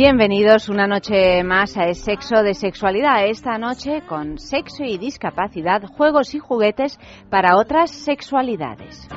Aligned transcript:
Bienvenidos 0.00 0.68
una 0.68 0.86
noche 0.86 1.42
más 1.42 1.76
a 1.76 1.92
Sexo 1.92 2.44
de 2.44 2.54
Sexualidad. 2.54 3.26
Esta 3.26 3.58
noche 3.58 4.02
con 4.08 4.38
sexo 4.38 4.84
y 4.84 4.96
discapacidad, 4.96 5.82
juegos 5.82 6.36
y 6.36 6.38
juguetes 6.38 6.96
para 7.28 7.56
otras 7.56 7.90
sexualidades. 7.90 9.08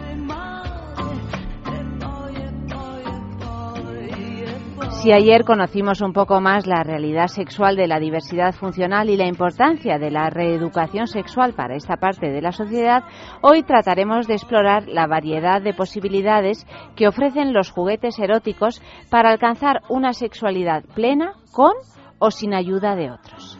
Si 5.00 5.12
ayer 5.12 5.44
conocimos 5.46 6.02
un 6.02 6.14
poco 6.14 6.42
más 6.42 6.68
la 6.68 6.84
realidad 6.84 7.28
sexual 7.28 7.76
de 7.76 7.88
la 7.88 8.00
diversidad 8.00 8.54
funcional 8.54 9.10
y 9.10 9.18
la 9.18 9.26
importancia 9.26 9.98
de 9.98 10.12
la 10.12 10.30
reeducación 10.30 11.08
sexual 11.08 11.54
para 11.54 11.76
esta 11.76 11.98
parte 11.98 12.30
de 12.30 12.42
la 12.42 12.52
sociedad, 12.52 13.04
hoy 13.42 13.64
trataremos 13.64 14.28
de 14.28 14.36
explorar 14.36 14.88
la 14.88 15.08
variedad 15.08 15.62
de 15.62 15.74
posibilidades 15.74 16.68
que 16.96 17.08
ofrecen 17.08 17.52
los 17.52 17.72
juguetes 17.72 18.20
eróticos 18.20 18.82
para 19.10 19.32
alcanzar 19.32 19.82
una 19.90 20.14
sexualidad 20.14 20.84
plena 20.94 21.34
con 21.52 21.72
o 22.20 22.30
sin 22.30 22.54
ayuda 22.54 22.96
de 22.96 23.10
otros. 23.10 23.58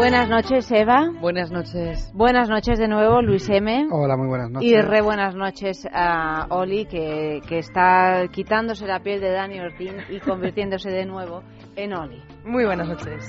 Buenas 0.00 0.30
noches, 0.30 0.72
Eva. 0.72 1.10
Buenas 1.20 1.50
noches. 1.50 2.10
Buenas 2.14 2.48
noches 2.48 2.78
de 2.78 2.88
nuevo, 2.88 3.20
Luis 3.20 3.46
M. 3.50 3.86
Hola, 3.92 4.16
muy 4.16 4.28
buenas 4.28 4.50
noches. 4.50 4.70
Y 4.70 4.74
re 4.80 5.02
buenas 5.02 5.34
noches 5.34 5.86
a 5.92 6.46
Oli, 6.48 6.86
que, 6.86 7.42
que 7.46 7.58
está 7.58 8.26
quitándose 8.32 8.86
la 8.86 9.00
piel 9.00 9.20
de 9.20 9.30
Dani 9.30 9.60
Ortín 9.60 9.96
y 10.08 10.18
convirtiéndose 10.20 10.88
de 10.88 11.04
nuevo 11.04 11.42
en 11.76 11.92
Oli. 11.92 12.22
Muy 12.44 12.64
buenas 12.64 12.88
noches. 12.88 13.24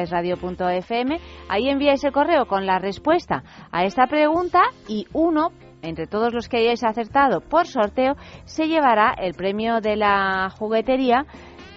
Ahí 1.48 1.68
enviáis 1.68 2.02
el 2.02 2.10
correo 2.10 2.46
con 2.46 2.66
la 2.66 2.80
respuesta 2.80 3.44
a 3.70 3.84
esta 3.84 4.08
pregunta 4.08 4.62
y 4.88 5.06
uno 5.12 5.52
entre 5.82 6.08
todos 6.08 6.34
los 6.34 6.48
que 6.48 6.56
hayáis 6.56 6.82
acertado 6.82 7.40
por 7.40 7.68
sorteo 7.68 8.16
se 8.44 8.66
llevará 8.66 9.14
el 9.18 9.34
premio 9.34 9.80
de 9.80 9.94
la 9.94 10.50
juguetería 10.50 11.26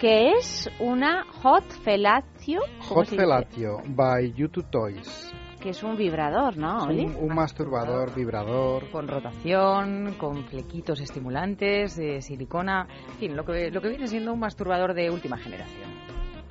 que 0.00 0.32
es 0.32 0.68
una 0.80 1.24
Hot 1.44 1.70
Felatio. 1.84 2.58
Hot 2.88 3.06
Felatio 3.06 3.80
by 3.86 4.32
YouTube 4.32 4.68
Toys 4.68 5.32
que 5.62 5.70
es 5.70 5.82
un 5.82 5.96
vibrador, 5.96 6.56
¿no? 6.56 6.84
Un, 6.84 7.16
un, 7.18 7.34
masturbador, 7.34 8.14
vibrador. 8.14 8.90
Con 8.90 9.06
rotación, 9.06 10.14
con 10.18 10.44
flequitos 10.44 11.00
estimulantes, 11.00 11.96
de 11.96 12.20
silicona, 12.20 12.88
en 13.12 13.18
fin, 13.18 13.36
lo 13.36 13.44
que, 13.44 13.70
lo 13.70 13.80
que 13.80 13.88
viene 13.88 14.08
siendo 14.08 14.32
un 14.32 14.40
masturbador 14.40 14.92
de 14.92 15.10
última 15.10 15.38
generación. 15.38 15.90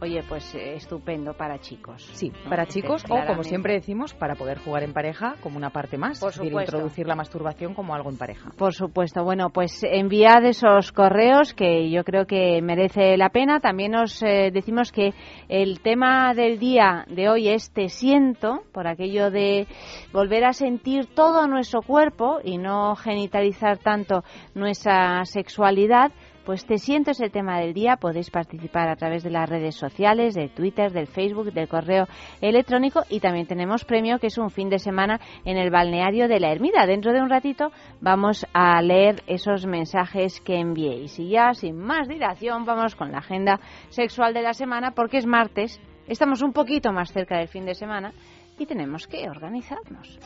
Oye, 0.04 0.24
pues 0.28 0.56
eh, 0.56 0.74
estupendo 0.78 1.34
para 1.34 1.60
chicos. 1.60 2.10
Sí, 2.14 2.32
¿no? 2.44 2.50
para 2.50 2.66
chicos 2.66 3.04
o, 3.08 3.28
como 3.28 3.44
siempre 3.44 3.74
decimos, 3.74 4.16
para 4.16 4.34
poder 4.34 4.58
jugar 4.58 4.82
en 4.82 4.94
pareja 4.94 5.36
como 5.44 5.58
una 5.58 5.70
parte 5.70 5.96
más. 5.96 6.20
Por 6.20 6.34
supuesto. 6.34 6.58
Y 6.58 6.64
introducir 6.64 7.06
la 7.06 7.16
masturbación 7.16 7.76
como 7.76 7.94
algo 7.94 8.10
en 8.10 8.18
pareja. 8.18 8.50
Por 8.58 8.74
supuesto. 8.74 9.24
Bueno, 9.24 9.52
pues 9.52 9.84
enviad 9.84 10.44
esos 10.46 10.92
correos 10.92 11.54
que 11.54 11.92
yo 11.92 12.04
creo 12.04 12.26
que 12.26 12.64
merece 12.64 13.16
la 13.16 13.30
pena. 13.30 13.60
También 13.60 13.94
os 13.94 14.24
eh, 14.24 14.50
decimos 14.52 14.92
que 14.92 15.14
el 15.48 15.82
tema 15.82 16.34
del 16.34 16.58
día 16.58 17.06
de 17.08 17.30
hoy 17.30 17.50
es 17.50 17.72
te 17.72 17.88
siento, 17.88 18.64
por 18.74 18.88
aquello 18.88 19.30
de 19.30 19.68
volver 20.12 20.46
a 20.46 20.54
sentir 20.54 21.14
todo 21.14 21.46
nuestro 21.46 21.84
cuerpo 21.84 22.40
y 22.44 22.58
no 22.58 22.96
genitalizar 22.96 23.78
tanto 23.78 24.24
nuestra 24.56 25.26
sexualidad 25.26 26.12
pues 26.46 26.66
te 26.66 26.78
siento 26.78 27.12
es 27.12 27.20
el 27.20 27.32
tema 27.32 27.60
del 27.60 27.74
día. 27.74 27.98
Podéis 27.98 28.30
participar 28.30 28.90
a 28.90 28.96
través 28.96 29.24
de 29.24 29.30
las 29.30 29.50
redes 29.50 29.76
sociales, 29.76 30.34
de 30.34 30.50
Twitter, 30.50 30.92
del 30.92 31.08
Facebook, 31.08 31.52
del 31.54 31.68
correo 31.68 32.08
electrónico 32.42 33.02
y 33.10 33.20
también 33.20 33.48
tenemos 33.48 33.86
premio 33.86 34.20
que 34.20 34.28
es 34.28 34.38
un 34.38 34.50
fin 34.50 34.70
de 34.70 34.80
semana 34.80 35.20
en 35.46 35.58
el 35.58 35.70
balneario 35.70 36.28
de 36.28 36.40
la 36.40 36.52
Ermida. 36.52 36.86
Dentro 36.86 37.14
de 37.14 37.22
un 37.22 37.30
ratito 37.30 37.72
vamos 38.00 38.46
a 38.54 38.82
leer 38.82 39.24
esos 39.28 39.66
mensajes 39.66 40.42
que 40.42 40.60
enviéis. 40.60 41.20
Y 41.20 41.30
ya 41.30 41.54
sin 41.54 41.78
más 41.78 42.08
dilación 42.08 42.66
vamos 42.66 42.96
con 42.96 43.12
la 43.12 43.20
agenda 43.20 43.60
sexual 43.90 44.34
de 44.34 44.42
la 44.42 44.54
semana 44.54 44.92
porque 44.92 45.18
es 45.18 45.26
martes. 45.26 45.80
Estamos 46.08 46.42
un 46.42 46.54
poquito 46.54 46.92
más 46.92 47.12
cerca 47.12 47.38
del 47.38 47.48
fin 47.48 47.66
de 47.66 47.76
semana 47.76 48.14
y 48.58 48.66
tenemos 48.66 49.08
que 49.08 49.30
organizarnos. 49.30 50.20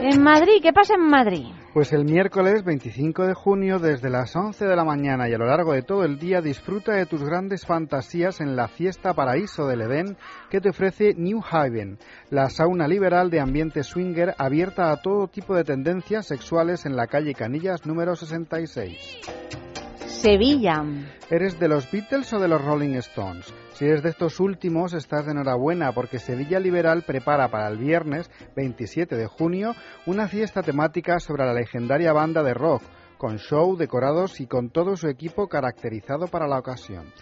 En 0.00 0.22
Madrid, 0.22 0.60
¿qué 0.62 0.72
pasa 0.72 0.94
en 0.94 1.08
Madrid? 1.08 1.57
Pues 1.74 1.92
el 1.92 2.06
miércoles 2.06 2.64
25 2.64 3.26
de 3.26 3.34
junio, 3.34 3.78
desde 3.78 4.08
las 4.08 4.34
11 4.34 4.64
de 4.64 4.74
la 4.74 4.84
mañana 4.84 5.28
y 5.28 5.34
a 5.34 5.38
lo 5.38 5.46
largo 5.46 5.74
de 5.74 5.82
todo 5.82 6.02
el 6.02 6.18
día, 6.18 6.40
disfruta 6.40 6.92
de 6.92 7.04
tus 7.04 7.22
grandes 7.22 7.66
fantasías 7.66 8.40
en 8.40 8.56
la 8.56 8.68
fiesta 8.68 9.12
Paraíso 9.12 9.66
del 9.66 9.82
Edén 9.82 10.16
que 10.50 10.62
te 10.62 10.70
ofrece 10.70 11.12
New 11.14 11.42
Haven, 11.48 11.98
la 12.30 12.48
sauna 12.48 12.88
liberal 12.88 13.28
de 13.30 13.40
ambiente 13.40 13.82
swinger 13.82 14.34
abierta 14.38 14.90
a 14.90 15.02
todo 15.02 15.28
tipo 15.28 15.54
de 15.54 15.64
tendencias 15.64 16.26
sexuales 16.26 16.86
en 16.86 16.96
la 16.96 17.06
calle 17.06 17.34
Canillas 17.34 17.84
número 17.84 18.16
66. 18.16 19.20
Sevilla. 20.06 20.82
¿Eres 21.30 21.60
de 21.60 21.68
los 21.68 21.90
Beatles 21.92 22.32
o 22.32 22.38
de 22.38 22.48
los 22.48 22.64
Rolling 22.64 22.94
Stones? 22.94 23.52
Si 23.78 23.84
eres 23.84 24.02
de 24.02 24.08
estos 24.08 24.40
últimos, 24.40 24.92
estás 24.92 25.24
de 25.24 25.30
enhorabuena 25.30 25.92
porque 25.92 26.18
Sevilla 26.18 26.58
Liberal 26.58 27.04
prepara 27.06 27.46
para 27.46 27.68
el 27.68 27.78
viernes 27.78 28.28
27 28.56 29.14
de 29.14 29.26
junio 29.28 29.72
una 30.04 30.26
fiesta 30.26 30.64
temática 30.64 31.20
sobre 31.20 31.46
la 31.46 31.52
legendaria 31.52 32.12
banda 32.12 32.42
de 32.42 32.54
rock, 32.54 32.82
con 33.18 33.38
show, 33.38 33.76
decorados 33.76 34.40
y 34.40 34.46
con 34.46 34.70
todo 34.70 34.96
su 34.96 35.08
equipo 35.08 35.48
caracterizado 35.48 36.28
para 36.28 36.46
la 36.46 36.58
ocasión. 36.58 37.12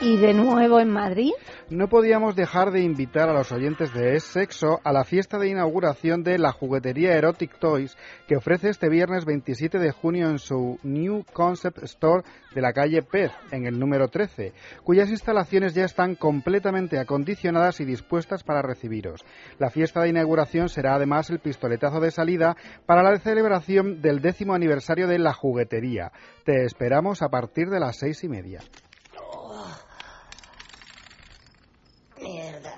¿Y 0.00 0.16
de 0.16 0.34
nuevo 0.34 0.80
en 0.80 0.90
Madrid? 0.90 1.32
No 1.70 1.88
podíamos 1.88 2.34
dejar 2.34 2.72
de 2.72 2.82
invitar 2.82 3.28
a 3.28 3.32
los 3.32 3.52
oyentes 3.52 3.92
de 3.94 4.16
Es 4.16 4.24
Sexo 4.24 4.80
a 4.82 4.92
la 4.92 5.04
fiesta 5.04 5.38
de 5.38 5.48
inauguración 5.48 6.22
de 6.22 6.36
la 6.38 6.52
juguetería 6.52 7.14
Erotic 7.14 7.58
Toys 7.58 7.96
que 8.26 8.36
ofrece 8.36 8.68
este 8.68 8.88
viernes 8.88 9.24
27 9.24 9.78
de 9.78 9.92
junio 9.92 10.28
en 10.28 10.38
su 10.38 10.78
New 10.82 11.24
Concept 11.32 11.82
Store 11.84 12.24
de 12.54 12.60
la 12.60 12.72
calle 12.72 13.02
Pez, 13.02 13.32
en 13.50 13.66
el 13.66 13.78
número 13.78 14.08
13, 14.08 14.52
cuyas 14.82 15.10
instalaciones 15.10 15.74
ya 15.74 15.84
están 15.84 16.16
completamente 16.16 16.98
acondicionadas 16.98 17.80
y 17.80 17.84
dispuestas 17.84 18.42
para 18.42 18.62
recibiros. 18.62 19.24
La 19.58 19.70
fiesta 19.70 20.02
de 20.02 20.10
inauguración 20.10 20.68
será 20.68 20.94
además 20.94 21.30
el 21.30 21.40
pistoletazo 21.40 22.00
de 22.00 22.10
salida 22.10 22.56
para 22.86 23.02
la 23.02 23.18
celebración 23.18 24.02
del 24.02 24.20
décimo 24.20 24.54
aniversario 24.54 25.06
de 25.06 25.18
la 25.18 25.32
juguetería. 25.34 26.12
Te 26.44 26.64
esperamos 26.64 27.20
a 27.22 27.28
partir 27.28 27.68
de 27.68 27.80
las 27.80 27.98
seis 27.98 28.24
y 28.24 28.28
media. 28.28 28.60
mierda. 32.24 32.74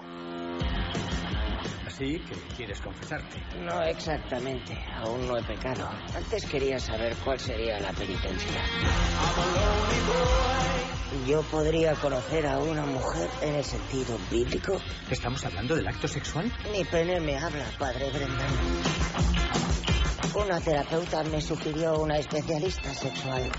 Así 1.87 2.19
que 2.19 2.35
quieres 2.57 2.81
confesarte. 2.81 3.41
No 3.61 3.83
exactamente, 3.83 4.77
aún 4.97 5.27
no 5.27 5.39
he 5.39 5.43
pecado. 5.43 5.89
Antes 6.15 6.45
quería 6.47 6.79
saber 6.79 7.15
cuál 7.25 7.39
sería 7.39 7.81
la 7.81 7.93
penitencia. 7.93 8.63
¿Yo 11.27 11.43
podría 11.43 11.95
conocer 11.95 12.47
a 12.47 12.59
una 12.59 12.85
mujer 12.85 13.29
en 13.43 13.55
el 13.55 13.65
sentido 13.65 14.19
bíblico? 14.31 14.79
¿Estamos 15.11 15.45
hablando 15.47 15.75
del 15.75 15.87
acto 15.89 16.07
sexual? 16.07 16.53
Mi 16.73 16.85
pene 16.85 17.21
me 17.21 17.39
habla, 17.39 17.65
padre 17.79 18.11
Brendan. 18.11 19.96
Una 20.37 20.61
terapeuta 20.61 21.25
me 21.25 21.41
sugirió 21.41 21.99
una 21.99 22.19
especialista 22.19 22.93
sexual. 22.93 23.51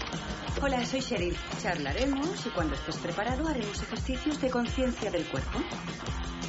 Hola, 0.61 0.85
soy 0.85 1.01
Cheryl. 1.01 1.35
Charlaremos 1.59 2.45
y 2.45 2.49
cuando 2.51 2.75
estés 2.75 2.97
preparado 2.97 3.47
haremos 3.47 3.81
ejercicios 3.81 4.39
de 4.39 4.51
conciencia 4.51 5.09
del 5.09 5.25
cuerpo. 5.25 5.57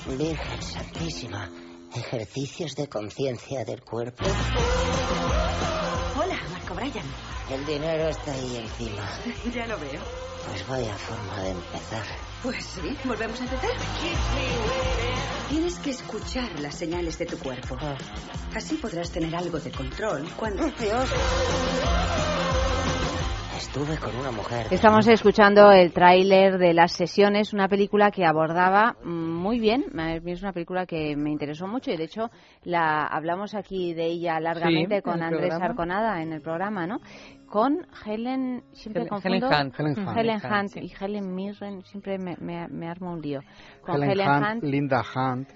Virgen 0.06 0.62
Santísima, 0.62 1.50
ejercicios 1.96 2.76
de 2.76 2.88
conciencia 2.88 3.64
del 3.64 3.82
cuerpo. 3.82 4.22
Hola, 6.18 6.38
Marco 6.52 6.74
Bryan. 6.74 7.06
El 7.50 7.64
dinero 7.64 8.08
está 8.10 8.32
ahí 8.32 8.56
encima. 8.56 9.08
Ya 9.54 9.66
lo 9.66 9.78
veo. 9.78 10.02
Pues 10.46 10.68
vaya 10.68 10.94
forma 10.94 11.42
de 11.42 11.50
empezar. 11.52 12.04
Pues 12.42 12.64
sí, 12.64 12.96
volvemos 13.04 13.40
a 13.40 13.44
empezar. 13.44 13.70
Tienes 15.48 15.78
que 15.80 15.90
escuchar 15.90 16.48
las 16.60 16.76
señales 16.76 17.18
de 17.18 17.26
tu 17.26 17.36
cuerpo. 17.38 17.76
Ah. 17.80 17.96
Así 18.54 18.76
podrás 18.76 19.10
tener 19.10 19.34
algo 19.34 19.58
de 19.58 19.70
control 19.72 20.28
cuando... 20.36 20.64
Dios. 20.78 21.10
Estuve 23.58 23.98
con 23.98 24.14
una 24.14 24.30
mujer. 24.30 24.66
Estamos 24.70 25.08
escuchando 25.08 25.72
el 25.72 25.92
tráiler 25.92 26.58
de 26.58 26.72
Las 26.72 26.92
Sesiones, 26.92 27.52
una 27.52 27.66
película 27.66 28.12
que 28.12 28.24
abordaba 28.24 28.94
muy 29.02 29.58
bien. 29.58 29.84
Es 30.26 30.42
una 30.42 30.52
película 30.52 30.86
que 30.86 31.16
me 31.16 31.30
interesó 31.32 31.66
mucho 31.66 31.90
y 31.90 31.96
de 31.96 32.04
hecho 32.04 32.30
la 32.62 33.04
hablamos 33.04 33.56
aquí 33.56 33.94
de 33.94 34.06
ella 34.06 34.38
largamente 34.38 34.96
Sí, 34.98 35.02
con 35.02 35.16
el 35.16 35.22
Andrés 35.24 35.48
programa. 35.48 35.66
Arconada 35.66 36.22
en 36.22 36.32
el 36.32 36.40
programa, 36.40 36.86
¿no? 36.86 37.00
Con 37.48 37.84
Helen, 38.06 38.62
siempre 38.74 39.02
Helen- 39.02 39.08
confundo. 39.08 39.48
Helen 39.48 39.66
Hunt. 39.66 39.80
Helen 39.80 39.98
Hunt. 40.08 40.16
Helen 40.18 40.40
Hunt, 40.44 40.68
sí. 40.68 40.80
y 40.80 41.04
Helen 41.04 41.34
Mirren, 41.34 41.82
siempre 41.82 42.16
me, 42.16 42.36
me, 42.38 42.68
me 42.68 42.88
arma 42.88 43.10
un 43.12 43.20
lío. 43.20 43.40
Con 43.82 43.96
Helen, 43.96 44.10
Helen, 44.12 44.28
Hunt, 44.28 44.44
Hunt 44.54 44.64
Linda 44.64 45.02
Hunt. 45.16 45.48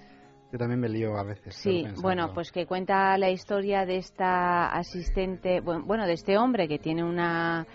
Yo 0.50 0.58
también 0.58 0.81
me 0.81 0.88
lío 0.88 1.16
a 1.16 1.22
veces. 1.25 1.55
Sí, 1.55 1.87
bueno, 2.02 2.34
pues 2.34 2.52
que 2.52 2.66
cuenta 2.66 3.16
la 3.16 3.31
historia 3.31 3.87
de 3.87 3.96
esta 3.96 4.66
asistente, 4.66 5.60
bueno, 5.60 6.05
de 6.06 6.12
este 6.12 6.37
hombre 6.37 6.69
que 6.69 6.78
tiene 6.78 7.02
una 7.02 7.66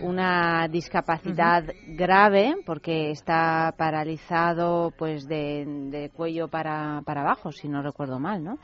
una 0.00 0.68
discapacidad 0.68 1.64
grave 1.86 2.56
porque 2.64 3.10
está 3.10 3.74
paralizado 3.76 4.92
pues 4.96 5.26
de, 5.26 6.10
cuello 6.14 6.48
para, 6.48 7.02
para 7.04 7.22
abajo, 7.22 7.52
si 7.52 7.68
no 7.68 7.82
recuerdo 7.82 8.18
mal, 8.18 8.42
¿no? 8.44 8.58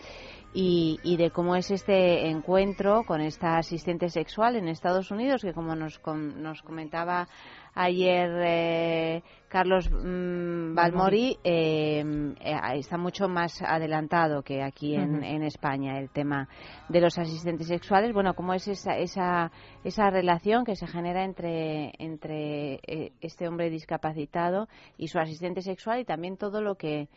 Y, 0.54 1.00
y 1.02 1.16
de 1.16 1.30
cómo 1.30 1.56
es 1.56 1.70
este 1.70 2.28
encuentro 2.28 3.04
con 3.04 3.22
esta 3.22 3.56
asistente 3.56 4.10
sexual 4.10 4.56
en 4.56 4.68
Estados 4.68 5.10
Unidos, 5.10 5.40
que 5.42 5.54
como 5.54 5.74
nos, 5.74 5.98
com- 5.98 6.42
nos 6.42 6.60
comentaba 6.62 7.26
ayer 7.74 8.30
eh, 8.44 9.22
Carlos 9.52 9.90
mm, 9.90 10.74
Balmori, 10.74 11.36
eh, 11.44 12.02
eh, 12.40 12.56
está 12.76 12.96
mucho 12.96 13.28
más 13.28 13.60
adelantado 13.60 14.42
que 14.42 14.62
aquí 14.62 14.94
en, 14.94 15.22
en 15.22 15.42
España 15.42 15.98
el 15.98 16.08
tema 16.08 16.48
de 16.88 17.02
los 17.02 17.18
asistentes 17.18 17.66
sexuales. 17.66 18.14
Bueno, 18.14 18.32
cómo 18.32 18.54
es 18.54 18.66
esa, 18.66 18.96
esa, 18.96 19.52
esa 19.84 20.08
relación 20.08 20.64
que 20.64 20.74
se 20.74 20.86
genera 20.86 21.22
entre, 21.22 21.92
entre 21.98 22.80
eh, 22.86 23.12
este 23.20 23.46
hombre 23.46 23.68
discapacitado 23.68 24.68
y 24.96 25.08
su 25.08 25.18
asistente 25.18 25.60
sexual 25.60 26.00
y 26.00 26.06
también 26.06 26.38
todo 26.38 26.62
lo 26.62 26.76
que 26.76 27.08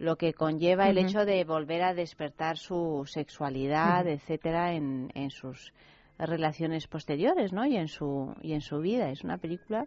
lo 0.00 0.16
que 0.16 0.32
conlleva 0.34 0.88
el 0.88 0.98
hecho 0.98 1.24
de 1.24 1.44
volver 1.44 1.84
a 1.84 1.94
despertar 1.94 2.56
su 2.56 3.04
sexualidad, 3.06 4.08
etcétera, 4.08 4.72
en, 4.72 5.12
en 5.14 5.30
sus 5.30 5.72
relaciones 6.18 6.86
posteriores, 6.86 7.52
¿no? 7.52 7.66
Y 7.66 7.76
en 7.76 7.88
su 7.88 8.34
y 8.42 8.52
en 8.52 8.60
su 8.60 8.78
vida. 8.80 9.10
Es 9.10 9.24
una 9.24 9.38
película 9.38 9.84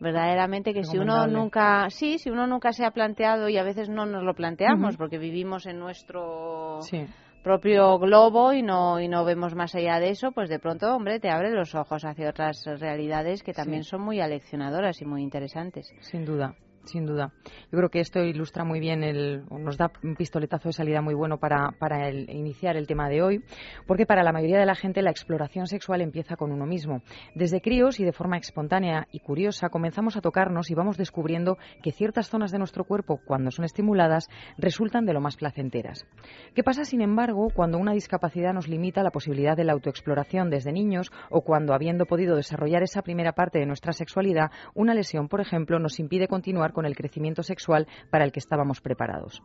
verdaderamente 0.00 0.72
que 0.72 0.82
si 0.84 0.96
uno 0.98 1.26
nunca, 1.26 1.88
sí, 1.90 2.18
si 2.18 2.30
uno 2.30 2.46
nunca 2.46 2.72
se 2.72 2.84
ha 2.84 2.90
planteado 2.90 3.48
y 3.48 3.58
a 3.58 3.62
veces 3.62 3.88
no 3.88 4.06
nos 4.06 4.22
lo 4.22 4.34
planteamos 4.34 4.96
porque 4.96 5.18
vivimos 5.18 5.66
en 5.66 5.78
nuestro 5.78 6.80
Sí. 6.82 7.04
propio 7.42 7.98
globo 7.98 8.52
y 8.54 8.62
no 8.62 8.98
y 9.00 9.08
no 9.08 9.24
vemos 9.24 9.54
más 9.54 9.74
allá 9.74 9.98
de 9.98 10.10
eso, 10.10 10.32
pues 10.32 10.48
de 10.48 10.58
pronto, 10.58 10.94
hombre, 10.94 11.20
te 11.20 11.28
abre 11.30 11.50
los 11.50 11.74
ojos 11.74 12.04
hacia 12.04 12.30
otras 12.30 12.62
realidades 12.78 13.42
que 13.42 13.52
también 13.52 13.82
Sí. 13.84 13.90
son 13.90 14.00
muy 14.02 14.20
aleccionadoras 14.20 15.00
y 15.02 15.04
muy 15.04 15.22
interesantes. 15.22 15.92
Sin 16.00 16.24
duda, 16.24 16.54
sin 16.84 17.06
duda. 17.06 17.32
Yo 17.70 17.78
creo 17.78 17.88
que 17.90 18.00
esto 18.00 18.20
ilustra 18.20 18.64
muy 18.64 18.80
bien, 18.80 19.02
el, 19.02 19.44
nos 19.50 19.76
da 19.76 19.90
un 20.02 20.16
pistoletazo 20.16 20.68
de 20.68 20.72
salida 20.72 21.00
muy 21.02 21.14
bueno 21.14 21.38
para, 21.38 21.70
para 21.78 22.08
el- 22.08 22.28
iniciar 22.30 22.76
el 22.76 22.86
tema 22.86 23.08
de 23.08 23.22
hoy, 23.22 23.44
porque 23.86 24.06
para 24.06 24.22
la 24.22 24.32
mayoría 24.32 24.58
de 24.58 24.66
la 24.66 24.74
gente 24.74 25.02
la 25.02 25.10
exploración 25.10 25.66
sexual 25.66 26.00
empieza 26.00 26.36
con 26.36 26.52
uno 26.52 26.66
mismo. 26.66 27.02
Desde 27.34 27.60
críos 27.60 28.00
y 28.00 28.04
de 28.04 28.12
forma 28.12 28.38
espontánea 28.38 29.06
y 29.12 29.20
curiosa 29.20 29.68
comenzamos 29.68 30.16
a 30.16 30.20
tocarnos 30.20 30.70
y 30.70 30.74
vamos 30.74 30.96
descubriendo 30.96 31.58
que 31.82 31.92
ciertas 31.92 32.28
zonas 32.28 32.50
de 32.50 32.58
nuestro 32.58 32.84
cuerpo, 32.84 33.20
cuando 33.24 33.50
son 33.50 33.64
estimuladas, 33.64 34.28
resultan 34.58 35.04
de 35.06 35.12
lo 35.12 35.20
más 35.20 35.36
placenteras. 35.36 36.06
¿Qué 36.54 36.62
pasa, 36.62 36.84
sin 36.84 37.00
embargo, 37.02 37.48
cuando 37.54 37.78
una 37.78 37.92
discapacidad 37.92 38.52
nos 38.52 38.68
limita 38.68 39.02
la 39.02 39.10
posibilidad 39.10 39.56
de 39.56 39.64
la 39.64 39.72
autoexploración 39.72 40.50
desde 40.50 40.72
niños 40.72 41.10
o 41.30 41.42
cuando, 41.42 41.74
habiendo 41.74 42.06
podido 42.06 42.36
desarrollar 42.36 42.82
esa 42.82 43.02
primera 43.02 43.32
parte 43.32 43.58
de 43.58 43.66
nuestra 43.66 43.92
sexualidad, 43.92 44.50
una 44.74 44.94
lesión, 44.94 45.28
por 45.28 45.40
ejemplo, 45.40 45.78
nos 45.78 45.98
impide 46.00 46.28
continuar 46.28 46.69
con 46.72 46.86
el 46.86 46.96
crecimiento 46.96 47.42
sexual 47.42 47.86
para 48.10 48.24
el 48.24 48.32
que 48.32 48.40
estábamos 48.40 48.80
preparados? 48.80 49.42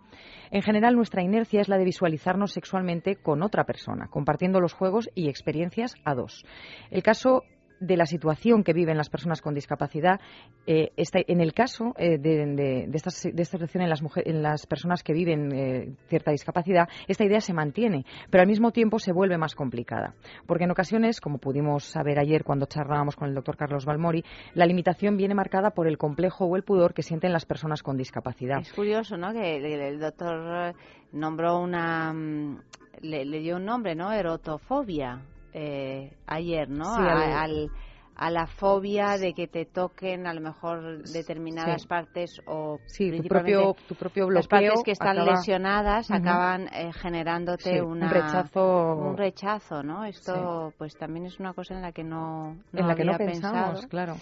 En 0.51 0.62
general, 0.62 0.95
nuestra 0.95 1.24
inercia 1.24 1.62
es 1.62 1.69
la 1.69 1.77
de 1.77 1.86
visualizarnos 1.86 2.51
sexualmente 2.51 3.16
con 3.16 3.44
otra 3.44 3.66
persona, 3.66 4.07
compartiendo 4.07 4.60
los 4.60 4.74
juegos 4.74 5.10
y 5.16 5.30
experiencias 5.30 5.95
a 6.04 6.16
dos. 6.16 6.45
El 6.92 7.04
caso 7.04 7.44
de 7.80 7.98
la 7.98 8.06
situación 8.06 8.63
que 8.63 8.74
viven 8.74 8.98
las 8.98 9.10
personas 9.10 9.42
con 9.42 9.54
discapacidad. 9.54 10.19
eh, 10.68 10.92
está- 10.98 11.19
en 11.27 11.42
el 11.42 11.54
caso 11.54 11.94
eh, 11.98 12.18
de, 12.18 12.45
de- 12.45 12.86
de 12.88 12.98
esta, 12.98 13.12
de 13.31 13.42
esta 13.42 13.57
situación 13.57 13.83
en 13.83 13.89
las, 13.89 14.01
mujeres, 14.01 14.33
en 14.33 14.42
las 14.42 14.66
personas 14.66 15.04
que 15.04 15.13
viven 15.13 15.51
eh, 15.54 15.94
cierta 16.07 16.31
discapacidad, 16.31 16.88
esta 17.07 17.24
idea 17.24 17.39
se 17.42 17.54
mantiene, 17.54 18.06
pero 18.31 18.42
al 18.42 18.48
mismo 18.48 18.72
tiempo 18.72 18.98
se 19.00 19.12
vuelve 19.13 19.38
más 19.38 19.54
complicada. 19.56 20.16
Porque 20.48 20.63
en 20.63 20.72
ocasiones, 20.72 21.22
como 21.22 21.38
pudimos 21.38 21.83
saber 21.86 22.18
ayer 22.19 22.44
cuando 22.44 22.66
charlábamos 22.66 23.16
con 23.16 23.27
el 23.30 23.36
doctor 23.36 23.57
Carlos 23.57 23.86
Balmori, 23.86 24.24
la 24.54 24.66
limitación 24.66 25.18
viene 25.18 25.36
marcada 25.36 25.72
por 25.72 25.88
el 25.88 25.98
complejo 25.98 26.45
o 26.45 26.56
el 26.56 26.63
pudor 26.63 26.94
que 26.94 27.04
sienten 27.04 27.31
las 27.33 27.45
personas 27.45 27.83
con 27.83 27.95
discapacidad. 27.98 28.60
Es 28.62 28.74
curioso, 28.74 29.18
¿no? 29.18 29.31
Que 29.33 29.57
el, 29.57 30.00
doctor 30.00 30.74
nombró 31.12 31.60
una, 31.60 32.12
mm, 32.13 32.60
le 33.01 33.39
dio 33.39 33.58
un 33.58 33.65
nombre, 33.65 33.94
¿no? 33.96 34.12
Erotofobia 34.12 35.22
eh, 35.57 36.12
ayer, 36.27 36.69
¿no? 36.69 36.83
Sí, 36.95 37.01
a, 37.01 37.41
al- 37.41 37.71
a 38.17 38.29
la 38.31 38.47
fobia 38.47 39.17
de 39.17 39.33
que 39.33 39.47
te 39.47 39.65
toquen 39.65 40.25
a 40.27 40.33
lo 40.33 40.39
mejor 40.41 41.03
determinadas 41.03 41.81
Sí. 41.81 41.88
partes 41.88 42.41
o 42.45 42.79
Sí, 42.85 43.12
tu 43.12 43.24
propio, 43.27 43.75
tu 43.88 43.95
propio 43.95 44.29
las 44.29 44.47
bloqueo 44.47 44.69
partes 44.69 44.83
que 44.85 44.91
están 44.91 45.17
acaba- 45.17 45.31
lesionadas 45.31 46.12
acaban 46.12 46.67
eh, 46.74 46.91
generándote 46.93 47.74
Sí, 47.74 47.79
una, 47.81 48.05
un 48.07 48.12
rechazo 48.12 48.95
un 48.95 49.17
rechazo, 49.17 49.83
¿no? 49.83 50.05
Esto 50.05 50.74
pues 50.77 50.95
también 50.97 51.25
es 51.25 51.39
una 51.39 51.53
cosa 51.53 51.74
en 51.74 51.81
la 51.81 51.91
que 51.91 52.03
no, 52.03 52.55
no 52.71 52.79
en 52.79 52.88
la 52.88 52.95
que 52.95 53.03
no 53.03 53.17
pensamos, 53.17 53.69
pensado. 53.81 53.88
claro. 53.89 54.15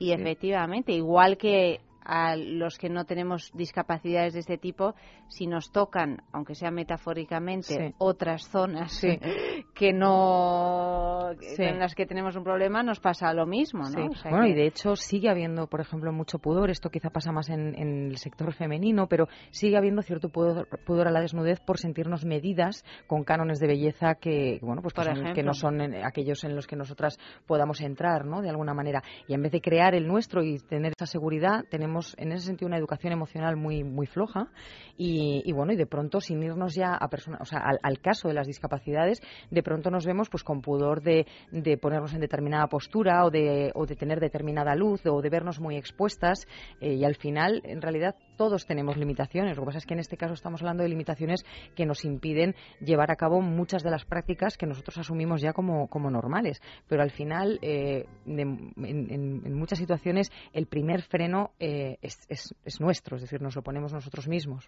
Y 0.00 0.10
efectivamente, 0.12 0.92
igual 0.92 1.36
que 1.36 1.80
a 2.06 2.36
los 2.36 2.78
que 2.78 2.88
no 2.88 3.04
tenemos 3.04 3.50
discapacidades 3.54 4.34
de 4.34 4.40
este 4.40 4.58
tipo, 4.58 4.94
si 5.28 5.46
nos 5.46 5.72
tocan, 5.72 6.22
aunque 6.32 6.54
sea 6.54 6.70
metafóricamente, 6.70 7.66
Sí. 7.88 7.94
otras 7.98 8.48
zonas 8.48 8.92
Sí. 8.92 9.18
que 9.74 9.92
no 9.92 11.30
Sí. 11.40 11.62
en 11.64 11.78
las 11.78 11.94
que 11.94 12.06
tenemos 12.06 12.36
un 12.36 12.44
problema, 12.44 12.82
nos 12.82 13.00
pasa 13.00 13.32
lo 13.34 13.46
mismo, 13.46 13.82
¿no? 13.82 13.88
Sí. 13.90 14.08
O 14.10 14.14
sea 14.14 14.30
Bueno, 14.30 14.46
que- 14.46 14.50
y 14.52 14.54
de 14.54 14.66
hecho 14.66 14.96
sigue 14.96 15.28
habiendo, 15.28 15.66
por 15.66 15.80
ejemplo, 15.80 16.12
mucho 16.12 16.38
pudor. 16.38 16.70
Esto 16.70 16.90
quizá 16.90 17.10
pasa 17.10 17.32
más 17.32 17.48
en, 17.48 17.74
en 17.76 18.06
el 18.10 18.18
sector 18.18 18.52
femenino, 18.52 19.06
pero 19.08 19.26
sigue 19.50 19.76
habiendo 19.76 20.02
cierto 20.02 20.28
pudor, 20.28 20.68
pudor 20.86 21.08
a 21.08 21.10
la 21.10 21.20
desnudez 21.20 21.60
por 21.60 21.78
sentirnos 21.78 22.24
medidas 22.24 22.84
con 23.06 23.24
cánones 23.24 23.58
de 23.58 23.66
belleza 23.66 24.14
que, 24.14 24.58
bueno, 24.62 24.82
pues 24.82 24.94
que, 24.94 25.02
son- 25.02 25.32
que 25.34 25.42
no 25.42 25.54
son 25.54 25.80
en- 25.80 26.04
aquellos 26.04 26.44
en 26.44 26.54
los 26.54 26.66
que 26.66 26.76
nosotras 26.76 27.18
podamos 27.46 27.80
entrar, 27.80 28.24
¿no? 28.24 28.42
De 28.42 28.50
alguna 28.50 28.74
manera. 28.74 29.02
Y 29.26 29.34
en 29.34 29.42
vez 29.42 29.52
de 29.52 29.60
crear 29.60 29.94
el 29.94 30.06
nuestro 30.06 30.42
y 30.42 30.58
tener 30.58 30.92
esa 30.96 31.06
seguridad, 31.06 31.64
tenemos 31.70 31.95
en 32.16 32.32
ese 32.32 32.46
sentido 32.46 32.68
una 32.68 32.78
educación 32.78 33.12
emocional 33.12 33.56
muy, 33.56 33.84
muy 33.84 34.06
floja. 34.06 34.48
Y, 34.96 35.42
y 35.44 35.52
bueno, 35.52 35.72
y 35.72 35.76
de 35.76 35.86
pronto, 35.86 36.20
sin 36.20 36.42
irnos 36.42 36.74
ya 36.74 36.94
a 36.94 37.08
persona, 37.08 37.38
o 37.40 37.44
sea, 37.44 37.60
al, 37.60 37.78
al 37.82 38.00
caso 38.00 38.28
de 38.28 38.34
las 38.34 38.46
discapacidades, 38.46 39.20
de 39.50 39.62
pronto 39.62 39.90
nos 39.90 40.06
vemos 40.06 40.28
pues 40.28 40.42
con 40.42 40.60
pudor 40.60 41.02
de, 41.02 41.26
de 41.50 41.76
ponernos 41.78 42.14
en 42.14 42.20
determinada 42.20 42.66
postura 42.66 43.24
o 43.24 43.30
de, 43.30 43.70
o 43.74 43.86
de 43.86 43.96
tener 43.96 44.20
determinada 44.20 44.74
luz 44.74 45.00
o 45.06 45.20
de 45.20 45.30
vernos 45.30 45.60
muy 45.60 45.76
expuestas 45.76 46.46
eh, 46.80 46.94
y 46.94 47.04
al 47.04 47.16
final, 47.16 47.62
en 47.64 47.80
realidad, 47.80 48.16
todos 48.36 48.66
tenemos 48.66 48.96
limitaciones. 48.96 49.56
Lo 49.56 49.62
que 49.62 49.66
pasa 49.66 49.78
es 49.78 49.86
que 49.86 49.94
en 49.94 50.00
este 50.00 50.16
caso 50.16 50.34
estamos 50.34 50.60
hablando 50.62 50.82
de 50.82 50.88
limitaciones 50.88 51.44
que 51.74 51.86
nos 51.86 52.04
impiden 52.04 52.54
llevar 52.80 53.10
a 53.10 53.16
cabo 53.16 53.40
muchas 53.40 53.82
de 53.82 53.90
las 53.90 54.04
prácticas 54.04 54.56
que 54.56 54.66
nosotros 54.66 54.98
asumimos 54.98 55.40
ya 55.40 55.52
como, 55.52 55.88
como 55.88 56.10
normales. 56.10 56.60
Pero 56.88 57.02
al 57.02 57.10
final, 57.10 57.58
eh, 57.62 58.06
en, 58.26 59.54
muchas 59.54 59.78
situaciones, 59.78 60.30
el 60.52 60.66
primer 60.66 61.02
freno 61.02 61.52
eh, 61.58 61.98
es, 62.02 62.18
es, 62.28 62.80
nuestro, 62.80 63.16
es 63.16 63.22
decir, 63.22 63.40
nos 63.40 63.56
lo 63.56 63.62
ponemos 63.62 63.92
nosotros 63.92 64.28
mismos. 64.28 64.66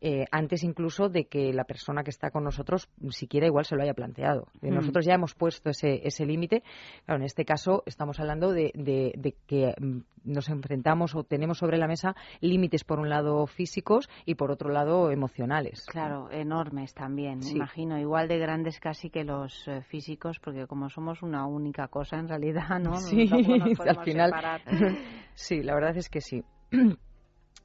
Eh, 0.00 0.24
antes 0.30 0.62
incluso 0.64 1.08
de 1.08 1.26
que 1.26 1.52
la 1.52 1.64
persona 1.64 2.02
que 2.02 2.10
está 2.10 2.30
con 2.30 2.44
nosotros 2.44 2.88
siquiera 3.10 3.46
igual 3.46 3.64
se 3.64 3.76
lo 3.76 3.82
haya 3.82 3.94
planteado. 3.94 4.48
Mm. 4.60 4.74
Nosotros 4.74 5.04
ya 5.04 5.14
hemos 5.14 5.34
puesto 5.34 5.70
ese, 5.70 6.06
ese 6.06 6.24
límite. 6.24 6.62
Claro, 7.04 7.20
en 7.20 7.26
este 7.26 7.44
caso 7.44 7.82
estamos 7.86 8.18
hablando 8.20 8.52
de, 8.52 8.72
de 8.74 9.34
que 9.46 9.74
mm, 9.78 10.00
nos 10.24 10.48
enfrentamos 10.48 11.14
o 11.14 11.24
tenemos 11.24 11.58
sobre 11.58 11.78
la 11.78 11.86
mesa 11.86 12.14
límites 12.40 12.84
por 12.84 12.98
un 13.02 13.10
lado 13.10 13.46
físicos 13.46 14.08
y 14.24 14.34
por 14.34 14.50
otro 14.50 14.70
lado 14.70 15.10
emocionales. 15.10 15.84
Claro, 15.86 16.30
enormes 16.30 16.94
también, 16.94 17.40
imagino, 17.46 17.98
igual 17.98 18.28
de 18.28 18.38
grandes 18.38 18.80
casi 18.80 19.10
que 19.10 19.24
los 19.24 19.66
eh, 19.68 19.82
físicos, 19.82 20.38
porque 20.38 20.66
como 20.66 20.88
somos 20.88 21.22
una 21.22 21.46
única 21.46 21.88
cosa 21.88 22.16
en 22.18 22.28
realidad, 22.28 22.78
¿no? 22.80 22.96
Sí, 22.96 23.28
al 23.86 24.04
final. 24.04 24.32
sí, 25.34 25.62
la 25.62 25.74
verdad 25.74 25.96
es 25.96 26.08
que 26.08 26.20
sí. 26.20 26.42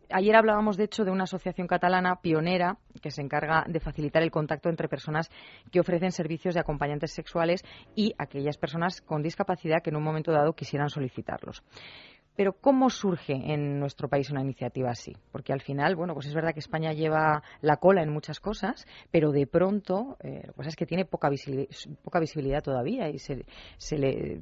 Ayer 0.09 0.37
hablábamos, 0.37 0.77
de 0.77 0.85
hecho, 0.85 1.03
de 1.03 1.11
una 1.11 1.25
asociación 1.25 1.67
catalana 1.67 2.21
pionera 2.21 2.77
que 3.01 3.11
se 3.11 3.21
encarga 3.21 3.65
de 3.67 3.81
facilitar 3.81 4.23
el 4.23 4.31
contacto 4.31 4.69
entre 4.69 4.87
personas 4.87 5.29
que 5.69 5.81
ofrecen 5.81 6.11
servicios 6.11 6.53
de 6.53 6.61
acompañantes 6.61 7.11
sexuales 7.11 7.61
y 7.93 8.13
aquellas 8.17 8.57
personas 8.57 9.01
con 9.01 9.21
discapacidad 9.21 9.81
que 9.83 9.89
en 9.89 9.97
un 9.97 10.03
momento 10.03 10.31
dado 10.31 10.53
quisieran 10.53 10.89
solicitarlos. 10.89 11.61
Pero 12.37 12.53
¿cómo 12.53 12.91
surge 12.91 13.33
en 13.33 13.79
nuestro 13.79 14.07
país 14.07 14.29
una 14.29 14.41
iniciativa 14.41 14.91
así? 14.91 15.17
Porque 15.31 15.53
al 15.53 15.61
final, 15.61 15.95
bueno, 15.95 16.13
pues 16.13 16.27
es 16.27 16.35
verdad 16.35 16.53
que 16.53 16.59
España 16.59 16.93
lleva 16.93 17.41
la 17.61 17.77
cola 17.77 18.03
en 18.03 18.11
muchas 18.11 18.39
cosas, 18.39 18.85
pero 19.09 19.31
de 19.31 19.47
pronto, 19.47 20.17
eh, 20.21 20.43
lo 20.45 20.53
que 20.53 20.57
pasa 20.57 20.69
es 20.69 20.75
que 20.75 20.85
tiene 20.85 21.05
poca 21.05 21.29
visibilidad, 21.29 21.67
poca 22.03 22.19
visibilidad 22.19 22.61
todavía 22.61 23.09
y 23.09 23.17
se, 23.17 23.43
le, 23.97 24.39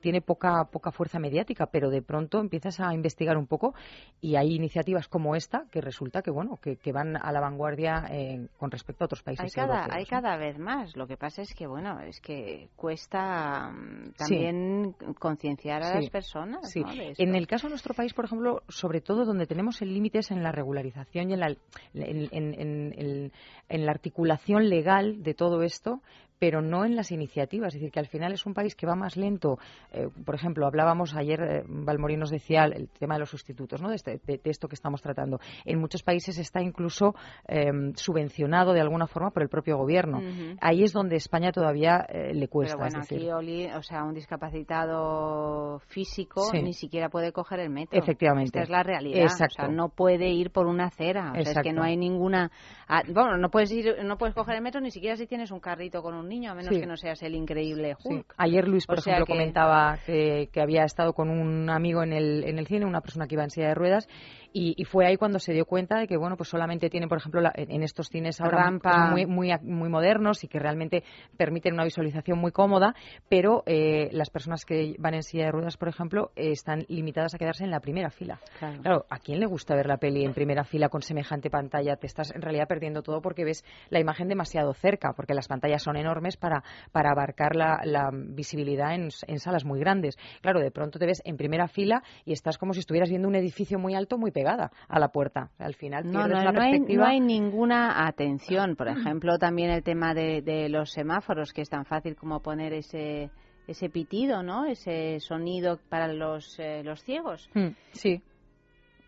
tiene 0.00 0.22
poca, 0.22 0.64
poca 0.64 0.90
fuerza 0.90 1.20
mediática, 1.20 1.66
pero 1.66 1.88
de 1.88 2.02
pronto 2.02 2.40
empiezas 2.40 2.80
a 2.80 2.92
investigar 2.92 3.36
un 3.36 3.46
poco 3.46 3.74
y 4.20 4.34
hay 4.34 4.52
iniciativas 4.52 5.06
como 5.06 5.36
esta 5.36 5.66
que 5.70 5.80
resulta 5.80 6.20
que, 6.20 6.32
bueno, 6.32 6.58
que, 6.60 6.92
van 6.92 7.16
a 7.16 7.30
la 7.30 7.40
vanguardia 7.40 8.06
eh, 8.10 8.48
con 8.58 8.72
respecto 8.72 9.04
a 9.04 9.06
otros 9.06 9.22
países 9.22 9.44
hay 9.44 9.50
cada, 9.50 9.86
Hay 9.88 10.04
cada 10.06 10.36
vez 10.36 10.58
más. 10.58 10.96
Lo 10.96 11.06
que 11.06 11.16
pasa 11.16 11.42
es 11.42 11.54
que, 11.54 11.68
bueno, 11.68 12.00
es 12.00 12.20
que 12.20 12.70
cuesta 12.74 13.70
mm, 13.70 14.12
también 14.16 14.96
concienciar 15.18 15.82
a 15.84 15.94
las 15.94 16.10
personas, 16.10 16.70
sí. 16.70 16.82
En 17.18 17.34
el 17.34 17.46
caso 17.46 17.66
de 17.66 17.70
nuestro 17.70 17.94
país, 17.94 18.14
por 18.14 18.24
ejemplo, 18.24 18.62
sobre 18.68 19.00
todo 19.00 19.24
donde 19.24 19.46
tenemos 19.46 19.82
el 19.82 19.92
límite 19.92 20.18
es 20.18 20.30
en 20.30 20.42
la 20.42 20.52
regularización 20.52 21.30
y 21.30 21.34
en 21.34 21.40
la, 21.40 21.56
en 21.94 23.86
la 23.86 23.90
articulación 23.90 24.68
legal 24.68 25.22
de 25.22 25.34
todo 25.34 25.62
esto 25.62 26.00
pero 26.38 26.60
no 26.60 26.84
en 26.84 26.96
las 26.96 27.10
iniciativas. 27.12 27.68
Es 27.68 27.80
decir, 27.80 27.90
que 27.90 28.00
al 28.00 28.06
final 28.06 28.32
es 28.32 28.46
un 28.46 28.54
país 28.54 28.74
que 28.74 28.86
va 28.86 28.94
más 28.94 29.16
lento. 29.16 29.58
Eh, 29.92 30.08
por 30.24 30.34
ejemplo, 30.34 30.66
hablábamos 30.66 31.14
ayer, 31.14 31.40
eh, 31.40 31.64
Valmorín 31.66 32.20
nos 32.20 32.30
decía 32.30 32.64
el 32.64 32.88
tema 32.88 33.14
de 33.14 33.20
los 33.20 33.30
sustitutos, 33.30 33.80
¿no? 33.80 33.88
de, 33.88 33.96
este, 33.96 34.20
esto 34.44 34.68
que 34.68 34.74
estamos 34.74 35.00
tratando. 35.00 35.38
En 35.64 35.78
muchos 35.78 36.02
países 36.02 36.38
está 36.38 36.60
incluso 36.60 37.14
em, 37.46 37.94
subvencionado 37.94 38.72
de 38.72 38.80
alguna 38.80 39.06
forma 39.06 39.30
por 39.30 39.42
el 39.42 39.48
propio 39.48 39.76
gobierno. 39.76 40.20
Ahí 40.60 40.82
es 40.82 40.92
donde 40.92 41.16
España 41.16 41.52
todavía 41.52 42.06
eh, 42.08 42.34
le 42.34 42.48
cuesta. 42.48 42.76
Pero 42.76 42.90
bueno, 42.90 43.38
aquí, 43.38 43.66
o 43.74 43.82
sea, 43.82 44.04
un 44.04 44.14
discapacitado 44.14 45.80
físico 45.86 46.50
ni 46.52 46.72
siquiera 46.72 47.08
puede 47.08 47.32
coger 47.32 47.60
el 47.60 47.70
metro. 47.70 47.98
Efectivamente. 47.98 48.58
Esta 48.58 48.62
es 48.62 48.70
la 48.70 48.82
realidad. 48.82 49.24
O 49.24 49.28
sea, 49.28 49.68
no 49.68 49.88
puede 49.88 50.28
ir 50.30 50.50
por 50.50 50.66
una 50.66 50.86
acera. 50.86 51.32
O 51.32 51.42
sea, 51.42 51.52
es 51.52 51.58
que 51.62 51.72
no 51.72 51.82
hay 51.82 51.96
ninguna. 51.96 52.50
Ah, 52.88 53.02
bueno, 53.06 53.36
no 53.36 53.50
puedes 53.50 53.70
ir, 53.72 54.04
no 54.04 54.18
puedes 54.18 54.34
coger 54.34 54.56
el 54.56 54.62
metro 54.62 54.80
ni 54.80 54.90
siquiera 54.90 55.16
si 55.16 55.26
tienes 55.26 55.50
un 55.50 55.60
carrito 55.60 56.02
con 56.02 56.14
un 56.14 56.23
a 56.24 56.54
menos 56.54 56.70
que 56.70 56.86
no 56.86 56.96
seas 56.96 57.22
el 57.22 57.34
increíble 57.34 57.96
Hulk. 58.02 58.34
Ayer 58.36 58.66
Luis, 58.66 58.86
por 58.86 58.98
ejemplo, 58.98 59.26
comentaba 59.26 59.98
que, 60.04 60.48
que, 60.52 60.60
había 60.60 60.84
estado 60.84 61.12
con 61.12 61.30
un 61.30 61.70
amigo 61.70 62.02
en 62.02 62.12
el, 62.12 62.44
en 62.44 62.58
el 62.58 62.66
cine, 62.66 62.86
una 62.86 63.00
persona 63.00 63.26
que 63.26 63.34
iba 63.34 63.44
en 63.44 63.50
silla 63.50 63.68
de 63.68 63.74
ruedas, 63.74 64.08
y, 64.56 64.84
fue 64.84 65.04
ahí 65.04 65.16
cuando 65.16 65.40
se 65.40 65.52
dio 65.52 65.66
cuenta 65.66 65.98
de 65.98 66.06
que, 66.06 66.16
bueno, 66.16 66.36
pues 66.36 66.48
solamente 66.48 66.88
tienen, 66.88 67.08
por 67.08 67.18
ejemplo, 67.18 67.42
en 67.54 67.82
estos 67.82 68.08
cines 68.08 68.40
ahora 68.40 68.70
muy, 69.10 69.26
muy, 69.26 69.50
muy 69.62 69.88
modernos 69.88 70.44
y 70.44 70.48
que 70.48 70.60
realmente 70.60 71.02
permiten 71.36 71.74
una 71.74 71.82
visualización 71.82 72.38
muy 72.38 72.52
cómoda, 72.52 72.94
pero 73.28 73.64
eh, 73.66 74.10
las 74.12 74.30
personas 74.30 74.64
que 74.64 74.94
van 75.00 75.14
en 75.14 75.24
silla 75.24 75.46
de 75.46 75.50
ruedas, 75.50 75.76
por 75.76 75.88
ejemplo, 75.88 76.30
están 76.36 76.84
limitadas 76.86 77.34
a 77.34 77.38
quedarse 77.38 77.64
en 77.64 77.72
la 77.72 77.80
primera 77.80 78.10
fila. 78.10 78.38
Claro. 78.60 79.06
¿a 79.10 79.18
quién 79.18 79.40
le 79.40 79.46
gusta 79.46 79.74
ver 79.74 79.86
la 79.86 79.96
peli 79.96 80.24
en 80.24 80.32
primera 80.32 80.62
fila 80.62 80.88
con 80.88 81.02
semejante 81.02 81.50
pantalla? 81.50 81.96
Te 81.96 82.06
estás 82.06 82.32
en 82.32 82.40
realidad 82.40 82.68
perdiendo 82.68 83.02
todo 83.02 83.20
porque 83.20 83.44
ves 83.44 83.64
la 83.90 83.98
imagen 83.98 84.28
demasiado 84.28 84.72
cerca, 84.72 85.14
porque 85.14 85.34
las 85.34 85.48
pantallas 85.48 85.82
son 85.82 85.96
enormes 85.96 86.36
para, 86.36 86.62
para 86.92 87.10
abarcar 87.10 87.56
la, 87.56 87.80
la 87.82 88.10
visibilidad 88.12 88.94
en, 88.94 89.08
en 89.26 89.38
salas 89.40 89.64
muy 89.64 89.80
grandes. 89.80 90.16
Claro, 90.42 90.60
de 90.60 90.70
pronto 90.70 91.00
te 91.00 91.06
ves 91.06 91.22
en 91.24 91.36
primera 91.36 91.66
fila 91.66 92.04
y 92.24 92.32
estás 92.32 92.56
como 92.56 92.72
si 92.72 92.78
estuvieras 92.78 93.08
viendo 93.08 93.26
un 93.26 93.34
edificio 93.34 93.80
muy 93.80 93.96
alto, 93.96 94.16
muy 94.16 94.30
pegado 94.30 94.43
a 94.46 94.98
la 94.98 95.08
puerta. 95.08 95.50
Al 95.58 95.74
final 95.74 96.10
no, 96.10 96.26
no, 96.26 96.52
no 96.52 96.60
Hay, 96.60 96.80
no 96.80 97.04
hay 97.04 97.20
ninguna 97.20 98.06
atención. 98.06 98.76
Por 98.76 98.88
ejemplo, 98.88 99.38
también 99.38 99.70
el 99.70 99.82
tema 99.82 100.14
de, 100.14 100.68
los 100.68 100.90
semáforos, 100.92 101.52
que 101.52 101.62
es 101.62 101.70
tan 101.70 101.84
fácil 101.84 102.16
como 102.16 102.40
poner 102.40 102.72
ese 102.72 103.30
ese 103.66 103.88
pitido, 103.88 104.42
¿no? 104.42 104.66
Ese 104.66 105.20
sonido 105.20 105.78
para 105.88 106.06
los, 106.12 106.58
eh, 106.58 106.82
los 106.84 107.02
ciegos. 107.02 107.48
Hmm, 107.54 107.68
sí. 107.92 108.22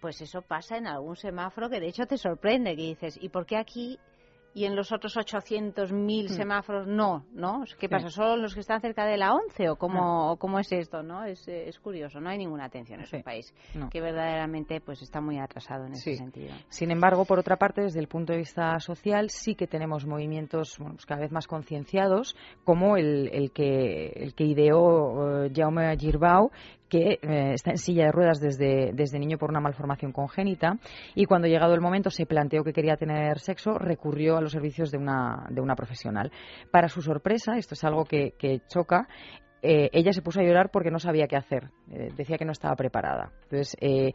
Pues 0.01 0.23
eso 0.23 0.41
pasa 0.41 0.79
en 0.79 0.87
algún 0.87 1.15
semáforo 1.15 1.69
que 1.69 1.79
de 1.79 1.89
hecho 1.89 2.07
te 2.07 2.17
sorprende, 2.17 2.75
que 2.75 2.83
dices, 2.83 3.19
¿y 3.21 3.29
por 3.29 3.45
qué 3.45 3.59
aquí 3.59 3.99
y 4.57 4.65
en 4.65 4.75
los 4.75 4.91
otros 4.91 5.15
800.000 5.19 5.93
mm. 5.93 6.29
semáforos 6.29 6.87
no, 6.87 7.27
¿no? 7.35 7.65
¿Qué 7.79 7.91
pasa? 7.91 8.09
¿Solo 8.09 8.39
los 8.39 8.55
que 8.55 8.61
están 8.61 8.81
cerca 8.81 9.05
de 9.05 9.19
la 9.19 9.35
11 9.35 9.69
o 9.69 9.77
cómo, 9.77 10.33
ah. 10.33 10.37
cómo 10.39 10.59
es 10.59 10.73
esto, 10.73 11.03
no? 11.03 11.25
Es, 11.25 11.47
es, 11.47 11.79
curioso, 11.79 12.21
no 12.21 12.31
hay 12.31 12.39
ninguna 12.39 12.65
atención 12.65 13.01
en 13.01 13.05
ese 13.05 13.23
país 13.23 13.53
que 13.91 14.01
verdaderamente 14.01 14.81
pues 14.81 15.03
está 15.03 15.21
muy 15.21 15.39
atrasado 15.39 15.85
en 15.85 15.93
ese 15.93 16.17
sentido. 16.17 16.55
Sin 16.71 16.91
embargo, 16.91 17.27
por 17.27 17.39
otra 17.39 17.57
parte, 17.57 17.83
desde 17.83 18.01
el 18.01 18.09
punto 18.09 18.33
de 18.33 18.39
vista 18.39 18.81
social 18.81 19.29
sí 19.29 19.55
que 19.55 19.67
tenemos 19.67 20.07
movimientos 20.07 20.79
pues 20.79 21.05
cada 21.05 21.21
vez 21.21 21.33
más 21.33 21.47
concienciados, 21.47 22.35
como 22.65 22.97
el, 22.97 23.29
el, 23.35 23.51
que, 23.51 24.07
el 24.17 24.35
que 24.35 24.45
ideó 24.45 25.45
uh, 25.45 25.51
Jaume 25.55 25.95
Girbau, 25.99 26.51
que 26.89 27.19
eh, 27.21 27.53
está 27.55 27.71
en 27.71 27.79
silla 27.79 28.07
de 28.07 28.13
ruedas 28.13 28.41
desde, 28.41 28.93
desde 28.93 29.19
niño 29.19 29.39
por 29.39 29.51
una 29.51 29.61
malformación 29.61 30.13
congénita 30.13 30.79
y 31.15 31.25
cuando 31.27 31.49
llegado 31.49 31.75
el 31.75 31.81
momento 31.81 32.11
se 32.11 32.27
planteó 32.27 32.63
que 32.65 32.73
quería 32.73 32.97
tener 32.97 33.39
sexo, 33.39 33.79
recurrió 33.79 34.37
a 34.37 34.41
los 34.41 34.53
servicios 34.53 34.91
de 34.91 34.99
una, 34.99 35.47
de 35.51 35.61
una 35.61 35.75
profesional. 35.75 36.31
Para 36.71 36.89
su 36.89 37.03
sorpresa, 37.03 37.57
esto 37.57 37.75
es 37.75 37.85
algo 37.85 38.05
que, 38.05 38.35
que 38.39 38.61
choca, 38.69 39.09
eh, 39.63 39.91
ella 39.93 40.13
se 40.13 40.23
puso 40.23 40.41
a 40.41 40.43
llorar 40.45 40.71
porque 40.71 40.91
no 40.91 40.99
sabía 40.99 41.27
qué 41.27 41.37
hacer. 41.37 41.71
Eh, 41.91 42.11
decía 42.17 42.39
que 42.39 42.45
no 42.45 42.53
estaba 42.53 42.77
preparada. 42.77 43.33
Entonces, 43.45 43.77
eh, 43.81 44.13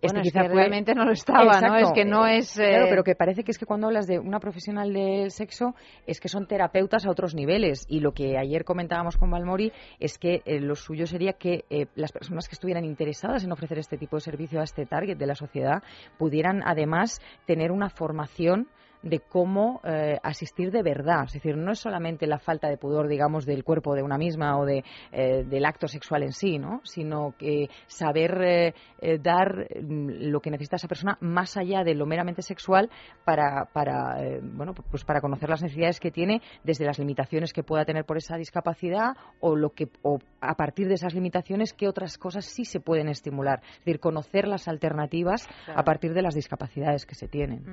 este 0.00 0.20
quizá 0.20 0.42
realmente 0.42 0.94
no 0.94 1.04
lo 1.04 1.12
estaba, 1.12 1.60
¿no? 1.60 1.76
Es 1.76 1.92
que 1.92 2.04
no 2.04 2.26
es... 2.26 2.54
Claro, 2.54 2.86
pero 2.88 3.04
que 3.04 3.14
parece 3.14 3.42
que 3.42 3.50
es 3.50 3.58
que 3.58 3.66
cuando 3.66 3.86
hablas 3.86 4.06
de 4.06 4.18
una 4.18 4.38
profesional 4.38 4.92
del 4.92 5.30
sexo 5.30 5.74
es 6.06 6.20
que 6.20 6.28
son 6.28 6.46
terapeutas 6.46 7.06
a 7.06 7.10
otros 7.10 7.34
niveles. 7.34 7.86
Y 7.88 8.00
lo 8.00 8.12
que 8.12 8.38
ayer 8.38 8.64
comentábamos 8.64 9.16
con 9.16 9.30
Valmori 9.30 9.72
es 9.98 10.18
que 10.18 10.42
lo 10.60 10.74
suyo 10.74 11.06
sería 11.06 11.34
que 11.34 11.64
las 11.94 12.12
personas 12.12 12.48
que 12.48 12.54
estuvieran 12.54 12.84
interesadas 12.84 13.44
en 13.44 13.52
ofrecer 13.52 13.78
este 13.78 13.96
tipo 13.96 14.16
de 14.16 14.20
servicio 14.20 14.60
a 14.60 14.64
este 14.64 14.84
target 14.84 15.16
de 15.16 15.26
la 15.26 15.34
sociedad 15.34 15.82
pudieran 16.18 16.62
además 16.64 17.20
tener 17.46 17.72
una 17.72 17.88
formación 17.88 18.68
de 19.04 19.20
cómo 19.20 19.80
eh, 19.84 20.18
asistir 20.22 20.70
de 20.70 20.82
verdad. 20.82 21.24
Es 21.26 21.34
decir, 21.34 21.56
no 21.56 21.72
es 21.72 21.78
solamente 21.78 22.26
la 22.26 22.38
falta 22.38 22.68
de 22.68 22.78
pudor, 22.78 23.06
digamos, 23.06 23.44
del 23.44 23.62
cuerpo 23.62 23.94
de 23.94 24.02
una 24.02 24.16
misma 24.16 24.58
o 24.58 24.64
de, 24.64 24.82
eh, 25.12 25.44
del 25.44 25.64
acto 25.66 25.86
sexual 25.86 26.22
en 26.22 26.32
sí, 26.32 26.58
¿no? 26.58 26.80
sino 26.84 27.34
que 27.38 27.68
saber 27.86 28.74
eh, 28.98 29.18
dar 29.20 29.68
mm, 29.80 30.30
lo 30.30 30.40
que 30.40 30.50
necesita 30.50 30.76
esa 30.76 30.88
persona 30.88 31.18
más 31.20 31.56
allá 31.56 31.84
de 31.84 31.94
lo 31.94 32.06
meramente 32.06 32.42
sexual 32.42 32.90
para, 33.24 33.66
para, 33.72 34.16
bueno, 34.42 34.74
pues 34.74 35.04
para 35.04 35.20
conocer 35.20 35.50
las 35.50 35.62
necesidades 35.62 36.00
que 36.00 36.10
tiene 36.10 36.40
desde 36.62 36.86
las 36.86 36.98
limitaciones 36.98 37.52
que 37.52 37.62
pueda 37.62 37.84
tener 37.84 38.04
por 38.04 38.16
esa 38.16 38.36
discapacidad 38.36 39.16
o, 39.40 39.54
lo 39.54 39.70
que, 39.70 39.88
o 40.02 40.18
a 40.40 40.54
partir 40.54 40.88
de 40.88 40.94
esas 40.94 41.14
limitaciones 41.14 41.74
qué 41.74 41.88
otras 41.88 42.16
cosas 42.16 42.46
sí 42.46 42.64
se 42.64 42.80
pueden 42.80 43.08
estimular. 43.08 43.60
Es 43.62 43.78
decir, 43.84 44.00
conocer 44.00 44.48
las 44.48 44.66
alternativas 44.66 45.46
a 45.74 45.84
partir 45.84 46.14
de 46.14 46.22
las 46.22 46.34
discapacidades 46.34 47.04
que 47.04 47.14
se 47.14 47.28
tienen. 47.28 47.64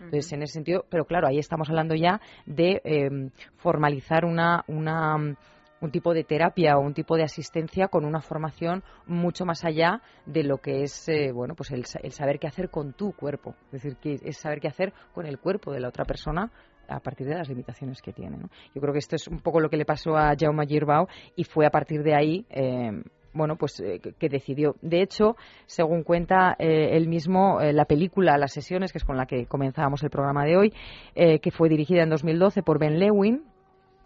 Entonces, 0.00 0.32
en 0.32 0.42
ese 0.42 0.54
sentido, 0.54 0.77
pero 0.88 1.04
claro, 1.04 1.28
ahí 1.28 1.38
estamos 1.38 1.68
hablando 1.68 1.94
ya 1.94 2.20
de 2.46 2.80
em, 2.84 3.30
formalizar 3.56 4.24
una, 4.24 4.64
una 4.66 5.36
un 5.80 5.90
tipo 5.90 6.12
de 6.12 6.24
terapia 6.24 6.76
o 6.76 6.80
un 6.80 6.94
tipo 6.94 7.16
de 7.16 7.22
asistencia 7.22 7.88
con 7.88 8.04
una 8.04 8.20
formación 8.20 8.82
mucho 9.06 9.44
más 9.44 9.64
allá 9.64 10.02
de 10.26 10.42
lo 10.42 10.58
que 10.58 10.82
es 10.82 11.08
eh, 11.08 11.30
bueno 11.32 11.54
pues 11.54 11.70
el, 11.70 11.84
saber 11.86 12.38
qué 12.38 12.46
hacer 12.48 12.70
con 12.70 12.92
tu 12.92 13.12
cuerpo. 13.12 13.54
Es 13.66 13.82
decir 13.82 13.96
que 13.96 14.18
es 14.22 14.38
saber 14.38 14.60
qué 14.60 14.68
hacer 14.68 14.92
con 15.14 15.26
el 15.26 15.38
cuerpo 15.38 15.72
de 15.72 15.80
la 15.80 15.88
otra 15.88 16.04
persona 16.04 16.50
a 16.88 17.00
partir 17.00 17.26
de 17.26 17.34
las 17.34 17.48
limitaciones 17.48 18.00
que 18.00 18.14
tiene 18.14 18.38
yo 18.74 18.80
creo 18.80 18.92
que 18.94 18.98
esto 18.98 19.14
es 19.14 19.28
un 19.28 19.40
poco 19.40 19.60
lo 19.60 19.68
que 19.68 19.76
le 19.76 19.84
pasó 19.84 20.16
a 20.16 20.34
Jaume 20.38 20.66
Girbau 20.66 21.06
y 21.36 21.44
fue 21.44 21.66
a 21.66 21.70
partir 21.70 22.02
de 22.02 22.14
ahí 22.14 22.46
em, 22.48 23.02
bueno, 23.38 23.56
pues 23.56 23.80
eh, 23.80 24.00
que, 24.00 24.28
decidió. 24.28 24.76
De 24.82 25.00
hecho, 25.00 25.36
según 25.66 26.02
cuenta 26.02 26.54
eh, 26.58 26.90
él 26.92 27.08
mismo, 27.08 27.58
la 27.60 27.86
película 27.86 28.36
Las 28.36 28.52
sesiones, 28.52 28.92
que 28.92 28.98
es 28.98 29.04
con 29.04 29.16
la 29.16 29.26
que 29.26 29.46
comenzábamos 29.46 30.02
el 30.02 30.10
programa 30.10 30.44
de 30.44 30.56
hoy, 30.56 30.72
que 31.14 31.50
fue 31.50 31.68
dirigida 31.68 32.02
en 32.02 32.10
2012 32.10 32.62
por 32.62 32.78
Ben 32.78 32.98
Lewin, 32.98 33.42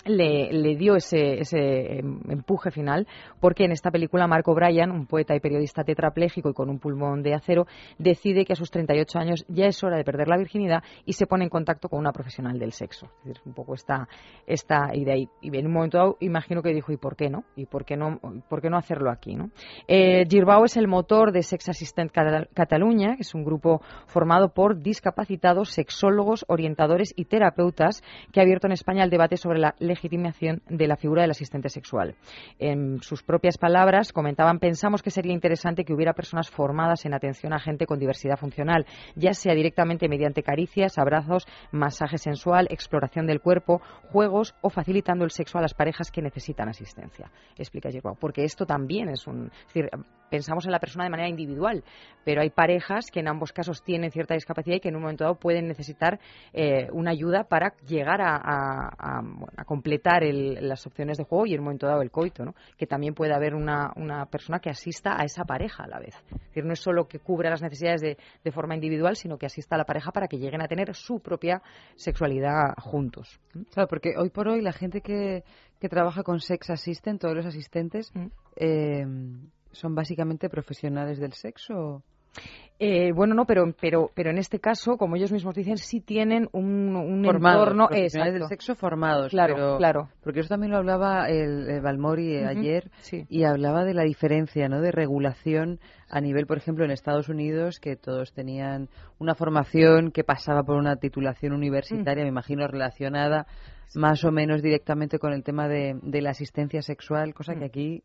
le, 0.05 0.77
dio 0.77 0.97
ese, 0.97 1.41
ese, 1.41 1.99
em, 1.99 2.21
empuje 2.29 2.71
final 2.71 3.07
porque 3.41 3.65
en 3.65 3.73
esta 3.73 3.91
película 3.91 4.27
Marco 4.27 4.55
Bryan, 4.55 4.91
un 4.91 5.07
poeta 5.07 5.35
y 5.35 5.41
periodista 5.41 5.85
tetrapléjico 5.85 6.51
y 6.51 6.55
con 6.55 6.71
un 6.71 6.79
pulmón 6.79 7.23
de 7.23 7.35
acero, 7.35 7.67
decide 7.99 8.45
que 8.45 8.53
a 8.53 8.57
sus 8.57 8.71
38 8.71 9.19
años 9.19 9.45
ya 9.49 9.67
es 9.67 9.83
hora 9.83 9.97
de 9.97 10.05
perder 10.05 10.29
la 10.29 10.37
virginidad 10.37 10.83
y 11.05 11.15
se 11.15 11.27
pone 11.27 11.45
en 11.45 11.51
contacto 11.51 11.89
con 11.89 11.99
una 11.99 12.13
profesional 12.13 12.59
del 12.59 12.73
sexo. 12.73 13.09
Un 13.45 13.55
poco 13.55 13.75
esta, 13.75 14.09
esta 14.47 14.95
idea. 14.95 15.17
Y, 15.17 15.29
en 15.43 15.67
un 15.67 15.73
momento 15.73 15.99
dado 15.99 16.17
imagino 16.21 16.63
que 16.63 16.73
dijo, 16.73 16.93
¿y 16.93 16.97
por 16.97 17.17
qué 17.17 17.31
no? 17.31 17.45
¿Y 17.57 17.67
por 17.67 17.85
qué 17.85 17.97
no, 17.97 18.19
hacerlo 18.77 19.11
aquí? 19.11 19.35
¿no? 19.35 19.51
Eh, 19.89 20.27
Girbao 20.29 20.65
es 20.65 20.77
el 20.77 20.89
motor 20.89 21.33
de 21.33 21.43
Sex 21.43 21.69
Assistant 21.69 22.11
Cataluña, 22.13 23.17
que 23.17 23.23
es 23.23 23.35
un 23.35 23.45
grupo 23.45 23.83
formado 24.07 24.51
por 24.51 24.81
discapacitados, 24.83 25.71
sexólogos, 25.71 26.45
orientadores 26.49 27.13
y 27.17 27.27
terapeutas 27.27 28.03
que 28.33 28.41
ha 28.41 28.43
abierto 28.43 28.67
en 28.67 28.73
España 28.73 29.05
el 29.05 29.11
debate 29.11 29.37
sobre 29.37 29.59
la 29.59 29.75
legitimación 29.93 30.63
de 30.69 30.87
la 30.87 30.97
figura 30.97 31.23
del 31.23 31.31
asistente 31.31 31.69
sexual. 31.69 32.15
En 32.59 33.03
sus 33.03 33.23
propias 33.23 33.59
palabras 33.59 34.13
comentaban, 34.13 34.59
pensamos 34.59 35.03
que 35.03 35.11
sería 35.11 35.33
interesante 35.33 35.85
que 35.85 35.93
hubiera 35.93 36.13
personas 36.13 36.51
formadas 36.51 37.05
en 37.05 37.15
atención 37.15 37.53
a 37.53 37.61
gente 37.61 37.87
con 37.87 37.99
diversidad 37.99 38.37
funcional, 38.37 38.87
ya 39.15 39.35
sea 39.35 39.55
directamente 39.55 40.09
mediante 40.09 40.43
caricias, 40.43 40.99
abrazos, 40.99 41.47
masaje 41.71 42.19
sensual, 42.19 42.67
exploración 42.71 43.27
del 43.27 43.41
cuerpo, 43.41 43.81
juegos 44.11 44.55
o 44.61 44.71
facilitando 44.71 45.25
el 45.25 45.31
sexo 45.31 45.59
a 45.59 45.63
las 45.63 45.75
parejas 45.75 46.11
que 46.11 46.23
necesitan 46.23 46.69
asistencia. 46.69 47.31
Explica 47.57 47.91
Girbao, 47.91 48.17
porque 48.19 48.45
esto 48.45 48.67
también 48.67 49.09
es 49.09 49.27
un... 49.27 49.51
pensamos 50.33 50.65
en 50.65 50.73
la 50.73 50.81
persona 50.81 51.05
de 51.05 51.11
manera 51.11 51.29
individual, 51.29 51.85
pero 52.25 52.41
hay 52.41 52.49
parejas 52.49 53.11
que 53.13 53.21
en 53.21 53.29
ambos 53.29 53.53
casos 53.53 53.83
tienen 53.83 54.11
cierta 54.11 54.33
discapacidad 54.33 54.77
y 54.77 54.81
que 54.81 54.89
en 54.89 54.97
un 54.97 55.03
momento 55.03 55.25
dado 55.25 55.35
pueden 55.35 55.69
necesitar 55.69 56.19
eh, 56.55 56.89
una 56.91 57.11
ayuda 57.11 57.45
para 57.45 57.75
llegar 57.87 58.23
a, 58.23 58.37
a, 58.37 59.21
a, 59.59 59.65
completar 59.67 60.23
las 60.25 60.87
opciones 60.87 61.19
de 61.19 61.25
juego 61.25 61.45
y 61.45 61.53
en 61.53 61.61
un 61.61 61.65
momento 61.65 61.87
dado 61.87 62.01
el 62.01 62.11
coito, 62.11 62.47
¿no? 62.47 62.55
que 62.79 62.87
también 62.87 63.13
puede 63.13 63.35
haber 63.35 63.55
una, 63.55 63.93
una, 63.97 64.25
persona 64.25 64.59
que 64.59 64.71
asista 64.71 65.21
a 65.21 65.25
esa 65.25 65.45
pareja 65.45 65.85
a 65.85 65.89
la 65.89 65.99
vez. 65.99 66.15
Es 66.31 66.49
decir, 66.49 66.65
no 66.65 66.73
es 66.73 66.81
solo 66.81 67.07
que 67.07 67.19
cubra 67.19 67.51
las 67.51 67.61
necesidades 67.61 68.01
de, 68.01 68.17
de 68.43 68.53
forma 68.53 68.75
individual, 68.75 69.17
sino 69.17 69.37
que 69.37 69.45
asista 69.45 69.75
a 69.75 69.79
la 69.79 69.85
pareja 69.85 70.13
para 70.13 70.29
que 70.29 70.39
lleguen 70.39 70.63
a 70.63 70.67
tener 70.67 70.95
su 70.95 71.21
propia 71.21 71.61
sexualidad 71.95 72.73
juntos. 72.79 73.39
Claro, 73.75 73.87
porque 73.87 74.15
hoy 74.17 74.31
por 74.31 74.49
hoy 74.49 74.63
la 74.63 74.73
gente 74.73 75.03
que, 75.03 75.45
que 75.79 75.89
trabaja 75.91 76.23
con 76.23 76.41
Sex 76.41 76.71
Assistant, 76.71 77.21
todos 77.21 77.37
los 77.37 77.45
asistentes, 77.45 78.11
mm. 78.15 78.27
eh, 78.57 79.07
son 79.73 79.95
básicamente 79.95 80.49
profesionales 80.49 81.19
del 81.19 81.33
sexo. 81.33 82.03
Eh, 82.85 83.13
bueno, 83.13 83.35
no, 83.35 83.45
pero, 83.45 83.73
pero, 83.81 84.11
pero 84.13 84.31
en 84.31 84.39
este 84.39 84.59
caso, 84.59 84.97
como 84.97 85.15
ellos 85.15 85.31
mismos 85.31 85.55
dicen, 85.55 85.77
sí 85.77 86.01
tienen 86.01 86.49
un, 86.51 86.97
un 86.97 87.25
entorno 87.25 87.87
profesionales 87.87 88.35
del 88.35 88.49
sexo 88.49 88.75
formados. 88.75 89.31
Claro, 89.31 89.77
claro. 89.77 90.09
Porque 90.21 90.41
eso 90.41 90.49
también 90.49 90.73
lo 90.73 90.79
hablaba 90.79 91.29
el, 91.29 91.81
Balmori 91.81 92.39
ayer 92.39 92.91
y 93.29 93.45
hablaba 93.45 93.85
de 93.85 93.95
la 93.95 94.03
diferencia, 94.03 94.69
¿no? 94.69 94.81
De 94.81 94.91
regulación 94.91 95.79
a 96.09 96.21
nivel, 96.21 96.47
por 96.47 96.59
ejemplo, 96.59 96.85
en 96.85 96.91
Estados 96.91 97.29
Unidos, 97.29 97.79
que 97.79 97.95
todos 97.95 98.33
tenían 98.33 98.89
una 99.21 99.37
formación 99.37 100.11
que 100.11 100.25
pasaba 100.25 100.65
por 100.65 100.75
una 100.75 100.97
titulación 100.97 101.53
universitaria, 101.53 102.25
mm. 102.25 102.27
me 102.27 102.31
imagino 102.31 102.67
relacionada 102.67 103.47
más 103.95 104.25
o 104.25 104.33
menos 104.33 104.61
directamente 104.61 105.21
con 105.21 105.33
el 105.33 105.45
tema 105.45 105.69
de, 105.69 106.01
de 106.03 106.21
la 106.21 106.31
asistencia 106.31 106.83
sexual, 106.83 107.33
cosa 107.33 107.55
que 107.55 107.61
mm. 107.61 107.65
aquí 107.65 108.03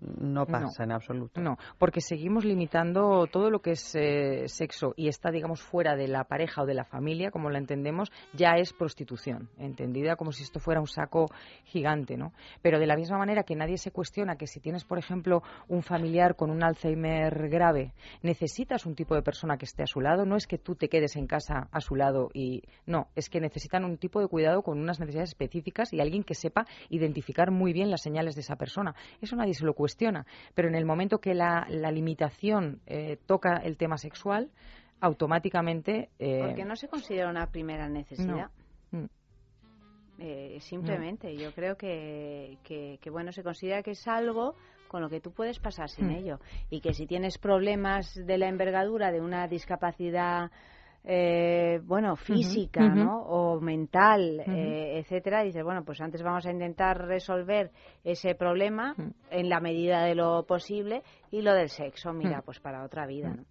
no 0.00 0.46
pasa 0.46 0.84
en 0.84 0.92
absoluto. 0.92 1.40
No, 1.40 1.58
porque 1.78 2.00
seguimos 2.00 2.44
limitando 2.44 3.26
todo 3.26 3.50
lo 3.50 3.60
que 3.60 3.72
es 3.72 3.94
eh, 3.94 4.44
sexo 4.46 4.94
y 4.96 5.08
está, 5.08 5.30
digamos, 5.30 5.60
fuera 5.60 5.96
de 5.96 6.06
la 6.06 6.24
pareja 6.24 6.62
o 6.62 6.66
de 6.66 6.74
la 6.74 6.84
familia, 6.84 7.30
como 7.30 7.50
la 7.50 7.58
entendemos, 7.58 8.12
ya 8.32 8.52
es 8.56 8.72
prostitución, 8.72 9.48
entendida 9.58 10.16
como 10.16 10.32
si 10.32 10.44
esto 10.44 10.60
fuera 10.60 10.80
un 10.80 10.86
saco 10.86 11.30
gigante, 11.64 12.16
¿no? 12.16 12.32
Pero 12.62 12.78
de 12.78 12.86
la 12.86 12.96
misma 12.96 13.18
manera 13.18 13.42
que 13.42 13.56
nadie 13.56 13.76
se 13.76 13.90
cuestiona 13.90 14.36
que 14.36 14.46
si 14.46 14.60
tienes, 14.60 14.84
por 14.84 14.98
ejemplo, 14.98 15.42
un 15.66 15.82
familiar 15.82 16.36
con 16.36 16.50
un 16.50 16.62
Alzheimer 16.62 17.48
grave, 17.48 17.92
necesitas 18.22 18.86
un 18.86 18.94
tipo 18.94 19.14
de 19.14 19.22
persona 19.22 19.56
que 19.56 19.64
esté 19.64 19.82
a 19.82 19.86
su 19.86 20.00
lado, 20.00 20.24
no 20.24 20.36
es 20.36 20.46
que 20.46 20.58
tú 20.58 20.76
te 20.76 20.88
quedes 20.88 21.16
en 21.16 21.26
casa 21.26 21.68
a 21.72 21.80
su 21.80 21.96
lado 21.96 22.30
y 22.32 22.62
no, 22.86 23.08
es 23.16 23.28
que 23.28 23.40
necesitan 23.40 23.84
un 23.84 23.98
tipo 23.98 24.20
de 24.20 24.28
cuidado 24.28 24.62
con 24.62 24.78
unas 24.78 25.00
necesidades 25.00 25.30
específicas 25.30 25.92
y 25.92 26.00
alguien 26.00 26.22
que 26.22 26.34
sepa 26.34 26.66
identificar 26.88 27.50
muy 27.50 27.72
bien 27.72 27.90
las 27.90 28.02
señales 28.02 28.36
de 28.36 28.42
esa 28.42 28.56
persona. 28.56 28.94
Eso 29.20 29.34
nadie 29.34 29.54
se 29.54 29.64
lo 29.64 29.74
cuestiona 29.74 29.87
cuestiona. 29.88 30.26
Pero 30.54 30.68
en 30.68 30.74
el 30.74 30.84
momento 30.84 31.18
que 31.18 31.34
la, 31.34 31.66
limitación 31.90 32.80
eh, 32.86 33.16
toca 33.26 33.56
el 33.56 33.78
tema 33.78 33.96
sexual, 33.96 34.50
automáticamente. 35.00 36.10
Eh, 36.18 36.42
Porque 36.44 36.64
no 36.66 36.76
se 36.76 36.88
considera 36.88 37.30
una 37.30 37.46
primera 37.46 37.88
necesidad. 37.88 38.50
Mm. 38.90 39.06
Eh, 40.18 40.58
simplemente, 40.60 41.34
yo 41.36 41.54
creo 41.54 41.76
que, 41.76 42.58
que, 42.64 43.10
bueno, 43.10 43.32
se 43.32 43.42
considera 43.42 43.82
que 43.82 43.92
es 43.92 44.06
algo 44.06 44.56
con 44.88 45.00
lo 45.00 45.08
que 45.08 45.20
tú 45.20 45.32
puedes 45.32 45.58
pasar 45.58 45.88
sin 45.88 46.08
mm. 46.08 46.16
ello. 46.16 46.38
Y 46.68 46.80
que 46.82 46.92
si 46.92 47.06
tienes 47.06 47.38
problemas 47.38 48.14
de 48.14 48.36
la 48.36 48.48
envergadura 48.48 49.10
de 49.10 49.22
una 49.22 49.48
discapacidad 49.48 50.50
eh, 51.10 51.80
bueno, 51.84 52.16
física, 52.16 52.86
¿no? 52.86 53.22
O 53.22 53.60
mental, 53.62 54.40
eh, 54.40 54.98
etcétera, 54.98 55.42
dices, 55.42 55.64
bueno, 55.64 55.82
pues 55.82 56.02
antes 56.02 56.22
vamos 56.22 56.44
a 56.44 56.50
intentar 56.50 56.98
resolver 57.06 57.70
ese 58.04 58.34
problema 58.34 58.94
en 59.30 59.48
la 59.48 59.58
medida 59.58 60.02
de 60.04 60.14
lo 60.14 60.44
posible 60.44 61.02
y 61.30 61.40
lo 61.40 61.54
del 61.54 61.70
sexo, 61.70 62.12
mira, 62.12 62.42
pues 62.42 62.60
para 62.60 62.84
otra 62.84 63.06
vida, 63.06 63.30
¿no? 63.30 63.44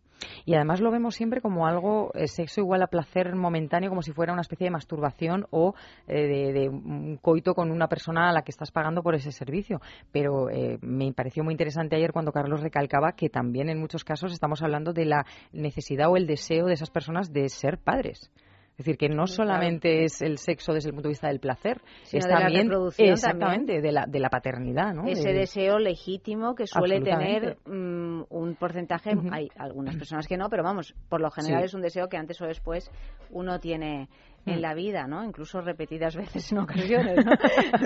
Y 0.45 0.55
además 0.55 0.81
lo 0.81 0.91
vemos 0.91 1.15
siempre 1.15 1.41
como 1.41 1.67
algo, 1.67 2.11
eh, 2.13 2.27
sexo 2.27 2.61
igual 2.61 2.81
a 2.81 2.87
placer 2.87 3.35
momentáneo, 3.35 3.89
como 3.89 4.01
si 4.01 4.11
fuera 4.11 4.33
una 4.33 4.41
especie 4.41 4.65
de 4.65 4.71
masturbación 4.71 5.45
o 5.51 5.73
eh, 6.07 6.53
de, 6.53 6.69
un 6.69 7.17
coito 7.21 7.53
con 7.53 7.71
una 7.71 7.87
persona 7.87 8.29
a 8.29 8.33
la 8.33 8.43
que 8.43 8.51
estás 8.51 8.71
pagando 8.71 9.03
por 9.03 9.15
ese 9.15 9.31
servicio. 9.31 9.81
Pero 10.11 10.49
eh, 10.49 10.77
me 10.81 11.11
pareció 11.13 11.43
muy 11.43 11.53
interesante 11.53 11.95
ayer 11.95 12.11
cuando 12.11 12.31
Carlos 12.31 12.61
recalcaba 12.61 13.13
que 13.13 13.29
también 13.29 13.69
en 13.69 13.79
muchos 13.79 14.03
casos 14.03 14.31
estamos 14.31 14.61
hablando 14.61 14.93
de 14.93 15.05
la 15.05 15.25
necesidad 15.51 16.09
o 16.09 16.17
el 16.17 16.27
deseo 16.27 16.65
de 16.65 16.73
esas 16.73 16.89
personas 16.89 17.31
de 17.33 17.49
ser 17.49 17.77
padres. 17.77 18.31
Es 18.77 18.85
decir, 18.85 18.97
que 18.99 19.09
no 19.09 19.25
solamente 19.25 20.03
es 20.03 20.21
el 20.21 20.37
sexo 20.37 20.71
desde 20.71 20.89
el 20.89 20.93
punto 20.93 21.07
de 21.07 21.13
vista 21.13 21.29
del 21.29 21.39
placer, 21.39 21.81
es 22.11 22.27
también 22.27 22.69
exactamente 22.99 23.81
De, 23.81 23.91
la, 23.91 24.05
de 24.05 24.19
la 24.19 24.29
paternidad, 24.29 24.93
¿no? 24.93 25.07
Ese 25.07 25.33
deseo 25.33 25.79
legítimo 25.79 26.53
que 26.53 26.67
suele 26.67 27.01
tener 27.01 27.57
mm, 27.65 28.25
un 28.29 28.55
porcentaje. 28.55 29.13
Hay 29.31 29.49
algunas 29.57 29.95
personas 29.95 30.27
que 30.27 30.37
no, 30.37 30.47
pero 30.49 30.61
vamos, 30.61 30.93
por 31.09 31.21
lo 31.21 31.31
general 31.31 31.63
es 31.63 31.73
un 31.73 31.81
deseo 31.81 32.07
que 32.07 32.17
antes 32.17 32.39
o 32.39 32.45
después 32.45 32.91
uno 33.31 33.59
tiene 33.59 34.09
en 34.45 34.59
mm. 34.59 34.61
la 34.61 34.75
vida, 34.75 35.07
¿no? 35.07 35.23
Incluso 35.23 35.59
repetidas 35.59 36.15
veces 36.15 36.51
en 36.51 36.57
ocasiones, 36.59 37.25
¿no? 37.25 37.31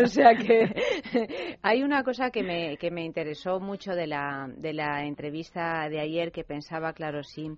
o 0.04 0.08
sea 0.08 0.36
que 0.36 0.75
hay 1.62 1.84
una 1.84 2.04
cosa 2.04 2.32
que 2.32 2.43
me, 2.43 2.75
que 2.75 2.91
me 2.91 3.06
interesó 3.06 3.62
mucho 3.62 3.93
de 3.93 4.08
la, 4.08 4.49
de 4.58 4.73
la 4.73 5.06
entrevista 5.06 5.88
de 5.88 6.01
ayer 6.01 6.34
que 6.34 6.43
pensaba, 6.43 6.91
claro, 6.91 7.23
sí 7.23 7.32
si 7.41 7.58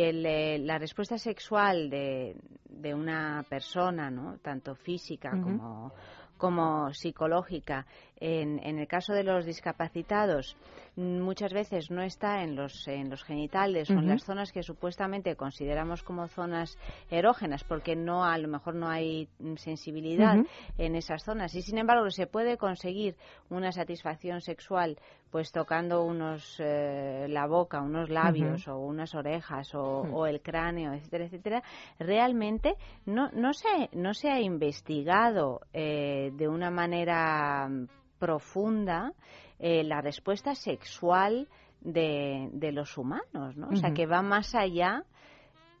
el, 0.00 0.24
eh, 0.26 0.58
la 0.58 0.78
respuesta 0.78 1.18
sexual 1.18 1.90
de, 1.90 2.36
de, 2.68 2.94
una 2.94 3.44
persona, 3.48 4.10
¿no? 4.10 4.38
tanto 4.38 4.74
física 4.74 5.30
como, 5.30 5.92
como 6.36 6.92
psicológica, 6.92 7.86
en, 8.16 8.58
en, 8.64 8.78
el 8.78 8.86
caso 8.86 9.12
de 9.12 9.24
los 9.24 9.44
discapacitados, 9.44 10.56
muchas 11.00 11.52
veces 11.52 11.90
no 11.90 12.02
está 12.02 12.42
en 12.42 12.56
los, 12.56 12.86
en 12.86 13.10
los 13.10 13.24
genitales 13.24 13.90
o 13.90 13.94
en 13.94 14.08
las 14.08 14.24
zonas 14.24 14.52
que 14.52 14.62
supuestamente 14.62 15.34
consideramos 15.36 16.02
como 16.02 16.28
zonas 16.28 16.76
erógenas, 17.10 17.64
porque 17.64 17.96
no 17.96 18.24
a 18.24 18.36
lo 18.38 18.48
mejor 18.48 18.74
no 18.74 18.88
hay 18.88 19.28
sensibilidad 19.56 20.36
en 20.78 20.96
esas 20.96 21.24
zonas. 21.24 21.54
Y 21.54 21.62
sin 21.62 21.78
embargo, 21.78 22.10
se 22.10 22.26
puede 22.26 22.56
conseguir 22.56 23.16
una 23.48 23.72
satisfacción 23.72 24.40
sexual 24.40 24.98
pues 25.30 25.52
tocando 25.52 26.04
unos 26.04 26.56
eh, 26.58 27.26
la 27.28 27.46
boca, 27.46 27.80
unos 27.80 28.10
labios 28.10 28.66
o 28.66 28.78
unas 28.78 29.14
orejas 29.14 29.72
o, 29.74 30.26
el 30.26 30.40
cráneo, 30.40 30.92
etcétera, 30.92 31.24
etcétera, 31.26 31.62
realmente 31.98 32.74
no, 33.06 33.30
no, 33.30 33.52
se, 33.52 33.88
no 33.92 34.12
se 34.12 34.28
ha 34.28 34.40
investigado 34.40 35.60
eh, 35.72 36.32
de 36.34 36.48
una 36.48 36.70
manera 36.70 37.68
profunda 38.18 39.12
eh, 39.60 39.84
la 39.84 40.00
respuesta 40.00 40.54
sexual 40.54 41.48
de, 41.80 42.48
de 42.52 42.72
los 42.72 42.98
humanos, 42.98 43.56
¿no? 43.56 43.68
O 43.68 43.76
sea, 43.76 43.92
que 43.92 44.06
va 44.06 44.22
más 44.22 44.54
allá 44.54 45.04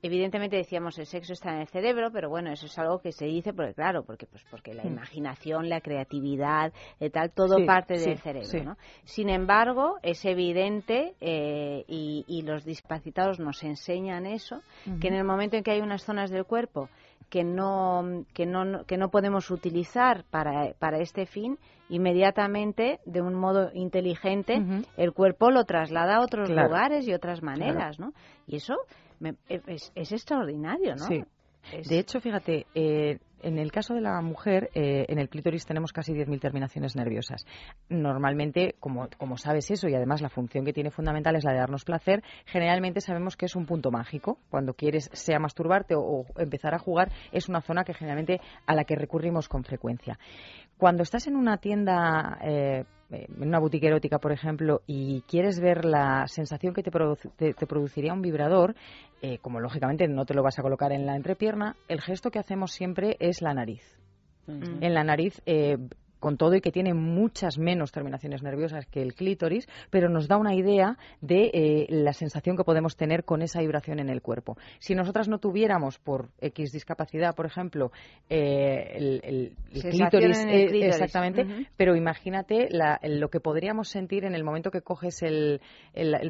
evidentemente 0.02 0.56
decíamos 0.56 0.98
el 0.98 1.06
sexo 1.06 1.32
está 1.32 1.52
en 1.52 1.60
el 1.60 1.68
cerebro, 1.68 2.10
pero 2.12 2.28
bueno, 2.28 2.50
eso 2.52 2.66
es 2.66 2.78
algo 2.78 3.00
que 3.00 3.12
se 3.12 3.26
dice 3.26 3.52
porque 3.52 3.74
claro, 3.74 4.02
porque 4.04 4.26
pues 4.26 4.44
porque 4.50 4.74
la 4.74 4.84
mm. 4.84 4.88
imaginación, 4.88 5.68
la 5.68 5.80
creatividad, 5.80 6.72
y 6.98 7.10
tal, 7.10 7.30
todo 7.32 7.64
parte 7.66 7.98
del 7.98 8.18
cerebro, 8.18 8.64
¿no? 8.64 8.76
Sin 9.04 9.28
embargo, 9.28 9.96
es 10.02 10.24
evidente 10.24 11.14
eh, 11.20 11.84
y, 11.86 12.40
los 12.40 12.64
discapacitados 12.64 13.38
nos 13.38 13.62
enseñan 13.62 14.24
eso, 14.26 14.62
que 15.00 15.08
en 15.08 15.14
el 15.14 15.24
momento 15.24 15.56
en 15.56 15.62
que 15.62 15.72
hay 15.72 15.80
unas 15.80 16.02
zonas 16.02 16.30
del 16.30 16.46
cuerpo 16.46 16.88
que 17.30 17.44
no, 17.44 18.24
que 18.34 18.44
no, 18.44 18.84
que 18.84 18.98
no 18.98 19.10
podemos 19.10 19.50
utilizar 19.50 20.24
para, 20.30 20.74
para 20.78 20.98
este 20.98 21.26
fin, 21.26 21.58
inmediatamente, 21.88 22.98
de 23.06 23.22
un 23.22 23.34
modo 23.34 23.70
inteligente, 23.72 24.60
el 24.96 25.12
cuerpo 25.12 25.50
lo 25.50 25.64
traslada 25.64 26.16
a 26.16 26.20
otros 26.20 26.50
lugares 26.50 27.06
y 27.06 27.14
otras 27.14 27.42
maneras, 27.42 27.98
¿no? 27.98 28.12
Y 28.46 28.56
eso 28.56 28.74
es, 29.48 29.92
es, 29.94 30.12
extraordinario, 30.12 30.96
¿no? 30.96 31.06
Sí. 31.06 31.22
De 31.88 31.98
hecho, 31.98 32.20
fíjate, 32.20 32.66
eh, 32.74 33.18
en 33.42 33.58
el 33.58 33.72
caso 33.72 33.94
de 33.94 34.00
la 34.00 34.20
mujer, 34.20 34.70
eh, 34.74 35.06
en 35.08 35.18
el 35.18 35.28
clítoris 35.28 35.66
tenemos 35.66 35.92
casi 35.92 36.12
10.000 36.12 36.40
terminaciones 36.40 36.96
nerviosas. 36.96 37.46
Normalmente, 37.88 38.76
como, 38.80 39.08
sabes 39.36 39.70
eso, 39.70 39.88
y 39.88 39.94
además 39.94 40.20
la 40.20 40.28
función 40.28 40.64
que 40.64 40.72
tiene 40.72 40.90
fundamental 40.90 41.36
es 41.36 41.44
la 41.44 41.52
de 41.52 41.58
darnos 41.58 41.84
placer, 41.84 42.22
generalmente 42.46 43.00
sabemos 43.00 43.36
que 43.36 43.46
es 43.46 43.56
un 43.56 43.66
punto 43.66 43.90
mágico. 43.90 44.38
Cuando 44.50 44.74
quieres, 44.74 45.10
sea 45.12 45.38
masturbarte 45.38 45.94
o, 45.96 46.24
empezar 46.36 46.74
a 46.74 46.78
jugar, 46.78 47.10
es 47.32 47.48
una 47.48 47.60
zona 47.60 47.84
que 47.84 47.94
generalmente 47.94 48.40
a 48.66 48.74
la 48.74 48.84
que 48.84 48.96
recurrimos 48.96 49.48
con 49.48 49.64
frecuencia. 49.64 50.18
Cuando 50.76 51.02
estás 51.02 51.26
en 51.26 51.36
una 51.36 51.58
tienda 51.58 52.38
eh, 52.42 52.84
en 53.10 53.48
una 53.48 53.58
boutique 53.58 53.86
erótica, 53.86 54.18
por 54.18 54.32
ejemplo, 54.32 54.82
y 54.86 55.22
quieres 55.22 55.60
ver 55.60 55.84
la 55.84 56.26
sensación 56.26 56.74
que 56.74 56.82
te, 56.82 56.90
te, 56.90 57.66
produciría 57.66 58.12
un 58.12 58.22
vibrador, 58.22 58.74
eh, 59.22 59.38
como 59.38 59.60
lógicamente 59.60 60.06
no 60.08 60.24
te 60.24 60.34
lo 60.34 60.42
vas 60.42 60.58
a 60.58 60.62
colocar 60.62 60.92
en 60.92 61.06
la 61.06 61.16
entrepierna, 61.16 61.76
el 61.88 62.00
gesto 62.00 62.30
que 62.30 62.38
hacemos 62.38 62.72
siempre 62.72 63.16
es 63.20 63.42
la 63.42 63.54
nariz. 63.54 63.82
En 64.46 64.94
la 64.94 65.04
nariz 65.04 65.40
eh, 65.46 65.76
con 66.20 66.36
todo 66.36 66.54
y 66.54 66.60
que 66.60 66.70
tiene 66.70 66.94
muchas 66.94 67.58
menos 67.58 67.90
terminaciones 67.92 68.42
nerviosas 68.42 68.86
que 68.86 69.02
el 69.02 69.14
clítoris, 69.14 69.66
pero 69.90 70.08
nos 70.08 70.28
da 70.28 70.36
una 70.36 70.54
idea 70.54 70.96
de 71.20 71.50
eh, 71.52 71.86
la 71.88 72.12
sensación 72.12 72.56
que 72.56 72.64
podemos 72.64 72.96
tener 72.96 73.24
con 73.24 73.42
esa 73.42 73.60
vibración 73.60 73.98
en 73.98 74.10
el 74.10 74.22
cuerpo. 74.22 74.56
Si 74.78 74.94
nosotras 74.94 75.28
no 75.28 75.38
tuviéramos 75.38 75.98
por 75.98 76.28
X 76.40 76.72
discapacidad, 76.72 77.34
por 77.34 77.46
ejemplo, 77.46 77.90
eh, 78.28 78.92
el, 78.94 79.56
clítoris, 79.72 80.44
eh, 80.46 80.86
exactamente, 80.86 81.66
pero 81.76 81.96
imagínate 81.96 82.68
lo 83.02 83.28
que 83.28 83.40
podríamos 83.40 83.88
sentir 83.88 84.24
en 84.24 84.34
el 84.34 84.44
momento 84.44 84.70
que 84.70 84.82
coges 84.82 85.22
el, 85.22 85.60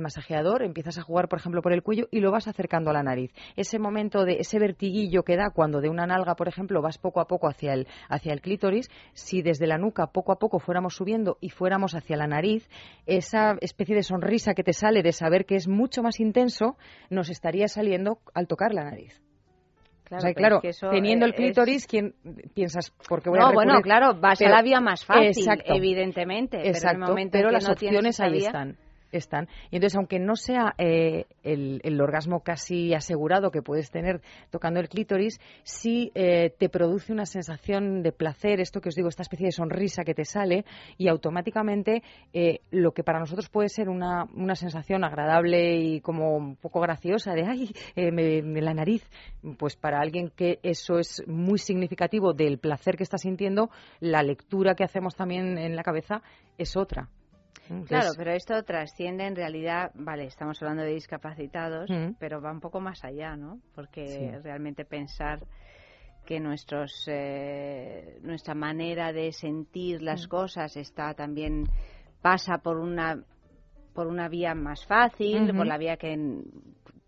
masajeador, 0.00 0.62
empiezas 0.62 0.98
a 0.98 1.02
jugar, 1.02 1.28
por 1.28 1.38
ejemplo, 1.40 1.62
por 1.62 1.72
el 1.72 1.82
cuello 1.82 2.08
y 2.10 2.20
lo 2.20 2.30
vas 2.30 2.48
acercando 2.48 2.90
a 2.90 2.92
la 2.92 3.02
nariz. 3.02 3.32
Ese 3.56 3.78
momento 3.78 4.24
de 4.24 4.38
ese 4.38 4.58
vertiguillo 4.58 5.24
que 5.24 5.36
da 5.36 5.50
cuando 5.50 5.80
de 5.80 5.88
una 5.88 6.06
nalga, 6.06 6.36
por 6.36 6.48
ejemplo, 6.48 6.80
vas 6.80 6.98
poco 6.98 7.20
a 7.20 7.26
poco 7.26 7.48
hacia 7.48 7.74
el, 7.74 7.88
hacia 8.08 8.32
el 8.32 8.40
clítoris, 8.40 8.88
si 9.12 9.42
desde 9.42 9.66
la 9.66 9.78
nuca 9.80 10.06
poco 10.08 10.32
a 10.32 10.38
poco 10.38 10.58
fuéramos 10.58 10.94
subiendo 10.94 11.38
y 11.40 11.50
fuéramos 11.50 11.94
hacia 11.94 12.16
la 12.16 12.26
nariz, 12.26 12.68
esa 13.06 13.56
especie 13.60 13.96
de 13.96 14.02
sonrisa 14.02 14.54
que 14.54 14.62
te 14.62 14.72
sale 14.72 15.02
de 15.02 15.12
saber 15.12 15.46
que 15.46 15.56
es 15.56 15.66
mucho 15.66 16.02
más 16.02 16.20
intenso, 16.20 16.76
nos 17.08 17.30
estaría 17.30 17.68
saliendo 17.68 18.18
al 18.34 18.46
tocar 18.46 18.72
la 18.72 18.84
nariz. 18.84 19.20
Claro, 20.34 20.60
teniendo 20.90 21.24
el 21.24 21.34
clítoris, 21.34 21.86
¿quién 21.86 22.14
piensas? 22.52 22.92
Porque 23.08 23.30
voy 23.30 23.38
no, 23.38 23.46
a 23.46 23.52
bueno, 23.52 23.80
claro, 23.80 24.14
vas 24.14 24.42
a 24.42 24.48
la 24.48 24.60
vía 24.60 24.80
más 24.80 25.04
fácil, 25.04 25.46
evidentemente. 25.64 26.68
Exacto, 26.68 27.14
pero, 27.30 27.50
las 27.50 27.68
opciones 27.68 28.18
ahí 28.18 28.38
están 28.38 28.76
están. 29.12 29.48
Y 29.70 29.76
entonces, 29.76 29.96
aunque 29.96 30.18
no 30.18 30.36
sea 30.36 30.74
eh, 30.78 31.26
el, 31.42 32.00
orgasmo 32.00 32.40
casi 32.40 32.94
asegurado 32.94 33.50
que 33.50 33.62
puedes 33.62 33.90
tener 33.90 34.20
tocando 34.50 34.80
el 34.80 34.88
clítoris, 34.88 35.40
sí 35.62 36.10
eh, 36.14 36.54
te 36.58 36.68
produce 36.68 37.12
una 37.12 37.26
sensación 37.26 38.02
de 38.02 38.12
placer, 38.12 38.60
esto 38.60 38.80
que 38.80 38.88
os 38.88 38.94
digo, 38.94 39.08
esta 39.08 39.22
especie 39.22 39.46
de 39.46 39.52
sonrisa 39.52 40.02
que 40.04 40.14
te 40.14 40.24
sale 40.24 40.64
y 40.96 41.08
automáticamente 41.08 42.02
eh, 42.32 42.60
lo 42.70 42.92
que 42.92 43.04
para 43.04 43.18
nosotros 43.18 43.48
puede 43.48 43.68
ser 43.68 43.88
una, 43.88 44.24
una, 44.34 44.54
sensación 44.54 45.04
agradable 45.04 45.76
y 45.76 46.00
como 46.00 46.36
un 46.36 46.56
poco 46.56 46.80
graciosa 46.80 47.32
de, 47.32 47.44
ay, 47.44 47.70
me, 47.96 48.60
la 48.60 48.74
nariz, 48.74 49.08
pues 49.58 49.76
para 49.76 50.00
alguien 50.00 50.30
que 50.34 50.58
eso 50.62 50.98
es 50.98 51.22
muy 51.26 51.58
significativo 51.58 52.32
del 52.32 52.58
placer 52.58 52.96
que 52.96 53.04
está 53.04 53.18
sintiendo, 53.18 53.70
la 54.00 54.22
lectura 54.22 54.74
que 54.74 54.84
hacemos 54.84 55.14
también 55.14 55.58
en 55.58 55.76
la 55.76 55.82
cabeza 55.82 56.22
es 56.58 56.76
otra. 56.76 57.08
Claro, 57.86 58.10
pero 58.16 58.32
esto 58.32 58.62
trasciende 58.64 59.26
en 59.26 59.36
realidad, 59.36 59.92
vale, 59.94 60.24
estamos 60.24 60.60
hablando 60.60 60.82
de 60.82 60.94
discapacitados, 60.94 61.88
mm. 61.88 62.14
pero 62.18 62.40
va 62.40 62.50
un 62.50 62.60
poco 62.60 62.80
más 62.80 63.04
allá, 63.04 63.36
¿no? 63.36 63.60
Porque 63.74 64.40
realmente 64.42 64.84
pensar 64.84 65.46
que 66.26 66.40
nuestros 66.40 67.04
eh, 67.06 68.18
nuestra 68.22 68.54
manera 68.54 69.12
de 69.12 69.32
sentir 69.32 70.02
las 70.02 70.26
mm. 70.26 70.30
cosas 70.30 70.76
está 70.76 71.14
también 71.14 71.64
pasa 72.20 72.58
por 72.58 72.78
una 72.78 73.22
por 73.94 74.06
una 74.06 74.28
vía 74.28 74.54
más 74.54 74.86
fácil, 74.86 75.52
por 75.54 75.66
la 75.66 75.76
vía 75.76 75.96
que 75.96 76.16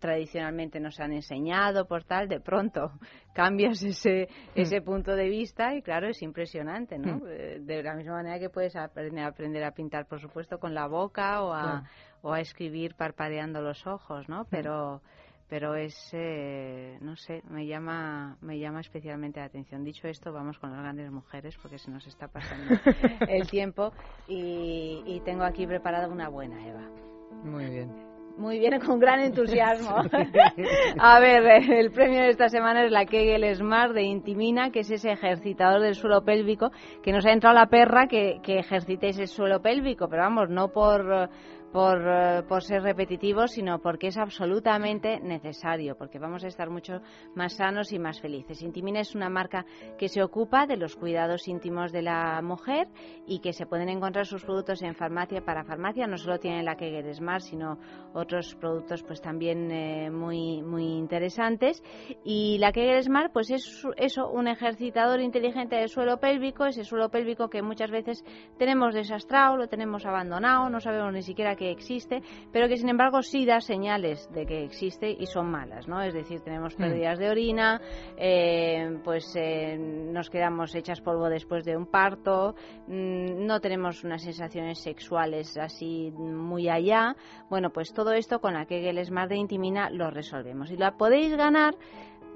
tradicionalmente 0.03 0.81
nos 0.81 0.99
han 0.99 1.13
enseñado, 1.13 1.87
por 1.87 2.03
tal, 2.03 2.27
de 2.27 2.41
pronto 2.41 2.91
cambias 3.33 3.81
ese, 3.81 4.27
hmm. 4.27 4.59
ese 4.59 4.81
punto 4.81 5.15
de 5.15 5.29
vista 5.29 5.73
y 5.75 5.81
claro, 5.81 6.09
es 6.09 6.21
impresionante, 6.21 6.97
¿no? 6.99 7.19
Hmm. 7.19 7.27
Eh, 7.29 7.59
de 7.61 7.81
la 7.81 7.95
misma 7.95 8.15
manera 8.15 8.37
que 8.37 8.49
puedes 8.49 8.75
aprender, 8.75 9.23
aprender 9.23 9.63
a 9.63 9.71
pintar, 9.71 10.05
por 10.05 10.19
supuesto, 10.19 10.59
con 10.59 10.73
la 10.73 10.87
boca 10.87 11.41
o 11.41 11.53
a, 11.53 11.89
o 12.21 12.33
a 12.33 12.41
escribir 12.41 12.95
parpadeando 12.95 13.61
los 13.61 13.87
ojos, 13.87 14.27
¿no? 14.27 14.41
Hmm. 14.43 14.47
Pero 14.49 15.01
pero 15.49 15.75
es 15.75 15.95
eh, 16.13 16.97
no 17.01 17.15
sé 17.15 17.43
me 17.49 17.67
llama 17.67 18.37
me 18.41 18.57
llama 18.57 18.79
especialmente 18.79 19.39
la 19.39 19.47
atención 19.47 19.83
dicho 19.83 20.07
esto 20.07 20.31
vamos 20.31 20.57
con 20.57 20.71
las 20.71 20.79
grandes 20.79 21.11
mujeres 21.11 21.55
porque 21.61 21.77
se 21.77 21.91
nos 21.91 22.07
está 22.07 22.27
pasando 22.29 22.73
el 23.27 23.47
tiempo 23.49 23.91
y, 24.27 25.03
y 25.05 25.19
tengo 25.25 25.43
aquí 25.43 25.67
preparada 25.67 26.07
una 26.07 26.29
buena 26.29 26.65
Eva 26.65 26.89
muy 27.43 27.69
bien 27.69 28.12
muy 28.37 28.59
bien, 28.59 28.79
con 28.79 28.99
gran 28.99 29.19
entusiasmo. 29.19 29.95
A 30.99 31.19
ver, 31.19 31.43
el 31.71 31.91
premio 31.91 32.21
de 32.21 32.29
esta 32.29 32.49
semana 32.49 32.83
es 32.83 32.91
la 32.91 33.05
Kegel 33.05 33.55
Smart 33.55 33.93
de 33.93 34.03
Intimina, 34.03 34.71
que 34.71 34.79
es 34.79 34.91
ese 34.91 35.11
ejercitador 35.11 35.81
del 35.81 35.95
suelo 35.95 36.23
pélvico, 36.23 36.71
que 37.03 37.11
nos 37.11 37.25
ha 37.25 37.31
entrado 37.31 37.55
la 37.55 37.67
perra 37.67 38.07
que, 38.07 38.39
que 38.41 38.59
ejercitéis 38.59 39.19
el 39.19 39.27
suelo 39.27 39.61
pélvico, 39.61 40.07
pero 40.09 40.23
vamos, 40.23 40.49
no 40.49 40.69
por 40.69 41.29
por, 41.73 41.99
eh, 42.07 42.43
por, 42.47 42.61
ser 42.63 42.83
repetitivo, 42.83 43.47
sino 43.47 43.79
porque 43.79 44.07
es 44.07 44.17
absolutamente 44.17 45.19
necesario, 45.19 45.97
porque 45.97 46.19
vamos 46.19 46.43
a 46.43 46.47
estar 46.47 46.69
mucho 46.69 47.01
más 47.33 47.55
sanos 47.55 47.91
y 47.91 47.97
más 47.97 48.21
felices. 48.21 48.61
Intimina 48.61 48.99
es 48.99 49.15
una 49.15 49.27
marca 49.27 49.65
que 49.97 50.07
se 50.07 50.21
ocupa 50.21 50.67
de 50.67 50.77
los 50.77 50.95
cuidados 50.95 51.47
íntimos 51.47 51.91
de 51.91 52.03
la 52.03 52.41
mujer 52.43 52.87
y 53.25 53.39
que 53.39 53.53
se 53.53 53.65
pueden 53.65 53.89
encontrar 53.89 54.27
sus 54.27 54.43
productos 54.43 54.83
en 54.83 54.93
farmacia 54.93 55.43
para 55.43 55.63
farmacia. 55.63 56.05
No 56.05 56.17
solo 56.17 56.39
tienen 56.39 56.63
la 56.63 56.75
Kegel 56.75 57.11
Smart, 57.11 57.41
sino 57.41 57.79
otros 58.13 58.53
productos 58.55 59.01
pues 59.01 59.19
también 59.19 59.71
eh, 59.71 60.11
muy, 60.11 60.61
muy 60.61 60.85
interesantes. 60.85 61.81
Y 62.23 62.59
la 62.59 62.71
Kegel 62.71 63.01
Smart 63.01 63.33
pues 63.33 63.49
es 63.49 63.83
eso, 63.97 64.29
un 64.29 64.47
ejercitador 64.47 65.21
inteligente 65.21 65.77
del 65.77 65.89
suelo 65.89 66.19
pélvico, 66.19 66.65
ese 66.65 66.83
suelo 66.83 67.09
pélvico 67.09 67.49
que 67.49 67.63
muchas 67.63 67.89
veces 67.89 68.23
tenemos 68.59 68.93
desastrado, 68.93 69.57
lo 69.57 69.67
tenemos 69.67 70.05
abandonado, 70.05 70.69
no 70.69 70.79
sabemos 70.79 71.11
ni 71.11 71.23
siquiera 71.23 71.55
qué 71.55 71.62
existe, 71.71 72.21
pero 72.51 72.67
que 72.67 72.77
sin 72.77 72.89
embargo 72.89 73.21
sí 73.21 73.45
da 73.45 73.59
señales 73.59 74.29
de 74.33 74.45
que 74.45 74.63
existe 74.63 75.09
y 75.09 75.25
son 75.25 75.49
malas, 75.49 75.87
¿no? 75.87 76.01
Es 76.01 76.13
decir, 76.13 76.41
tenemos 76.41 76.75
mm. 76.75 76.81
pérdidas 76.81 77.19
de 77.19 77.29
orina, 77.29 77.81
eh, 78.17 78.99
pues 79.03 79.33
eh, 79.35 79.77
nos 79.77 80.29
quedamos 80.29 80.73
hechas 80.75 81.01
polvo 81.01 81.29
después 81.29 81.65
de 81.65 81.75
un 81.75 81.87
parto, 81.87 82.55
mm, 82.87 83.45
no 83.45 83.59
tenemos 83.59 84.03
unas 84.03 84.23
sensaciones 84.23 84.79
sexuales 84.79 85.57
así 85.57 86.11
muy 86.11 86.69
allá. 86.69 87.15
Bueno, 87.49 87.71
pues 87.71 87.93
todo 87.93 88.11
esto 88.13 88.39
con 88.39 88.53
la 88.53 88.65
Kegel 88.65 89.03
Smart 89.05 89.29
de 89.29 89.37
Intimina 89.37 89.89
lo 89.89 90.09
resolvemos. 90.09 90.71
Y 90.71 90.77
la 90.77 90.97
podéis 90.97 91.35
ganar 91.35 91.75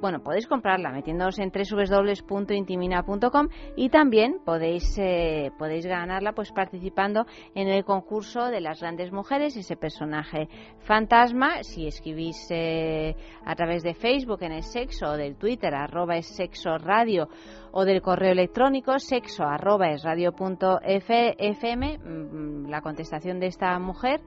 bueno, 0.01 0.21
podéis 0.21 0.47
comprarla 0.47 0.91
metiéndoos 0.91 1.39
en 1.39 1.51
www.intimina.com 1.51 3.47
y 3.75 3.89
también 3.89 4.39
podéis, 4.45 4.97
eh, 4.97 5.51
podéis 5.57 5.85
ganarla 5.85 6.33
pues 6.33 6.51
participando 6.51 7.25
en 7.55 7.67
el 7.67 7.83
concurso 7.83 8.45
de 8.47 8.61
las 8.61 8.79
grandes 8.81 9.11
mujeres, 9.11 9.57
ese 9.57 9.75
personaje 9.75 10.49
fantasma. 10.79 11.63
Si 11.63 11.87
escribís 11.87 12.47
eh, 12.51 13.15
a 13.45 13.55
través 13.55 13.83
de 13.83 13.93
Facebook 13.93 14.43
en 14.43 14.51
el 14.53 14.63
sexo 14.63 15.07
o 15.07 15.17
del 15.17 15.35
Twitter 15.35 15.73
arroba 15.73 16.17
es 16.17 16.27
sexo 16.27 16.77
radio 16.77 17.27
o 17.71 17.85
del 17.85 18.01
correo 18.01 18.31
electrónico 18.31 18.97
sexo 18.99 19.43
arroba 19.43 19.89
es 19.91 20.03
radio 20.03 20.33
fm, 20.33 21.97
mm, 21.97 22.69
la 22.69 22.81
contestación 22.81 23.39
de 23.39 23.47
esta 23.47 23.77
mujer 23.79 24.21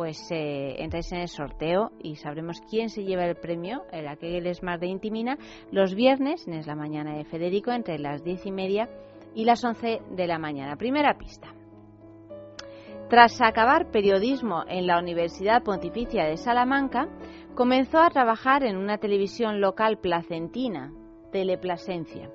pues 0.00 0.30
eh, 0.30 0.76
entráis 0.78 1.12
en 1.12 1.18
el 1.18 1.28
sorteo 1.28 1.90
y 2.02 2.16
sabremos 2.16 2.62
quién 2.70 2.88
se 2.88 3.04
lleva 3.04 3.26
el 3.26 3.36
premio, 3.36 3.82
el 3.92 4.08
aquel 4.08 4.54
Smart 4.54 4.80
de 4.80 4.86
Intimina, 4.86 5.36
los 5.72 5.94
viernes, 5.94 6.48
en 6.48 6.58
la 6.64 6.74
mañana 6.74 7.18
de 7.18 7.26
Federico, 7.26 7.70
entre 7.70 7.98
las 7.98 8.24
diez 8.24 8.46
y 8.46 8.50
media 8.50 8.88
y 9.34 9.44
las 9.44 9.62
once 9.62 10.00
de 10.10 10.26
la 10.26 10.38
mañana. 10.38 10.76
Primera 10.76 11.18
pista. 11.18 11.48
Tras 13.10 13.42
acabar 13.42 13.90
periodismo 13.90 14.64
en 14.68 14.86
la 14.86 14.98
Universidad 14.98 15.62
Pontificia 15.62 16.24
de 16.24 16.38
Salamanca, 16.38 17.06
comenzó 17.54 17.98
a 17.98 18.08
trabajar 18.08 18.64
en 18.64 18.78
una 18.78 18.96
televisión 18.96 19.60
local 19.60 19.98
placentina, 19.98 20.94
Teleplasencia. 21.30 22.30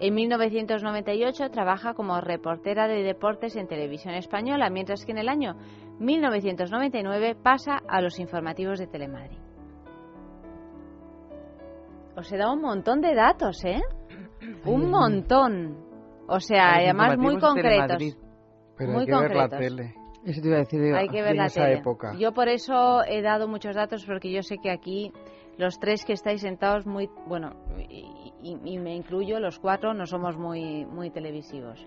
En 0.00 0.14
1998 0.14 1.50
trabaja 1.50 1.94
como 1.94 2.20
reportera 2.20 2.86
de 2.86 3.02
deportes 3.02 3.56
en 3.56 3.66
televisión 3.66 4.14
española, 4.14 4.70
mientras 4.70 5.04
que 5.04 5.12
en 5.12 5.18
el 5.18 5.28
año 5.28 5.56
1999 5.98 7.36
pasa 7.42 7.78
a 7.88 8.00
los 8.00 8.18
informativos 8.18 8.78
de 8.78 8.86
Telemadrid. 8.86 9.38
Os 12.16 12.32
he 12.32 12.36
dado 12.36 12.54
un 12.54 12.62
montón 12.62 13.00
de 13.00 13.14
datos, 13.14 13.64
¿eh? 13.64 13.80
Un 14.64 14.90
montón. 14.90 15.76
O 16.28 16.40
sea, 16.40 16.74
además 16.76 17.16
muy 17.16 17.38
concretos. 17.38 18.16
Pero 18.76 18.92
muy 18.92 19.00
hay 19.00 19.06
que 19.06 19.12
ver 19.16 19.34
la 19.34 19.48
tele. 19.48 19.94
Eso 20.24 20.40
te 20.42 20.48
iba 20.48 20.56
a 20.56 20.60
decir. 20.60 20.80
digo, 20.82 20.96
Hay 20.96 21.08
que 21.08 21.22
ver 21.22 21.32
en 21.32 21.36
la 21.38 21.46
esa 21.46 21.62
tele. 21.64 21.78
época. 21.78 22.14
Yo 22.18 22.32
por 22.32 22.48
eso 22.48 23.02
he 23.04 23.22
dado 23.22 23.48
muchos 23.48 23.74
datos 23.76 24.04
porque 24.04 24.30
yo 24.32 24.42
sé 24.42 24.58
que 24.58 24.70
aquí 24.70 25.12
los 25.56 25.78
tres 25.78 26.04
que 26.04 26.12
estáis 26.12 26.40
sentados 26.42 26.86
muy 26.86 27.08
bueno 27.26 27.52
y, 27.88 28.32
y- 28.42 28.60
y 28.64 28.78
me 28.78 28.94
incluyo 28.94 29.40
los 29.40 29.58
cuatro 29.58 29.94
no 29.94 30.06
somos 30.06 30.36
muy 30.36 30.84
muy 30.86 31.10
televisivos. 31.10 31.86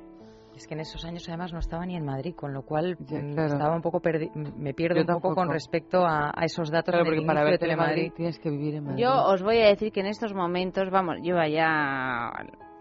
Es 0.56 0.68
que 0.68 0.74
en 0.74 0.82
esos 0.82 1.04
años 1.06 1.28
además 1.30 1.54
no 1.54 1.60
estaba 1.60 1.86
ni 1.86 1.96
en 1.96 2.06
Madrid, 2.06 2.36
con 2.36 2.54
lo 2.54 2.64
cual 2.64 2.98
mm, 3.00 3.34
claro. 3.34 3.54
estaba 3.54 3.76
un 3.76 3.82
poco 3.82 4.00
perdi- 4.02 4.32
me 4.34 4.74
pierdo 4.74 4.98
Yo 4.98 5.02
un 5.16 5.22
poco 5.22 5.34
con 5.34 5.50
respecto 5.50 6.06
a, 6.06 6.30
a 6.36 6.44
esos 6.46 6.70
datos 6.70 6.92
Claro, 6.94 7.06
del 7.06 7.16
porque 7.16 7.26
para 7.28 7.44
ver 7.44 7.54
de 7.54 7.58
Telemadrid. 7.60 8.12
tienes 8.14 8.38
que 8.40 8.50
vivir 8.50 8.76
en 8.76 8.84
Madrid. 8.84 9.02
Yo 9.04 9.26
os 9.28 9.42
voy 9.42 9.60
a 9.60 9.68
decir 9.68 9.92
que 9.92 10.02
en 10.02 10.08
estos 10.08 10.34
momentos, 10.34 10.90
vamos, 10.92 11.18
lleva 11.22 11.48
ya 11.48 12.32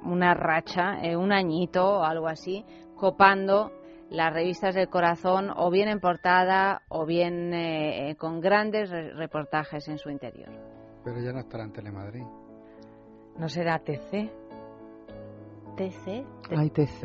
una 0.04 0.34
racha, 0.34 1.00
eh, 1.02 1.16
un 1.16 1.32
añito 1.32 1.98
o 2.00 2.02
algo 2.02 2.26
así, 2.28 2.64
copando 2.96 3.70
las 4.10 4.32
revistas 4.34 4.74
del 4.74 4.88
corazón 4.88 5.50
o 5.56 5.70
bien 5.70 5.88
en 5.88 6.00
portada 6.00 6.82
o 6.88 7.06
bien 7.06 7.54
eh, 7.54 8.10
eh, 8.10 8.16
con 8.16 8.40
grandes 8.40 8.90
re- 8.90 9.14
reportajes 9.14 9.86
en 9.88 9.98
su 9.98 10.10
interior. 10.10 10.50
Pero 11.04 11.20
ya 11.20 11.32
no 11.32 11.38
estará 11.38 11.64
en 11.64 11.72
Telemadrid. 11.72 12.24
¿No 13.38 13.48
será 13.48 13.78
TC? 13.78 14.28
TC, 15.76 16.24
Ay, 16.56 16.70
TC. 16.70 17.04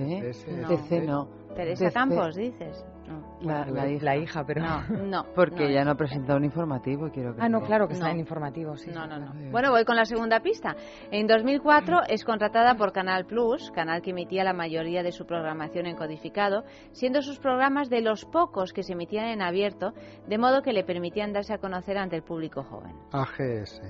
No. 0.61 0.67
TC 0.67 0.91
no. 1.05 1.27
Teresa 1.55 1.85
TC. 1.87 1.93
Campos, 1.93 2.35
dices. 2.35 2.85
No. 3.07 3.37
La, 3.41 3.65
la 3.67 3.87
hija. 3.87 4.03
La 4.03 4.17
hija, 4.17 4.43
pero... 4.45 4.61
No, 4.63 4.81
no. 5.05 5.23
Porque 5.35 5.65
no 5.65 5.69
ya 5.69 5.85
no 5.85 5.91
ha 5.91 5.95
presentado 5.95 6.37
un 6.39 6.43
informativo, 6.43 7.09
quiero 7.11 7.35
que 7.35 7.41
Ah, 7.41 7.47
no, 7.47 7.61
claro 7.61 7.87
que 7.87 7.93
está 7.93 8.07
No. 8.07 8.13
en 8.13 8.19
informativo, 8.19 8.75
sí. 8.75 8.89
No, 8.91 9.05
no, 9.05 9.19
no. 9.19 9.51
Bueno, 9.51 9.69
voy 9.71 9.85
con 9.85 9.95
la 9.95 10.05
segunda 10.05 10.39
pista. 10.41 10.75
En 11.11 11.27
2004 11.27 11.99
es 12.09 12.25
contratada 12.25 12.75
por 12.75 12.91
Canal 12.91 13.25
Plus, 13.25 13.69
canal 13.71 14.01
que 14.01 14.09
emitía 14.09 14.43
la 14.43 14.53
mayoría 14.53 15.03
de 15.03 15.11
su 15.11 15.25
programación 15.25 15.85
en 15.85 15.95
codificado, 15.95 16.63
siendo 16.91 17.21
sus 17.21 17.37
programas 17.39 17.89
de 17.89 18.01
los 18.01 18.25
pocos 18.25 18.73
que 18.73 18.81
se 18.83 18.93
emitían 18.93 19.27
en 19.27 19.41
abierto, 19.43 19.93
de 20.27 20.37
modo 20.39 20.61
que 20.63 20.73
le 20.73 20.83
permitían 20.83 21.31
darse 21.31 21.53
a 21.53 21.59
conocer 21.59 21.97
ante 21.99 22.15
el 22.15 22.23
público 22.23 22.63
joven. 22.63 22.95
AGS. 23.13 23.81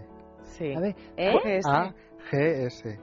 Sí. 0.41 0.73
A 0.73 0.79
ver, 0.81 0.95
¿Eh? 1.17 1.31
AGS. 1.33 1.65
AGS. 1.67 2.99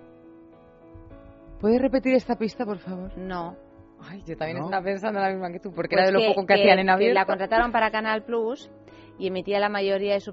¿Puedes 1.63 1.81
repetir 1.81 2.15
esta 2.15 2.37
pista, 2.37 2.67
por 2.67 2.77
favor? 2.79 3.17
No. 3.17 3.57
Ay, 4.05 4.21
yo 4.27 4.37
también 4.37 4.59
¿No? 4.59 4.65
estaba 4.65 4.83
pensando 4.85 5.21
la 5.21 5.31
misma 5.31 5.51
que 5.53 5.61
tú, 5.61 5.73
porque 5.73 5.95
Pues 5.97 6.09
era 6.09 6.19
de 6.19 6.25
lo 6.27 6.35
poco 6.35 6.45
que, 6.45 6.55
hacían 6.55 6.79
en 6.81 6.91
abierto. 6.91 7.15
la 7.15 7.25
contrataron 7.25 7.71
para 7.73 7.91
Canal 7.93 8.25
Plus 8.25 8.71
y 9.17 9.29
emitía 9.29 9.61
la 9.61 9.69
mayoría 9.69 10.15
de 10.15 10.21
su, 10.21 10.33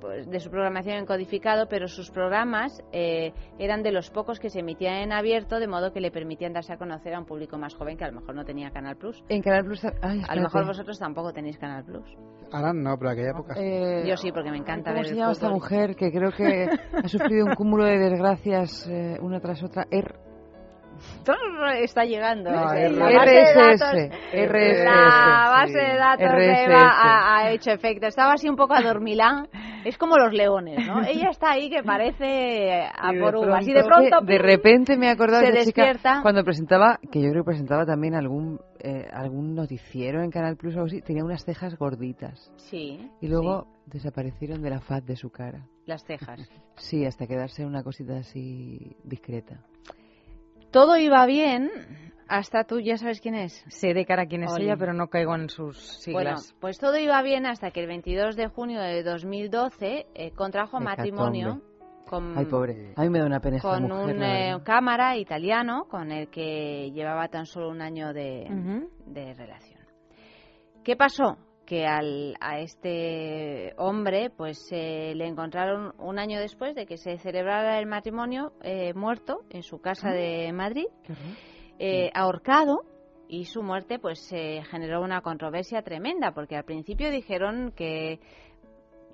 pues, 0.00 0.26
de 0.30 0.40
su 0.40 0.48
programación 0.50 0.96
en 0.96 1.04
codificado, 1.04 1.68
pero 1.68 1.86
sus 1.86 2.10
programas 2.10 2.82
eh, 2.92 3.34
eran 3.58 3.82
de 3.82 3.92
los 3.92 4.08
pocos 4.10 4.40
que 4.40 4.48
se 4.48 4.60
emitían 4.60 4.94
en 5.02 5.12
abierto, 5.12 5.58
de 5.60 5.66
modo 5.68 5.92
que 5.92 6.00
le 6.00 6.10
permitían 6.10 6.54
darse 6.54 6.72
a 6.72 6.78
conocer 6.78 7.12
a 7.12 7.18
un 7.18 7.26
público 7.26 7.58
más 7.58 7.74
joven 7.74 7.98
que 7.98 8.04
a 8.04 8.08
lo 8.10 8.20
mejor 8.20 8.34
no 8.34 8.44
tenía 8.46 8.70
Canal 8.70 8.96
Plus. 8.96 9.22
En 9.28 9.42
Canal 9.42 9.64
Plus. 9.66 9.84
Ay, 10.00 10.22
A 10.26 10.34
lo 10.36 10.42
mejor 10.42 10.64
vosotros 10.66 10.98
tampoco 10.98 11.30
tenéis 11.34 11.58
Canal 11.58 11.84
Plus. 11.84 12.06
Ahora 12.52 12.72
no, 12.72 12.96
pero 12.96 13.10
aquella 13.10 13.30
época 13.32 13.54
sí. 13.54 13.60
Eh, 13.62 14.04
Yo 14.08 14.16
sí, 14.16 14.32
porque 14.32 14.50
me 14.50 14.56
encanta 14.56 14.92
¿Cómo 14.92 15.00
ver 15.02 15.04
se 15.06 15.12
el 15.12 15.18
llama 15.18 15.32
esta 15.32 15.50
mujer 15.50 15.94
que 15.94 16.10
creo 16.10 16.30
que 16.32 16.68
ha 17.04 17.08
sufrido 17.08 17.44
un 17.44 17.54
cúmulo 17.54 17.84
de 17.84 17.98
desgracias 17.98 18.88
eh, 18.88 19.18
una 19.20 19.40
tras 19.40 19.62
otra? 19.62 19.86
Er- 19.90 20.14
Está 21.80 22.04
llegando. 22.04 22.50
No, 22.50 22.68
RSS. 22.68 22.92
la 22.92 23.10
base 23.12 23.34
de 23.34 23.54
datos, 23.54 23.92
RSS. 24.32 24.84
la 24.84 25.50
base 25.50 25.72
sí. 25.72 25.78
de 25.78 25.96
datos 25.96 26.32
de 26.32 26.66
RSS. 26.66 26.74
Ha, 26.74 27.36
ha 27.36 27.50
hecho 27.50 27.70
efecto. 27.70 28.06
Estaba 28.06 28.32
así 28.34 28.48
un 28.48 28.56
poco 28.56 28.74
adormilada. 28.74 29.46
Es 29.84 29.96
como 29.96 30.16
los 30.16 30.32
leones, 30.32 30.86
¿no? 30.86 31.04
Ella 31.06 31.30
está 31.30 31.52
ahí 31.52 31.70
que 31.70 31.82
parece 31.82 32.82
a 32.82 33.14
Y 33.14 33.20
por 33.20 33.36
uvas. 33.36 33.66
Y 33.66 33.72
de 33.72 33.84
pronto... 33.84 34.20
de 34.22 34.38
repente 34.38 34.96
me 34.96 35.06
he 35.06 35.10
acordado 35.10 35.44
se 35.44 35.52
de 35.52 35.64
chica 35.64 35.92
cuando 36.22 36.44
presentaba, 36.44 36.98
que 37.10 37.22
yo 37.22 37.30
creo 37.30 37.42
que 37.42 37.48
presentaba 37.48 37.86
también 37.86 38.14
algún 38.14 38.60
eh, 38.80 39.08
algún 39.12 39.54
noticiero 39.54 40.22
en 40.22 40.30
Canal 40.30 40.56
Plus 40.56 40.74
o 40.74 40.78
algo 40.78 40.86
así, 40.86 41.00
tenía 41.02 41.24
unas 41.24 41.44
cejas 41.44 41.76
gorditas. 41.76 42.52
Sí. 42.56 43.10
Y 43.20 43.26
luego 43.28 43.66
desaparecieron 43.86 44.62
de 44.62 44.70
la 44.70 44.80
faz 44.80 45.04
de 45.04 45.16
su 45.16 45.30
cara. 45.30 45.66
las 45.86 46.04
cejas. 46.04 46.40
Sí, 46.76 47.04
hasta 47.04 47.26
quedarse 47.26 47.66
una 47.66 47.82
cosita 47.82 48.18
así 48.18 48.96
discreta. 49.02 49.64
Todo 50.70 50.96
iba 50.96 51.24
bien 51.26 51.70
hasta 52.28 52.64
tú 52.64 52.78
ya 52.80 52.98
sabes 52.98 53.20
quién 53.20 53.34
es. 53.34 53.64
Sé 53.68 53.94
de 53.94 54.04
cara 54.04 54.22
a 54.22 54.26
quién 54.26 54.42
es 54.44 54.52
Oli. 54.52 54.64
ella, 54.64 54.76
pero 54.76 54.92
no 54.92 55.08
caigo 55.08 55.34
en 55.34 55.48
sus 55.48 55.98
Bueno, 56.12 56.36
siglas. 56.36 56.54
pues 56.60 56.78
todo 56.78 56.98
iba 56.98 57.20
bien 57.22 57.46
hasta 57.46 57.70
que 57.70 57.80
el 57.80 57.86
22 57.86 58.36
de 58.36 58.48
junio 58.48 58.80
de 58.80 59.02
2012 59.02 60.06
eh, 60.14 60.30
contrajo 60.32 60.76
Hecatombe. 60.78 60.84
matrimonio 60.84 61.62
con, 62.06 62.36
Ay, 62.38 62.46
pobre. 62.46 62.92
A 62.96 63.02
mí 63.02 63.10
me 63.10 63.18
da 63.18 63.26
una 63.26 63.40
pena 63.40 63.56
esta 63.56 63.68
con 63.70 63.82
mujer. 63.84 64.16
un 64.16 64.22
eh, 64.22 64.56
cámara 64.64 65.16
italiano 65.16 65.86
con 65.90 66.10
el 66.12 66.28
que 66.28 66.90
llevaba 66.92 67.28
tan 67.28 67.44
solo 67.46 67.70
un 67.70 67.80
año 67.82 68.12
de 68.12 68.46
relación. 69.36 69.80
¿Qué 70.84 70.96
pasó? 70.96 71.36
Que 71.68 71.84
al, 71.84 72.34
a 72.40 72.60
este 72.60 73.74
hombre 73.76 74.30
pues 74.30 74.56
eh, 74.70 75.12
le 75.14 75.26
encontraron 75.26 75.92
un 75.98 76.18
año 76.18 76.40
después 76.40 76.74
de 76.74 76.86
que 76.86 76.96
se 76.96 77.18
celebrara 77.18 77.78
el 77.78 77.84
matrimonio 77.84 78.54
eh, 78.62 78.94
muerto 78.94 79.42
en 79.50 79.62
su 79.62 79.78
casa 79.78 80.08
de 80.08 80.50
Madrid, 80.54 80.86
eh, 81.78 82.10
ahorcado 82.14 82.86
y 83.28 83.44
su 83.44 83.62
muerte 83.62 83.98
pues 83.98 84.30
generó 84.70 85.02
una 85.02 85.20
controversia 85.20 85.82
tremenda 85.82 86.32
porque 86.32 86.56
al 86.56 86.64
principio 86.64 87.10
dijeron 87.10 87.74
que 87.76 88.18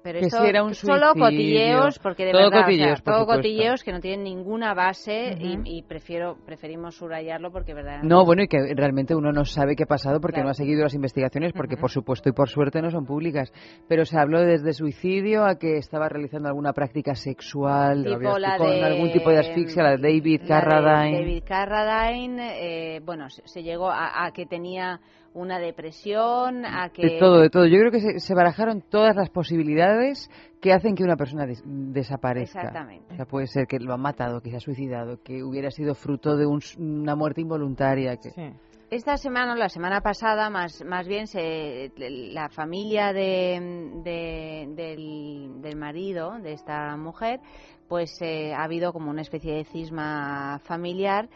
pero 0.04 0.20
Que 0.20 0.26
esto 0.26 0.42
sí 0.42 0.48
era 0.48 0.62
un 0.62 0.74
solo 0.74 1.12
suicidio. 1.14 1.24
cotilleos 1.24 1.98
porque 1.98 2.26
de 2.26 2.32
Todo 2.32 2.42
verdad 2.42 2.52
o 2.52 2.52
sea, 2.60 2.64
cotilleos, 2.66 3.02
todo 3.02 3.18
supuesto. 3.20 3.36
cotilleos 3.42 3.82
que 3.82 3.92
no 3.92 4.00
tienen 4.00 4.22
ninguna 4.24 4.74
base 4.74 5.34
y, 5.40 5.58
y 5.64 5.82
prefiero 5.82 6.36
preferimos 6.44 6.94
subrayarlo 6.96 7.50
porque 7.50 7.72
verdaderamente 7.72 8.14
No, 8.14 8.24
bueno, 8.26 8.42
y 8.42 8.48
que 8.48 8.58
realmente 8.76 9.14
uno 9.14 9.32
no 9.32 9.44
sabe 9.46 9.74
qué 9.74 9.84
ha 9.84 9.86
pasado 9.86 10.20
porque 10.20 10.34
Claro. 10.34 10.48
no 10.48 10.50
ha 10.50 10.54
seguido 10.54 10.82
las 10.82 10.94
investigaciones, 10.94 11.52
porque 11.54 11.76
por 11.78 11.90
supuesto 11.90 12.28
y 12.28 12.32
por 12.32 12.48
suerte 12.50 12.82
no 12.82 12.90
son 12.90 13.06
públicas. 13.06 13.50
Pero 13.88 14.04
se 14.04 14.18
habló 14.18 14.40
desde 14.42 14.74
suicidio 14.74 15.46
a 15.46 15.58
que 15.58 15.78
estaba 15.78 16.08
realizando 16.08 16.48
alguna 16.48 16.72
práctica 16.74 17.14
sexual 17.14 18.04
tipo 18.04 18.38
la 18.38 18.58
con 18.58 18.68
de 18.68 18.84
algún 18.84 19.10
tipo 19.10 19.30
de 19.30 19.38
asfixia, 19.38 19.82
la 19.82 19.96
de 19.96 20.02
David 20.02 20.40
la 20.40 20.44
de 20.44 20.48
Carradine. 20.48 21.18
David 21.20 21.42
Carradine, 21.46 22.96
eh, 22.96 23.00
bueno, 23.00 23.30
se, 23.30 23.40
se 23.46 23.62
llegó 23.62 23.90
a, 23.90 24.26
a 24.26 24.32
que 24.32 24.44
tenía 24.46 25.00
una 25.34 25.58
depresión, 25.58 26.64
a 26.64 26.88
que 26.90 27.02
De 27.02 27.18
todo, 27.18 27.40
de 27.40 27.50
todo. 27.50 27.66
Yo 27.66 27.78
creo 27.78 27.90
que 27.90 28.00
se, 28.00 28.18
se 28.20 28.34
barajaron 28.34 28.80
todas 28.88 29.14
las 29.16 29.30
posibilidades 29.30 30.30
que 30.60 30.72
hacen 30.72 30.94
que 30.94 31.02
una 31.04 31.16
persona 31.16 31.44
des- 31.46 31.62
desaparezca. 31.66 32.60
Exactamente. 32.60 33.12
O 33.12 33.16
sea, 33.16 33.26
puede 33.26 33.46
ser 33.48 33.66
que 33.66 33.78
lo 33.80 33.92
han 33.94 34.00
matado, 34.00 34.40
que 34.40 34.50
se 34.50 34.56
ha 34.56 34.60
suicidado, 34.60 35.20
que 35.22 35.42
hubiera 35.42 35.70
sido 35.70 35.94
fruto 35.94 36.36
de 36.36 36.46
un 36.46 36.58
s- 36.58 36.80
una 36.80 37.14
muerte 37.16 37.40
involuntaria. 37.40 38.16
Que... 38.16 38.30
Sí. 38.30 38.50
Esta 38.90 39.16
semana, 39.16 39.54
o 39.54 39.56
la 39.56 39.68
semana 39.68 40.00
pasada, 40.02 40.50
más, 40.50 40.84
más 40.84 41.08
bien, 41.08 41.26
se, 41.26 41.90
la 41.96 42.48
familia 42.48 43.12
de, 43.12 43.58
de- 44.04 44.68
del, 44.74 45.60
del 45.62 45.76
marido 45.76 46.38
de 46.40 46.52
esta 46.52 46.96
mujer, 46.96 47.40
pues 47.88 48.16
eh, 48.22 48.54
ha 48.54 48.62
habido 48.62 48.92
como 48.92 49.10
una 49.10 49.22
especie 49.22 49.54
de 49.54 49.64
cisma 49.64 50.60
familiar 50.64 51.28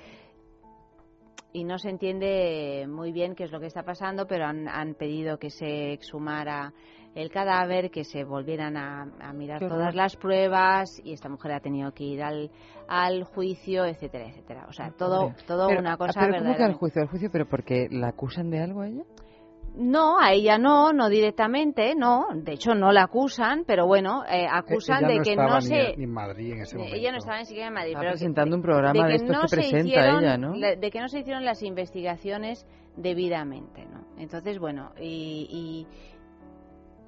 y 1.59 1.65
no 1.65 1.79
se 1.79 1.91
entiende 1.91 2.87
muy 2.89 3.11
bien 3.13 3.35
qué 3.35 3.45
es 3.45 3.51
lo 3.53 3.59
que 3.61 3.67
está 3.67 3.83
pasando, 3.83 4.27
pero 4.27 4.47
han, 4.47 4.69
han 4.69 4.95
pedido 4.95 5.39
que 5.39 5.51
se 5.51 5.93
exhumara 5.93 6.73
el 7.15 7.31
cadáver, 7.31 7.91
que 7.91 8.05
se 8.05 8.23
volvieran 8.23 8.77
a, 8.77 9.03
a 9.21 9.33
mirar 9.33 9.59
Qué 9.59 9.67
todas 9.69 9.95
las 9.95 10.15
pruebas 10.17 11.01
y 11.03 11.13
esta 11.15 11.29
mujer 11.29 11.53
ha 11.53 11.61
tenido 11.61 11.91
que 11.93 12.05
ir 12.05 12.23
al, 12.23 12.51
al 12.87 13.25
juicio, 13.25 13.85
etcétera, 13.87 14.29
etcétera. 14.29 14.67
O 14.69 14.73
sea, 14.73 14.93
todo, 14.93 15.35
todo 15.47 15.67
Pero- 15.69 15.81
una 15.81 15.97
cosa 15.97 16.21
pero 16.21 16.39
¿cómo 16.39 16.57
que 16.57 16.63
al 16.63 16.75
juicio? 16.75 17.03
¿Al 17.03 17.09
juicio? 17.09 17.29
¿Pero 17.33 17.47
porque 17.49 17.89
la 17.91 18.09
acusan 18.09 18.51
de 18.51 18.61
algo 18.61 18.83
a 18.83 18.89
ella? 18.89 19.03
No, 19.81 20.19
a 20.19 20.33
ella 20.33 20.59
no, 20.59 20.93
no 20.93 21.09
directamente, 21.09 21.95
no. 21.95 22.27
De 22.35 22.53
hecho, 22.55 22.75
no 22.75 22.91
la 22.91 23.05
acusan, 23.05 23.63
pero 23.65 23.87
bueno, 23.87 24.25
eh, 24.29 24.47
acusan 24.51 25.05
Ella 25.05 25.09
de 25.09 25.17
no 25.19 25.23
que 25.23 25.37
no 25.37 25.55
ni, 25.57 25.63
se... 25.63 25.97
ni 25.97 26.05
en 26.05 26.13
Madrid 26.13 26.53
en 26.55 26.61
ese 26.63 26.77
momento. 26.77 26.97
Ella 26.97 27.13
no 27.13 27.19
estaba 27.19 27.39
ni 27.39 27.45
siquiera 27.47 27.69
en 27.69 27.75
Madrid, 27.75 27.91
Está 27.91 28.01
pero 28.01 28.11
que- 28.11 28.15
presentando 28.19 28.57
un 28.57 28.63
programa 28.63 29.05
de, 29.05 29.09
que 29.11 29.15
estos 29.17 29.37
no 29.37 29.43
que 29.43 29.49
se 29.49 29.57
presenta 29.57 29.87
hicieron- 29.89 30.23
ella, 30.25 30.37
¿no? 30.37 30.55
la- 30.57 30.75
De 30.75 30.91
que 30.91 31.01
no 31.01 31.09
se 31.09 31.21
hicieron 31.21 31.45
las 31.45 31.63
investigaciones 31.63 32.67
debidamente, 32.97 33.87
¿no? 33.87 34.05
Entonces, 34.19 34.59
bueno, 34.59 34.91
y, 35.01 35.47
y 35.49 35.87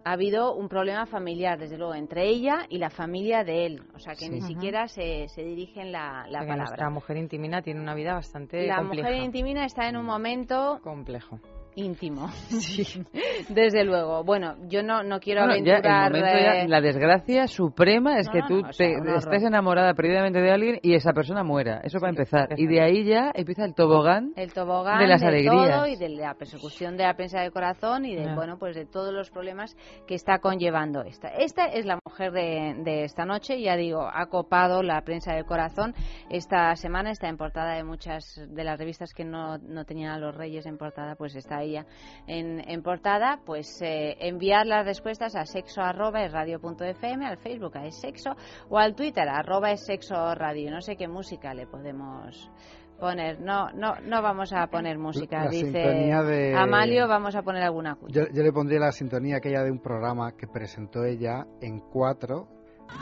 ha 0.04 0.12
habido 0.12 0.54
un 0.54 0.68
problema 0.68 1.06
familiar, 1.06 1.59
desde 1.59 1.76
luego, 1.76 1.94
entre 1.94 2.26
ella 2.28 2.66
y 2.68 2.78
la 2.78 2.88
familia 2.90 3.42
de 3.44 3.66
él. 3.66 3.83
O 3.94 3.98
sea, 3.98 4.14
que 4.14 4.26
Sí. 4.26 4.30
ni 4.30 4.40
siquiera 4.42 4.87
se, 4.88 5.28
se 5.28 5.42
dirigen 5.42 5.92
la, 5.92 6.24
la 6.28 6.46
palabra. 6.46 6.88
mujer 6.88 7.16
intimina 7.16 7.61
tiene 7.62 7.80
una 7.80 7.94
vida 7.94 8.14
bastante 8.14 8.66
La 8.66 8.76
compleja. 8.76 9.09
mujer 9.09 9.22
intimina 9.24 9.64
está 9.64 9.88
en 9.88 9.96
un 9.96 10.06
momento 10.06 10.78
Complejo. 10.83 11.38
Íntimo. 11.76 12.28
Desde 13.48 13.85
luego. 13.85 14.24
Bueno, 14.24 14.56
yo 14.68 14.83
no, 14.83 15.02
no 15.02 15.20
quiero 15.20 15.42
Bueno, 15.46 15.64
ya, 15.64 15.76
el 15.76 15.87
aventurar... 15.87 16.12
momento 16.12 16.38
ya- 16.38 16.68
la 16.68 16.80
desgracia 16.80 17.46
suprema 17.46 18.18
es 18.18 18.26
No, 18.26 18.33
que 18.33 18.38
no, 18.40 18.46
tú 18.48 18.62
no, 18.62 18.68
o 18.68 18.72
sea, 18.72 18.87
te- 19.02 19.16
estés 19.16 19.42
enamorada 19.42 19.94
perdidamente 19.94 20.40
de 20.40 20.50
alguien 20.50 20.78
y 20.83 20.94
esa 20.94 21.12
persona 21.12 21.42
muera. 21.42 21.80
Eso 21.83 21.98
para 21.98 22.11
empezar. 22.11 22.48
Y 22.56 22.66
de 22.66 22.80
ahí 22.80 23.04
ya 23.04 23.30
empieza 23.35 23.64
el 23.64 23.74
tobogán. 23.74 24.33
el 24.37 24.52
tobogán 24.52 24.98
de 24.98 25.06
las 25.06 25.20
todo 25.20 25.28
alegrías. 25.30 25.88
y 25.88 25.96
de 25.96 26.09
la 26.11 26.35
persecución 26.35 26.96
de 26.96 27.04
la 27.04 27.14
prensa 27.14 27.40
del 27.40 27.52
corazón 27.52 28.04
y 28.04 28.14
de 28.14 28.35
bueno 28.35 28.59
pues 28.59 28.74
de 28.76 28.87
todos 28.87 29.12
los 29.12 29.30
problemas 29.30 29.76
que 30.06 30.14
está 30.14 30.38
conllevando 30.38 31.02
esta 31.02 31.28
esta 31.28 31.66
es 31.66 31.87
la 31.87 31.98
mujer 32.04 32.33
de, 32.33 32.74
de 32.85 33.04
esta 33.04 33.24
noche 33.24 33.61
ya 33.61 33.76
digo 33.76 34.09
ha 34.12 34.26
copado 34.26 34.83
la 34.83 35.00
prensa 35.02 35.35
del 35.35 35.44
corazón 35.44 35.94
esta 36.30 36.74
semana 36.76 37.11
está 37.11 37.28
en 37.28 37.37
portada 37.37 37.74
de 37.74 37.85
muchas 37.85 38.40
de 38.48 38.64
las 38.64 38.78
revistas 38.78 39.12
que 39.14 39.24
no, 39.24 39.59
no 39.59 39.85
tenían 39.85 40.12
a 40.12 40.18
los 40.18 40.35
reyes 40.35 40.66
en 40.66 40.78
portada 40.78 41.14
pues 41.16 41.35
está 41.37 41.59
ella 41.70 41.87
en, 42.26 42.61
en 42.68 42.83
portada 42.83 43.40
pues 43.44 43.80
eh, 43.83 44.16
enviar 44.20 44.66
las 44.66 44.85
respuestas 44.85 45.35
a 45.37 45.44
sexo 45.46 45.80
arroba 45.80 46.22
es 46.22 46.33
radio 46.33 46.61
punto 46.61 46.85
fm 46.85 47.26
al 47.26 47.38
facebook 47.38 47.76
a 47.76 47.87
es 47.87 48.00
sexo 48.00 48.30
o 48.68 48.78
al 48.78 48.94
twitter 48.94 49.28
arroba 49.28 49.70
es 49.72 49.85
sexo 49.85 50.35
radio 50.35 50.70
no 50.70 50.80
sé 50.80 50.96
qué 50.96 51.09
música 51.09 51.54
le 51.54 51.66
podemos 51.66 52.50
poner. 52.98 53.40
No, 53.40 53.70
no, 53.72 53.94
no 54.02 54.20
vamos 54.20 54.52
a 54.52 54.66
poner 54.66 54.98
música, 54.98 55.44
La 55.44 55.50
dice 55.50 55.64
sintonía 55.72 56.22
de- 56.22 56.54
Amalio, 56.54 57.09
vamos 57.09 57.35
a 57.35 57.40
poner 57.42 57.62
alguna. 57.62 57.96
Yo, 58.09 58.24
yo 58.30 58.42
le 58.42 58.52
pondría 58.52 58.78
la 58.78 58.92
sintonía 58.92 59.38
aquella 59.38 59.62
de 59.62 59.70
un 59.70 59.80
programa 59.80 60.33
que 60.37 60.46
presentó 60.46 61.02
ella 61.04 61.46
en 61.62 61.80
cuatro, 61.80 62.46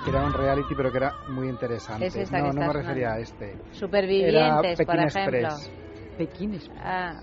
que 0.05 0.11
era 0.11 0.25
un 0.25 0.33
reality, 0.33 0.73
pero 0.77 0.93
que 0.93 0.99
era 0.99 1.15
muy 1.31 1.49
interesante. 1.49 2.07
Es 2.07 2.15
esta 2.17 2.39
no, 2.39 2.51
que 2.53 2.61
no 2.61 2.67
me 2.69 2.73
refería 2.75 3.15
a 3.15 3.19
este. 3.19 3.57
Supervivientes, 3.73 4.79
Era 4.79 4.87
por 4.87 4.97
Pekín 4.97 5.01
ejemplo. 5.09 5.39
Express. 5.49 5.73
Pekín 6.17 6.55
Express. 6.55 6.81
Ah, 6.81 7.21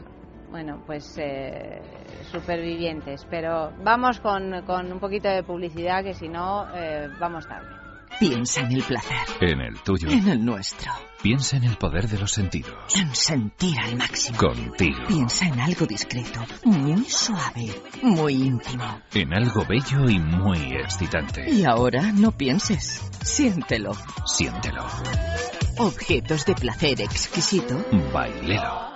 bueno, 0.55 0.81
pues 0.85 1.17
eh, 1.17 1.81
supervivientes. 2.31 3.27
Pero 3.29 3.73
vamos 3.83 4.21
con, 4.21 4.61
con 4.65 4.89
un 4.89 4.99
poquito 5.01 5.27
de 5.27 5.43
publicidad, 5.43 6.01
que 6.01 6.13
si 6.13 6.29
no, 6.29 6.65
eh, 6.73 7.09
vamos 7.19 7.45
tarde. 7.45 7.67
Piensa 8.17 8.61
en 8.61 8.71
el 8.71 8.83
placer, 8.83 9.17
En 9.41 9.59
el 9.59 9.77
tuyo. 9.81 10.07
en 10.09 10.29
el 10.29 10.45
nuestro, 10.45 10.89
Piensa 11.21 11.57
en 11.57 11.65
el 11.65 11.75
poder 11.75 12.07
de 12.07 12.17
los 12.17 12.31
sentidos. 12.31 12.73
en 12.95 13.13
sentir 13.13 13.77
al 13.77 13.97
máximo. 13.97 14.37
Contigo. 14.37 14.99
Piensa 15.09 15.47
en 15.47 15.59
algo 15.59 15.85
discreto, 15.85 16.39
muy 16.63 17.03
suave, 17.09 17.67
muy 18.01 18.33
íntimo. 18.35 19.01
En 19.13 19.33
algo 19.33 19.65
bello 19.67 20.09
y 20.09 20.17
muy 20.19 20.75
excitante. 20.77 21.49
Y 21.51 21.65
ahora 21.65 22.13
no 22.13 22.31
pienses, 22.31 23.01
siéntelo. 23.21 23.91
Siéntelo. 24.25 24.85
Objetos 25.79 26.45
de 26.45 26.55
placer 26.55 27.01
exquisito. 27.01 27.75
Bailelo. 28.13 28.95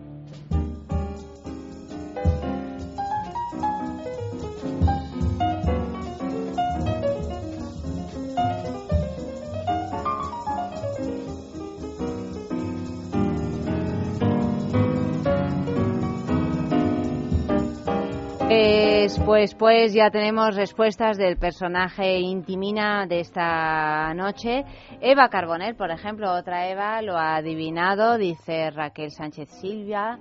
Pues, 19.11 19.25
pues, 19.25 19.55
pues 19.55 19.93
ya 19.93 20.09
tenemos 20.09 20.55
respuestas 20.55 21.17
del 21.17 21.35
personaje 21.35 22.19
intimina 22.19 23.05
de 23.07 23.19
esta 23.19 24.13
noche. 24.13 24.63
Eva 25.01 25.27
Carbonell, 25.27 25.75
por 25.75 25.91
ejemplo, 25.91 26.31
otra 26.31 26.69
Eva 26.69 27.01
lo 27.01 27.17
ha 27.17 27.35
adivinado, 27.35 28.17
dice 28.17 28.71
Raquel 28.71 29.11
Sánchez 29.11 29.49
Silvia. 29.59 30.17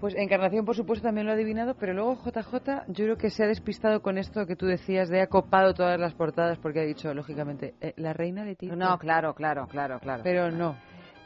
Pues 0.00 0.14
Encarnación, 0.14 0.64
por 0.64 0.76
supuesto, 0.76 1.08
también 1.08 1.26
lo 1.26 1.32
ha 1.32 1.34
adivinado, 1.34 1.74
pero 1.74 1.92
luego 1.92 2.14
JJ, 2.24 2.84
yo 2.86 3.04
creo 3.04 3.16
que 3.16 3.30
se 3.30 3.42
ha 3.42 3.48
despistado 3.48 4.00
con 4.00 4.16
esto 4.16 4.46
que 4.46 4.54
tú 4.54 4.66
decías 4.66 5.08
de 5.08 5.22
ha 5.22 5.26
copado 5.26 5.74
todas 5.74 5.98
las 5.98 6.14
portadas 6.14 6.58
porque 6.58 6.78
ha 6.78 6.84
dicho, 6.84 7.12
lógicamente, 7.14 7.74
eh, 7.80 7.94
la 7.96 8.12
reina 8.12 8.44
Leticia. 8.44 8.76
No, 8.76 8.96
claro, 8.96 9.34
claro, 9.34 9.66
claro, 9.66 9.98
claro. 9.98 10.22
Pero 10.22 10.52
no. 10.52 10.76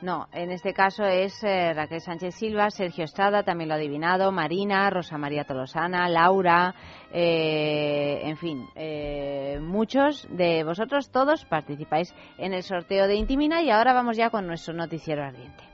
No, 0.03 0.29
en 0.33 0.51
este 0.51 0.73
caso 0.73 1.05
es 1.05 1.45
eh, 1.45 1.75
Raquel 1.75 2.01
Sánchez 2.01 2.35
Silva, 2.35 2.71
Sergio 2.71 3.05
Estrada, 3.05 3.43
también 3.43 3.69
lo 3.69 3.75
ha 3.75 3.77
adivinado, 3.77 4.33
Marina, 4.33 4.89
Rosa 4.89 5.19
María 5.19 5.45
Tolosana, 5.45 6.09
Laura, 6.09 6.75
eh, 7.13 8.23
en 8.25 8.37
fin, 8.39 8.67
eh, 8.77 9.59
muchos 9.61 10.27
de 10.31 10.65
vosotros, 10.65 11.11
todos 11.11 11.45
participáis 11.45 12.15
en 12.39 12.55
el 12.55 12.63
sorteo 12.63 13.07
de 13.07 13.17
Intimina 13.17 13.61
y 13.63 13.71
ahora 13.71 13.93
vamos 13.93 14.17
ya 14.17 14.31
con 14.31 14.47
nuestro 14.47 14.73
noticiero 14.73 15.23
ardiente. 15.23 15.65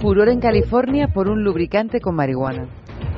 Furor 0.00 0.28
en 0.28 0.40
California 0.40 1.08
por 1.08 1.30
un 1.30 1.42
lubricante 1.42 2.00
con 2.00 2.14
marihuana. 2.14 2.66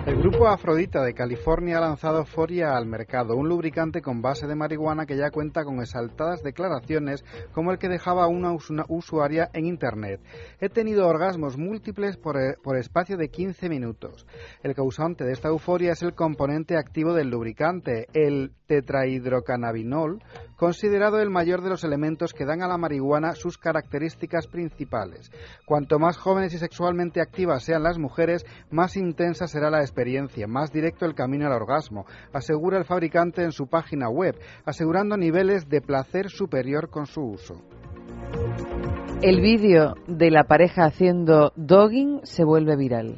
El 0.09 0.17
grupo 0.17 0.49
Afrodita 0.49 1.03
de 1.05 1.13
California 1.13 1.77
ha 1.77 1.83
lanzado 1.83 2.25
Foria 2.25 2.75
al 2.75 2.87
mercado, 2.87 3.37
un 3.37 3.47
lubricante 3.47 4.01
con 4.01 4.23
base 4.23 4.47
de 4.47 4.55
marihuana 4.55 5.05
que 5.05 5.19
ya 5.19 5.31
cuenta 5.31 5.65
con 5.65 5.81
exaltadas 5.81 6.43
declaraciones 6.43 7.23
como 7.53 7.73
el 7.73 7.79
que 7.79 7.91
dejaba 7.91 8.27
una 8.27 8.53
usu- 8.53 8.87
usuaria 8.89 9.51
en 9.53 9.67
Internet. 9.67 10.21
He 10.61 10.71
tenido 10.71 11.07
orgasmos 11.07 11.59
múltiples 11.59 12.17
por, 12.17 12.39
eh, 12.39 12.55
por 12.63 12.79
espacio 12.79 13.19
de 13.19 13.29
15 13.29 13.69
minutos. 13.69 14.27
El 14.63 14.75
causante 14.75 15.25
de 15.25 15.33
esta 15.33 15.49
euforia 15.49 15.93
es 15.93 16.03
el 16.03 16.15
componente 16.15 16.79
activo 16.79 17.13
del 17.13 17.29
lubricante, 17.29 18.07
el 18.15 18.53
tetrahidrocannabinol, 18.67 20.23
considerado 20.57 21.21
el 21.21 21.31
mayor 21.31 21.63
de 21.63 21.71
los 21.71 21.85
elementos 21.85 22.33
que 22.35 22.45
dan 22.45 22.63
a 22.63 22.69
la 22.69 22.77
marihuana 22.79 23.35
sus 23.35 23.57
características 23.59 24.47
principales. 24.47 25.31
Cuanto 25.67 25.99
más 25.99 26.17
jóvenes 26.19 26.53
y 26.55 26.59
sexualmente 26.59 27.21
activas 27.21 27.63
sean 27.63 27.83
las 27.83 27.99
mujeres, 27.99 28.45
más 28.71 28.97
intensa 28.97 29.47
será 29.47 29.71
la 29.71 29.81
experiencia, 29.81 29.98
más 30.47 30.73
directo 30.73 31.07
el 31.07 31.15
camino 31.15 31.47
al 31.47 31.53
orgasmo, 31.53 32.07
asegura 32.33 32.79
el 32.79 32.85
fabricante 32.85 33.43
en 33.43 33.53
su 33.53 33.67
página 33.67 34.09
web, 34.09 34.37
asegurando 34.65 35.17
niveles 35.17 35.69
de 35.69 35.81
placer 35.81 36.31
superior 36.31 36.91
con 36.91 37.07
su 37.07 37.23
uso. 37.23 37.63
El 39.21 39.41
vídeo 39.41 39.95
de 40.07 40.31
la 40.31 40.45
pareja 40.45 40.85
haciendo 40.85 41.53
dogging 41.57 42.21
se 42.23 42.45
vuelve 42.45 42.77
viral. 42.77 43.17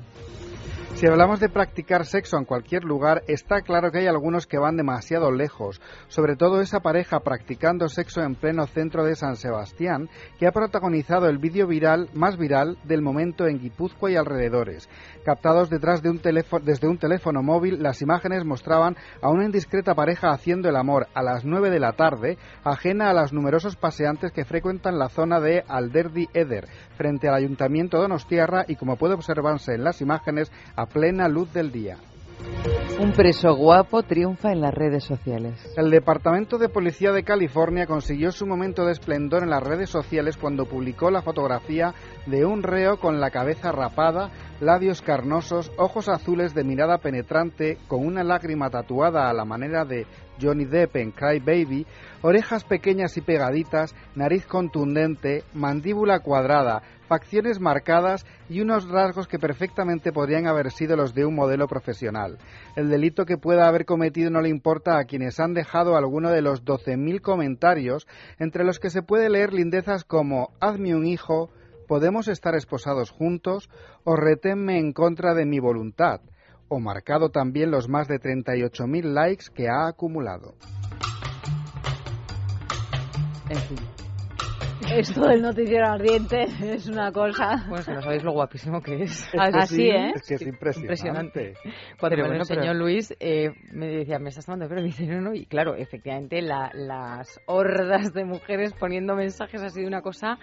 Si 0.95 1.07
hablamos 1.07 1.41
de 1.41 1.49
practicar 1.49 2.05
sexo 2.05 2.37
en 2.37 2.45
cualquier 2.45 2.85
lugar, 2.85 3.23
está 3.27 3.63
claro 3.63 3.91
que 3.91 3.99
hay 3.99 4.07
algunos 4.07 4.47
que 4.47 4.59
van 4.59 4.77
demasiado 4.77 5.33
lejos, 5.33 5.81
sobre 6.09 6.37
todo 6.37 6.61
esa 6.61 6.81
pareja 6.81 7.21
practicando 7.21 7.89
sexo 7.89 8.21
en 8.21 8.35
pleno 8.35 8.67
centro 8.67 9.05
de 9.05 9.17
San 9.17 9.37
Sebastián, 9.37 10.11
que 10.39 10.47
ha 10.47 10.53
protagonizado 10.53 11.29
el 11.29 11.39
vídeo 11.39 11.67
viral 11.67 12.11
más 12.13 12.37
viral 12.37 12.77
del 12.85 13.01
momento 13.01 13.47
en 13.47 13.61
Guipúzcoa 13.61 14.11
y 14.11 14.17
alrededores. 14.17 14.91
Captados 15.25 15.71
detrás 15.71 16.03
de 16.03 16.11
un 16.11 16.19
teléfono, 16.19 16.65
desde 16.67 16.89
un 16.89 16.99
teléfono 16.99 17.43
móvil, 17.43 17.83
las 17.83 18.03
imágenes 18.03 18.45
mostraban 18.45 18.97
a 19.23 19.31
una 19.31 19.47
indiscreta 19.47 19.95
pareja 19.95 20.33
haciendo 20.33 20.69
el 20.69 20.77
amor 20.77 21.07
a 21.15 21.23
las 21.23 21.47
9 21.47 21.71
de 21.71 21.81
la 21.81 21.93
tarde, 21.93 22.37
ajena 22.63 23.09
a 23.09 23.15
los 23.15 23.33
numerosos 23.33 23.77
paseantes 23.77 24.33
que 24.33 24.45
frecuentan 24.45 24.99
la 24.99 25.09
zona 25.09 25.41
de 25.41 25.65
Alderdi 25.67 26.29
Eder, 26.35 26.69
frente 26.97 27.29
al 27.29 27.35
Ayuntamiento 27.35 27.97
de 27.97 28.03
Donostiarra 28.03 28.67
y 28.69 28.77
como 28.77 28.97
puede 28.97 29.15
observarse 29.15 29.75
en 29.75 29.85
las 29.85 30.03
imágenes, 30.03 30.53
a 30.77 30.90
plena 30.93 31.29
luz 31.29 31.53
del 31.53 31.73
día. 31.73 31.97
Un 32.99 33.13
preso 33.13 33.55
guapo 33.55 34.03
triunfa 34.03 34.53
en 34.53 34.61
las 34.61 34.75
redes 34.75 35.05
sociales. 35.05 35.55
El 35.77 35.91
Departamento 35.91 36.59
de 36.59 36.69
Policía 36.69 37.13
de 37.13 37.23
California 37.23 37.87
consiguió 37.87 38.31
su 38.31 38.47
momento 38.47 38.85
de 38.85 38.93
esplendor 38.93 39.43
en 39.43 39.51
las 39.51 39.63
redes 39.63 39.89
sociales 39.89 40.37
cuando 40.37 40.67
publicó 40.67 41.11
la 41.11 41.23
fotografía 41.23 41.95
de 42.27 42.45
un 42.45 42.63
reo 42.63 42.99
con 42.99 43.21
la 43.21 43.31
cabeza 43.31 43.73
rapada 43.73 44.31
labios 44.61 45.01
carnosos, 45.01 45.73
ojos 45.79 46.09
azules 46.11 46.55
de 46.55 46.65
mirada 46.65 46.99
penetrante, 46.99 47.79
con 47.89 48.07
una 48.07 48.23
lágrima 48.23 48.69
tatuada 48.69 49.31
a 49.31 49.33
la 49.33 49.47
manera 49.47 49.87
de 49.87 50.07
Johnny 50.41 50.65
Depp 50.65 50.97
en 50.97 51.11
Cry 51.11 51.39
Baby, 51.41 51.87
orejas 52.23 52.65
pequeñas 52.65 53.17
y 53.17 53.21
pegaditas, 53.21 53.95
nariz 54.15 54.47
contundente, 54.47 55.45
mandíbula 55.55 56.21
cuadrada, 56.21 56.83
facciones 57.09 57.59
marcadas 57.59 58.25
y 58.49 58.61
unos 58.61 58.89
rasgos 58.89 59.27
que 59.27 59.39
perfectamente 59.39 60.13
podrían 60.13 60.47
haber 60.47 60.71
sido 60.71 60.97
los 60.97 61.13
de 61.13 61.27
un 61.27 61.35
modelo 61.35 61.67
profesional. 61.67 62.39
El 62.77 62.89
delito 62.89 63.25
que 63.25 63.37
pueda 63.37 63.67
haber 63.67 63.85
cometido 63.85 64.31
no 64.31 64.41
le 64.41 64.49
importa 64.49 64.99
a 64.99 65.05
quienes 65.05 65.41
han 65.41 65.53
dejado 65.53 65.97
alguno 65.97 66.31
de 66.31 66.43
los 66.43 66.65
12.000 66.65 67.21
comentarios, 67.21 68.07
entre 68.39 68.65
los 68.65 68.79
que 68.79 68.91
se 68.91 69.03
puede 69.03 69.29
leer 69.29 69.53
lindezas 69.53 70.05
como 70.05 70.51
Hazme 70.61 70.95
un 70.95 71.07
hijo, 71.07 71.51
podemos 71.89 72.29
estar 72.29 72.55
esposados 72.55 73.11
juntos 73.11 73.69
o 74.05 74.15
reténme 74.15 74.79
en 74.79 74.93
contra 74.93 75.35
de 75.35 75.47
mi 75.47 75.59
voluntad 75.59 76.21
o 76.71 76.81
marcado 76.81 77.29
también 77.29 77.71
los 77.71 77.89
más 77.89 78.09
de 78.09 78.19
38.000 78.19 79.03
likes 79.13 79.45
que 79.55 79.69
ha 79.69 79.89
acumulado. 79.89 80.55
En 83.51 83.57
fin. 83.59 83.79
Esto 84.97 85.27
del 85.27 85.43
noticiero 85.43 85.87
ardiente 85.87 86.45
es 86.63 86.87
una 86.87 87.13
cosa. 87.13 87.65
Bueno, 87.69 87.85
que 87.85 87.93
no 87.93 88.03
sabéis 88.03 88.23
lo 88.25 88.33
guapísimo 88.33 88.81
que 88.81 89.03
es. 89.03 89.29
Así, 89.39 89.89
¿eh? 89.89 90.13
Es 90.15 90.23
que 90.27 90.35
es 90.35 90.43
impresionante. 90.43 91.55
Cuando 91.99 92.17
Pero 92.17 92.17
me 92.17 92.17
lo 92.23 92.29
bueno, 92.29 92.43
enseñó 92.43 92.61
pero- 92.63 92.75
Luis, 92.75 93.15
eh, 93.21 93.51
me 93.73 93.87
decía, 93.89 94.19
¿me 94.19 94.31
estás 94.31 94.47
tomando? 94.47 94.69
Pero 94.69 94.81
me 94.81 94.87
dice, 94.89 95.07
no, 95.07 95.21
no. 95.21 95.35
Y 95.35 95.47
claro, 95.47 95.75
efectivamente, 95.77 96.41
la- 96.43 96.71
las 96.75 97.41
hordas 97.47 98.13
de 98.15 98.25
mujeres 98.25 98.73
poniendo 98.73 99.15
mensajes 99.15 99.63
ha 99.63 99.69
sido 99.71 99.87
una 99.87 100.03
cosa 100.03 100.39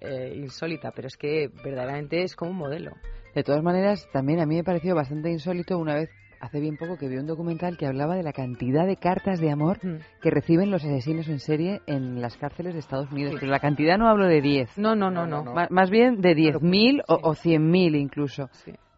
eh, 0.00 0.32
insólita, 0.36 0.92
pero 0.92 1.08
es 1.08 1.16
que 1.16 1.48
verdaderamente 1.64 2.22
es 2.22 2.36
como 2.36 2.52
un 2.52 2.56
modelo. 2.58 2.92
De 3.34 3.42
todas 3.44 3.62
maneras, 3.62 4.08
también 4.12 4.40
a 4.40 4.46
mí 4.46 4.56
me 4.56 4.64
pareció 4.64 4.94
bastante 4.94 5.30
insólito 5.30 5.78
una 5.78 5.94
vez, 5.94 6.10
hace 6.40 6.60
bien 6.60 6.76
poco, 6.76 6.96
que 6.96 7.08
vi 7.08 7.16
un 7.16 7.26
documental 7.26 7.76
que 7.76 7.86
hablaba 7.86 8.16
de 8.16 8.22
la 8.22 8.32
cantidad 8.32 8.86
de 8.86 8.96
cartas 8.96 9.40
de 9.40 9.50
amor 9.50 9.78
Mm. 9.84 9.96
que 10.22 10.30
reciben 10.30 10.70
los 10.70 10.84
asesinos 10.84 11.28
en 11.28 11.38
serie 11.40 11.80
en 11.86 12.20
las 12.20 12.36
cárceles 12.36 12.74
de 12.74 12.80
Estados 12.80 13.10
Unidos. 13.12 13.34
Pero 13.38 13.50
la 13.50 13.60
cantidad 13.60 13.98
no 13.98 14.08
hablo 14.08 14.26
de 14.26 14.40
10. 14.40 14.76
No, 14.78 14.94
no, 14.96 15.10
no, 15.10 15.26
no. 15.26 15.54
Más 15.70 15.90
bien 15.90 16.20
de 16.20 16.34
10.000 16.34 17.02
o, 17.08 17.14
o 17.22 17.34
100.000 17.34 17.96
incluso. 17.96 18.50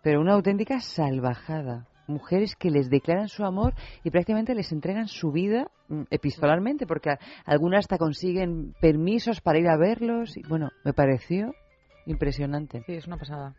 Pero 0.02 0.20
una 0.20 0.34
auténtica 0.34 0.80
salvajada. 0.80 1.86
Mujeres 2.06 2.56
que 2.56 2.70
les 2.70 2.90
declaran 2.90 3.28
su 3.28 3.44
amor 3.44 3.72
y 4.02 4.10
prácticamente 4.10 4.54
les 4.54 4.72
entregan 4.72 5.06
su 5.06 5.30
vida 5.30 5.68
mm, 5.88 6.02
epistolarmente, 6.10 6.84
porque 6.86 7.10
a- 7.10 7.18
algunas 7.44 7.80
hasta 7.84 7.98
consiguen 7.98 8.74
permisos 8.80 9.40
para 9.40 9.58
ir 9.60 9.68
a 9.68 9.76
verlos. 9.76 10.36
Y, 10.36 10.42
bueno, 10.48 10.70
me 10.84 10.92
pareció 10.92 11.54
impresionante. 12.06 12.82
Sí, 12.86 12.94
es 12.94 13.06
una 13.06 13.16
pasada. 13.16 13.54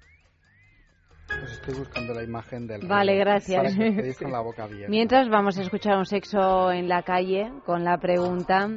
Pues 1.40 1.54
estoy 1.54 1.76
buscando 1.76 2.14
la 2.14 2.24
imagen 2.24 2.68
del 2.68 2.88
Vale, 2.88 3.16
gracias. 3.16 3.76
Para 3.76 3.76
que 3.76 4.14
con 4.20 4.32
la 4.32 4.42
boca 4.42 4.64
abierta. 4.64 4.90
Mientras 4.90 5.30
vamos 5.30 5.58
a 5.58 5.62
escuchar 5.62 5.98
un 5.98 6.06
sexo 6.06 6.72
en 6.72 6.88
la 6.88 7.04
calle 7.04 7.52
con 7.66 7.84
la 7.84 7.98
pregunta 7.98 8.68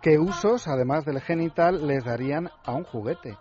¿Qué 0.00 0.16
usos, 0.16 0.68
además 0.68 1.04
del 1.04 1.20
genital, 1.20 1.84
les 1.84 2.04
darían 2.04 2.48
a 2.64 2.72
un 2.72 2.84
juguete? 2.84 3.36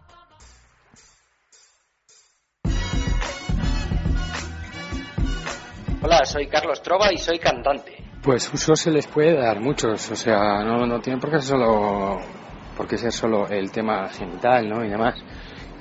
Hola, 6.02 6.26
soy 6.26 6.48
Carlos 6.48 6.82
Trova 6.82 7.14
y 7.14 7.18
soy 7.18 7.38
cantante. 7.38 8.04
Pues 8.24 8.52
usos 8.52 8.80
se 8.80 8.90
les 8.90 9.06
puede 9.06 9.38
dar 9.38 9.60
muchos, 9.60 10.10
o 10.10 10.16
sea, 10.16 10.64
no, 10.64 10.88
no 10.88 11.00
tiene 11.00 11.20
por 11.20 11.30
qué 11.30 11.40
ser 11.40 11.50
solo, 11.50 12.18
por 12.76 12.88
qué 12.88 12.98
ser 12.98 13.12
solo 13.12 13.48
el 13.48 13.72
tema 13.72 14.10
genital, 14.10 14.68
¿no? 14.68 14.84
Y 14.84 14.90
demás. 14.90 15.16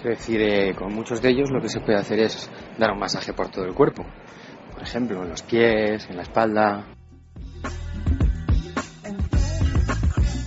Quiero 0.07 0.19
decir, 0.19 0.77
con 0.77 0.95
muchos 0.95 1.21
de 1.21 1.31
ellos 1.31 1.51
lo 1.51 1.61
que 1.61 1.69
se 1.69 1.81
puede 1.81 1.99
hacer 1.99 2.21
es 2.21 2.49
dar 2.79 2.93
un 2.93 3.01
masaje 3.01 3.33
por 3.33 3.49
todo 3.49 3.65
el 3.65 3.75
cuerpo. 3.75 4.05
Por 4.73 4.81
ejemplo, 4.81 5.21
en 5.25 5.31
los 5.31 5.43
pies, 5.43 6.07
en 6.09 6.15
la 6.15 6.23
espalda. 6.23 6.87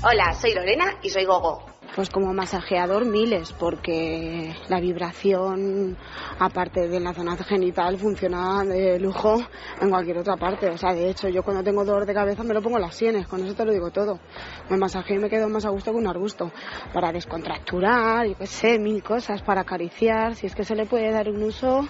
Hola, 0.02 0.34
soy 0.40 0.54
Lorena 0.54 0.94
y 1.04 1.10
soy 1.10 1.26
Gogo. 1.26 1.66
Pues 2.00 2.10
como 2.12 2.34
masajeador 2.34 3.04
miles, 3.04 3.52
porque 3.52 4.56
la 4.70 4.80
vibración, 4.80 5.98
aparte 6.40 6.88
de 6.88 6.98
la 7.02 7.14
zona 7.14 7.36
genital, 7.36 7.98
funciona 7.98 8.64
de 8.64 8.98
lujo 9.02 9.44
en 9.82 9.90
cualquier 9.90 10.20
otra 10.20 10.38
parte. 10.38 10.70
O 10.70 10.78
sea, 10.78 10.94
de 10.94 11.10
hecho, 11.10 11.28
yo 11.28 11.44
cuando 11.44 11.62
tengo 11.62 11.84
dolor 11.84 12.06
de 12.06 12.14
cabeza 12.14 12.42
me 12.46 12.54
lo 12.54 12.62
pongo 12.62 12.80
las 12.80 12.96
sienes, 12.96 13.28
con 13.28 13.44
eso 13.44 13.54
te 13.54 13.66
lo 13.66 13.74
digo 13.74 13.92
todo. 13.92 14.18
Me 14.70 14.78
masajeo 14.78 15.18
y 15.18 15.20
me 15.20 15.30
quedo 15.30 15.50
más 15.50 15.66
a 15.66 15.72
gusto 15.72 15.92
que 15.92 15.98
un 15.98 16.08
arbusto. 16.08 16.54
Para 16.94 17.12
descontracturar, 17.12 18.28
yo 18.28 18.38
qué 18.38 18.48
sé, 18.48 18.80
mil 18.80 19.04
cosas, 19.04 19.42
para 19.42 19.60
acariciar, 19.60 20.36
si 20.36 20.48
es 20.48 20.56
que 20.56 20.64
se 20.64 20.78
le 20.78 20.86
puede 20.86 21.12
dar 21.12 21.28
un 21.28 21.44
uso. 21.44 21.86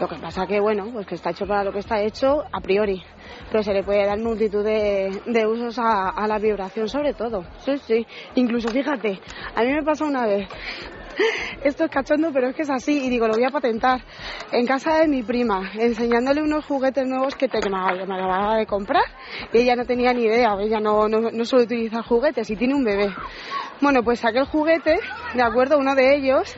Lo 0.00 0.08
que 0.08 0.16
pasa 0.16 0.48
que, 0.48 0.58
bueno, 0.58 0.90
pues 0.92 1.06
que 1.06 1.14
está 1.14 1.30
hecho 1.30 1.46
para 1.46 1.62
lo 1.62 1.70
que 1.70 1.78
está 1.78 2.02
hecho 2.02 2.42
a 2.50 2.60
priori. 2.60 3.04
Pero 3.50 3.62
se 3.62 3.72
le 3.72 3.82
puede 3.82 4.06
dar 4.06 4.18
multitud 4.18 4.64
de, 4.64 5.46
usos 5.46 5.78
a, 5.78 6.10
a 6.10 6.26
la 6.26 6.38
vibración 6.38 6.88
sobre 6.88 7.14
todo. 7.14 7.44
Sí, 7.58 7.78
sí. 7.78 8.06
Incluso, 8.34 8.68
fíjate, 8.68 9.20
a 9.54 9.62
mí 9.62 9.72
me 9.72 9.82
pasó 9.82 10.04
una 10.04 10.26
vez. 10.26 10.48
Esto 11.64 11.84
es 11.84 11.90
cachondo, 11.90 12.30
pero 12.32 12.48
es 12.48 12.56
que 12.56 12.62
es 12.62 12.70
así 12.70 13.04
y 13.04 13.10
digo, 13.10 13.26
lo 13.26 13.34
voy 13.34 13.44
a 13.44 13.50
patentar. 13.50 14.00
En 14.52 14.66
casa 14.66 14.98
de 14.98 15.08
mi 15.08 15.22
prima, 15.22 15.70
enseñándole 15.74 16.42
unos 16.42 16.64
juguetes 16.64 17.06
nuevos 17.06 17.34
que 17.34 17.48
te, 17.48 17.60
que 17.60 17.70
me 17.70 17.76
acababa 17.76 18.56
de 18.56 18.66
comprar 18.66 19.04
y 19.52 19.58
ella 19.58 19.76
no 19.76 19.84
tenía 19.84 20.12
ni 20.12 20.24
idea, 20.24 20.56
ella 20.60 20.80
no, 20.80 21.08
no, 21.08 21.30
no 21.30 21.44
suele 21.44 21.64
utilizar 21.64 22.04
juguetes 22.04 22.48
y 22.50 22.56
tiene 22.56 22.74
un 22.74 22.84
bebé. 22.84 23.14
Bueno, 23.80 24.02
pues 24.02 24.20
saqué 24.20 24.38
el 24.38 24.46
juguete, 24.46 24.98
de 25.34 25.42
acuerdo, 25.42 25.78
uno 25.78 25.94
de 25.94 26.16
ellos, 26.16 26.56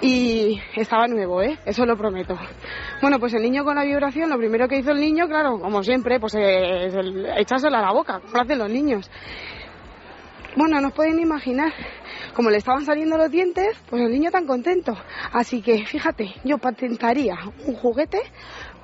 y 0.00 0.60
estaba 0.76 1.06
nuevo, 1.08 1.42
¿eh? 1.42 1.58
Eso 1.64 1.86
lo 1.86 1.96
prometo. 1.96 2.36
Bueno, 3.00 3.18
pues 3.18 3.34
el 3.34 3.42
niño 3.42 3.64
con 3.64 3.76
la 3.76 3.84
vibración, 3.84 4.28
lo 4.28 4.36
primero 4.36 4.68
que 4.68 4.76
hizo 4.76 4.92
el 4.92 5.00
niño, 5.00 5.26
claro, 5.26 5.58
como 5.58 5.82
siempre, 5.82 6.20
pues 6.20 6.34
eh, 6.36 6.90
echárselo 7.38 7.76
a 7.76 7.80
la 7.80 7.92
boca, 7.92 8.20
como 8.20 8.42
hacen 8.42 8.58
los 8.58 8.70
niños. 8.70 9.10
Bueno, 10.56 10.80
no 10.80 10.88
os 10.88 10.94
pueden 10.94 11.18
imaginar, 11.18 11.72
como 12.40 12.48
le 12.48 12.56
estaban 12.56 12.86
saliendo 12.86 13.18
los 13.18 13.30
dientes, 13.30 13.76
pues 13.90 14.00
el 14.00 14.10
niño 14.10 14.30
tan 14.30 14.46
contento. 14.46 14.94
Así 15.30 15.60
que, 15.60 15.84
fíjate, 15.84 16.36
yo 16.42 16.56
patentaría 16.56 17.34
un 17.66 17.74
juguete 17.74 18.18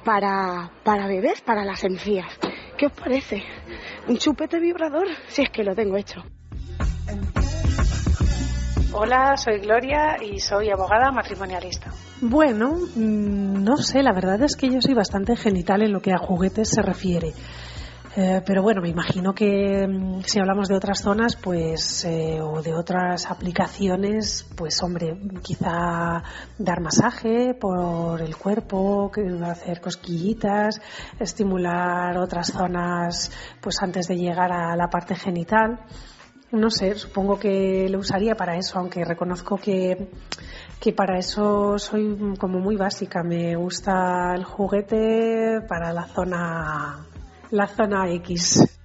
para, 0.04 0.70
para 0.84 1.07
bebés, 1.07 1.40
para 1.40 1.64
las 1.64 1.82
encías. 1.82 2.38
¿Qué 2.76 2.84
os 2.84 2.92
parece? 2.92 3.42
Un 4.09 4.18
chupete 4.18 4.61
vibrador, 4.61 5.07
si 5.28 5.40
es 5.40 5.48
que 5.48 5.64
lo 5.64 5.74
tengo 5.74 5.96
hecho. 5.96 6.22
Hola, 8.92 9.38
soy 9.38 9.61
Gloria 9.61 10.18
y 10.22 10.38
soy 10.38 10.68
abogada 10.68 11.11
matrimonialista. 11.11 11.90
Bueno, 12.20 12.72
mm, 12.94 13.64
no 13.64 13.78
sé, 13.78 14.02
la 14.02 14.12
verdad 14.12 14.42
es 14.42 14.54
que 14.54 14.68
yo 14.68 14.82
soy 14.82 14.92
bastante 14.92 15.34
genital 15.34 15.80
en 15.80 15.92
lo 15.92 16.00
que 16.00 16.12
a 16.12 16.18
juguetes 16.18 16.68
se 16.68 16.82
refiere. 16.82 17.32
Eh, 18.19 18.41
pero 18.47 18.62
bueno, 18.62 18.81
me 18.81 18.89
imagino 18.89 19.35
que 19.35 19.87
mm, 19.87 20.23
si 20.25 20.41
hablamos 20.41 20.69
de 20.69 20.75
otras 20.75 21.03
zonas, 21.03 21.37
pues, 21.37 22.03
eh, 22.07 22.41
o 22.41 22.62
de 22.62 22.73
otras 22.73 23.31
aplicaciones, 23.31 24.47
pues 24.57 24.83
hombre, 24.83 25.21
quizá 25.43 26.23
dar 26.57 26.81
masaje 26.81 27.53
por 27.53 28.23
el 28.23 28.35
cuerpo, 28.37 29.12
hacer 29.45 29.83
cosquillitas, 29.83 30.81
estimular 31.21 32.17
otras 32.17 32.53
zonas, 32.53 33.31
pues 33.61 33.77
antes 33.83 34.09
de 34.09 34.17
llegar 34.17 34.51
a 34.51 34.75
la 34.77 34.89
parte 34.89 35.14
genital. 35.14 35.81
No 36.53 36.71
sé, 36.71 36.95
supongo 36.95 37.39
que 37.39 37.87
lo 37.91 37.99
usaría 37.99 38.35
para 38.35 38.57
eso, 38.57 38.79
aunque 38.79 39.05
reconozco 39.05 39.59
que, 39.59 40.09
que 40.81 40.93
para 40.93 41.19
eso 41.19 41.79
soy 41.79 42.17
como 42.39 42.61
muy 42.61 42.77
básica. 42.77 43.23
Me 43.23 43.57
gusta 43.57 44.33
el 44.35 44.45
juguete 44.45 45.61
para 45.69 45.93
la 45.93 46.07
zona, 46.07 47.05
la 47.51 47.66
X. 48.11 48.76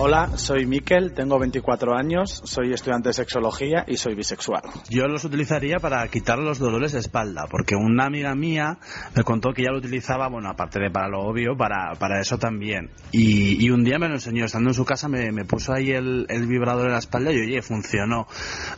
Hola, 0.00 0.36
soy 0.36 0.64
Miquel, 0.64 1.12
tengo 1.12 1.40
24 1.40 1.96
años, 1.96 2.40
soy 2.44 2.72
estudiante 2.72 3.08
de 3.08 3.14
sexología 3.14 3.84
y 3.88 3.96
soy 3.96 4.14
bisexual. 4.14 4.62
Yo 4.88 5.08
los 5.08 5.24
utilizaría 5.24 5.78
para 5.80 6.06
quitar 6.06 6.38
los 6.38 6.60
dolores 6.60 6.92
de 6.92 7.00
espalda, 7.00 7.48
porque 7.50 7.74
una 7.74 8.04
amiga 8.04 8.32
mía 8.36 8.78
me 9.16 9.24
contó 9.24 9.52
que 9.52 9.64
ya 9.64 9.72
lo 9.72 9.78
utilizaba, 9.78 10.28
bueno, 10.28 10.50
aparte 10.50 10.78
de 10.78 10.92
para 10.92 11.08
lo 11.08 11.22
obvio, 11.22 11.56
para, 11.56 11.96
para 11.98 12.20
eso 12.20 12.38
también. 12.38 12.90
Y, 13.10 13.66
y 13.66 13.70
un 13.70 13.82
día 13.82 13.98
me 13.98 14.06
lo 14.06 14.14
enseñó, 14.14 14.44
estando 14.44 14.70
en 14.70 14.74
su 14.74 14.84
casa, 14.84 15.08
me, 15.08 15.32
me 15.32 15.44
puso 15.44 15.72
ahí 15.72 15.90
el, 15.90 16.26
el 16.28 16.46
vibrador 16.46 16.86
en 16.86 16.92
la 16.92 16.98
espalda 16.98 17.32
y 17.32 17.40
oye, 17.40 17.60
funcionó. 17.60 18.28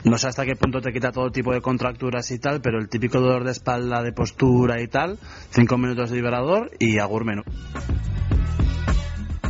No 0.04 0.16
sé 0.16 0.28
hasta 0.28 0.46
qué 0.46 0.56
punto 0.56 0.80
te 0.80 0.90
quita 0.90 1.12
todo 1.12 1.30
tipo 1.30 1.52
de 1.52 1.60
contracturas 1.60 2.30
y 2.30 2.38
tal, 2.38 2.62
pero 2.62 2.78
el 2.78 2.88
típico 2.88 3.20
dolor 3.20 3.44
de 3.44 3.50
espalda, 3.50 4.02
de 4.02 4.14
postura 4.14 4.80
y 4.80 4.88
tal, 4.88 5.18
cinco 5.50 5.76
minutos 5.76 6.08
de 6.08 6.16
vibrador 6.16 6.70
y 6.78 6.98
agur 6.98 7.26
menú. 7.26 7.42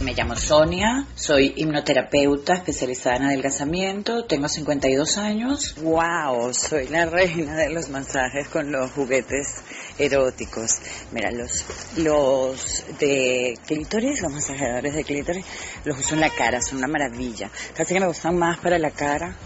Me 0.01 0.15
llamo 0.15 0.35
Sonia, 0.35 1.07
soy 1.15 1.53
hipnoterapeuta 1.57 2.55
especializada 2.55 3.17
en 3.17 3.23
adelgazamiento, 3.25 4.25
tengo 4.25 4.49
52 4.49 5.19
años. 5.19 5.75
¡Wow! 5.83 6.55
Soy 6.55 6.89
la 6.89 7.05
reina 7.05 7.55
de 7.55 7.69
los 7.69 7.91
masajes 7.91 8.49
con 8.49 8.73
los 8.73 8.91
juguetes 8.93 9.63
eróticos. 9.99 10.79
Mira, 11.13 11.31
los, 11.31 11.67
los 11.99 12.83
de 12.99 13.59
clítoris, 13.67 14.23
los 14.23 14.33
masajeadores 14.33 14.95
de 14.95 15.05
clítoris, 15.05 15.45
los 15.85 15.99
uso 15.99 16.15
en 16.15 16.21
la 16.21 16.31
cara, 16.31 16.63
son 16.63 16.79
una 16.79 16.89
maravilla. 16.89 17.51
Casi 17.77 17.93
que 17.93 18.01
me 18.01 18.07
gustan 18.07 18.39
más 18.39 18.59
para 18.59 18.79
la 18.79 18.93
cara. 18.93 19.37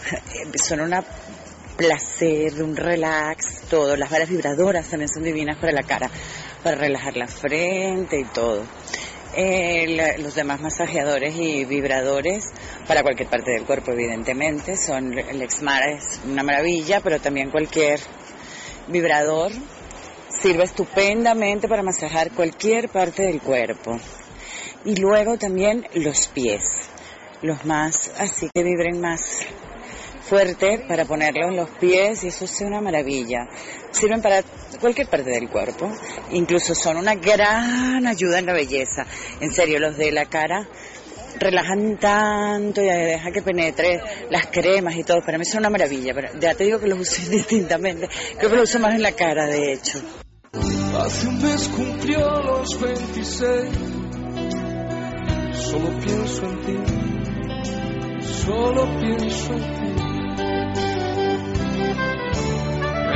Son 0.64 0.80
una 0.80 1.04
placer, 1.76 2.62
un 2.62 2.74
relax, 2.74 3.62
todo. 3.68 3.96
Las 3.96 4.10
balas 4.10 4.30
vibradoras 4.30 4.88
también 4.88 5.08
son 5.08 5.22
divinas 5.22 5.58
para 5.58 5.72
la 5.72 5.82
cara, 5.82 6.10
para 6.62 6.76
relajar 6.76 7.16
la 7.16 7.26
frente 7.26 8.18
y 8.18 8.24
todo. 8.24 8.64
Eh, 9.32 10.16
los 10.18 10.34
demás 10.34 10.60
masajeadores 10.60 11.36
y 11.36 11.64
vibradores 11.64 12.52
para 12.88 13.02
cualquier 13.02 13.28
parte 13.28 13.52
del 13.52 13.64
cuerpo, 13.64 13.92
evidentemente, 13.92 14.76
son 14.76 15.16
el 15.16 15.42
Exmar 15.42 15.88
es 15.88 16.20
una 16.24 16.42
maravilla, 16.42 17.00
pero 17.00 17.20
también 17.20 17.50
cualquier 17.50 18.00
vibrador 18.88 19.52
sirve 20.28 20.64
estupendamente 20.64 21.68
para 21.68 21.82
masajar 21.82 22.32
cualquier 22.32 22.88
parte 22.88 23.22
del 23.22 23.40
cuerpo. 23.40 24.00
Y 24.84 24.96
luego 24.96 25.36
también 25.38 25.86
los 25.94 26.26
pies, 26.28 26.88
los 27.42 27.64
más 27.64 28.10
así 28.18 28.48
que 28.52 28.64
vibren 28.64 29.00
más 29.00 29.42
fuerte 30.30 30.84
para 30.86 31.04
ponerlo 31.04 31.48
en 31.48 31.56
los 31.56 31.68
pies 31.70 32.22
y 32.22 32.28
eso 32.28 32.44
es 32.44 32.60
una 32.60 32.80
maravilla. 32.80 33.48
Sirven 33.90 34.22
para 34.22 34.44
cualquier 34.80 35.08
parte 35.08 35.28
del 35.28 35.48
cuerpo, 35.48 35.90
incluso 36.30 36.72
son 36.72 36.98
una 36.98 37.16
gran 37.16 38.06
ayuda 38.06 38.38
en 38.38 38.46
la 38.46 38.52
belleza. 38.52 39.04
En 39.40 39.52
serio, 39.52 39.80
los 39.80 39.96
de 39.96 40.12
la 40.12 40.26
cara 40.26 40.68
relajan 41.40 41.98
tanto 41.98 42.80
y 42.80 42.84
deja 42.84 43.32
que 43.32 43.42
penetre 43.42 44.00
las 44.30 44.46
cremas 44.46 44.94
y 44.94 45.02
todo. 45.02 45.20
Para 45.20 45.36
mí 45.36 45.44
son 45.44 45.60
una 45.60 45.70
maravilla. 45.70 46.14
Pero 46.14 46.28
ya 46.38 46.54
te 46.54 46.62
digo 46.62 46.78
que 46.78 46.86
los 46.86 47.00
uso 47.00 47.22
distintamente. 47.30 48.08
Creo 48.38 48.50
que 48.50 48.56
los 48.56 48.70
uso 48.70 48.78
más 48.78 48.94
en 48.94 49.02
la 49.02 49.12
cara, 49.12 49.46
de 49.46 49.72
hecho. 49.72 50.00
Hace 50.96 51.26
un 51.26 51.42
mes 51.42 51.68
cumplió 51.68 52.40
los 52.40 52.80
26. 52.80 53.68
Solo 55.54 55.88
pienso 56.00 56.44
en 56.44 56.60
ti. 56.60 56.78
Solo 58.44 59.00
pienso 59.00 59.52
en 59.54 59.96
ti. 59.96 60.09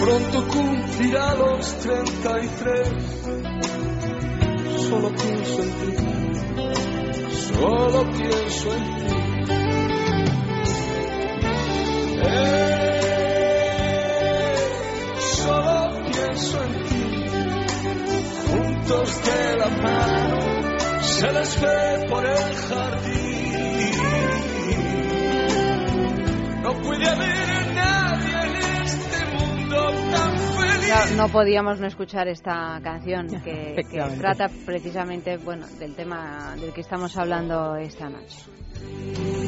pronto 0.00 0.46
cumplirá 0.48 1.34
los 1.34 1.78
33. 1.78 2.88
Solo 4.88 5.10
pienso 5.14 5.62
en 5.62 5.70
ti, 5.80 5.94
solo 7.52 8.04
pienso 8.10 8.74
en 8.74 8.84
ti. 8.96 9.16
Eh, 12.22 12.56
solo 15.18 16.02
pienso 16.12 16.62
en 16.62 16.72
ti, 16.84 17.04
juntos 18.46 19.08
de 19.24 19.56
la 19.56 19.68
mano, 19.68 20.38
se 21.02 21.32
les 21.32 21.60
ve 21.60 22.06
por 22.08 22.24
el 22.24 22.54
jardín. 22.54 23.25
No 31.14 31.28
podíamos 31.28 31.78
no 31.78 31.86
escuchar 31.86 32.28
esta 32.28 32.80
canción 32.82 33.28
que, 33.42 33.84
trata 34.18 34.48
precisamente 34.64 35.36
bueno 35.36 35.66
del 35.78 35.94
tema 35.94 36.54
del 36.60 36.72
que 36.72 36.80
estamos 36.80 37.16
hablando 37.16 37.76
esta 37.76 38.08
noche. 38.08 39.45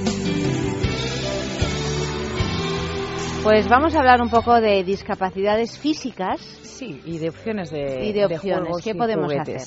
Pues 3.42 3.68
vamos 3.68 3.94
a 3.94 4.00
hablar 4.00 4.20
un 4.20 4.30
poco 4.30 4.60
de 4.60 4.82
discapacidades 4.82 5.78
físicas. 5.78 6.40
Sí, 6.40 7.00
y 7.04 7.18
de 7.18 7.28
opciones 7.28 7.70
de, 7.70 8.04
y 8.04 8.12
de 8.12 8.26
opciones. 8.26 8.76
¿Qué 8.84 8.94
podemos 8.94 9.32
hacer? 9.32 9.62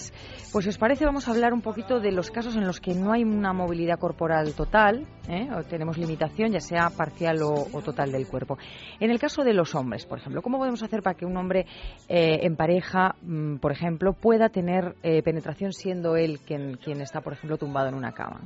Pues 0.52 0.66
si 0.66 0.70
os 0.70 0.78
parece 0.78 1.06
vamos 1.06 1.28
a 1.28 1.32
hablar 1.32 1.54
un 1.54 1.62
poquito 1.62 2.02
de 2.02 2.12
los 2.12 2.30
casos 2.30 2.58
en 2.58 2.66
los 2.66 2.82
que 2.82 2.94
no 2.94 3.14
hay 3.14 3.24
una 3.24 3.54
movilidad 3.54 3.98
corporal 3.98 4.54
total, 4.54 5.08
¿eh? 5.30 5.48
o 5.58 5.64
tenemos 5.64 5.98
limitación, 5.98 6.52
ya 6.52 6.60
sea 6.60 6.90
parcial 6.90 7.42
o, 7.42 7.82
total 7.82 8.12
del 8.12 8.28
cuerpo. 8.28 8.58
En 9.00 9.12
el 9.12 9.20
caso 9.20 9.44
de 9.44 9.54
los 9.54 9.74
hombres, 9.76 10.06
por 10.06 10.20
ejemplo, 10.20 10.42
¿cómo 10.42 10.58
podemos 10.58 10.84
hacer 10.84 11.02
para 11.02 11.16
que 11.16 11.26
un 11.26 11.38
hombre 11.38 11.66
eh, 12.10 12.40
en 12.42 12.58
pareja, 12.58 13.16
mm, 13.22 13.58
por 13.58 13.72
ejemplo, 13.72 14.12
pueda 14.12 14.50
tener 14.50 14.96
eh, 15.04 15.24
penetración 15.24 15.72
siendo 15.72 16.18
él 16.18 16.40
quien, 16.46 16.76
quien 16.76 17.00
está, 17.00 17.22
por 17.22 17.32
ejemplo, 17.32 17.58
tumbado 17.58 17.88
en 17.88 17.96
una 17.96 18.12
cama? 18.12 18.42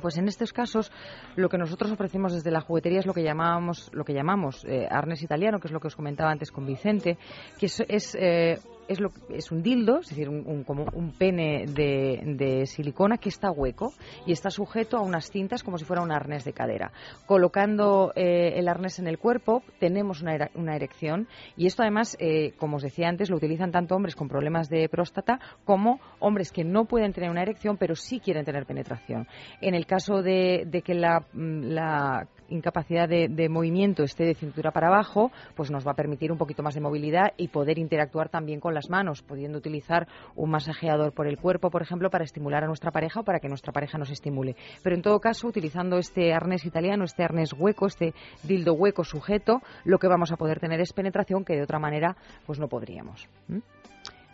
Pues 0.00 0.16
en 0.18 0.28
estos 0.28 0.52
casos 0.52 0.92
lo 1.36 1.48
que 1.48 1.58
nosotros 1.58 1.90
ofrecemos 1.90 2.32
desde 2.32 2.50
la 2.50 2.60
juguetería 2.60 3.00
es 3.00 3.06
lo 3.06 3.14
que 3.14 3.22
llamamos 3.22 3.90
lo 3.92 4.04
que 4.04 4.14
llamamos 4.14 4.64
eh, 4.64 4.86
arnés 4.88 5.22
italiano, 5.22 5.58
que 5.58 5.68
es 5.68 5.72
lo 5.72 5.80
que 5.80 5.88
os 5.88 5.96
comentaba 5.96 6.30
antes 6.30 6.50
con 6.52 6.66
Vicente, 6.66 7.18
que 7.58 7.66
es, 7.66 7.82
es 7.88 8.14
eh, 8.14 8.58
es, 8.90 9.00
lo, 9.00 9.12
es 9.30 9.52
un 9.52 9.62
dildo, 9.62 10.00
es 10.00 10.08
decir, 10.08 10.28
un, 10.28 10.64
como 10.64 10.84
un 10.92 11.12
pene 11.12 11.64
de, 11.66 12.64
silicona 12.66 13.18
que 13.18 13.28
está 13.28 13.50
hueco 13.50 13.92
y 14.26 14.32
está 14.32 14.50
sujeto 14.50 14.96
a 14.96 15.00
unas 15.00 15.30
cintas 15.30 15.62
como 15.62 15.78
si 15.78 15.84
fuera 15.84 16.02
un 16.02 16.10
arnés 16.10 16.44
de 16.44 16.52
cadera. 16.52 16.92
Colocando 17.26 18.12
eh, 18.16 18.54
el 18.56 18.68
arnés 18.68 18.98
en 18.98 19.06
el 19.06 19.18
cuerpo 19.18 19.62
tenemos 19.78 20.22
una, 20.22 20.50
una 20.54 20.74
erección 20.74 21.28
y 21.56 21.66
esto 21.66 21.82
además, 21.82 22.16
eh, 22.18 22.52
como 22.58 22.76
os 22.76 22.82
decía 22.82 23.08
antes, 23.08 23.30
lo 23.30 23.36
utilizan 23.36 23.70
tanto 23.70 23.94
hombres 23.94 24.16
con 24.16 24.28
problemas 24.28 24.68
de 24.68 24.88
próstata 24.88 25.38
como 25.64 26.00
hombres 26.18 26.50
que 26.50 26.64
no 26.64 26.86
pueden 26.86 27.12
tener 27.12 27.30
una 27.30 27.42
erección 27.42 27.76
pero 27.76 27.94
sí 27.94 28.18
quieren 28.18 28.44
tener 28.44 28.66
penetración. 28.66 29.28
En 29.60 29.74
el 29.74 29.86
caso 29.86 30.22
de, 30.22 30.82
que 30.84 30.94
la, 30.94 31.24
la 31.32 32.26
incapacidad 32.50 33.08
de, 33.08 33.48
movimiento 33.48 34.02
esté 34.02 34.24
de 34.24 34.34
cintura 34.34 34.70
para 34.70 34.88
abajo, 34.88 35.30
pues 35.54 35.70
nos 35.70 35.86
va 35.86 35.92
a 35.92 35.94
permitir 35.94 36.30
un 36.30 36.38
poquito 36.38 36.62
más 36.62 36.74
de 36.74 36.80
movilidad 36.80 37.32
y 37.36 37.48
poder 37.48 37.78
interactuar 37.78 38.28
también 38.28 38.60
con 38.60 38.74
las 38.74 38.90
manos, 38.90 39.22
pudiendo 39.22 39.58
utilizar 39.58 40.06
un 40.36 40.50
masajeador 40.50 41.12
por 41.12 41.26
el 41.26 41.38
cuerpo, 41.38 41.70
por 41.70 41.82
ejemplo, 41.82 42.10
para 42.10 42.24
estimular 42.24 42.64
a 42.64 42.66
nuestra 42.66 42.90
pareja 42.90 43.20
o 43.20 43.24
para 43.24 43.40
que 43.40 43.48
nuestra 43.48 43.72
pareja 43.72 43.98
nos 43.98 44.10
estimule. 44.10 44.56
Pero 44.82 44.96
en 44.96 45.02
todo 45.02 45.20
caso, 45.20 45.48
utilizando 45.48 45.98
este 45.98 46.32
arnés 46.32 46.64
italiano, 46.64 47.04
este 47.04 47.24
arnés 47.24 47.52
hueco, 47.52 47.86
este 47.86 48.14
dildo 48.42 48.74
hueco 48.74 49.04
sujeto, 49.04 49.62
lo 49.84 49.98
que 49.98 50.08
vamos 50.08 50.32
a 50.32 50.36
poder 50.36 50.60
tener 50.60 50.80
es 50.80 50.92
penetración 50.92 51.44
que 51.44 51.56
de 51.56 51.62
otra 51.62 51.78
manera 51.78 52.16
pues 52.46 52.58
no 52.58 52.68
podríamos. 52.68 53.28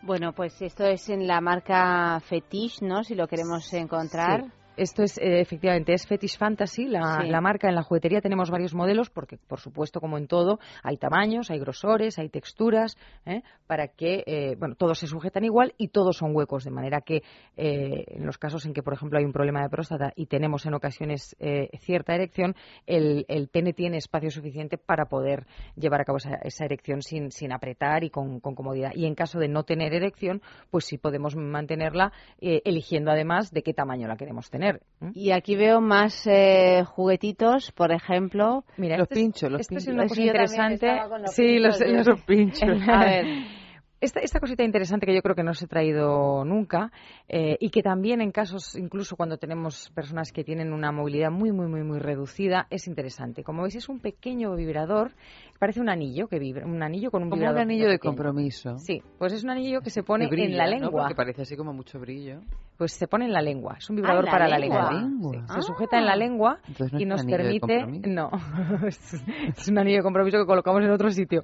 Bueno, 0.03 0.33
pues 0.33 0.61
esto 0.63 0.85
es 0.85 1.09
en 1.09 1.27
la 1.27 1.41
marca 1.41 2.21
Fetish, 2.21 2.83
¿no? 2.83 3.03
Si 3.03 3.15
lo 3.15 3.27
queremos 3.27 3.73
encontrar. 3.73 4.45
Esto 4.77 5.03
es, 5.03 5.17
eh, 5.19 5.41
efectivamente, 5.41 5.95
es 5.95 6.07
Fetish 6.07 6.37
Fantasy, 6.37 6.87
la, 6.87 7.41
marca. 7.41 7.69
En 7.69 7.75
la 7.75 7.83
juguetería 7.83 8.21
tenemos 8.21 8.51
varios 8.51 8.75
modelos, 8.75 9.09
porque, 9.09 9.39
por 9.39 9.59
supuesto, 9.59 10.01
como 10.01 10.19
en 10.19 10.27
todo, 10.27 10.59
hay 10.83 10.99
tamaños, 10.99 11.51
hay 11.51 11.59
grosores, 11.59 12.19
hay 12.19 12.29
texturas, 12.29 12.97
¿eh? 13.25 13.43
para 13.67 13.89
que, 13.89 14.23
eh, 14.27 14.57
bueno, 14.59 14.75
todos 14.75 14.99
se 14.99 15.07
sujetan 15.07 15.45
igual 15.45 15.75
y 15.79 15.89
todos 15.89 16.19
son 16.19 16.37
huecos, 16.37 16.65
de 16.65 16.71
manera 16.71 17.01
que 17.01 17.23
en 17.57 18.27
los 18.27 18.37
casos 18.39 18.67
en 18.67 18.75
que, 18.75 18.83
por 18.83 18.93
ejemplo, 18.93 19.19
hay 19.19 19.25
un 19.25 19.33
problema 19.33 19.63
de 19.63 19.71
próstata 19.71 20.13
y 20.15 20.27
tenemos 20.27 20.67
en 20.67 20.75
ocasiones 20.75 21.37
cierta 21.81 22.15
erección, 22.15 22.55
el, 22.87 23.25
pene 23.51 23.73
tiene 23.73 23.97
espacio 23.97 24.31
suficiente 24.31 24.77
para 24.77 25.07
poder 25.07 25.47
llevar 25.75 26.03
a 26.03 26.05
cabo 26.05 26.19
esa, 26.19 26.65
erección 26.65 27.01
sin, 27.03 27.31
sin, 27.31 27.53
apretar 27.53 28.05
y 28.05 28.11
con, 28.11 28.41
comodidad. 28.41 28.93
Y 28.95 29.07
en 29.07 29.15
caso 29.15 29.39
de 29.39 29.49
no 29.49 29.65
tener 29.65 29.95
erección, 29.95 30.43
pues 30.71 30.85
sí 30.85 30.99
podemos 30.99 31.35
mantenerla 31.35 32.13
eligiendo 32.41 33.11
además 33.11 33.51
de 33.51 33.63
qué 33.63 33.73
tamaño 33.73 34.07
la 34.07 34.17
queremos 34.17 34.51
tener. 34.51 34.66
Y 35.13 35.33
aquí 35.33 35.57
veo 35.57 35.81
más 35.81 36.27
eh, 36.27 36.83
juguetitos, 36.87 37.71
por 37.73 37.93
ejemplo. 37.93 38.65
Mira, 38.77 38.97
los 38.97 39.05
este 39.05 39.15
pinchos, 39.15 39.51
los 39.51 39.61
este 39.61 39.75
pinchos. 39.77 39.89
Es 39.89 39.95
una 39.95 40.09
cosa 40.09 40.23
interesante. 40.23 41.01
Sí, 41.27 41.59
los, 41.59 41.79
pinchos. 42.23 42.81
A 42.89 43.05
ver. 43.05 43.27
Esta, 44.01 44.21
esta, 44.21 44.41
cosita 44.41 44.63
interesante 44.63 45.07
que 45.07 45.15
yo 45.15 45.23
creo 45.23 45.35
que 45.35 45.43
no 45.43 45.55
se 45.55 45.65
ha 45.65 45.69
traído 45.69 46.45
nunca 46.45 46.93
eh, 47.29 47.57
y 47.61 47.71
que 47.71 47.83
también 47.83 48.21
en 48.21 48.31
casos, 48.31 48.77
incluso 48.77 49.17
cuando 49.17 49.39
tenemos 49.39 49.91
personas 49.95 50.33
que 50.33 50.45
tienen 50.45 50.73
una 50.73 50.93
movilidad 50.93 51.31
muy, 51.31 51.51
muy, 51.53 51.67
muy, 51.67 51.83
muy 51.83 51.99
reducida, 51.99 52.67
es 52.71 52.87
interesante. 52.87 53.43
Como 53.43 53.63
veis, 53.63 53.77
es 53.77 53.89
un 53.89 54.01
pequeño 54.01 54.55
vibrador, 54.55 55.13
parece 55.59 55.81
un 55.81 55.89
anillo 55.89 56.29
que 56.29 56.39
vibra, 56.39 56.67
un 56.67 56.83
anillo 56.83 57.11
con 57.11 57.23
un 57.23 57.31
como 57.31 57.41
vibrador. 57.41 57.63
un 57.65 57.71
anillo 57.71 57.89
de 57.89 57.99
compromiso. 57.99 58.79
Sí, 58.79 59.03
pues 59.19 59.33
es 59.33 59.45
un 59.45 59.51
anillo 59.51 59.81
que 59.81 59.91
se 59.91 60.03
pone 60.03 60.27
en 60.31 60.57
la 60.57 60.67
lengua. 60.67 60.91
¿no? 60.91 60.99
Porque 60.99 61.15
parece 61.15 61.43
así 61.43 61.57
como 61.57 61.73
mucho 61.73 61.99
brillo. 61.99 62.41
Pues 62.77 62.93
se 62.93 63.09
pone 63.09 63.25
en 63.25 63.33
la 63.33 63.41
lengua. 63.41 63.77
Es 63.79 63.89
un 63.89 63.97
vibrador 63.97 64.27
Ah, 64.29 64.31
para 64.31 64.45
la 64.47 64.57
la 64.57 64.59
lengua. 64.59 64.93
lengua. 64.93 65.33
lengua. 65.33 65.47
Sí, 65.49 65.55
Se 65.55 65.63
sujeta 65.63 65.99
en 65.99 66.05
la 66.05 66.17
lengua 66.17 66.59
no 66.79 67.01
y 67.01 67.07
nos 67.07 67.25
permite. 67.25 67.87
No, 68.07 68.31
es 68.87 69.69
un 69.69 69.79
anillo 69.79 69.97
de 69.99 70.03
compromiso 70.03 70.39
que 70.39 70.45
colocamos 70.47 70.83
en 70.83 70.91
otro 70.91 71.11
sitio. 71.11 71.43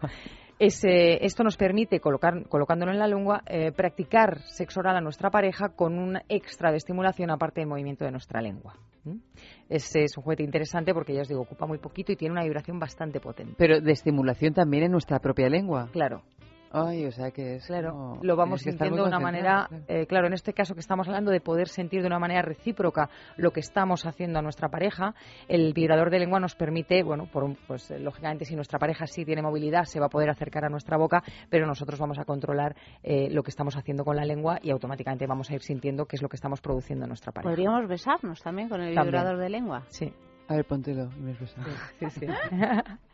Ese- 0.64 1.18
esto 1.26 1.42
nos 1.42 1.56
permite, 1.56 1.98
colocar, 1.98 2.46
colocándolo 2.48 2.92
en 2.92 3.00
la 3.00 3.08
lengua, 3.08 3.42
eh, 3.46 3.72
practicar 3.72 4.38
sexo 4.42 4.78
oral 4.78 4.96
a 4.96 5.00
nuestra 5.00 5.28
pareja 5.28 5.70
con 5.70 5.98
un 5.98 6.18
extra 6.28 6.70
de 6.70 6.76
estimulación 6.76 7.32
aparte 7.32 7.60
del 7.60 7.68
movimiento 7.68 8.04
de 8.04 8.12
nuestra 8.12 8.40
lengua. 8.40 8.76
¿Mm? 9.04 9.16
Ese 9.68 10.04
es 10.04 10.16
un 10.16 10.22
juguete 10.22 10.44
interesante 10.44 10.94
porque, 10.94 11.14
ya 11.14 11.22
os 11.22 11.28
digo, 11.28 11.40
ocupa 11.40 11.66
muy 11.66 11.78
poquito 11.78 12.12
y 12.12 12.16
tiene 12.16 12.30
una 12.32 12.44
vibración 12.44 12.78
bastante 12.78 13.18
potente. 13.18 13.54
Pero 13.58 13.80
de 13.80 13.90
estimulación 13.90 14.54
también 14.54 14.84
en 14.84 14.92
nuestra 14.92 15.18
propia 15.18 15.48
lengua. 15.48 15.88
Claro. 15.92 16.22
Ay, 16.74 17.04
o 17.04 17.12
sea 17.12 17.30
que 17.30 17.56
es 17.56 17.66
Claro, 17.66 17.92
como- 17.92 18.18
lo 18.22 18.34
vamos 18.34 18.62
sintiendo 18.62 19.02
de 19.02 19.08
una 19.08 19.20
manera, 19.20 19.66
claro. 19.68 19.84
eh, 19.88 20.06
claro, 20.06 20.26
en 20.26 20.32
este 20.32 20.54
caso 20.54 20.72
que 20.74 20.80
estamos 20.80 21.06
hablando 21.06 21.30
de 21.30 21.40
poder 21.40 21.68
sentir 21.68 22.00
de 22.00 22.06
una 22.06 22.18
manera 22.18 22.40
recíproca 22.42 23.10
lo 23.36 23.50
que 23.50 23.60
estamos 23.60 24.06
haciendo 24.06 24.38
a 24.38 24.42
nuestra 24.42 24.68
pareja, 24.70 25.14
el 25.48 25.74
vibrador 25.74 26.08
de 26.10 26.18
lengua 26.20 26.40
nos 26.40 26.54
permite, 26.54 27.02
bueno, 27.02 27.26
por 27.26 27.44
un- 27.44 27.56
pues 27.66 27.90
eh, 27.90 27.98
lógicamente 27.98 28.44
si 28.46 28.56
nuestra 28.56 28.78
pareja 28.78 29.06
sí 29.06 29.24
tiene 29.24 29.42
movilidad 29.42 29.84
se 29.84 30.00
va 30.00 30.06
a 30.06 30.08
poder 30.08 30.30
acercar 30.30 30.64
a 30.64 30.68
nuestra 30.70 30.96
boca, 30.96 31.22
pero 31.50 31.66
nosotros 31.66 31.98
vamos 32.00 32.18
a 32.18 32.24
controlar 32.24 32.74
eh, 33.02 33.28
lo 33.30 33.42
que 33.42 33.50
estamos 33.50 33.76
haciendo 33.76 34.04
con 34.04 34.16
la 34.16 34.24
lengua 34.24 34.58
y 34.62 34.70
automáticamente 34.70 35.26
vamos 35.26 35.50
a 35.50 35.54
ir 35.54 35.62
sintiendo 35.62 36.06
qué 36.06 36.16
es 36.16 36.22
lo 36.22 36.28
que 36.28 36.36
estamos 36.36 36.60
produciendo 36.62 37.04
en 37.04 37.08
nuestra 37.10 37.32
pareja. 37.32 37.50
Podríamos 37.50 37.86
besarnos 37.86 38.40
también 38.42 38.68
con 38.68 38.80
el 38.80 38.94
También. 38.94 39.12
vibrador 39.12 39.38
de 39.38 39.50
lengua. 39.50 39.82
Sí. 39.88 40.12
A 40.48 40.54
ver, 40.56 40.64
póntelo. 40.64 41.08
y 41.16 41.20
me 41.20 41.32
besas. 41.32 41.54
Sí, 41.98 42.10
sí. 42.10 42.26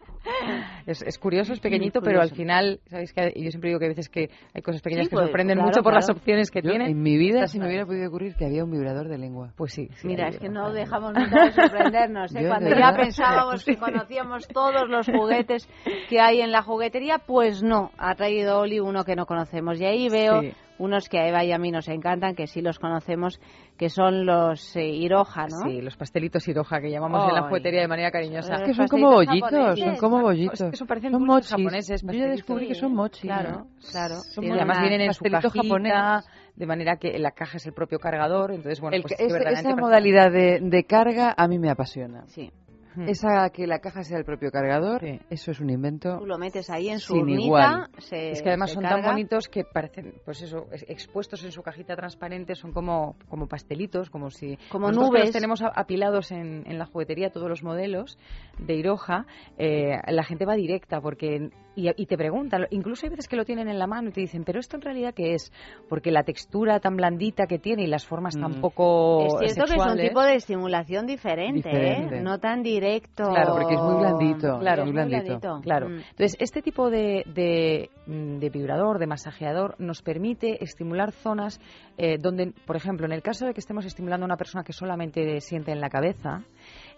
Es, 0.86 1.02
es 1.02 1.18
curioso, 1.18 1.52
es 1.52 1.58
Sí, 1.58 1.62
pequeñito, 1.62 2.00
pero 2.00 2.20
al 2.20 2.30
final, 2.30 2.80
¿sabéis 2.86 3.12
que 3.12 3.32
Yo 3.36 3.50
siempre 3.50 3.70
digo 3.70 3.78
que 3.78 3.86
a 3.86 3.88
veces 3.88 4.08
que 4.08 4.30
hay 4.54 4.62
cosas 4.62 4.80
pequeñas 4.82 5.06
Sí, 5.06 5.10
que 5.10 5.16
pues, 5.16 5.26
sorprenden 5.26 5.56
claro, 5.56 5.68
mucho 5.68 5.82
por 5.82 5.94
las 5.94 6.08
opciones 6.08 6.50
que 6.50 6.62
Yo, 6.62 6.70
tiene. 6.70 6.86
en 6.90 7.02
mi 7.02 7.16
vida 7.18 7.46
si 7.46 7.58
me 7.58 7.66
hubiera 7.66 7.84
podido 7.86 8.08
ocurrir 8.08 8.34
que 8.36 8.46
había 8.46 8.64
un 8.64 8.70
vibrador 8.70 9.08
de 9.08 9.18
lengua. 9.18 9.52
Pues 9.56 9.72
sí. 9.72 9.88
sí, 9.96 10.06
Mira, 10.06 10.26
hay- 10.26 10.30
es 10.34 10.38
que 10.38 10.48
no 10.48 10.72
dejamos 10.72 11.12
nunca 11.14 11.44
de 11.46 11.52
sorprendernos. 11.52 12.34
¿eh? 12.36 12.46
Cuando 12.48 12.70
ya 12.70 12.92
pensábamos 12.96 13.64
que 13.64 13.76
conocíamos 13.78 14.48
todos 14.48 14.88
los 14.88 15.06
juguetes 15.06 15.68
que 16.08 16.20
hay 16.20 16.40
en 16.40 16.52
la 16.52 16.62
juguetería, 16.62 17.18
pues 17.18 17.62
no, 17.62 17.90
ha 17.98 18.14
traído 18.14 18.60
Oli 18.60 18.80
uno 18.80 19.04
que 19.04 19.16
no 19.16 19.26
conocemos. 19.26 19.80
Y 19.80 19.84
ahí 19.84 20.08
veo 20.08 20.40
Sí. 20.42 20.52
Unos 20.79 21.09
que 21.09 21.18
a 21.18 21.29
Eva 21.29 21.45
y 21.45 21.53
a 21.53 21.59
mí 21.59 21.70
nos 21.70 21.89
encantan, 21.89 22.35
que 22.35 22.47
sí 22.47 22.61
los 22.62 22.79
conocemos, 22.79 23.41
que 23.76 23.89
son 23.91 24.26
los 24.26 24.74
eh, 24.76 24.87
Iroha, 24.89 25.47
¿no? 25.49 25.68
Sí, 25.68 25.81
los 25.81 25.97
pastelitos 25.97 26.47
Iroha 26.49 26.81
que 26.81 26.91
llamamos 26.91 27.29
en 27.29 27.35
la 27.35 27.43
juguetería 27.49 27.81
de 27.83 27.89
manera 27.89 28.11
cariñosa. 28.11 28.55
Es 28.55 28.62
que 28.62 28.74
son 28.74 28.89
como 28.89 29.11
bollitos, 29.12 29.51
japoneses. 29.51 29.85
son 29.85 29.97
como 29.97 30.16
Es 30.18 30.22
bollitos. 30.22 30.70
que 30.70 30.76
son 30.76 30.87
parecen 30.87 31.12
son 31.12 31.20
dulces 31.26 31.35
mochis. 31.51 31.51
japoneses, 31.51 32.03
Yo 32.03 32.12
ya 32.12 32.26
descubrí 32.29 32.68
que 32.68 32.74
son 32.74 32.95
mochis. 32.95 33.22
Claro, 33.22 33.66
claro. 33.91 34.14
Son 34.33 34.45
además 34.51 34.81
vienen 34.81 35.01
en 35.03 35.12
su 35.14 35.20
pastelito 35.24 35.49
cajita, 35.51 35.62
japonés. 35.64 36.24
de 36.57 36.66
manera 36.66 36.97
que 36.97 37.18
la 37.18 37.31
caja 37.33 37.57
es 37.59 37.66
el 37.66 37.72
propio 37.72 37.99
cargador, 37.99 38.51
entonces 38.53 38.81
bueno, 38.81 38.97
El 38.97 39.03
pues 39.03 39.14
es 39.18 39.33
verdaderamente 39.33 39.70
esa 39.70 39.81
modalidad 39.81 40.31
de, 40.33 40.61
de 40.62 40.85
carga 40.85 41.35
a 41.37 41.49
mí 41.49 41.59
me 41.59 41.70
apasiona. 41.70 42.24
Sí. 42.26 42.51
Hmm. 42.99 43.09
Esa 43.09 43.51
que 43.51 43.66
la 43.66 43.78
caja 43.78 44.03
sea 44.03 44.18
el 44.18 44.24
propio 44.24 44.51
cargador, 44.51 45.01
Sí. 45.01 45.20
eso 45.30 45.51
es 45.53 45.61
un 45.61 45.70
invento. 45.70 46.18
Tú 46.18 46.26
lo 46.26 46.36
metes 46.38 46.68
ahí 46.70 46.88
en 46.88 46.99
su 46.99 47.12
Sin 47.14 47.22
urnita, 47.22 47.42
igual. 47.44 47.88
se- 47.99 48.30
Es 48.32 48.42
que 48.42 48.49
además 48.49 48.72
son 48.72 48.82
carga. 48.82 49.03
tan 49.03 49.11
bonitos 49.12 49.49
que 49.49 49.62
parecen, 49.64 50.14
pues 50.24 50.42
eso, 50.42 50.66
es- 50.72 50.84
expuestos 50.88 51.44
en 51.44 51.53
su 51.53 51.62
cajita 51.62 51.94
transparente, 51.94 52.55
son 52.57 52.72
como, 52.72 53.16
como 53.28 53.46
pastelitos, 53.46 54.11
como 54.11 54.30
si... 54.30 54.59
Como 54.70 54.90
nubes. 54.90 55.24
los 55.26 55.30
tenemos 55.32 55.62
apilados 55.62 56.32
en, 56.32 56.64
en 56.66 56.78
la 56.78 56.86
juguetería, 56.86 57.30
todos 57.30 57.49
los 57.49 57.62
modelos 57.62 58.18
de 58.59 58.74
Iroha, 58.74 59.26
eh, 59.59 59.99
la 60.09 60.24
gente 60.24 60.44
va 60.44 60.55
directa 60.55 61.01
porque 61.01 61.51
y, 61.79 61.89
y 61.97 62.07
te 62.07 62.16
preguntan, 62.16 62.66
incluso 62.70 63.07
hay 63.07 63.11
veces 63.11 63.29
que 63.29 63.37
lo 63.37 63.45
tienen 63.45 63.68
en 63.68 63.79
la 63.79 63.87
mano 63.87 64.09
y 64.09 64.12
te 64.12 64.20
dicen, 64.20 64.43
pero 64.45 64.59
esto 64.59 64.76
en 64.76 64.83
realidad 64.83 65.14
qué 65.14 65.35
es? 65.35 65.53
Porque 65.89 66.11
la 66.11 66.24
textura 66.24 66.81
tan 66.81 66.97
blandita 66.97 67.47
que 67.47 67.59
tiene 67.59 67.85
y 67.85 67.87
las 67.87 68.05
formas 68.05 68.35
tan 68.37 68.59
Mm. 68.59 68.61
poco 68.61 69.26
Es 69.43 69.55
cierto 69.55 69.72
que 69.72 69.79
es 69.79 69.87
un 69.87 69.99
tipo 69.99 70.22
de 70.22 70.35
estimulación 70.35 71.07
diferente, 71.07 71.68
Diferente. 71.68 72.18
¿eh? 72.18 72.20
No 72.22 72.39
tan 72.39 72.62
directo. 72.62 73.24
Claro, 73.31 73.53
porque 73.53 73.74
es 73.74 73.81
muy 73.81 73.95
blandito, 73.97 74.59
Claro, 74.59 74.85
muy 74.85 74.93
blandito. 74.93 75.61
Claro. 75.62 75.89
Mm. 75.89 75.93
Entonces, 76.11 76.37
este 76.41 76.62
tipo 76.62 76.91
de, 76.91 77.22
de, 77.26 77.91
mm, 78.07 78.39
de 78.39 78.51
vibrador, 78.51 78.99
de 78.99 79.07
masajeador, 79.07 79.76
nos 79.79 80.03
permite 80.03 80.62
estimular 80.64 81.12
zonas 81.12 81.61
eh, 81.97 82.16
donde, 82.18 82.53
por 82.66 82.76
ejemplo, 82.76 83.07
en 83.07 83.12
el 83.12 83.22
caso 83.22 83.47
de 83.47 83.53
que 83.55 83.61
estemos 83.61 83.85
estimulando 83.85 84.24
a 84.24 84.29
una 84.29 84.37
persona 84.37 84.64
que 84.64 84.72
solamente 84.72 85.41
siente 85.41 85.70
en 85.72 85.81
la 85.81 85.89
cabeza, 85.91 86.43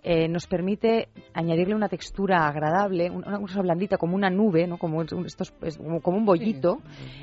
eh, 0.02 0.28
nos 0.28 0.46
permite 0.46 1.08
añadirle 1.34 1.74
una 1.74 1.88
textura 1.88 2.46
agradable, 2.46 3.10
un- 3.10 3.26
una 3.26 3.38
cosa 3.40 3.60
blandita, 3.62 3.96
como 3.98 4.14
una 4.16 4.30
nube, 4.30 4.66
¿no? 4.66 4.78
como, 4.78 4.98
un- 4.98 5.26
estos- 5.26 5.52
es 5.62 5.78
como, 5.78 6.16
un 6.18 6.24
bollito. 6.24 6.78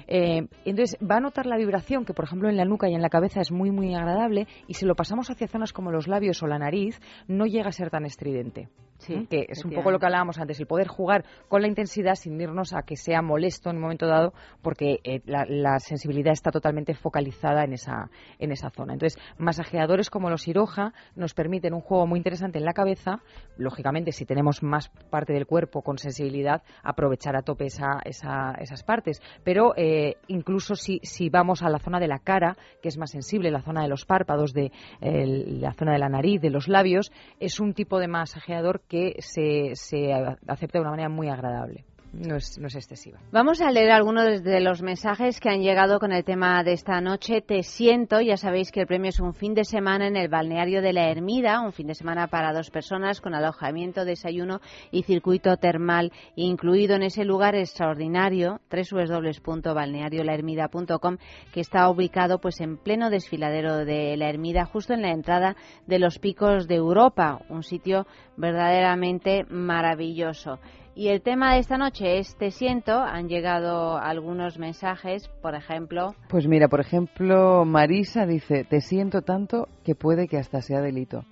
Eh, 0.07 0.47
entonces, 0.65 0.97
va 1.03 1.17
a 1.17 1.19
notar 1.19 1.45
la 1.45 1.57
vibración, 1.57 2.05
que 2.05 2.13
por 2.13 2.25
ejemplo 2.25 2.49
en 2.49 2.57
la 2.57 2.65
nuca 2.65 2.89
y 2.89 2.93
en 2.95 3.01
la 3.01 3.09
cabeza 3.09 3.41
es 3.41 3.51
muy, 3.51 3.71
muy 3.71 3.93
agradable, 3.95 4.47
y 4.67 4.73
si 4.75 4.85
lo 4.85 4.95
pasamos 4.95 5.29
hacia 5.29 5.47
zonas 5.47 5.73
como 5.73 5.91
los 5.91 6.07
labios 6.07 6.41
o 6.43 6.47
la 6.47 6.59
nariz, 6.59 6.99
no 7.27 7.45
llega 7.45 7.69
a 7.69 7.71
ser 7.71 7.89
tan 7.89 8.05
estridente. 8.05 8.69
Sí, 8.99 9.13
¿eh? 9.13 9.27
que 9.29 9.45
es 9.47 9.63
un 9.63 9.69
poco 9.71 9.91
lo 9.91 9.99
que 9.99 10.07
hablábamos 10.07 10.39
antes, 10.39 10.59
el 10.59 10.65
poder 10.65 10.87
jugar 10.87 11.23
con 11.49 11.61
la 11.61 11.67
intensidad 11.67 12.15
sin 12.15 12.41
irnos 12.41 12.73
a 12.73 12.81
que 12.81 12.95
sea 12.95 13.21
molesto 13.21 13.69
en 13.69 13.75
un 13.75 13.83
momento 13.83 14.07
dado, 14.07 14.33
porque 14.63 14.99
eh, 15.03 15.21
la, 15.25 15.45
la 15.47 15.77
sensibilidad 15.79 16.33
está 16.33 16.49
totalmente 16.49 16.95
focalizada 16.95 17.63
en 17.63 17.73
esa, 17.73 18.09
en 18.39 18.51
esa 18.51 18.71
zona. 18.71 18.93
Entonces, 18.93 19.21
masajeadores 19.37 20.09
como 20.09 20.31
los 20.31 20.47
Iroha 20.47 20.93
nos 21.15 21.35
permiten 21.35 21.75
un 21.75 21.81
juego 21.81 22.07
muy 22.07 22.17
interesante 22.17 22.57
en 22.57 22.65
la 22.67 22.73
cabeza, 22.73 23.21
lógicamente 23.57 24.11
si 24.11 24.25
tenemos 24.25 24.61
más 24.61 24.89
parte 25.09 25.33
del 25.33 25.47
cuerpo 25.47 25.81
con 25.81 25.97
sensibilidad, 25.97 26.61
aprovechar 26.83 27.35
a 27.35 27.41
tope 27.41 27.65
esa, 27.65 27.99
esa- 28.05 28.53
esas 28.59 28.83
partes, 28.83 29.19
pero 29.43 29.73
eh, 29.75 30.17
incluso 30.27 30.75
si, 30.75 30.99
si 31.01 31.29
vamos 31.29 31.63
a 31.63 31.69
la 31.69 31.79
zona 31.79 31.99
de 31.99 32.07
la 32.07 32.19
cara, 32.19 32.55
que 32.81 32.89
es 32.89 32.97
más 32.99 33.09
sensible, 33.09 33.49
la 33.49 33.61
zona 33.63 33.81
de 33.81 33.87
los 33.89 34.05
párpados, 34.05 34.53
de 34.53 34.71
la 35.01 35.73
zona 35.73 35.93
de 35.93 35.99
la 35.99 36.09
nariz, 36.09 36.41
de 36.41 36.49
los 36.51 36.67
labios, 36.67 37.11
es 37.39 37.59
un 37.59 37.73
tipo 37.73 37.97
de 37.99 38.07
masajeador 38.07 38.81
que 38.87 39.15
se, 39.19 39.71
se 39.73 40.13
acepta 40.47 40.77
de 40.77 40.81
una 40.81 40.91
manera 40.91 41.09
muy 41.09 41.29
agradable. 41.29 41.85
No 42.13 42.37
es, 42.37 42.57
excesiva. 42.75 43.19
Vamos 43.31 43.61
a 43.61 43.69
leer 43.69 43.91
algunos 43.91 44.43
de 44.43 44.59
los 44.59 44.81
mensajes 44.81 45.39
que 45.39 45.49
han 45.49 45.61
llegado 45.61 45.99
con 45.99 46.11
el 46.11 46.23
tema 46.23 46.63
de 46.63 46.73
esta 46.73 46.99
noche. 47.01 47.41
Te 47.41 47.61
siento, 47.63 48.21
ya 48.21 48.37
sabéis 48.37 48.71
que 48.71 48.81
el 48.81 48.87
premio 48.87 49.09
es 49.09 49.19
un 49.19 49.33
fin 49.33 49.53
de 49.53 49.65
semana 49.65 50.07
en 50.07 50.15
el 50.15 50.29
balneario 50.29 50.81
de 50.81 50.93
la 50.93 51.11
Ermida, 51.11 51.61
un 51.61 51.73
fin 51.73 51.85
de 51.87 51.95
semana 51.95 52.27
para 52.27 52.53
dos 52.53 52.71
personas 52.71 53.19
con 53.21 53.35
alojamiento, 53.35 54.05
desayuno 54.05 54.61
y 54.89 55.03
circuito 55.03 55.57
termal 55.57 56.11
incluido 56.35 56.95
en 56.95 57.03
ese 57.03 57.25
lugar 57.25 57.55
extraordinario, 57.55 58.61
www.balneariolahermida.com, 58.71 61.17
que 61.53 61.61
está 61.61 61.89
ubicado 61.89 62.39
pues 62.39 62.61
en 62.61 62.77
pleno 62.77 63.09
desfiladero 63.09 63.83
de 63.85 64.15
la 64.17 64.29
Ermida, 64.29 64.65
justo 64.65 64.93
en 64.93 65.01
la 65.01 65.11
entrada 65.11 65.55
de 65.85 65.99
los 65.99 66.19
picos 66.19 66.67
de 66.67 66.75
Europa, 66.75 67.41
un 67.49 67.63
sitio 67.63 68.07
verdaderamente 68.37 69.45
maravilloso. 69.49 70.59
Y 70.97 71.09
el 71.09 71.21
tema 71.21 71.53
de 71.53 71.59
esta 71.59 71.77
noche 71.77 72.17
es 72.17 72.35
Te 72.37 72.49
siento. 72.49 72.91
Han 72.91 73.29
llegado 73.29 73.97
algunos 73.97 74.57
mensajes, 74.57 75.27
por 75.43 75.53
ejemplo. 75.53 76.15
Pues 76.27 76.47
mira, 76.47 76.69
por 76.69 76.79
ejemplo, 76.79 77.65
Marisa 77.65 78.25
dice, 78.25 78.63
te 78.63 78.81
siento 78.81 79.21
tanto 79.21 79.67
que 79.85 79.93
puede 79.93 80.27
que 80.27 80.37
hasta 80.37 80.63
sea 80.63 80.81
delito. 80.81 81.23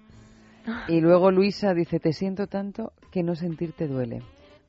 Y 0.88 1.02
luego 1.02 1.32
Luisa 1.32 1.74
dice, 1.74 2.00
te 2.00 2.14
siento 2.14 2.46
tanto 2.46 2.92
que 3.12 3.24
no 3.24 3.34
sentirte 3.34 3.88
duele. 3.88 4.20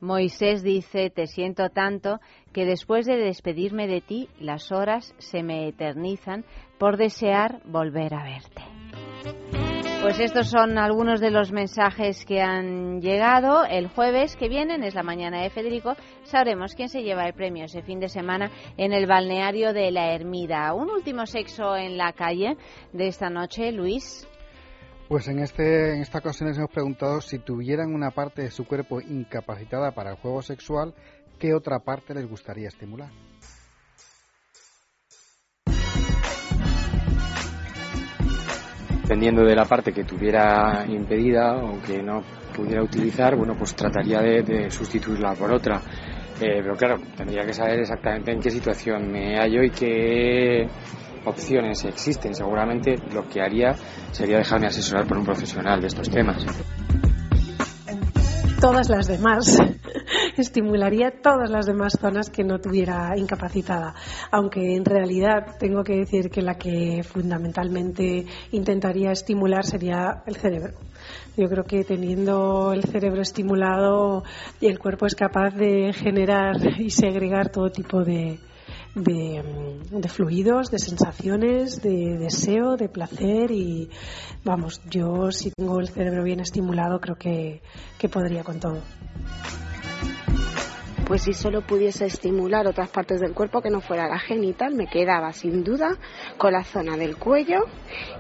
Moisés 0.01 0.63
dice, 0.63 1.11
te 1.11 1.27
siento 1.27 1.69
tanto 1.69 2.19
que 2.55 2.65
después 2.65 3.05
de 3.05 3.17
despedirme 3.17 3.87
de 3.89 4.01
ti, 4.01 4.31
las 4.41 4.73
horas 4.73 5.15
se 5.19 5.43
me 5.43 5.69
eternizan 5.69 6.47
por 6.79 6.97
desear 6.97 7.61
volver 7.67 8.15
a 8.15 8.25
verte. 8.25 9.66
Pues 10.07 10.21
estos 10.21 10.51
son 10.51 10.79
algunos 10.79 11.21
de 11.21 11.33
los 11.33 11.51
mensajes 11.51 12.25
que 12.25 12.41
han 12.41 13.01
llegado. 13.01 13.65
El 13.65 13.89
jueves 13.89 14.37
que 14.37 14.49
viene, 14.49 14.77
es 14.87 14.95
la 14.95 15.03
mañana 15.03 15.43
de 15.43 15.51
Federico, 15.51 15.97
sabremos 16.23 16.77
quién 16.77 16.89
se 16.89 17.03
lleva 17.03 17.25
el 17.25 17.35
premio 17.35 17.65
ese 17.65 17.83
fin 17.83 17.99
de 17.99 18.09
semana 18.09 18.53
en 18.77 18.93
el 18.93 19.09
balneario 19.09 19.73
de 19.73 19.91
la 19.91 20.15
Ermida. 20.15 20.73
Un 20.75 20.91
último 20.91 21.27
sexo 21.27 21.75
en 21.75 21.97
la 21.97 22.13
calle 22.13 22.57
de 22.93 23.09
esta 23.09 23.31
noche, 23.31 23.73
Luis. 23.73 24.29
Pues 25.09 25.27
en, 25.27 25.41
este, 25.41 25.97
en 25.97 26.03
esta 26.03 26.19
ocasión 26.19 26.51
les 26.51 26.59
hemos 26.59 26.71
preguntado 26.71 27.21
si 27.21 27.41
tuvieran 27.41 27.93
una 27.93 28.13
parte 28.13 28.43
de 28.43 28.53
su 28.53 28.65
cuerpo 28.65 29.01
incapacitada 29.01 29.91
para 29.91 30.11
el 30.11 30.19
juego 30.19 30.41
sexual, 30.41 30.95
¿qué 31.41 31.53
otra 31.53 31.81
parte 31.81 32.15
les 32.15 32.29
gustaría 32.29 32.69
estimular? 32.69 33.11
Dependiendo 39.07 39.45
de 39.45 39.55
la 39.55 39.65
parte 39.65 39.93
que 39.93 40.03
tuviera 40.03 40.85
impedida 40.89 41.59
o 41.59 41.81
que 41.81 42.03
no 42.03 42.23
pudiera 42.53 42.83
utilizar, 42.83 43.37
bueno, 43.37 43.55
pues 43.57 43.77
trataría 43.77 44.21
de, 44.21 44.69
sustituirla 44.69 45.33
por 45.35 45.53
otra. 45.53 45.81
Eh, 46.41 46.59
pero 46.61 46.75
claro, 46.75 46.97
tendría 47.17 47.47
que 47.47 47.53
saber 47.53 47.79
exactamente 47.79 48.33
en 48.33 48.41
qué 48.41 48.51
situación 48.51 49.09
me 49.13 49.39
hallo 49.39 49.63
y 49.63 49.71
qué 49.71 50.67
opciones 51.25 51.85
existen. 51.85 52.35
Seguramente 52.35 52.97
lo 53.15 53.29
que 53.29 53.41
haría 53.41 53.77
sería 54.11 54.39
dejarme 54.39 54.67
asesorar 54.67 55.07
por 55.07 55.19
un 55.19 55.25
profesional 55.25 55.81
de 55.81 55.87
estos 55.87 56.11
temas. 56.11 56.45
Todas 58.61 58.89
las 58.89 59.07
demás 59.07 59.57
estimularía 60.43 61.21
todas 61.23 61.51
las 61.51 61.67
demás 61.67 61.99
zonas 62.01 62.31
que 62.31 62.45
no 62.45 62.59
tuviera 62.59 63.17
incapacitada. 63.17 63.95
Aunque 64.31 64.77
en 64.77 64.85
realidad 64.85 65.57
tengo 65.59 65.83
que 65.83 65.97
decir 65.97 66.31
que 66.31 66.43
la 66.43 66.57
que 66.57 67.03
fundamentalmente 67.03 68.27
intentaría 68.53 69.13
estimular 69.13 69.65
sería 69.65 70.23
el 70.27 70.37
cerebro. 70.37 70.75
Yo 71.37 71.49
creo 71.49 71.65
que 71.65 71.85
teniendo 71.85 72.73
el 72.73 72.85
cerebro 72.85 73.23
estimulado, 73.23 74.25
el 74.61 74.79
cuerpo 74.79 75.07
es 75.07 75.15
capaz 75.15 75.55
de 75.55 75.93
generar 75.93 76.57
y 76.81 76.91
segregar 76.91 77.51
todo 77.51 77.71
tipo 77.71 78.03
de, 78.03 78.39
de, 78.95 80.09
fluidos, 80.09 80.71
de 80.71 80.79
sensaciones, 80.79 81.83
de 81.83 82.17
deseo, 82.19 82.77
de 82.77 82.89
placer 82.89 83.51
y 83.51 83.91
vamos, 84.45 84.81
yo 84.89 85.31
si 85.31 85.51
tengo 85.51 85.81
el 85.81 85.89
cerebro 85.89 86.25
bien 86.25 86.41
estimulado 86.41 87.01
creo 87.01 87.17
que, 87.17 87.61
que 87.99 88.09
podría 88.09 88.43
con 88.43 88.59
todo 88.59 88.79
pues 91.07 91.23
si 91.23 91.33
solo 91.33 91.63
pudiese 91.63 92.05
estimular 92.07 92.67
otras 92.67 92.89
partes 92.89 93.21
del 93.21 93.33
cuerpo 93.33 93.63
que 93.63 93.71
no 93.71 93.81
fuera 93.81 94.09
la 94.09 94.19
genital, 94.19 94.75
me 94.75 94.89
quedaba 94.89 95.33
sin 95.33 95.63
duda 95.63 95.97
con 96.37 96.53
la 96.53 96.65
zona 96.65 96.97
del 96.97 97.17
cuello 97.17 97.61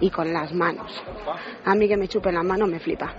y 0.01 0.11
con 0.11 0.32
las 0.32 0.53
manos. 0.53 0.93
A 1.64 1.74
mí 1.74 1.89
que 1.89 1.97
me 1.97 2.07
chupen 2.07 2.37
las 2.37 2.45
manos 2.45 2.68
me 2.68 2.78
flipa. 2.78 3.12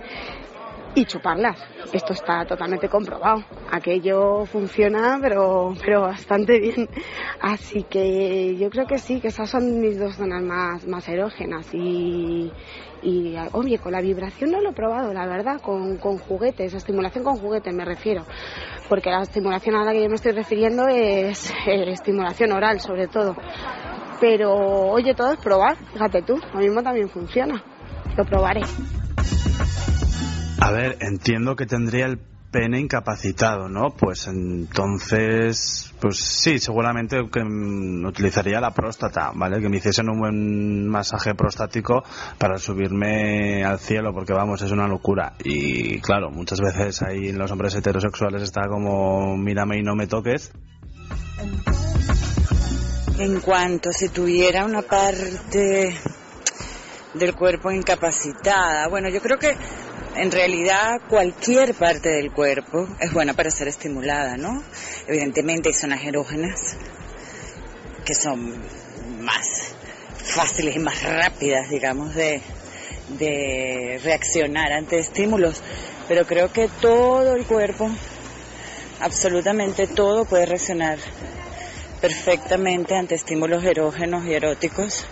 Y 0.94 1.04
chuparlas. 1.04 1.62
Esto 1.92 2.14
está 2.14 2.46
totalmente 2.46 2.88
comprobado. 2.88 3.44
Aquello 3.70 4.46
funciona, 4.46 5.18
pero, 5.20 5.74
pero 5.84 6.00
bastante 6.00 6.58
bien. 6.58 6.88
Así 7.40 7.84
que 7.84 8.56
yo 8.56 8.70
creo 8.70 8.86
que 8.86 8.98
sí, 8.98 9.20
que 9.20 9.28
esas 9.28 9.50
son 9.50 9.80
mis 9.80 9.98
dos 9.98 10.16
zonas 10.16 10.42
más, 10.42 10.86
más 10.86 11.06
erógenas. 11.08 11.68
Y, 11.74 12.50
y 13.08 13.36
oye, 13.52 13.78
con 13.78 13.92
la 13.92 14.00
vibración 14.00 14.50
no 14.50 14.60
lo 14.60 14.70
he 14.70 14.72
probado, 14.72 15.12
la 15.12 15.26
verdad, 15.26 15.60
con, 15.60 15.96
con 15.96 16.18
juguetes, 16.18 16.74
estimulación 16.74 17.24
con 17.24 17.36
juguetes 17.36 17.74
me 17.74 17.84
refiero, 17.84 18.24
porque 18.88 19.10
la 19.10 19.22
estimulación 19.22 19.76
a 19.76 19.84
la 19.84 19.92
que 19.92 20.02
yo 20.02 20.08
me 20.08 20.16
estoy 20.16 20.32
refiriendo 20.32 20.86
es 20.88 21.50
eh, 21.66 21.90
estimulación 21.90 22.52
oral 22.52 22.80
sobre 22.80 23.08
todo. 23.08 23.34
Pero 24.20 24.52
oye, 24.52 25.14
todo 25.14 25.32
es 25.32 25.38
probar, 25.38 25.76
fíjate 25.92 26.22
tú, 26.22 26.40
lo 26.52 26.60
mismo 26.60 26.82
también 26.82 27.08
funciona, 27.08 27.62
lo 28.16 28.24
probaré. 28.24 28.62
A 30.60 30.72
ver, 30.72 30.96
entiendo 31.00 31.54
que 31.54 31.66
tendría 31.66 32.06
el 32.06 32.18
pene 32.50 32.80
incapacitado, 32.80 33.68
¿no? 33.68 33.90
Pues 33.90 34.26
entonces, 34.26 35.92
pues 36.00 36.18
sí, 36.18 36.58
seguramente 36.58 37.28
que 37.30 37.44
mm, 37.44 38.06
utilizaría 38.06 38.60
la 38.60 38.72
próstata, 38.72 39.32
¿vale? 39.34 39.60
Que 39.60 39.68
me 39.68 39.76
hiciesen 39.76 40.08
un 40.08 40.18
buen 40.18 40.88
masaje 40.88 41.34
prostático 41.34 42.02
para 42.38 42.58
subirme 42.58 43.64
al 43.64 43.78
cielo, 43.78 44.12
porque 44.14 44.32
vamos, 44.32 44.62
es 44.62 44.70
una 44.70 44.88
locura. 44.88 45.34
Y 45.44 46.00
claro, 46.00 46.30
muchas 46.30 46.60
veces 46.60 47.02
ahí 47.02 47.28
en 47.28 47.38
los 47.38 47.50
hombres 47.50 47.74
heterosexuales 47.74 48.42
está 48.42 48.66
como, 48.68 49.36
mírame 49.36 49.78
y 49.78 49.82
no 49.82 49.94
me 49.94 50.06
toques. 50.06 50.52
En 53.18 53.40
cuanto 53.40 53.92
si 53.92 54.08
tuviera 54.08 54.64
una 54.64 54.82
parte 54.82 55.94
del 57.14 57.34
cuerpo 57.34 57.70
incapacitada, 57.70 58.88
bueno, 58.88 59.08
yo 59.08 59.20
creo 59.20 59.38
que 59.38 59.56
en 60.18 60.32
realidad 60.32 61.00
cualquier 61.08 61.74
parte 61.74 62.08
del 62.08 62.32
cuerpo 62.32 62.88
es 62.98 63.12
buena 63.12 63.34
para 63.34 63.50
ser 63.50 63.68
estimulada, 63.68 64.36
¿no? 64.36 64.64
Evidentemente 65.06 65.68
hay 65.68 65.74
zonas 65.74 66.02
erógenas 66.04 66.76
que 68.04 68.14
son 68.14 68.56
más 69.20 69.74
fáciles 70.24 70.74
y 70.74 70.80
más 70.80 71.04
rápidas, 71.04 71.70
digamos, 71.70 72.14
de, 72.16 72.42
reaccionar 74.02 74.72
ante 74.72 74.98
estímulos, 74.98 75.62
pero 76.08 76.26
creo 76.26 76.52
que 76.52 76.68
todo 76.80 77.36
el 77.36 77.44
cuerpo, 77.44 77.88
absolutamente 79.00 79.86
todo 79.86 80.24
puede 80.24 80.46
reaccionar 80.46 80.98
perfectamente 82.00 82.96
ante 82.96 83.14
estímulos 83.14 83.64
erógenos 83.64 84.24
y 84.26 84.34
eróticos. 84.34 85.06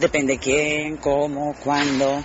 Depende 0.00 0.38
quién, 0.38 0.96
cómo, 0.96 1.54
cuándo, 1.62 2.22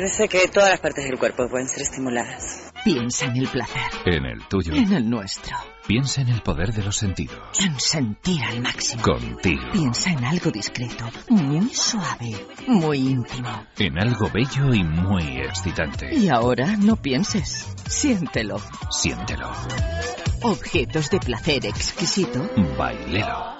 Parece 0.00 0.28
que 0.28 0.48
todas 0.48 0.70
las 0.70 0.80
partes 0.80 1.04
del 1.04 1.18
cuerpo 1.18 1.46
pueden 1.46 1.68
ser 1.68 1.82
estimuladas. 1.82 2.72
Piensa 2.82 3.26
en 3.26 3.36
el 3.36 3.48
placer. 3.48 3.82
En 4.06 4.24
el 4.24 4.48
tuyo. 4.48 4.72
En 4.72 4.94
el 4.94 5.10
nuestro. 5.10 5.54
Piensa 5.86 6.22
en 6.22 6.28
el 6.28 6.40
poder 6.40 6.72
de 6.72 6.82
los 6.82 6.96
sentidos. 6.96 7.38
En 7.62 7.78
sentir 7.78 8.42
al 8.42 8.62
máximo. 8.62 9.02
Contigo. 9.02 9.60
Piensa 9.74 10.12
en 10.12 10.24
algo 10.24 10.50
discreto, 10.50 11.04
muy 11.28 11.68
suave, 11.74 12.34
muy 12.66 12.96
íntimo. 12.96 13.66
En 13.78 13.98
algo 13.98 14.30
bello 14.32 14.72
y 14.72 14.82
muy 14.82 15.42
excitante. 15.42 16.14
Y 16.14 16.30
ahora 16.30 16.78
no 16.78 16.96
pienses. 16.96 17.68
Siéntelo. 17.86 18.56
Siéntelo. 18.90 19.52
Objetos 20.40 21.10
de 21.10 21.18
placer 21.18 21.66
exquisito. 21.66 22.48
Bailero. 22.78 23.59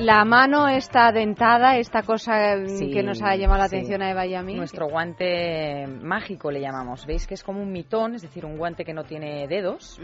La 0.00 0.24
mano 0.24 0.68
está 0.68 1.10
dentada, 1.12 1.76
esta 1.78 2.02
cosa 2.02 2.56
mm, 2.56 2.92
que 2.92 3.02
nos 3.02 3.22
ha 3.22 3.36
llamado 3.36 3.60
la 3.60 3.66
atención 3.66 4.02
a 4.02 4.10
Eva 4.10 4.26
y 4.26 4.34
a 4.34 4.42
mí. 4.42 4.54
Nuestro 4.54 4.88
guante 4.88 5.86
mágico 5.86 6.50
le 6.50 6.60
llamamos. 6.60 7.06
¿Veis 7.06 7.26
que 7.26 7.34
es 7.34 7.42
como 7.42 7.60
un 7.62 7.72
mitón, 7.72 8.14
es 8.14 8.22
decir, 8.22 8.44
un 8.44 8.56
guante 8.56 8.84
que 8.84 8.92
no 8.92 9.04
tiene 9.04 9.46
dedos? 9.48 9.98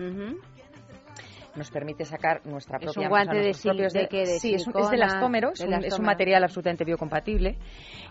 nos 1.55 1.70
permite 1.70 2.07
sacar 2.07 2.40
nuestra 2.47 2.78
propia... 2.78 2.90
Es 2.90 2.97
un 2.97 3.09
guante 3.09 3.36
de, 3.36 3.45
de, 3.45 3.53
Sí, 3.53 4.55
es, 4.55 4.64
de 4.64 4.97
elastómeros, 4.97 5.61
es 5.61 5.99
un 5.99 6.05
material 6.05 6.43
absolutamente 6.45 6.84
biocompatible. 6.84 7.59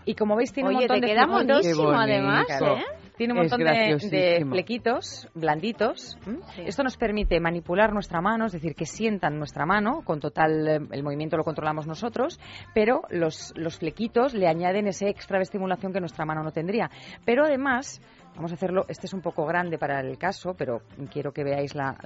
Y 0.04 0.14
como 0.14 0.36
veis 0.36 0.52
tiene 0.52 0.68
un 0.70 0.76
montón 0.76 1.00
te 1.00 1.06
de 1.06 1.12
queda 1.12 1.24
además, 1.24 2.46
¿eh? 2.48 2.84
Tiene 3.22 3.34
un 3.34 3.38
montón 3.38 3.60
de, 3.60 4.44
flequitos 4.50 5.28
blanditos. 5.32 6.18
Esto 6.66 6.82
nos 6.82 6.96
permite 6.96 7.38
manipular 7.38 7.92
nuestra 7.92 8.20
mano, 8.20 8.46
es 8.46 8.52
decir, 8.52 8.74
que 8.74 8.84
sientan 8.84 9.38
nuestra 9.38 9.64
mano, 9.64 10.02
con 10.04 10.18
total, 10.18 10.66
eh, 10.66 10.80
el 10.90 11.04
movimiento 11.04 11.36
lo 11.36 11.44
controlamos 11.44 11.86
nosotros, 11.86 12.40
pero 12.74 13.02
los, 13.10 13.52
los 13.54 13.78
flequitos 13.78 14.34
le 14.34 14.48
añaden 14.48 14.88
ese 14.88 15.08
extra 15.08 15.38
de 15.38 15.44
estimulación 15.44 15.92
que 15.92 16.00
nuestra 16.00 16.24
mano 16.24 16.42
no 16.42 16.50
tendría. 16.50 16.90
Pero 17.24 17.44
además, 17.44 18.00
vamos 18.34 18.50
a 18.50 18.54
hacerlo, 18.54 18.86
este 18.88 19.06
es 19.06 19.12
un 19.12 19.20
poco 19.20 19.46
grande 19.46 19.78
para 19.78 20.00
el 20.00 20.18
caso, 20.18 20.54
pero 20.58 20.82
quiero 21.12 21.30
que 21.32 21.44
veáis 21.44 21.76
la, 21.76 21.96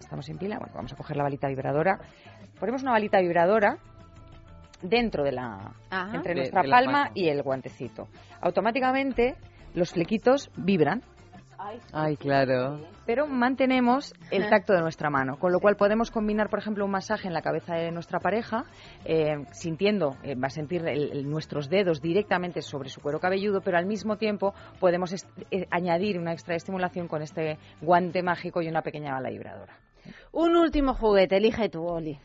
estamos 0.00 0.28
en 0.28 0.38
pila, 0.38 0.58
bueno, 0.58 0.72
vamos 0.74 0.92
a 0.92 0.96
coger 0.96 1.16
la 1.16 1.22
balita 1.22 1.46
vibradora. 1.46 2.00
Ponemos 2.58 2.82
una 2.82 2.90
balita 2.90 3.20
vibradora 3.20 3.78
dentro 4.82 5.22
de 5.22 5.30
la 5.30 5.72
entre 6.12 6.34
nuestra 6.34 6.62
palma 6.64 7.10
y 7.14 7.28
el 7.28 7.42
guantecito. 7.42 8.08
Automáticamente 8.40 9.36
los 9.74 9.92
flequitos 9.92 10.50
vibran. 10.56 11.02
Ay, 11.92 12.16
claro. 12.16 12.80
Pero 13.06 13.26
mantenemos 13.26 14.12
el 14.30 14.48
tacto 14.48 14.72
de 14.72 14.80
nuestra 14.80 15.10
mano, 15.10 15.38
con 15.38 15.52
lo 15.52 15.60
cual 15.60 15.76
podemos 15.76 16.10
combinar, 16.10 16.48
por 16.48 16.58
ejemplo, 16.58 16.84
un 16.84 16.90
masaje 16.90 17.28
en 17.28 17.34
la 17.34 17.42
cabeza 17.42 17.74
de 17.74 17.90
nuestra 17.90 18.20
pareja, 18.20 18.64
eh, 19.04 19.44
sintiendo, 19.52 20.16
eh, 20.22 20.34
va 20.34 20.48
a 20.48 20.50
sentir 20.50 20.82
nuestros 21.24 21.68
dedos 21.68 22.00
directamente 22.00 22.62
sobre 22.62 22.88
su 22.88 23.00
cuero 23.00 23.20
cabelludo, 23.20 23.60
pero 23.60 23.78
al 23.78 23.86
mismo 23.86 24.16
tiempo 24.16 24.54
podemos 24.80 25.12
eh, 25.12 25.66
añadir 25.70 26.18
una 26.18 26.32
extra 26.32 26.56
estimulación 26.56 27.08
con 27.08 27.22
este 27.22 27.58
guante 27.80 28.22
mágico 28.22 28.60
y 28.62 28.68
una 28.68 28.82
pequeña 28.82 29.12
bala 29.12 29.30
vibradora. 29.30 29.76
Un 30.32 30.56
último 30.56 30.94
juguete, 30.94 31.36
elige 31.36 31.68
tú, 31.68 31.84
Oli. 31.84 32.18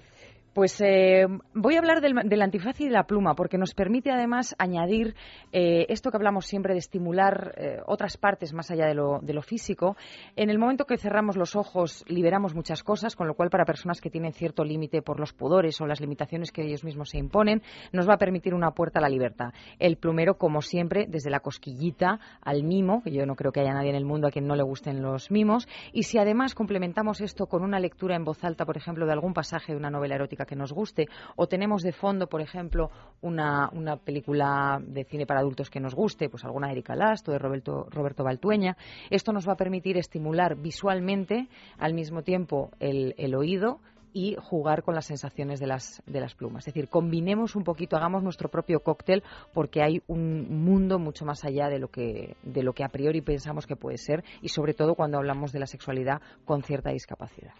Pues 0.58 0.82
eh, 0.82 1.28
voy 1.53 1.76
a 1.76 1.78
hablar 1.78 2.01
del, 2.01 2.41
antifaz 2.41 2.82
y 2.82 2.86
de 2.86 2.89
la 2.89 3.03
pluma, 3.03 3.36
porque 3.36 3.60
nos 3.60 3.76
permite 3.76 4.10
además 4.10 4.55
añadir 4.58 5.14
eh, 5.51 5.86
esto 5.89 6.10
que 6.10 6.18
hablamos 6.18 6.47
siempre 6.47 6.74
de 6.74 6.80
estimular 6.80 7.53
eh, 7.55 7.78
otras 7.86 8.18
partes 8.18 8.55
más 8.55 8.72
allá 8.72 8.88
de 8.88 8.95
lo, 8.95 9.20
de 9.22 9.36
lo, 9.36 9.43
físico. 9.43 9.95
En 10.36 10.49
el 10.49 10.58
momento 10.58 10.86
que 10.86 10.97
cerramos 10.97 11.38
los 11.38 11.55
ojos 11.55 12.03
liberamos 12.08 12.55
muchas 12.55 12.82
cosas, 12.82 13.16
con 13.16 13.28
lo 13.28 13.36
cual 13.36 13.51
para 13.51 13.66
personas 13.66 14.01
que 14.01 14.10
tienen 14.10 14.34
cierto 14.34 14.64
límite 14.64 15.03
por 15.03 15.20
los 15.20 15.32
pudores 15.32 15.80
o 15.80 15.86
las 15.86 16.01
limitaciones 16.01 16.51
que 16.51 16.64
ellos 16.64 16.84
mismos 16.84 17.12
se 17.12 17.20
imponen, 17.20 17.62
nos 17.91 18.10
va 18.10 18.16
a 18.16 18.18
permitir 18.18 18.55
una 18.55 18.72
puerta 18.72 18.97
a 18.97 19.03
la 19.03 19.10
libertad. 19.10 19.53
El 19.78 19.97
plumero, 19.97 20.39
como 20.39 20.64
siempre, 20.64 21.05
desde 21.08 21.30
la 21.30 21.41
cosquillita 21.41 22.20
al 22.41 22.64
mimo, 22.64 23.03
que 23.03 23.12
yo 23.12 23.28
no 23.28 23.36
creo 23.36 23.51
que 23.51 23.60
haya 23.60 23.76
nadie 23.76 23.91
en 23.91 23.95
el 23.95 24.05
mundo 24.05 24.28
a 24.28 24.32
quien 24.32 24.47
no 24.47 24.55
le 24.55 24.64
gusten 24.64 25.03
los 25.03 25.30
mimos, 25.30 25.68
y 25.93 26.01
si 26.01 26.18
además 26.18 26.55
complementamos 26.55 27.22
esto 27.22 27.45
con 27.45 27.62
una 27.62 27.80
lectura 27.80 28.16
en 28.16 28.24
voz 28.24 28.43
alta, 28.43 28.66
por 28.66 28.76
ejemplo, 28.76 29.05
de 29.05 29.12
algún 29.12 29.36
pasaje 29.36 29.74
de 29.74 29.78
una 29.78 29.91
novela 29.91 30.16
erótica 30.16 30.47
que 30.48 30.56
nos 30.56 30.74
guste, 30.74 31.08
o 31.36 31.48
tenemos 31.48 31.84
de 31.84 31.91
fondo, 31.91 32.26
por 32.26 32.41
ejemplo, 32.41 32.89
una, 33.22 33.70
una 33.72 33.98
película 33.98 34.82
de 34.82 35.04
cine 35.04 35.28
para 35.28 35.41
adultos 35.41 35.70
que 35.70 35.80
nos 35.80 35.93
guste, 35.93 36.30
pues 36.30 36.43
alguna 36.43 36.68
de 36.68 36.74
Erika 36.74 36.95
Last 36.95 37.30
o 37.30 37.32
de 37.32 37.38
Roberto, 37.38 37.86
Roberto 37.91 38.24
Baltueña, 38.24 38.78
esto 39.12 39.32
nos 39.32 39.48
va 39.48 39.54
a 39.54 39.58
permitir 39.58 39.98
estimular 39.98 40.56
visualmente 40.56 41.48
al 41.78 41.93
mismo 41.93 42.24
tiempo 42.24 42.72
el, 42.80 43.14
el 43.20 43.36
oído, 43.36 43.80
y 44.18 44.36
jugar 44.41 44.82
con 44.82 44.95
las 44.95 45.06
sensaciones 45.06 45.60
de 45.60 45.68
las, 45.68 46.02
de 46.08 46.20
las 46.20 46.34
plumas. 46.34 46.68
Es 46.68 46.74
decir, 46.74 46.89
combinemos 46.89 47.56
un 47.56 47.64
poquito, 47.64 47.98
hagamos 47.98 48.24
nuestro 48.24 48.50
propio 48.50 48.80
cóctel 48.80 49.22
porque 49.54 49.84
hay 49.84 50.02
un 50.08 50.64
mundo 50.64 50.98
mucho 50.98 51.24
más 51.24 51.45
allá 51.45 51.70
de 51.70 51.78
lo 51.78 51.89
que, 51.89 52.36
de 52.41 52.64
lo 52.64 52.74
que 52.74 52.84
a 52.84 52.89
priori 52.89 53.22
pensamos 53.22 53.68
que 53.68 53.76
puede 53.76 54.00
ser 54.00 54.24
y 54.41 54.50
sobre 54.50 54.74
todo 54.74 54.95
cuando 54.95 55.20
hablamos 55.20 55.52
de 55.52 55.60
la 55.60 55.68
sexualidad 55.68 56.20
con 56.45 56.64
cierta 56.64 56.89
discapacidad. 56.89 57.54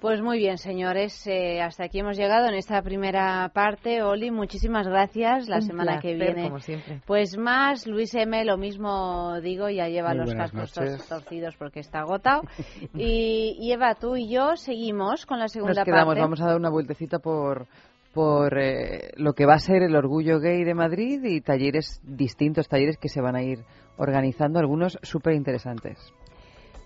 Pues 0.00 0.20
muy 0.20 0.38
bien, 0.38 0.58
señores. 0.58 1.26
Eh, 1.26 1.62
hasta 1.62 1.84
aquí 1.84 2.00
hemos 2.00 2.18
llegado 2.18 2.48
en 2.48 2.54
esta 2.54 2.82
primera 2.82 3.50
parte. 3.54 4.02
Oli, 4.02 4.30
muchísimas 4.30 4.86
gracias. 4.86 5.48
La 5.48 5.62
semana 5.62 6.00
que 6.00 6.14
viene. 6.14 6.44
Como 6.44 6.60
siempre. 6.60 7.00
Pues 7.06 7.38
más, 7.38 7.86
Luis 7.86 8.14
M., 8.14 8.44
lo 8.44 8.58
mismo 8.58 9.40
digo, 9.40 9.70
ya 9.70 9.88
lleva 9.88 10.12
los 10.12 10.34
cascos 10.34 10.72
torcidos 11.08 11.56
porque 11.56 11.80
está 11.80 12.00
agotado. 12.00 12.42
y, 12.94 13.72
Eva, 13.72 13.94
tú 13.94 14.16
y 14.16 14.28
yo 14.28 14.56
seguimos 14.56 15.24
con 15.24 15.38
la 15.38 15.48
segunda 15.48 15.74
Nos 15.76 15.84
quedamos, 15.84 16.06
parte. 16.06 16.20
Vamos 16.20 16.40
a 16.42 16.46
dar 16.46 16.56
una 16.56 16.70
vueltecita 16.70 17.18
por 17.18 17.66
por 18.12 18.58
eh, 18.58 19.10
lo 19.16 19.34
que 19.34 19.44
va 19.44 19.56
a 19.56 19.58
ser 19.58 19.82
el 19.82 19.94
orgullo 19.94 20.40
gay 20.40 20.64
de 20.64 20.72
Madrid 20.72 21.22
y 21.22 21.42
talleres 21.42 22.00
distintos, 22.02 22.66
talleres 22.66 22.96
que 22.96 23.10
se 23.10 23.20
van 23.20 23.36
a 23.36 23.42
ir 23.42 23.58
organizando, 23.98 24.58
algunos 24.58 24.98
súper 25.02 25.34
interesantes. 25.34 25.98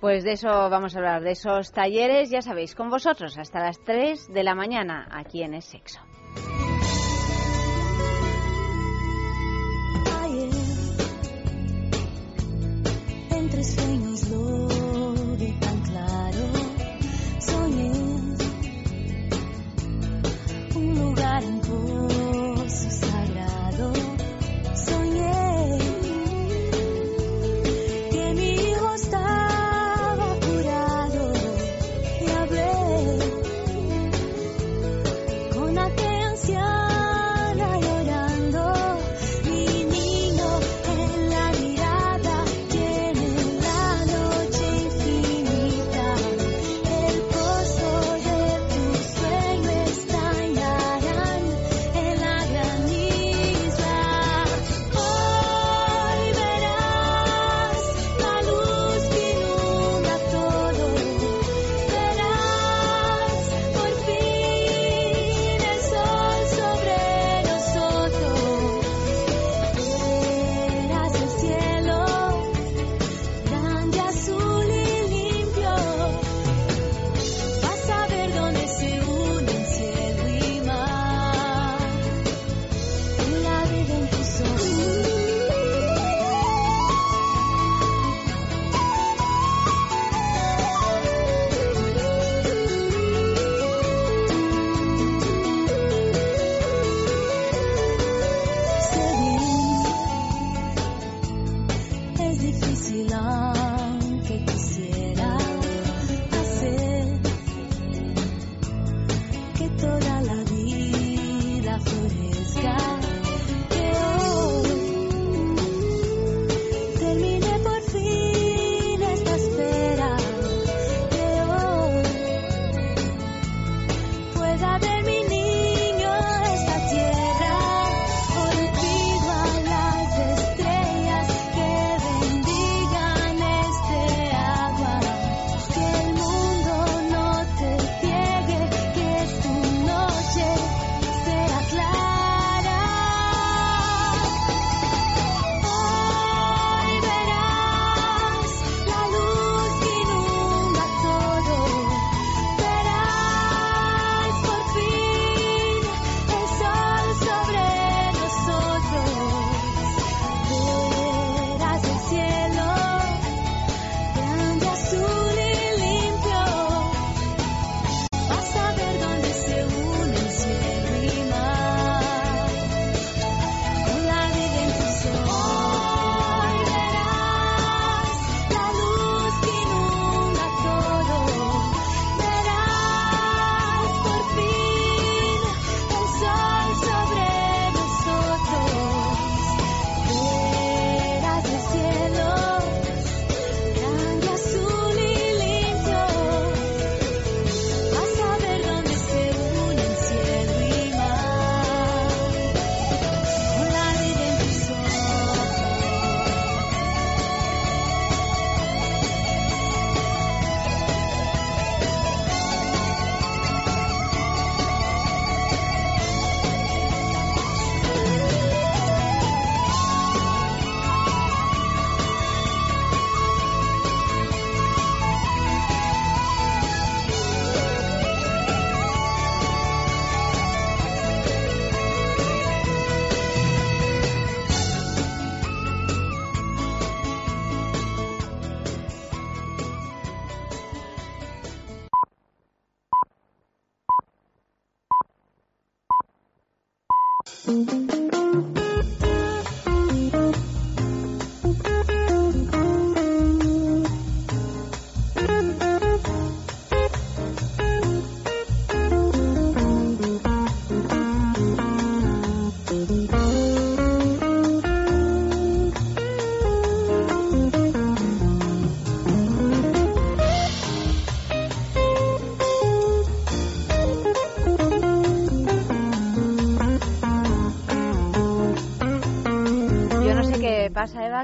Pues 0.01 0.24
de 0.24 0.32
eso 0.32 0.48
vamos 0.48 0.94
a 0.94 0.98
hablar, 0.98 1.22
de 1.22 1.32
esos 1.32 1.72
talleres, 1.72 2.30
ya 2.30 2.40
sabéis, 2.40 2.74
con 2.74 2.88
vosotros 2.88 3.36
hasta 3.36 3.61
las 3.61 3.78
3 3.80 4.32
de 4.32 4.42
la 4.42 4.55
mañana 4.55 5.07
aquí 5.11 5.42
en 5.42 5.53
Es 5.53 5.66
Sexo. 5.66 6.01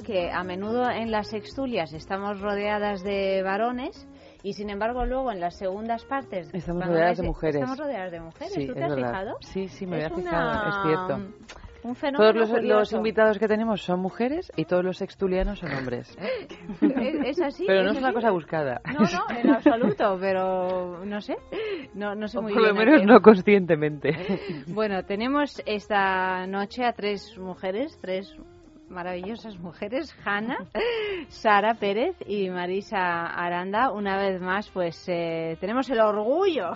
Que 0.02 0.30
a 0.30 0.42
menudo 0.44 0.88
en 0.90 1.10
las 1.10 1.28
sextulias 1.28 1.92
estamos 1.92 2.40
rodeadas 2.40 3.02
de 3.02 3.42
varones 3.42 4.08
y 4.42 4.52
sin 4.52 4.70
embargo 4.70 5.04
luego 5.04 5.32
en 5.32 5.40
las 5.40 5.56
segundas 5.58 6.04
partes 6.04 6.48
Estamos 6.54 6.86
rodeadas 6.86 7.10
ves- 7.12 7.18
de 7.18 7.26
mujeres. 7.26 7.54
Estamos 7.56 7.78
rodeadas 7.78 8.12
de 8.12 8.20
mujeres. 8.20 8.52
Sí, 8.54 8.66
¿Tú 8.66 8.74
te 8.74 8.84
has 8.84 8.90
verdad. 8.94 9.08
fijado? 9.10 9.36
Sí, 9.40 9.68
sí, 9.68 9.86
me 9.86 9.98
Es 9.98 10.04
había 10.06 10.16
una- 10.16 10.30
fijado, 10.30 10.68
es 10.68 10.76
cierto. 11.16 11.32
Un 11.82 11.94
fenómeno 11.94 12.32
Todos 12.32 12.62
los, 12.64 12.92
invitados 12.94 13.38
que 13.38 13.46
tenemos 13.46 13.80
son 13.80 14.00
mujeres 14.00 14.50
y 14.56 14.64
todos 14.64 14.84
los 14.84 14.96
sextulianos 14.96 15.60
son 15.60 15.72
hombres. 15.72 16.16
es, 16.80 17.14
es 17.38 17.40
así. 17.40 17.64
Pero 17.64 17.84
no 17.84 17.90
es 17.90 17.96
es 17.96 18.02
una 18.02 18.12
cosa 18.12 18.30
buscada. 18.32 18.80
No, 18.92 19.00
no, 19.04 19.36
en 19.38 19.50
absoluto, 19.50 20.16
pero 20.20 21.04
no 21.04 21.20
sé. 21.20 21.36
No, 21.94 22.16
no 22.16 22.26
sé 22.26 22.38
O 22.38 22.42
muy 22.42 22.52
por 22.54 22.62
lo 22.62 22.74
bien 22.74 22.88
menos 22.88 23.04
no 23.06 23.20
conscientemente. 23.20 24.10
Bueno, 24.66 25.04
tenemos 25.04 25.62
esta 25.64 26.44
noche 26.48 26.84
a 26.84 26.92
tres 26.92 27.38
mujeres, 27.38 27.96
tres 28.00 28.34
maravillosas 28.88 29.58
mujeres, 29.58 30.14
Hanna, 30.24 30.58
Sara 31.28 31.74
Pérez 31.74 32.16
y 32.26 32.48
Marisa 32.50 33.26
Aranda. 33.26 33.90
Una 33.92 34.16
vez 34.18 34.40
más, 34.40 34.70
pues 34.70 35.04
eh, 35.08 35.56
tenemos 35.60 35.88
el 35.90 36.00
orgullo 36.00 36.72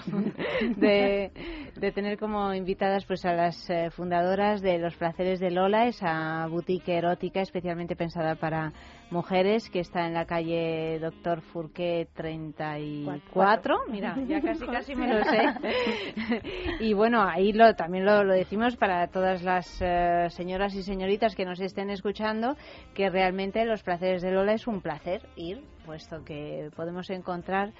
de, 0.76 1.30
de 1.76 1.92
tener 1.92 2.18
como 2.18 2.52
invitadas 2.54 3.04
pues 3.06 3.24
a 3.24 3.32
las 3.32 3.68
eh, 3.70 3.90
fundadoras 3.90 4.60
de 4.60 4.78
Los 4.78 4.96
Placeres 4.96 5.40
de 5.40 5.50
Lola, 5.50 5.86
esa 5.86 6.46
boutique 6.48 6.96
erótica 6.96 7.40
especialmente 7.40 7.96
pensada 7.96 8.34
para 8.34 8.72
mujeres 9.10 9.68
que 9.70 9.80
está 9.80 10.06
en 10.06 10.14
la 10.14 10.24
calle 10.24 10.98
Doctor 11.00 11.40
Furqué 11.40 12.08
34. 12.14 13.78
Mira, 13.90 14.16
ya 14.26 14.40
casi 14.42 14.66
casi 14.66 14.94
me 14.94 15.12
lo 15.12 15.24
sé. 15.24 16.42
y 16.80 16.92
bueno, 16.94 17.22
ahí 17.22 17.52
lo, 17.52 17.74
también 17.74 18.04
lo, 18.04 18.24
lo 18.24 18.34
decimos 18.34 18.76
para 18.76 19.08
todas 19.08 19.42
las 19.42 19.80
eh, 19.80 20.26
señoras 20.30 20.74
y 20.74 20.82
señoritas 20.82 21.34
que 21.34 21.44
nos 21.44 21.60
estén 21.60 21.90
escuchando, 21.90 22.56
que 22.94 23.10
realmente 23.10 23.64
los 23.64 23.82
placeres 23.82 24.22
de 24.22 24.30
Lola 24.30 24.52
es 24.52 24.66
un 24.66 24.80
placer 24.80 25.28
ir, 25.36 25.62
puesto 25.84 26.24
que 26.24 26.70
podemos 26.76 27.10
encontrar 27.10 27.72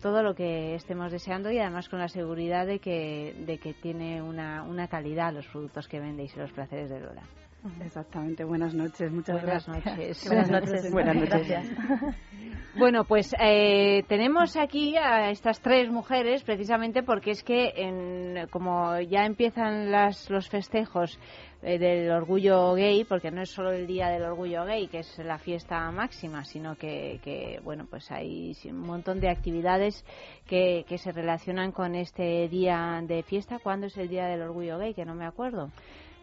todo 0.00 0.22
lo 0.22 0.34
que 0.34 0.74
estemos 0.74 1.10
deseando 1.10 1.50
y 1.50 1.58
además 1.58 1.88
con 1.88 1.98
la 1.98 2.08
seguridad 2.08 2.66
de 2.66 2.78
que, 2.78 3.34
de 3.46 3.58
que 3.58 3.72
tiene 3.72 4.20
una, 4.20 4.62
una 4.62 4.88
calidad 4.88 5.32
los 5.32 5.46
productos 5.48 5.88
que 5.88 6.00
vendéis 6.00 6.34
en 6.34 6.42
los 6.42 6.52
placeres 6.52 6.90
de 6.90 7.00
Lola. 7.00 7.22
Exactamente, 7.84 8.44
buenas 8.44 8.74
noches, 8.74 9.10
muchas 9.12 9.42
Buenas 9.42 9.66
gracias. 9.66 9.86
noches. 9.96 10.28
Buenas 10.28 10.50
noches. 10.50 10.92
Buenas 10.92 11.16
noches. 11.16 11.70
Bueno, 12.78 13.04
pues 13.04 13.34
eh, 13.40 14.04
tenemos 14.06 14.54
aquí 14.58 14.98
a 14.98 15.30
estas 15.30 15.60
tres 15.60 15.90
mujeres 15.90 16.44
precisamente 16.44 17.02
porque 17.02 17.30
es 17.30 17.42
que 17.42 17.72
en, 17.74 18.48
como 18.50 19.00
ya 19.00 19.24
empiezan 19.24 19.90
las, 19.90 20.28
los 20.28 20.50
festejos 20.50 21.18
eh, 21.62 21.78
del 21.78 22.10
orgullo 22.10 22.74
gay, 22.74 23.04
porque 23.04 23.30
no 23.30 23.40
es 23.40 23.48
solo 23.50 23.72
el 23.72 23.86
día 23.86 24.08
del 24.08 24.24
orgullo 24.24 24.66
gay, 24.66 24.88
que 24.88 24.98
es 24.98 25.18
la 25.18 25.38
fiesta 25.38 25.90
máxima, 25.90 26.44
sino 26.44 26.76
que, 26.76 27.18
que, 27.24 27.60
bueno, 27.64 27.86
pues 27.88 28.10
hay 28.10 28.52
un 28.66 28.80
montón 28.80 29.20
de 29.20 29.30
actividades 29.30 30.04
que, 30.46 30.84
que 30.86 30.98
se 30.98 31.12
relacionan 31.12 31.72
con 31.72 31.94
este 31.94 32.46
día 32.48 33.00
de 33.02 33.22
fiesta. 33.22 33.58
¿Cuándo 33.58 33.86
es 33.86 33.96
el 33.96 34.08
día 34.08 34.26
del 34.26 34.42
orgullo 34.42 34.76
gay? 34.76 34.92
Que 34.92 35.06
no 35.06 35.14
me 35.14 35.24
acuerdo. 35.24 35.70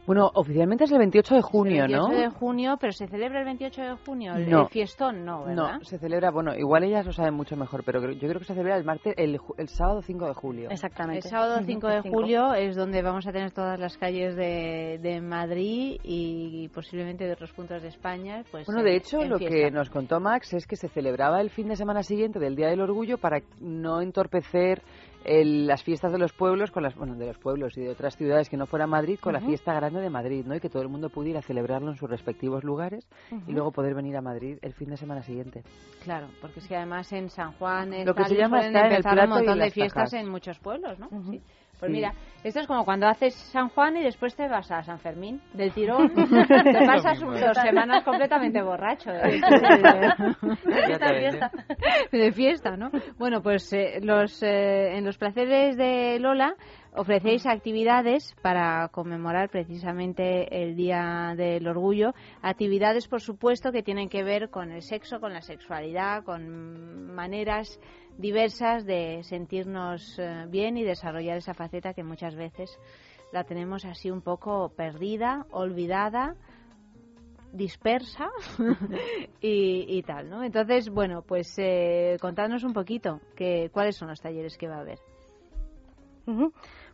Bueno, 0.05 0.29
oficialmente 0.33 0.83
es 0.83 0.91
el 0.91 0.97
28 0.97 1.35
de 1.35 1.41
junio, 1.41 1.85
el 1.85 1.91
¿no? 1.93 2.07
28 2.09 2.21
de 2.29 2.29
junio, 2.37 2.77
pero 2.79 2.91
se 2.91 3.07
celebra 3.07 3.39
el 3.39 3.45
28 3.45 3.81
de 3.81 3.95
junio. 4.05 4.33
El, 4.35 4.49
No. 4.49 4.63
el 4.63 4.67
fiestón 4.67 5.23
no, 5.23 5.45
¿verdad? 5.45 5.77
No, 5.79 5.83
se 5.85 5.97
celebra, 5.97 6.29
bueno, 6.29 6.53
igual 6.55 6.83
ellas 6.83 7.05
lo 7.05 7.13
saben 7.13 7.33
mucho 7.33 7.55
mejor, 7.55 7.83
pero 7.85 8.01
creo- 8.01 8.11
yo 8.11 8.27
creo 8.27 8.39
que 8.39 8.45
se 8.45 8.53
celebra 8.53 8.75
el 8.75 8.83
martes, 8.83 9.13
el, 9.17 9.39
ju- 9.39 9.55
el 9.57 9.69
sábado 9.69 10.01
5 10.01 10.27
de 10.27 10.33
julio. 10.33 10.69
El 10.69 10.77
sábado 11.21 11.59
5 11.65 11.87
de 11.87 12.01
julio 12.01 12.53
es 12.53 12.75
donde 12.75 13.01
vamos 13.01 13.25
a 13.27 13.31
tener 13.31 13.51
todas 13.51 13.79
las 13.79 13.97
calles 13.97 14.35
de, 14.35 14.99
de 15.01 15.21
Madrid 15.21 15.97
y 16.03 16.67
posiblemente 16.69 17.25
de 17.25 17.31
otros 17.31 17.53
puntos 17.53 17.81
de 17.81 17.87
España. 17.87 18.43
Pues 18.51 18.65
Bueno, 18.65 18.81
en- 18.81 18.85
de 18.87 18.95
hecho, 18.97 19.23
lo 19.23 19.37
fiesta. 19.37 19.55
que 19.55 19.71
nos 19.71 19.89
contó 19.89 20.19
Max 20.19 20.53
es 20.53 20.67
que 20.67 20.75
se 20.75 20.89
celebraba 20.89 21.39
el 21.39 21.49
fin 21.49 21.69
de 21.69 21.77
semana 21.77 22.03
siguiente 22.03 22.39
del 22.39 22.57
Día 22.57 22.67
del 22.67 22.81
Orgullo 22.81 23.17
para 23.17 23.39
no 23.61 24.01
entorpecer 24.01 24.81
el- 25.25 25.67
las 25.67 25.83
fiestas 25.83 26.11
de 26.11 26.17
los 26.17 26.33
pueblos 26.33 26.71
con 26.71 26.83
las 26.83 26.95
bueno 26.95 27.15
de 27.15 27.25
los 27.27 27.37
pueblos 27.37 27.77
y 27.77 27.81
de 27.81 27.89
otras 27.89 28.15
ciudades 28.17 28.49
que 28.49 28.57
no 28.57 28.65
fuera 28.65 28.87
Madrid 28.87 29.17
con 29.19 29.33
la 29.33 29.39
fiesta 29.41 29.73
grande 29.73 30.01
de 30.01 30.09
Madrid, 30.09 30.45
¿no? 30.45 30.55
Y 30.55 30.59
que 30.59 30.69
todo 30.69 30.81
el 30.81 30.89
mundo 30.89 31.09
pudiera 31.09 31.41
celebrarlo 31.41 31.91
en 31.91 31.97
sus 31.97 32.09
respectivos 32.09 32.63
lugares 32.63 33.07
y 33.47 33.51
luego 33.51 33.71
poder 33.71 33.95
venir 33.95 34.17
a 34.17 34.21
Madrid 34.21 34.57
el 34.61 34.73
fin 34.73 34.89
de 34.89 34.97
semana 34.97 35.23
siguiente. 35.23 35.63
Claro, 36.03 36.27
porque 36.41 36.59
es 36.59 36.67
que 36.67 36.75
además 36.75 37.11
en 37.13 37.29
San 37.29 37.53
Juan 37.53 37.93
en 37.93 38.05
Lo 38.05 38.13
que 38.15 38.25
se 38.25 38.35
llama 38.35 38.65
en 38.65 38.75
el 38.75 39.01
plato 39.01 39.23
un 39.23 39.29
montón 39.29 39.59
de 39.59 39.71
fiestas 39.71 40.11
tajas. 40.11 40.13
en 40.13 40.29
muchos 40.29 40.59
pueblos, 40.59 40.99
¿no? 40.99 41.09
Sí. 41.29 41.41
Pues 41.83 41.91
Sí. 41.91 41.97
mira, 41.97 42.13
esto 42.45 42.61
es 42.61 42.67
como 42.67 42.85
cuando 42.85 43.07
haces 43.07 43.33
San 43.51 43.67
Juan 43.67 43.97
y 43.97 44.03
después 44.03 44.33
te 44.37 44.47
vas 44.47 44.71
a 44.71 44.83
San 44.83 44.99
Fermín 44.99 45.41
del 45.53 45.73
tirón. 45.73 46.13
te 46.15 46.85
pasas 46.85 47.19
dos 47.19 47.35
¿eh? 47.41 47.61
semanas 47.61 48.05
completamente 48.05 48.61
borracho. 48.61 49.11
¿eh? 49.11 49.41
Ves, 50.65 51.01
¿eh? 51.01 52.17
de 52.17 52.31
fiesta, 52.31 52.77
¿no? 52.77 52.89
Bueno, 53.17 53.41
pues 53.41 53.73
eh, 53.73 53.99
los, 54.01 54.41
eh, 54.43 54.95
en 54.95 55.03
los 55.03 55.17
placeres 55.17 55.75
de 55.75 56.19
Lola 56.21 56.55
ofrecéis 56.95 57.45
actividades 57.45 58.35
para 58.41 58.87
conmemorar 58.89 59.49
precisamente 59.49 60.63
el 60.63 60.75
Día 60.75 61.33
del 61.35 61.67
Orgullo. 61.67 62.13
Actividades, 62.41 63.07
por 63.07 63.21
supuesto, 63.21 63.71
que 63.71 63.83
tienen 63.83 64.09
que 64.09 64.23
ver 64.23 64.49
con 64.49 64.71
el 64.71 64.81
sexo, 64.81 65.19
con 65.19 65.33
la 65.33 65.41
sexualidad, 65.41 66.23
con 66.23 67.13
maneras 67.13 67.79
diversas 68.17 68.85
de 68.85 69.23
sentirnos 69.23 70.17
eh, 70.19 70.45
bien 70.47 70.77
y 70.77 70.83
desarrollar 70.83 71.37
esa 71.37 71.53
faceta 71.53 71.93
que 71.93 72.03
muchas 72.03 72.35
veces 72.35 72.79
la 73.31 73.43
tenemos 73.43 73.85
así 73.85 74.11
un 74.11 74.21
poco 74.21 74.69
perdida, 74.75 75.47
olvidada 75.51 76.35
dispersa 77.51 78.31
y, 79.41 79.85
y 79.87 80.03
tal, 80.03 80.29
¿no? 80.29 80.43
Entonces, 80.43 80.89
bueno, 80.89 81.21
pues 81.21 81.53
eh, 81.57 82.17
contadnos 82.19 82.63
un 82.63 82.73
poquito 82.73 83.21
que, 83.35 83.69
cuáles 83.71 83.95
son 83.95 84.09
los 84.09 84.21
talleres 84.21 84.57
que 84.57 84.67
va 84.67 84.77
a 84.77 84.81
haber. 84.81 84.99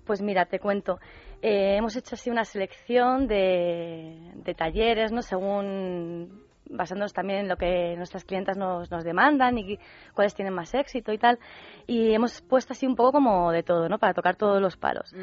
Pues 0.10 0.24
mira, 0.24 0.46
te 0.46 0.58
cuento. 0.58 1.00
Eh, 1.40 1.76
hemos 1.78 1.96
hecho 1.96 2.16
así 2.16 2.32
una 2.32 2.44
selección 2.44 3.28
de, 3.28 4.32
de 4.38 4.56
talleres, 4.56 5.12
¿no? 5.12 5.22
Según 5.22 6.48
basándonos 6.68 7.14
también 7.14 7.42
en 7.42 7.48
lo 7.48 7.58
que 7.58 7.96
nuestras 7.96 8.26
clientas 8.26 8.58
nos, 8.58 8.90
nos 8.90 9.04
demandan 9.04 9.60
y 9.60 9.78
cuáles 10.16 10.34
tienen 10.34 10.56
más 10.56 10.74
éxito 10.74 11.14
y 11.14 11.20
tal. 11.20 11.38
Y 11.86 12.12
hemos 12.12 12.42
puesto 12.42 12.74
así 12.74 12.88
un 12.88 12.96
poco 12.96 13.12
como 13.12 13.52
de 13.52 13.62
todo, 13.62 13.88
¿no? 13.88 14.00
Para 14.00 14.16
tocar 14.16 14.36
todos 14.36 14.60
los 14.60 14.78
palos. 14.78 15.14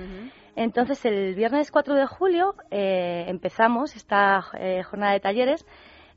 Entonces, 0.55 1.05
el 1.05 1.35
viernes 1.35 1.73
4 1.73 1.97
de 1.97 2.07
julio 2.07 2.55
eh, 2.71 3.25
empezamos 3.27 3.97
esta 3.97 4.39
eh, 4.57 4.85
jornada 4.85 5.15
de 5.15 5.21
talleres 5.21 5.67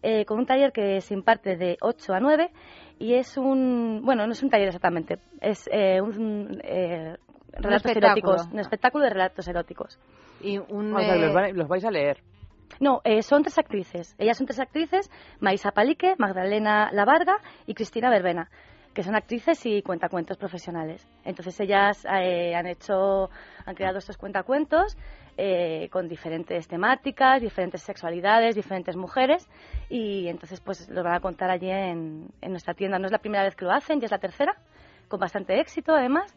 eh, 0.03 0.25
con 0.25 0.37
un 0.37 0.45
taller 0.45 0.71
que 0.71 1.01
se 1.01 1.15
imparte 1.15 1.57
de 1.57 1.75
8 1.81 2.13
a 2.13 2.19
9 2.19 2.51
y 2.99 3.15
es 3.15 3.35
un, 3.35 4.03
bueno, 4.05 4.27
no 4.27 4.33
es 4.33 4.43
un 4.43 4.51
taller 4.51 4.67
exactamente, 4.67 5.17
es 5.41 5.67
un 6.03 6.61
relatos 7.61 7.95
eróticos, 7.95 8.47
un 8.51 8.59
espectáculo 8.59 9.03
de 9.05 9.09
relatos 9.11 9.47
eróticos. 9.47 9.99
Y 10.41 10.57
un, 10.57 10.95
O 10.95 10.99
sea, 10.99 11.15
los, 11.15 11.67
vais 11.67 11.85
a 11.85 11.91
leer. 11.91 12.21
No, 12.79 13.01
eh, 13.03 13.23
son 13.23 13.43
tres 13.43 13.57
actrices. 13.57 14.15
Ellas 14.17 14.37
son 14.37 14.45
tres 14.45 14.59
actrices, 14.59 15.09
Maisa 15.39 15.71
Palique, 15.71 16.15
Magdalena 16.17 16.89
Lavarga 16.93 17.37
y 17.65 17.73
Cristina 17.73 18.09
Verbena, 18.09 18.49
que 18.93 19.03
son 19.03 19.15
actrices 19.15 19.65
y 19.65 19.81
cuentacuentos 19.81 20.37
profesionales. 20.37 21.05
Entonces 21.25 21.59
ellas 21.59 22.05
eh, 22.05 22.55
han 22.55 22.67
hecho, 22.67 23.29
han 23.65 23.75
creado 23.75 23.97
estos 23.97 24.17
cuentacuentos 24.17 24.97
eh, 25.37 25.89
con 25.91 26.07
diferentes 26.07 26.67
temáticas, 26.67 27.41
diferentes 27.41 27.81
sexualidades, 27.81 28.55
diferentes 28.55 28.95
mujeres 28.95 29.49
y 29.89 30.27
entonces 30.27 30.61
pues 30.61 30.87
los 30.89 31.03
van 31.03 31.15
a 31.15 31.19
contar 31.19 31.49
allí 31.49 31.69
en, 31.69 32.27
en 32.41 32.51
nuestra 32.51 32.73
tienda. 32.73 32.99
No 32.99 33.07
es 33.07 33.11
la 33.11 33.19
primera 33.19 33.43
vez 33.43 33.55
que 33.55 33.65
lo 33.65 33.71
hacen, 33.71 33.99
ya 33.99 34.05
es 34.05 34.11
la 34.11 34.19
tercera, 34.19 34.55
con 35.07 35.19
bastante 35.19 35.59
éxito 35.59 35.93
además 35.93 36.33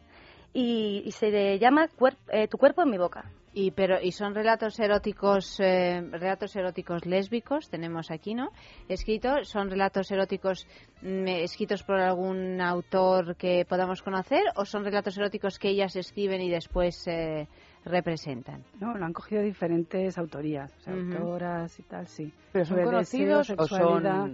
y, 0.53 1.01
y 1.05 1.11
se 1.11 1.57
llama 1.59 1.87
Cuer- 1.97 2.17
eh, 2.31 2.47
Tu 2.47 2.57
cuerpo 2.57 2.83
en 2.83 2.89
mi 2.91 2.97
boca. 2.97 3.25
Y 3.55 3.69
pero 3.69 4.01
y 4.01 4.11
son 4.11 4.33
relatos 4.33 4.79
eróticos 4.79 5.59
eh, 5.59 6.01
relatos 6.11 6.55
eróticos 6.55 7.05
lésbicos 7.05 7.69
tenemos 7.69 8.09
aquí 8.09 8.33
no 8.33 8.49
escritos 8.89 9.47
son 9.47 9.69
relatos 9.69 10.09
eróticos 10.09 10.65
mm, 11.03 11.27
escritos 11.27 11.83
por 11.83 11.99
algún 11.99 12.59
autor 12.61 13.35
que 13.35 13.63
podamos 13.69 14.01
conocer 14.01 14.41
o 14.55 14.65
son 14.65 14.83
relatos 14.83 15.15
eróticos 15.19 15.59
que 15.59 15.69
ellas 15.69 15.95
escriben 15.95 16.41
y 16.41 16.49
después 16.49 17.05
eh, 17.07 17.47
representan. 17.85 18.63
No, 18.79 18.97
lo 18.97 19.05
han 19.05 19.13
cogido 19.13 19.43
diferentes 19.43 20.17
autorías, 20.17 20.73
o 20.77 20.79
sea, 20.79 20.93
Ujú. 20.95 21.15
autoras 21.17 21.77
y 21.79 21.83
tal, 21.83 22.07
sí. 22.07 22.33
¿Pero 22.53 22.65
son 22.65 22.81
conocidos 22.83 23.49
deseo, 23.49 23.63
o 23.63 23.67
son- 23.67 23.77
sexualidad. 23.77 24.29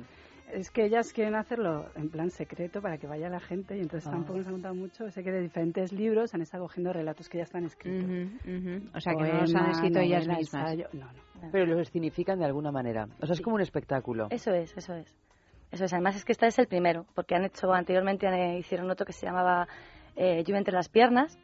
Es 0.54 0.72
que 0.72 0.86
ellas 0.86 1.14
quieren 1.14 1.36
hacerlo 1.36 1.86
en 1.96 2.10
plan 2.10 2.30
secreto 2.32 2.82
para 2.82 2.98
que 2.98 3.06
vaya 3.08 3.30
la 3.30 3.40
gente 3.40 3.78
y 3.78 3.82
entonces 3.82 4.08
Ah. 4.08 4.12
tampoco 4.12 4.38
nos 4.40 4.48
han 4.48 4.54
contado 4.54 4.76
mucho. 4.76 5.10
Sé 5.12 5.24
que 5.24 5.32
de 5.32 5.42
diferentes 5.42 5.92
libros 5.94 6.34
han 6.34 6.42
estado 6.42 6.64
cogiendo 6.64 6.92
relatos 6.92 7.30
que 7.30 7.38
ya 7.38 7.44
están 7.44 7.66
escritos. 7.66 8.06
Ujú. 8.10 8.90
O 8.96 9.00
sea, 9.00 9.14
que 9.14 9.24
no 9.32 9.42
los 9.42 9.56
han 9.56 9.70
escrito 9.72 10.00
ellas 10.00 10.28
mismas. 10.28 10.72
ensayo, 10.72 10.88
No, 10.94 11.06
no. 11.06 11.50
Pero 11.52 11.66
los 11.68 11.82
escenifican 11.82 12.40
de 12.40 12.46
alguna 12.46 12.72
manera. 12.72 13.08
O 13.22 13.26
sea, 13.26 13.34
es 13.34 13.42
como 13.42 13.56
un 13.56 13.62
espectáculo. 13.62 14.28
Eso 14.32 14.52
es, 14.52 14.76
eso 14.76 14.94
es. 14.96 15.16
Eso 15.72 15.86
es. 15.86 15.94
Además 15.94 16.16
es 16.16 16.26
que 16.26 16.32
este 16.32 16.48
es 16.48 16.58
el 16.58 16.68
primero, 16.68 17.06
porque 17.14 17.36
han 17.36 17.46
hecho 17.46 17.72
anteriormente 17.72 18.28
eh, 18.28 18.58
hicieron 18.58 18.90
otro 18.90 19.06
que 19.06 19.14
se 19.14 19.28
llamaba 19.28 19.68
eh, 20.16 20.44
Lluvia 20.44 20.58
entre 20.58 20.74
las 20.74 20.90
piernas, 20.90 21.38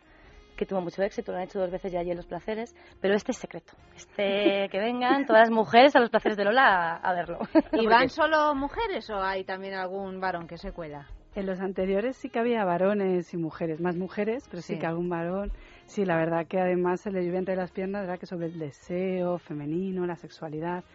que 0.56 0.66
tuvo 0.66 0.82
mucho 0.82 1.02
éxito, 1.04 1.32
lo 1.32 1.38
han 1.38 1.44
hecho 1.46 1.60
dos 1.60 1.72
veces 1.72 1.92
ya 1.92 2.00
allí 2.00 2.12
en 2.12 2.18
Los 2.18 2.26
Placeres, 2.26 2.76
pero 3.02 3.16
este 3.16 3.32
es 3.32 3.38
secreto. 3.38 3.74
Este 3.96 4.68
que 4.72 4.80
vengan 4.80 5.26
todas 5.26 5.42
las 5.44 5.52
mujeres 5.52 5.96
a 5.96 6.00
Los 6.00 6.10
Placeres 6.10 6.38
de 6.38 6.46
Lola 6.46 6.64
a, 6.64 6.96
a 6.98 7.14
verlo. 7.14 7.40
¿Y 7.74 7.86
van 7.88 8.10
solo 8.10 8.56
mujeres 8.56 9.10
o 9.10 9.22
hay 9.22 9.44
también 9.44 9.74
algún 9.74 10.20
varón 10.20 10.48
que 10.48 10.58
se 10.58 10.72
cuela? 10.72 11.08
En 11.36 11.46
los 11.48 11.60
anteriores 11.60 12.16
sí 12.16 12.30
que 12.30 12.40
había 12.40 12.64
varones 12.64 13.34
y 13.34 13.38
mujeres, 13.38 13.82
más 13.82 13.98
mujeres, 13.98 14.48
pero 14.50 14.62
sí, 14.62 14.76
Sí. 14.76 14.80
que 14.80 14.86
algún 14.88 15.10
varón. 15.10 15.52
Sí, 15.86 16.06
la 16.06 16.16
verdad 16.16 16.48
que 16.48 16.60
además 16.62 17.06
el 17.06 17.14
de 17.14 17.26
lluvia 17.26 17.40
entre 17.40 17.58
las 17.58 17.72
piernas 17.72 18.06
era 18.06 18.18
que 18.18 18.26
sobre 18.26 18.48
el 18.48 18.58
deseo 18.58 19.38
femenino, 19.38 20.06
la 20.06 20.16
sexualidad. 20.16 20.86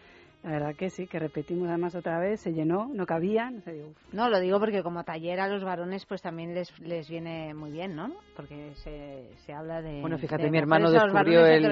La 0.43 0.53
verdad 0.53 0.75
que 0.75 0.89
sí, 0.89 1.07
que 1.07 1.19
repetimos 1.19 1.69
además 1.69 1.95
otra 1.95 2.19
vez, 2.19 2.41
se 2.41 2.53
llenó, 2.53 2.91
no 2.95 3.05
cabían. 3.05 3.59
o 3.59 3.61
sea, 3.61 3.73
digo, 3.75 3.89
uf, 3.89 4.15
No, 4.15 4.31
lo 4.31 4.41
digo 4.41 4.59
porque 4.59 4.83
como 4.83 5.05
taller 5.05 5.39
a 5.41 5.49
los 5.49 5.63
varones 5.63 6.07
pues 6.07 6.23
también 6.23 6.55
les, 6.55 6.79
les 6.81 7.09
viene 7.11 7.53
muy 7.53 7.71
bien, 7.71 7.95
¿no? 7.95 8.11
Porque 8.37 8.73
se, 8.77 9.29
se 9.45 9.53
habla 9.53 9.83
de 9.83 10.01
Bueno, 10.01 10.17
fíjate, 10.17 10.45
de 10.45 10.51
mi 10.51 10.57
hermano 10.59 10.91
descubrió 10.91 11.45
el, 11.45 11.67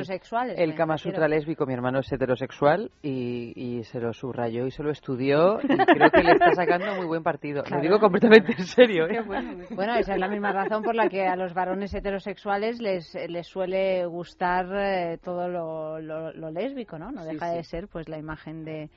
el 0.57 0.75
Kama. 0.75 0.99
Sutra 0.99 1.29
lésbico. 1.29 1.65
Mi 1.67 1.73
hermano 1.75 2.01
es 2.01 2.13
heterosexual 2.13 2.91
y, 3.03 3.53
y 3.57 3.85
se 3.85 4.01
lo 4.01 4.13
subrayó 4.13 4.67
y 4.67 4.71
se 4.71 4.83
lo 4.83 4.91
estudió. 4.91 5.59
Y 5.63 5.67
creo 5.67 6.11
que 6.11 6.23
le 6.23 6.33
está 6.33 6.53
sacando 6.53 6.95
muy 6.97 7.07
buen 7.07 7.23
partido. 7.23 7.63
Claro. 7.63 7.83
Lo 7.83 7.89
digo 7.89 8.01
completamente 8.01 8.53
en 8.53 8.67
serio. 8.67 9.07
¿eh? 9.09 9.21
Bueno, 9.71 9.95
esa 9.97 10.13
es 10.15 10.19
la 10.21 10.29
misma 10.29 10.53
razón 10.53 10.83
por 10.83 10.95
la 10.95 11.09
que 11.09 11.27
a 11.27 11.37
los 11.37 11.55
varones 11.55 11.95
heterosexuales 11.95 12.81
les, 12.81 13.15
les 13.29 13.47
suele 13.47 14.05
gustar 14.07 14.67
eh, 14.77 15.19
todo 15.23 15.49
lo, 15.49 16.01
lo- 16.01 16.33
lo 16.33 16.51
lésbico, 16.51 16.99
¿no? 16.99 17.11
No 17.13 17.23
Sí, 17.23 17.33
deja 17.33 17.51
sí. 17.51 17.57
de 17.57 17.65
ser 17.65 17.89
pues 17.89 18.09
la 18.09 18.19
imagen 18.19 18.58
de 18.65 18.91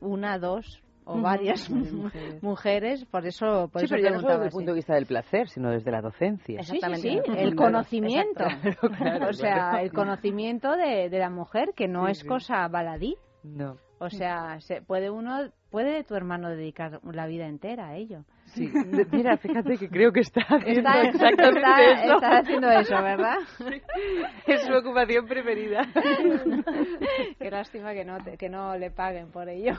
una, 0.00 0.38
dos 0.38 0.82
o 1.04 1.20
varias 1.20 1.70
mujeres. 1.70 2.42
mujeres. 2.42 3.04
Por 3.04 3.26
eso, 3.26 3.68
por 3.72 3.80
sí, 3.80 3.86
eso 3.86 3.94
pero 3.94 4.02
ya 4.08 4.10
no 4.10 4.20
solo 4.20 4.34
desde 4.34 4.46
el 4.46 4.50
punto 4.50 4.70
de 4.72 4.74
vista 4.76 4.94
del 4.94 5.06
placer, 5.06 5.48
sino 5.48 5.70
desde 5.70 5.90
la 5.90 6.02
docencia. 6.02 6.62
Sí, 6.62 6.80
sí, 6.82 6.96
sí, 7.00 7.20
el 7.36 7.54
conocimiento. 7.54 8.44
o 9.28 9.32
sea, 9.32 9.82
el 9.82 9.92
conocimiento 9.92 10.76
de, 10.76 11.08
de 11.08 11.18
la 11.18 11.30
mujer, 11.30 11.72
que 11.76 11.86
no 11.86 12.06
Sí, 12.06 12.12
es 12.12 12.18
sí. 12.18 12.26
cosa 12.26 12.66
baladí. 12.68 13.16
No. 13.44 13.76
O 13.98 14.10
sea, 14.10 14.60
se, 14.60 14.82
puede 14.82 15.08
uno, 15.10 15.50
puede 15.70 16.04
tu 16.04 16.14
hermano 16.16 16.50
dedicar 16.50 17.00
la 17.04 17.26
vida 17.26 17.46
entera 17.46 17.88
a 17.88 17.96
ello. 17.96 18.24
Sí, 18.56 18.72
mira, 19.12 19.36
fíjate 19.36 19.76
que 19.76 19.88
creo 19.88 20.12
que 20.12 20.20
está 20.20 20.40
haciendo 20.40 20.70
Está, 20.88 21.02
exactamente 21.02 21.60
está- 21.60 21.92
eso. 22.04 22.14
está 22.14 22.38
haciendo 22.38 22.70
eso, 22.70 23.02
¿verdad? 23.02 23.36
Es 24.46 24.62
su 24.62 24.72
ocupación 24.72 25.26
preferida. 25.26 25.82
Qué 27.38 27.50
lástima 27.50 27.92
que 27.92 28.04
no, 28.04 28.18
te- 28.22 28.36
que 28.36 28.48
no 28.48 28.76
le 28.76 28.90
paguen 28.90 29.30
por 29.30 29.48
ello. 29.48 29.74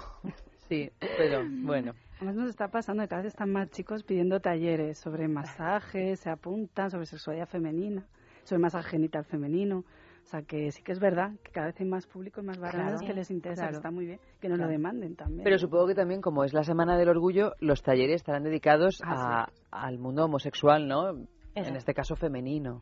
Sí, 0.70 0.90
pero 1.18 1.44
bueno. 1.64 1.94
Además 2.18 2.36
nos 2.36 2.50
está 2.50 2.68
pasando 2.68 3.04
que 3.04 3.10
cada 3.10 3.22
vez 3.22 3.34
están 3.34 3.52
más 3.52 3.70
chicos 3.70 4.04
pidiendo 4.04 4.40
talleres 4.40 4.98
sobre 4.98 5.28
masajes, 5.28 6.20
se 6.20 6.30
apuntan 6.30 6.90
sobre 6.90 7.06
sexualidad 7.06 7.48
femenina, 7.48 8.04
sobre 8.44 8.60
masaje 8.62 8.90
genital 8.92 9.24
femenino. 9.24 9.84
O 10.28 10.30
sea 10.30 10.42
que 10.42 10.70
sí 10.74 10.84
que 10.84 10.92
es 10.92 11.00
verdad 11.00 11.32
que 11.42 11.52
cada 11.54 11.68
vez 11.68 11.80
hay 11.80 11.86
más 11.88 12.06
público 12.06 12.42
y 12.42 12.44
más 12.44 12.58
varones 12.60 12.96
Claro, 13.00 13.08
que 13.08 13.14
les 13.14 13.32
interesa, 13.32 13.62
que 13.62 13.68
claro. 13.70 13.78
está 13.78 13.92
muy 13.92 14.06
bien, 14.06 14.20
que 14.42 14.50
nos 14.50 14.58
Claro. 14.58 14.70
lo 14.70 14.78
demanden 14.78 15.16
también. 15.16 15.46
Pero 15.46 15.58
supongo 15.58 15.88
que 15.88 15.96
también, 15.96 16.20
como 16.22 16.44
es 16.44 16.52
la 16.54 16.64
Semana 16.66 16.98
del 16.98 17.08
Orgullo, 17.08 17.54
los 17.62 17.82
talleres 17.82 18.18
estarán 18.18 18.44
dedicados 18.44 19.00
Ah, 19.06 19.48
a- 19.72 19.86
al 19.86 19.98
mundo 20.00 20.26
homosexual, 20.26 20.86
¿no? 20.86 21.12
En 21.56 21.76
este 21.78 21.94
caso 21.94 22.16
femenino. 22.18 22.82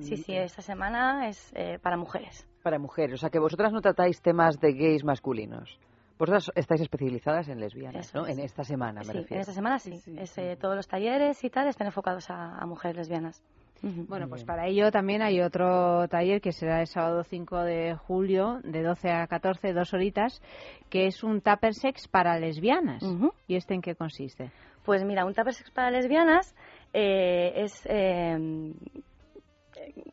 Sí, 0.00 0.16
sí, 0.18 0.34
esta 0.36 0.62
semana 0.62 1.28
es 1.28 1.52
eh, 1.56 1.78
para 1.82 1.96
mujeres. 1.96 2.46
Para 2.62 2.78
mujeres. 2.78 3.14
O 3.14 3.16
sea, 3.18 3.28
que 3.30 3.40
vosotras 3.40 3.72
no 3.72 3.80
tratáis 3.80 4.22
temas 4.22 4.58
de 4.60 4.72
gays 4.72 5.02
masculinos. 5.04 5.78
Vosotras 6.16 6.50
estáis 6.54 6.80
especializadas 6.80 7.48
en 7.48 7.58
lesbianas, 7.60 8.06
Eso 8.08 8.18
¿no? 8.20 8.26
es. 8.26 8.38
En 8.38 8.44
esta 8.44 8.62
semana, 8.64 9.00
me 9.00 9.06
Sí, 9.06 9.12
refiero. 9.12 9.34
en 9.36 9.40
esta 9.40 9.52
semana 9.52 9.78
sí. 9.78 10.00
Es, 10.16 10.38
eh, 10.38 10.56
todos 10.60 10.74
los 10.76 10.86
talleres 10.88 11.42
y 11.44 11.50
tal 11.50 11.66
están 11.68 11.86
enfocados 11.88 12.30
a, 12.30 12.56
a 12.56 12.66
mujeres 12.66 12.96
lesbianas. 12.96 13.42
Bueno, 13.82 14.28
pues 14.28 14.44
para 14.44 14.66
ello 14.66 14.90
también 14.90 15.22
hay 15.22 15.40
otro 15.40 16.08
taller 16.08 16.40
que 16.40 16.52
será 16.52 16.80
el 16.80 16.86
sábado 16.88 17.22
5 17.24 17.62
de 17.62 17.94
julio, 17.94 18.60
de 18.64 18.82
12 18.82 19.10
a 19.12 19.26
14, 19.26 19.72
dos 19.72 19.94
horitas, 19.94 20.42
que 20.90 21.06
es 21.06 21.22
un 21.22 21.40
tupper 21.40 21.74
sex 21.74 22.08
para 22.08 22.38
lesbianas. 22.38 23.02
¿Y 23.46 23.54
este 23.56 23.74
en 23.74 23.80
qué 23.82 23.94
consiste? 23.94 24.50
Pues 24.84 25.04
mira, 25.04 25.24
un 25.24 25.34
tupper 25.34 25.54
sex 25.54 25.70
para 25.70 25.90
lesbianas 25.90 26.54
eh, 26.92 27.52
es 27.56 27.82
eh, 27.88 28.72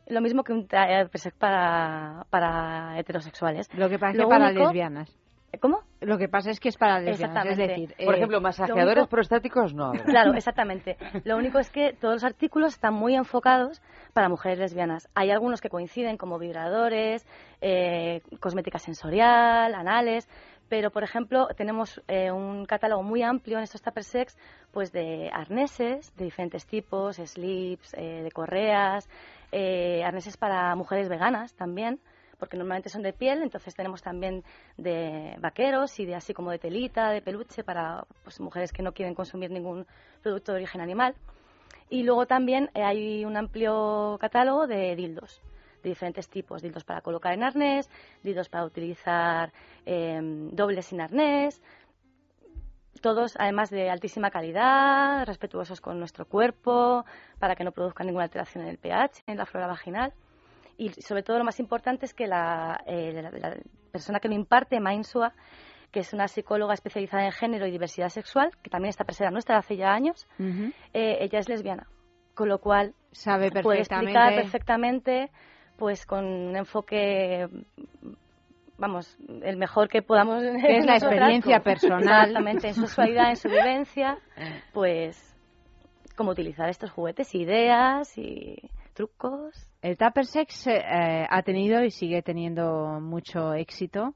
lo 0.08 0.20
mismo 0.20 0.44
que 0.44 0.52
un 0.52 0.62
tupper 0.62 1.08
sex 1.18 1.34
para, 1.36 2.24
para 2.30 2.98
heterosexuales. 2.98 3.68
Lo 3.74 3.88
que 3.88 3.98
pasa 3.98 4.12
es 4.12 4.18
que 4.18 4.28
para 4.28 4.46
único- 4.50 4.64
lesbianas. 4.64 5.16
¿Cómo? 5.60 5.80
Lo 6.00 6.18
que 6.18 6.28
pasa 6.28 6.50
es 6.50 6.60
que 6.60 6.68
es 6.68 6.76
para 6.76 7.00
lesbianas, 7.00 7.46
es 7.46 7.56
decir... 7.56 7.94
Por 8.04 8.14
eh, 8.14 8.16
ejemplo, 8.18 8.38
lo 8.38 8.42
masajeadores 8.42 8.96
único- 8.98 9.08
prostáticos 9.10 9.74
no 9.74 9.86
habrá. 9.86 10.04
Claro, 10.04 10.34
exactamente. 10.34 10.96
Lo 11.24 11.36
único 11.36 11.58
es 11.58 11.70
que 11.70 11.92
todos 11.92 12.14
los 12.14 12.24
artículos 12.24 12.74
están 12.74 12.94
muy 12.94 13.14
enfocados 13.14 13.82
para 14.12 14.28
mujeres 14.28 14.58
lesbianas. 14.58 15.08
Hay 15.14 15.30
algunos 15.30 15.60
que 15.60 15.68
coinciden, 15.68 16.16
como 16.16 16.38
vibradores, 16.38 17.26
eh, 17.60 18.20
cosmética 18.40 18.78
sensorial, 18.78 19.74
anales, 19.74 20.28
pero 20.68 20.90
por 20.90 21.04
ejemplo 21.04 21.48
tenemos 21.56 22.02
eh, 22.08 22.30
un 22.32 22.66
catálogo 22.66 23.02
muy 23.02 23.22
amplio 23.22 23.58
en 23.58 23.64
estos 23.64 23.82
tupper 23.82 24.04
sex, 24.04 24.36
pues 24.72 24.90
de 24.92 25.30
arneses 25.32 26.14
de 26.16 26.24
diferentes 26.24 26.66
tipos, 26.66 27.16
slips, 27.16 27.94
eh, 27.94 28.22
de 28.22 28.30
correas, 28.32 29.08
eh, 29.52 30.02
arneses 30.04 30.36
para 30.36 30.74
mujeres 30.74 31.08
veganas 31.08 31.54
también 31.54 32.00
porque 32.38 32.56
normalmente 32.56 32.88
son 32.88 33.02
de 33.02 33.12
piel, 33.12 33.42
entonces 33.42 33.74
tenemos 33.74 34.02
también 34.02 34.44
de 34.76 35.36
vaqueros 35.38 35.98
y 36.00 36.06
de 36.06 36.14
así 36.14 36.34
como 36.34 36.50
de 36.50 36.58
telita, 36.58 37.10
de 37.10 37.22
peluche 37.22 37.64
para 37.64 38.06
pues, 38.24 38.40
mujeres 38.40 38.72
que 38.72 38.82
no 38.82 38.92
quieren 38.92 39.14
consumir 39.14 39.50
ningún 39.50 39.86
producto 40.22 40.52
de 40.52 40.56
origen 40.58 40.80
animal. 40.80 41.14
Y 41.88 42.02
luego 42.02 42.26
también 42.26 42.70
eh, 42.74 42.82
hay 42.82 43.24
un 43.24 43.36
amplio 43.36 44.18
catálogo 44.20 44.66
de 44.66 44.96
dildos 44.96 45.40
de 45.82 45.90
diferentes 45.90 46.28
tipos, 46.28 46.62
dildos 46.62 46.82
para 46.82 47.00
colocar 47.00 47.32
en 47.32 47.44
arnés, 47.44 47.88
dildos 48.24 48.48
para 48.48 48.64
utilizar 48.64 49.52
eh, 49.84 50.18
dobles 50.50 50.86
sin 50.86 51.00
arnés, 51.00 51.62
todos 53.00 53.36
además 53.38 53.70
de 53.70 53.90
altísima 53.90 54.30
calidad, 54.30 55.24
respetuosos 55.26 55.80
con 55.80 55.98
nuestro 55.98 56.26
cuerpo, 56.26 57.04
para 57.38 57.54
que 57.54 57.64
no 57.64 57.72
produzcan 57.72 58.06
ninguna 58.06 58.24
alteración 58.24 58.64
en 58.64 58.70
el 58.70 58.78
pH, 58.78 59.22
en 59.26 59.38
la 59.38 59.46
flora 59.46 59.66
vaginal. 59.66 60.12
Y 60.78 60.90
sobre 61.00 61.22
todo 61.22 61.38
lo 61.38 61.44
más 61.44 61.58
importante 61.60 62.04
es 62.06 62.12
que 62.14 62.26
la, 62.26 62.80
eh, 62.86 63.12
la- 63.22 63.30
la 63.30 63.56
persona 63.92 64.20
que 64.20 64.28
lo 64.28 64.34
imparte, 64.34 64.78
Mainsua, 64.80 65.32
que 65.90 66.00
es 66.00 66.12
una 66.12 66.28
psicóloga 66.28 66.74
especializada 66.74 67.24
en 67.24 67.32
género 67.32 67.66
y 67.66 67.70
diversidad 67.70 68.10
sexual, 68.10 68.50
que 68.62 68.68
también 68.70 68.90
está 68.90 69.04
presente 69.04 69.32
nuestra 69.32 69.56
hace 69.56 69.76
ya 69.76 69.92
años, 69.92 70.26
eh, 70.92 71.18
ella 71.20 71.38
es 71.38 71.48
lesbiana, 71.48 71.86
con 72.34 72.48
lo 72.48 72.58
cual 72.58 72.94
Sabe 73.12 73.50
puede 73.50 73.78
explicar 73.80 74.34
perfectamente- 74.34 74.42
perfectamente, 74.42 75.30
pues 75.78 76.04
con 76.04 76.24
un 76.26 76.56
enfoque, 76.56 77.48
vamos, 78.78 79.16
el 79.42 79.56
mejor 79.56 79.88
que 79.88 80.02
podamos. 80.02 80.42
Es 80.42 80.84
la 80.84 80.96
experiencia 80.96 81.60
personal. 81.60 82.28
Exactamente, 82.28 82.68
en 82.68 82.74
su 82.74 82.80
sexualidad, 82.82 83.30
en 83.30 83.36
su 83.36 83.48
vivencia, 83.76 84.18
pues 84.72 85.34
cómo 86.16 86.30
utilizar 86.32 86.68
estos 86.68 86.90
juguetes, 86.90 87.34
ideas 87.34 88.16
y 88.18 88.58
trucos. 88.96 89.54
El 89.82 89.96
Tupper 89.96 90.24
Sex 90.24 90.66
eh, 90.66 91.26
ha 91.28 91.42
tenido 91.42 91.84
y 91.84 91.90
sigue 91.90 92.22
teniendo 92.22 92.98
mucho 93.00 93.52
éxito. 93.52 94.14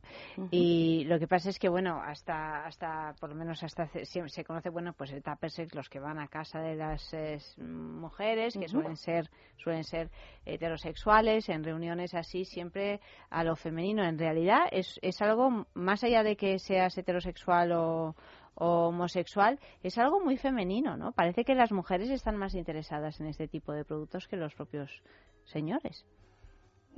Y 0.51 1.05
lo 1.05 1.19
que 1.19 1.29
pasa 1.29 1.51
es 1.51 1.59
que 1.59 1.69
bueno 1.69 2.01
hasta 2.03 2.65
hasta 2.65 3.15
por 3.21 3.29
lo 3.29 3.37
menos 3.37 3.63
hasta 3.63 3.87
se, 3.87 4.29
se 4.29 4.45
conoce 4.45 4.71
bueno 4.71 4.95
pues 4.95 5.13
el 5.13 5.23
Tupper 5.23 5.51
Sex 5.51 5.75
los 5.75 5.89
que 5.89 6.01
van 6.01 6.19
a 6.19 6.29
casa 6.29 6.61
de 6.61 6.75
las 6.75 7.13
eh, 7.13 7.39
mujeres 7.59 8.57
que 8.59 8.69
suelen 8.69 8.97
ser 8.97 9.31
suelen 9.59 9.85
ser 9.85 10.11
heterosexuales 10.47 11.49
en 11.51 11.63
reuniones 11.63 12.15
así 12.15 12.45
siempre 12.45 13.01
a 13.29 13.45
lo 13.45 13.55
femenino. 13.55 14.03
En 14.03 14.19
realidad 14.19 14.63
es 14.73 14.99
es 15.03 15.21
algo 15.21 15.67
más 15.75 16.03
allá 16.03 16.23
de 16.23 16.37
que 16.37 16.59
seas 16.59 16.97
heterosexual 16.97 17.73
o 17.73 18.17
homosexual 18.61 19.59
es 19.83 19.99
algo 19.99 20.21
muy 20.21 20.37
femenino, 20.37 20.97
¿no? 20.97 21.13
Parece 21.13 21.45
que 21.45 21.55
las 21.55 21.73
mujeres 21.73 22.11
están 22.11 22.37
más 22.37 22.55
interesadas 22.55 23.21
en 23.21 23.27
este 23.27 23.49
tipo 23.49 23.73
de 23.73 23.85
productos 23.85 24.29
que 24.29 24.37
los 24.37 24.55
propios 24.55 25.03
señores. 25.45 26.07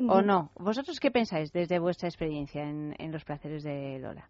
¿O 0.08 0.22
no? 0.22 0.50
¿Vosotros 0.58 0.98
qué 1.00 1.10
pensáis 1.10 1.52
desde 1.52 1.78
vuestra 1.78 2.08
experiencia 2.08 2.62
en, 2.62 2.94
en 2.98 3.12
los 3.12 3.24
placeres 3.24 3.62
de 3.62 3.98
Lola? 4.00 4.28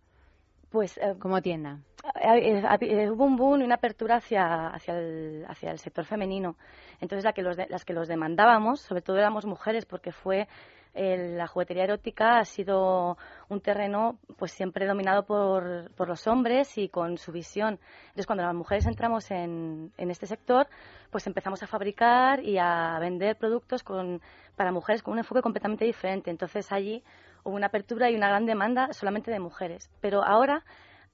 Pues, 0.71 0.99
eh, 0.99 1.15
como 1.19 1.41
tienda. 1.41 1.81
Eh, 2.21 2.59
eh, 2.59 2.79
eh, 2.81 3.11
hubo 3.11 3.25
un 3.25 3.37
boom 3.37 3.61
y 3.61 3.65
una 3.65 3.77
apertura 3.77 4.17
hacia, 4.17 4.69
hacia, 4.69 4.99
el, 4.99 5.45
hacia 5.49 5.71
el 5.71 5.79
sector 5.79 6.05
femenino. 6.05 6.57
Entonces, 7.01 7.25
la 7.25 7.33
que 7.33 7.43
los 7.43 7.57
de- 7.57 7.69
las 7.69 7.85
que 7.85 7.93
los 7.93 8.09
demandábamos, 8.09 8.81
sobre 8.81 9.03
todo 9.03 9.19
éramos 9.19 9.47
mujeres, 9.47 9.85
porque 9.87 10.13
fue 10.13 10.49
la 10.95 11.47
juguetería 11.47 11.85
erótica 11.85 12.39
ha 12.39 12.45
sido 12.45 13.17
un 13.49 13.61
terreno 13.61 14.19
pues 14.37 14.53
siempre 14.53 14.87
dominado 14.87 15.25
por, 15.25 15.91
por 15.95 16.09
los 16.09 16.27
hombres 16.27 16.77
y 16.77 16.89
con 16.89 17.17
su 17.17 17.33
visión. 17.33 17.79
Entonces, 18.09 18.27
cuando 18.27 18.45
las 18.45 18.55
mujeres 18.55 18.87
entramos 18.87 19.31
en, 19.31 19.93
en 19.97 20.11
este 20.11 20.27
sector, 20.27 20.69
pues 21.11 21.27
empezamos 21.27 21.63
a 21.63 21.67
fabricar 21.67 22.45
y 22.45 22.59
a 22.59 22.99
vender 23.01 23.37
productos 23.37 23.83
con, 23.83 24.21
para 24.57 24.73
mujeres 24.73 25.03
con 25.03 25.13
un 25.13 25.19
enfoque 25.19 25.41
completamente 25.41 25.85
diferente. 25.85 26.31
Entonces, 26.31 26.71
allí 26.73 27.03
hubo 27.45 27.57
una 27.57 27.67
apertura 27.67 28.11
y 28.11 28.15
una 28.15 28.29
gran 28.29 28.45
demanda 28.45 28.93
solamente 28.93 29.31
de 29.31 29.41
mujeres. 29.41 29.91
Pero 30.01 30.23
ahora 30.23 30.63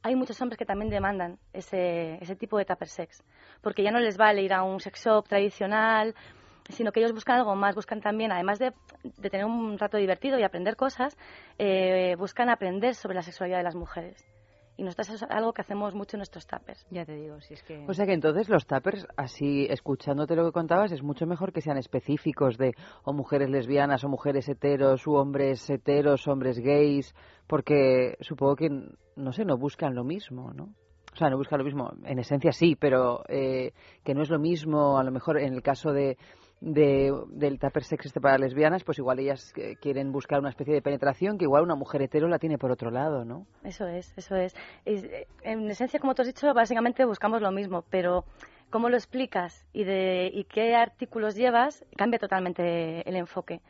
hay 0.02 0.14
muchos 0.14 0.40
hombres 0.40 0.58
que 0.58 0.64
también 0.64 0.90
demandan 0.90 1.38
ese, 1.52 2.18
ese 2.20 2.36
tipo 2.36 2.58
de 2.58 2.64
tupper 2.64 2.88
sex, 2.88 3.22
porque 3.60 3.82
ya 3.82 3.90
no 3.90 3.98
les 3.98 4.16
vale 4.16 4.42
ir 4.42 4.52
a 4.52 4.62
un 4.62 4.80
sex 4.80 5.04
shop 5.04 5.26
tradicional, 5.28 6.14
sino 6.68 6.92
que 6.92 7.00
ellos 7.00 7.12
buscan 7.12 7.36
algo 7.38 7.54
más, 7.54 7.74
buscan 7.74 8.00
también, 8.00 8.32
además 8.32 8.58
de, 8.58 8.72
de 9.02 9.30
tener 9.30 9.46
un 9.46 9.78
rato 9.78 9.96
divertido 9.96 10.38
y 10.38 10.42
aprender 10.42 10.76
cosas, 10.76 11.16
eh, 11.58 12.14
buscan 12.18 12.48
aprender 12.48 12.94
sobre 12.94 13.14
la 13.14 13.22
sexualidad 13.22 13.58
de 13.58 13.64
las 13.64 13.74
mujeres. 13.74 14.24
Y 14.76 14.84
nosotros 14.84 15.08
eso 15.08 15.24
es 15.24 15.30
algo 15.32 15.52
que 15.52 15.62
hacemos 15.62 15.92
mucho 15.92 16.16
en 16.16 16.18
nuestros 16.18 16.46
tuppers. 16.46 16.86
Ya 16.90 17.04
te 17.04 17.16
digo, 17.16 17.40
si 17.40 17.54
es 17.54 17.64
que... 17.64 17.84
O 17.88 17.94
sea 17.94 18.06
que 18.06 18.12
entonces 18.12 18.48
los 18.48 18.64
tuppers, 18.64 19.08
así 19.16 19.66
escuchándote 19.68 20.36
lo 20.36 20.44
que 20.44 20.52
contabas, 20.52 20.92
es 20.92 21.02
mucho 21.02 21.26
mejor 21.26 21.52
que 21.52 21.60
sean 21.60 21.78
específicos 21.78 22.56
de 22.58 22.74
o 23.02 23.12
mujeres 23.12 23.50
lesbianas 23.50 24.04
o 24.04 24.08
mujeres 24.08 24.48
heteros 24.48 25.04
u 25.08 25.14
hombres 25.14 25.68
heteros, 25.68 26.28
hombres 26.28 26.60
gays, 26.60 27.12
porque 27.48 28.16
supongo 28.20 28.54
que, 28.54 28.70
no 29.16 29.32
sé, 29.32 29.44
no 29.44 29.58
buscan 29.58 29.96
lo 29.96 30.04
mismo, 30.04 30.52
¿no? 30.52 30.68
O 31.12 31.16
sea, 31.16 31.28
no 31.28 31.38
buscan 31.38 31.58
lo 31.58 31.64
mismo, 31.64 31.90
en 32.04 32.20
esencia 32.20 32.52
sí, 32.52 32.76
pero 32.76 33.24
eh, 33.28 33.72
que 34.04 34.14
no 34.14 34.22
es 34.22 34.30
lo 34.30 34.38
mismo, 34.38 34.98
a 34.98 35.02
lo 35.02 35.10
mejor 35.10 35.40
en 35.40 35.54
el 35.54 35.62
caso 35.62 35.90
de, 35.90 36.16
de- 36.60 37.12
del 37.28 37.58
tupper 37.58 37.84
sex 37.84 38.06
este 38.06 38.20
para 38.20 38.38
lesbianas, 38.38 38.82
pues 38.84 38.98
igual 38.98 39.18
ellas 39.20 39.52
eh, 39.56 39.76
quieren 39.80 40.10
buscar 40.12 40.40
una 40.40 40.48
especie 40.50 40.74
de 40.74 40.82
penetración 40.82 41.38
que 41.38 41.44
igual 41.44 41.62
una 41.62 41.74
mujer 41.76 42.02
hetero 42.02 42.28
la 42.28 42.38
tiene 42.38 42.58
por 42.58 42.70
otro 42.70 42.90
lado, 42.90 43.24
¿no? 43.24 43.46
Eso 43.64 43.86
es, 43.86 44.12
eso 44.16 44.34
es. 44.36 44.54
Eh, 44.84 45.26
En 45.42 45.68
esencia, 45.70 46.00
como 46.00 46.14
tú 46.14 46.22
has 46.22 46.28
dicho, 46.28 46.52
básicamente 46.54 47.04
buscamos 47.04 47.40
lo 47.42 47.52
mismo, 47.52 47.84
pero 47.90 48.24
cómo 48.70 48.88
lo 48.88 48.96
explicas 48.96 49.64
y, 49.72 49.84
de, 49.84 50.30
y 50.32 50.44
qué 50.44 50.74
artículos 50.74 51.34
llevas 51.36 51.84
cambia 51.96 52.18
totalmente 52.18 53.08
el 53.08 53.16
enfoque. 53.16 53.60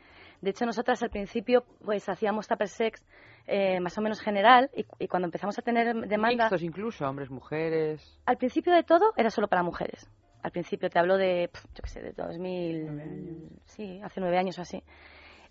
De 0.41 0.49
hecho, 0.51 0.65
nosotras 0.65 1.03
al 1.03 1.09
principio 1.09 1.63
pues 1.83 2.07
hacíamos 2.09 2.47
tupper 2.47 2.69
sex 2.69 3.05
eh, 3.45 3.79
más 3.79 3.97
o 3.97 4.01
menos 4.01 4.21
general 4.21 4.69
y, 4.75 4.85
y 4.99 5.07
cuando 5.07 5.25
empezamos 5.27 5.57
a 5.59 5.61
tener 5.61 5.93
demanda... 6.07 6.45
Mixtos 6.45 6.63
incluso, 6.63 7.05
hombres, 7.07 7.29
mujeres. 7.29 8.19
Al 8.25 8.37
principio 8.37 8.73
de 8.73 8.83
todo 8.83 9.11
era 9.17 9.29
solo 9.29 9.47
para 9.47 9.63
mujeres. 9.63 10.09
Al 10.41 10.51
principio 10.51 10.89
te 10.89 10.99
hablo 10.99 11.17
de, 11.17 11.49
yo 11.75 11.81
qué 11.83 11.89
sé, 11.89 12.01
de 12.01 12.13
2000, 12.13 13.49
sí, 13.65 13.99
hace 14.03 14.21
nueve 14.21 14.37
años 14.37 14.57
o 14.57 14.61
así. 14.61 14.77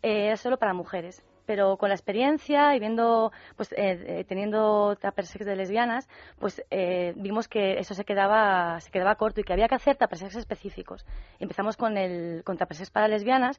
Eh, 0.02 0.26
era 0.26 0.36
solo 0.36 0.58
para 0.58 0.74
mujeres. 0.74 1.22
Pero 1.44 1.78
con 1.78 1.88
la 1.88 1.94
experiencia 1.94 2.76
y 2.76 2.78
viendo, 2.78 3.32
pues 3.56 3.72
eh, 3.72 4.04
eh, 4.06 4.24
teniendo 4.28 4.96
tupper 4.96 5.24
sex 5.24 5.46
de 5.46 5.56
lesbianas, 5.56 6.06
pues 6.38 6.62
eh, 6.70 7.14
vimos 7.16 7.48
que 7.48 7.78
eso 7.78 7.94
se 7.94 8.04
quedaba, 8.04 8.78
se 8.80 8.90
quedaba 8.90 9.14
corto 9.14 9.40
y 9.40 9.44
que 9.44 9.54
había 9.54 9.66
que 9.66 9.76
hacer 9.76 9.96
tupper 9.96 10.18
sex 10.18 10.36
específicos. 10.36 11.06
Empezamos 11.38 11.78
con 11.78 11.96
el 11.96 12.42
con 12.44 12.58
tupper 12.58 12.76
sex 12.76 12.90
para 12.90 13.08
lesbianas 13.08 13.58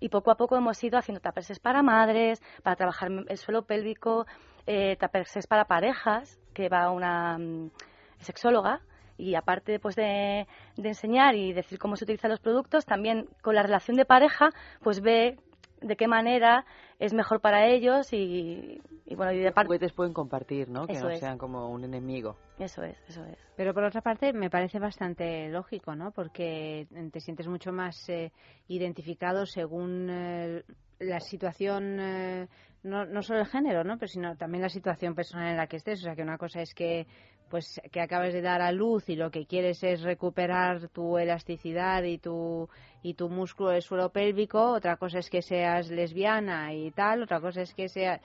y 0.00 0.10
poco 0.10 0.30
a 0.30 0.36
poco 0.36 0.54
hemos 0.54 0.84
ido 0.84 0.98
haciendo 0.98 1.22
tupper 1.22 1.44
sex 1.44 1.60
para 1.60 1.82
madres, 1.82 2.42
para 2.62 2.76
trabajar 2.76 3.08
el 3.26 3.38
suelo 3.38 3.62
pélvico, 3.62 4.26
eh, 4.66 4.96
tupper 5.00 5.24
sex 5.26 5.46
para 5.46 5.64
parejas, 5.64 6.38
que 6.52 6.68
va 6.68 6.90
una 6.90 7.38
mm, 7.38 7.70
sexóloga 8.18 8.82
y 9.20 9.34
aparte 9.34 9.78
pues 9.78 9.96
de, 9.96 10.46
de 10.76 10.88
enseñar 10.88 11.34
y 11.34 11.52
decir 11.52 11.78
cómo 11.78 11.96
se 11.96 12.04
utilizan 12.04 12.30
los 12.30 12.40
productos, 12.40 12.84
también 12.86 13.28
con 13.42 13.54
la 13.54 13.62
relación 13.62 13.96
de 13.96 14.04
pareja, 14.04 14.50
pues 14.82 15.00
ve 15.00 15.36
de 15.80 15.96
qué 15.96 16.06
manera 16.08 16.64
es 16.98 17.14
mejor 17.14 17.40
para 17.40 17.66
ellos 17.66 18.12
y, 18.12 18.82
y 19.06 19.14
bueno, 19.14 19.32
y 19.32 19.38
de 19.38 19.44
Los 19.44 19.54
parte... 19.54 19.68
juguetes 19.68 19.92
pueden 19.94 20.12
compartir, 20.12 20.68
¿no? 20.68 20.86
Que 20.86 20.92
Eso 20.92 21.04
no 21.06 21.10
es. 21.10 21.20
sean 21.20 21.38
como 21.38 21.70
un 21.70 21.84
enemigo. 21.84 22.36
Eso 22.58 22.82
es, 22.82 22.98
eso 23.08 23.24
es. 23.24 23.38
Pero 23.56 23.72
por 23.72 23.84
otra 23.84 24.02
parte 24.02 24.34
me 24.34 24.50
parece 24.50 24.78
bastante 24.78 25.48
lógico, 25.48 25.94
¿no? 25.94 26.10
Porque 26.10 26.86
te 27.10 27.20
sientes 27.20 27.46
mucho 27.48 27.72
más 27.72 28.06
eh, 28.10 28.30
identificado 28.68 29.46
según 29.46 30.08
eh, 30.10 30.62
la 30.98 31.20
situación, 31.20 31.98
eh, 31.98 32.48
no, 32.82 33.06
no 33.06 33.22
solo 33.22 33.40
el 33.40 33.46
género, 33.46 33.82
¿no? 33.82 33.96
Pero 33.96 34.08
sino 34.08 34.36
también 34.36 34.60
la 34.60 34.68
situación 34.68 35.14
personal 35.14 35.48
en 35.48 35.56
la 35.56 35.66
que 35.66 35.76
estés. 35.78 36.00
O 36.00 36.02
sea, 36.04 36.14
que 36.14 36.22
una 36.22 36.36
cosa 36.36 36.60
es 36.60 36.74
que 36.74 37.06
pues 37.50 37.80
que 37.90 38.00
acabes 38.00 38.32
de 38.32 38.40
dar 38.40 38.62
a 38.62 38.72
luz 38.72 39.08
y 39.08 39.16
lo 39.16 39.30
que 39.30 39.44
quieres 39.44 39.82
es 39.82 40.02
recuperar 40.02 40.88
tu 40.88 41.18
elasticidad 41.18 42.02
y 42.04 42.18
tu 42.18 42.68
y 43.02 43.14
tu 43.14 43.28
músculo 43.28 43.70
del 43.70 43.82
suelo 43.82 44.10
pélvico, 44.10 44.72
otra 44.72 44.96
cosa 44.96 45.18
es 45.18 45.28
que 45.28 45.42
seas 45.42 45.90
lesbiana 45.90 46.72
y 46.72 46.90
tal, 46.92 47.22
otra 47.22 47.40
cosa 47.40 47.62
es 47.62 47.74
que 47.74 47.88
sea 47.88 48.20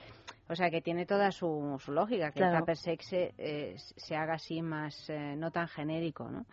o 0.47 0.56
sea, 0.56 0.69
que 0.69 0.81
tiene 0.81 1.07
toda 1.07 1.31
su, 1.31 1.76
su 1.84 1.91
lógica, 1.91 2.31
que 2.31 2.43
el 2.43 2.56
tupper 2.60 2.77
sex 2.77 3.07
se, 3.07 3.34
eh, 3.38 3.76
se 3.77 4.15
haga 4.15 4.35
así 4.35 4.61
más, 4.61 5.10
eh, 5.10 5.35
no 5.35 5.49
tan 5.49 5.68
genérico, 5.68 6.30
¿no? 6.30 6.45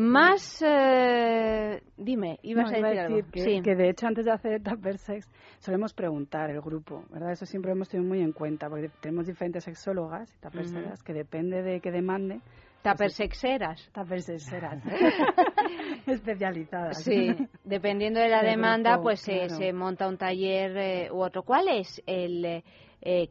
Más, 0.00 0.62
eh, 0.64 1.82
dime, 1.96 2.38
ibas 2.42 2.70
No, 2.70 2.76
a 2.76 2.78
iba 2.78 2.88
decir 2.90 3.00
algo. 3.00 3.30
que, 3.32 3.40
sí. 3.40 3.62
que 3.62 3.74
de 3.74 3.90
hecho 3.90 4.06
antes 4.06 4.24
de 4.24 4.30
hacer 4.30 4.62
Tupper 4.62 4.96
Sex 4.96 5.28
solemos 5.58 5.92
preguntar 5.92 6.50
el 6.50 6.60
grupo, 6.60 7.02
¿verdad? 7.10 7.32
Eso 7.32 7.46
siempre 7.46 7.70
lo 7.70 7.76
hemos 7.76 7.88
tenido 7.88 8.08
muy 8.08 8.20
en 8.20 8.30
cuenta 8.32 8.68
porque 8.70 8.90
tenemos 9.00 9.26
diferentes 9.26 9.64
sexólogas 9.64 10.32
y 10.32 10.38
Tupper 10.38 10.66
que 11.04 11.12
depende 11.12 11.62
de 11.62 11.80
que 11.80 11.90
demande. 11.90 12.40
Tupper 12.82 13.10
sexeras. 13.10 13.90
Tupper 13.92 14.22
Sexeras. 14.22 14.80
Especializadas. 16.06 17.02
Sí, 17.02 17.34
dependiendo 17.64 18.20
de 18.20 18.28
la 18.28 18.42
demanda, 18.44 18.92
grupo, 18.92 19.02
pues 19.02 19.20
se- 19.20 19.32
claro. 19.46 19.56
se 19.56 19.72
monta 19.72 20.06
un 20.06 20.16
taller 20.16 20.76
eh, 20.76 21.08
u 21.10 21.20
otro. 21.20 21.42
¿Cuál 21.42 21.66
es 21.68 22.00
el, 22.06 22.44
eh, 22.44 22.64
eh, 23.02 23.30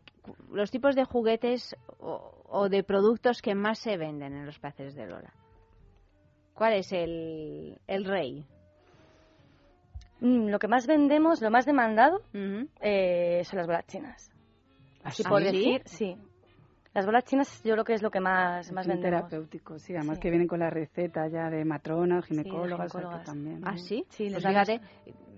los 0.52 0.69
tipos 0.69 0.95
de 0.98 1.06
juguetes 1.06 1.77
o, 1.99 2.44
o 2.49 2.68
de 2.68 2.84
productos 2.84 3.41
que 3.41 3.56
más 3.56 3.80
se 3.80 3.95
venden 3.95 4.34
en 4.34 4.45
los 4.45 4.60
placeres 4.60 4.95
de 4.95 5.07
Lola? 5.07 5.31
¿Cuál 6.57 6.73
es 6.73 6.91
el, 6.91 7.77
el 7.85 8.03
rey? 8.03 8.43
Mm, 10.21 10.47
lo 10.49 10.57
que 10.57 10.67
más 10.67 10.88
vendemos, 10.88 11.39
lo 11.39 11.51
más 11.51 11.67
demandado, 11.67 12.21
eh, 12.81 13.43
son 13.45 13.57
las 13.59 13.67
bolas 13.67 13.85
chinas. 13.85 14.31
Así 15.03 15.21
¿Ah, 15.23 15.29
por 15.29 15.43
sí? 15.43 15.51
decir, 15.51 15.81
sí. 15.85 16.17
Las 16.95 17.05
bolas 17.05 17.25
chinas 17.25 17.61
yo 17.63 17.73
creo 17.73 17.84
que 17.85 17.93
es 17.93 18.01
lo 18.01 18.09
que 18.09 18.19
más, 18.19 18.71
más 18.71 18.88
vendemos. 18.88 19.19
terapéuticos, 19.29 19.84
sí, 19.84 19.93
además 19.95 20.15
Sí. 20.17 20.21
que 20.23 20.29
vienen 20.31 20.47
con 20.47 20.59
la 20.59 20.71
receta 20.71 21.27
ya 21.27 21.47
de 21.51 21.63
matronas, 21.63 22.25
ginecólogas, 22.25 22.91
que 22.91 22.97
ginecólogas. 22.97 23.23
también. 23.23 23.61
¿Ah, 23.63 23.77
sí? 23.77 24.03
Sí, 24.09 24.27
pues 24.31 24.43
fíjate, 24.43 24.81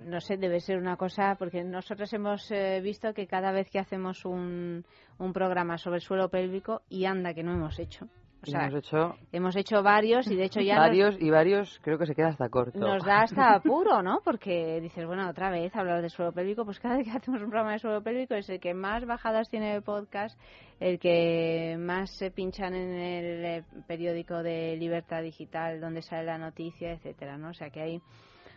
no 0.05 0.21
sé, 0.21 0.37
debe 0.37 0.61
ser 0.61 0.77
una 0.77 0.95
cosa, 0.95 1.35
porque 1.37 1.65
nosotros 1.65 2.13
hemos 2.13 2.49
eh, 2.51 2.79
visto 2.81 3.13
que 3.13 3.27
cada 3.27 3.51
vez 3.51 3.69
que 3.69 3.79
hacemos 3.79 4.23
un, 4.23 4.85
un 5.17 5.33
programa 5.33 5.77
sobre 5.77 5.97
el 5.97 6.01
suelo 6.01 6.29
pélvico, 6.29 6.81
y 6.87 7.03
anda 7.03 7.33
que 7.33 7.43
no 7.43 7.51
hemos 7.51 7.77
hecho. 7.77 8.07
O 8.41 8.48
Y 8.48 8.52
sea, 8.52 8.68
hemos 8.68 8.76
hecho 8.76 9.16
hemos 9.34 9.56
hecho 9.57 9.84
varios 9.84 10.26
y 10.32 10.36
de 10.36 10.45
hecho 10.45 10.61
ya 10.61 10.76
nos- 10.76 10.86
varios 10.88 11.16
y 11.20 11.30
varios 11.30 11.80
creo 11.84 11.98
que 11.98 12.06
se 12.06 12.16
queda 12.16 12.30
hasta 12.30 12.48
corto. 12.49 12.80
nos 12.80 13.03
da 13.03 13.22
hasta 13.24 13.53
apuro, 13.56 14.02
¿no? 14.02 14.22
Porque 14.24 14.80
dices, 14.82 15.06
bueno, 15.06 15.28
otra 15.30 15.49
vez 15.49 15.76
hablar 15.76 16.02
de 16.02 16.10
suelo 16.10 16.32
pélvico, 16.32 16.64
pues 16.64 16.80
cada 16.80 16.95
vez 16.98 17.06
que 17.06 17.11
hacemos 17.18 17.41
un 17.41 17.49
programa 17.49 17.74
de 17.74 17.80
suelo 17.80 18.02
pélvico 18.02 18.36
es 18.36 18.49
el 18.49 18.60
que 18.61 18.74
más 18.74 19.06
bajadas 19.06 19.49
tiene 19.49 19.76
el 19.76 19.82
podcast, 19.82 20.40
el 20.80 20.99
que 20.99 21.76
más 21.78 22.11
se 22.18 22.32
pinchan 22.32 22.74
en 22.76 22.91
el 22.94 23.45
eh, 23.45 23.64
periódico 23.88 24.41
de 24.41 24.78
Libertad 24.78 25.22
Digital, 25.22 25.82
donde 25.82 26.02
sale 26.02 26.24
la 26.24 26.38
noticia, 26.38 26.94
etcétera, 26.94 27.38
¿no? 27.38 27.49
O 27.49 27.53
sea 27.53 27.70
que 27.70 27.82
hay 27.82 28.02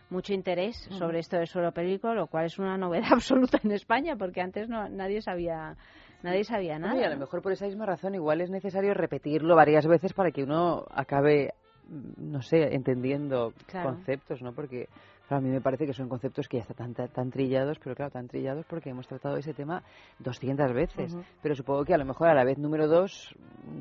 mucho 0.09 0.33
interés 0.33 0.77
sobre 0.91 1.19
esto 1.19 1.37
del 1.37 1.47
suelo 1.47 1.71
pélvico, 1.71 2.13
lo 2.13 2.27
cual 2.27 2.45
es 2.45 2.59
una 2.59 2.77
novedad 2.77 3.07
absoluta 3.13 3.59
en 3.63 3.71
España, 3.71 4.15
porque 4.15 4.41
antes 4.41 4.69
no 4.69 4.87
nadie 4.87 5.21
sabía 5.21 5.75
nadie 6.23 6.43
sabía 6.43 6.79
nada. 6.79 6.99
y 6.99 7.03
a 7.03 7.09
lo 7.09 7.17
mejor 7.17 7.41
por 7.41 7.51
esa 7.51 7.65
misma 7.65 7.85
razón 7.85 8.15
igual 8.15 8.41
es 8.41 8.49
necesario 8.49 8.93
repetirlo 8.93 9.55
varias 9.55 9.85
veces 9.87 10.13
para 10.13 10.31
que 10.31 10.43
uno 10.43 10.85
acabe, 10.91 11.53
mm, 11.89 12.31
no 12.31 12.41
sé, 12.41 12.73
entendiendo 12.75 13.53
Claro. 13.67 13.89
conceptos, 13.91 14.41
¿no? 14.41 14.53
Porque 14.53 14.87
claro, 15.27 15.43
a 15.43 15.47
mí 15.47 15.49
me 15.53 15.61
parece 15.61 15.85
que 15.85 15.93
son 15.93 16.09
conceptos 16.09 16.47
que 16.47 16.57
ya 16.57 16.63
están 16.63 16.93
tan, 16.93 17.07
tan 17.09 17.29
trillados, 17.31 17.79
pero 17.81 17.95
claro, 17.95 18.11
tan 18.11 18.27
trillados 18.27 18.65
porque 18.65 18.89
hemos 18.89 19.07
tratado 19.07 19.37
ese 19.37 19.53
tema 19.53 19.81
200 20.19 20.73
veces. 20.73 21.15
Pero 21.41 21.55
supongo 21.55 21.85
que 21.85 21.93
a 21.93 21.97
lo 21.97 22.05
mejor 22.05 22.27
a 22.27 22.33
la 22.33 22.43
vez 22.43 22.57
número 22.57 22.87
dos, 22.87 23.33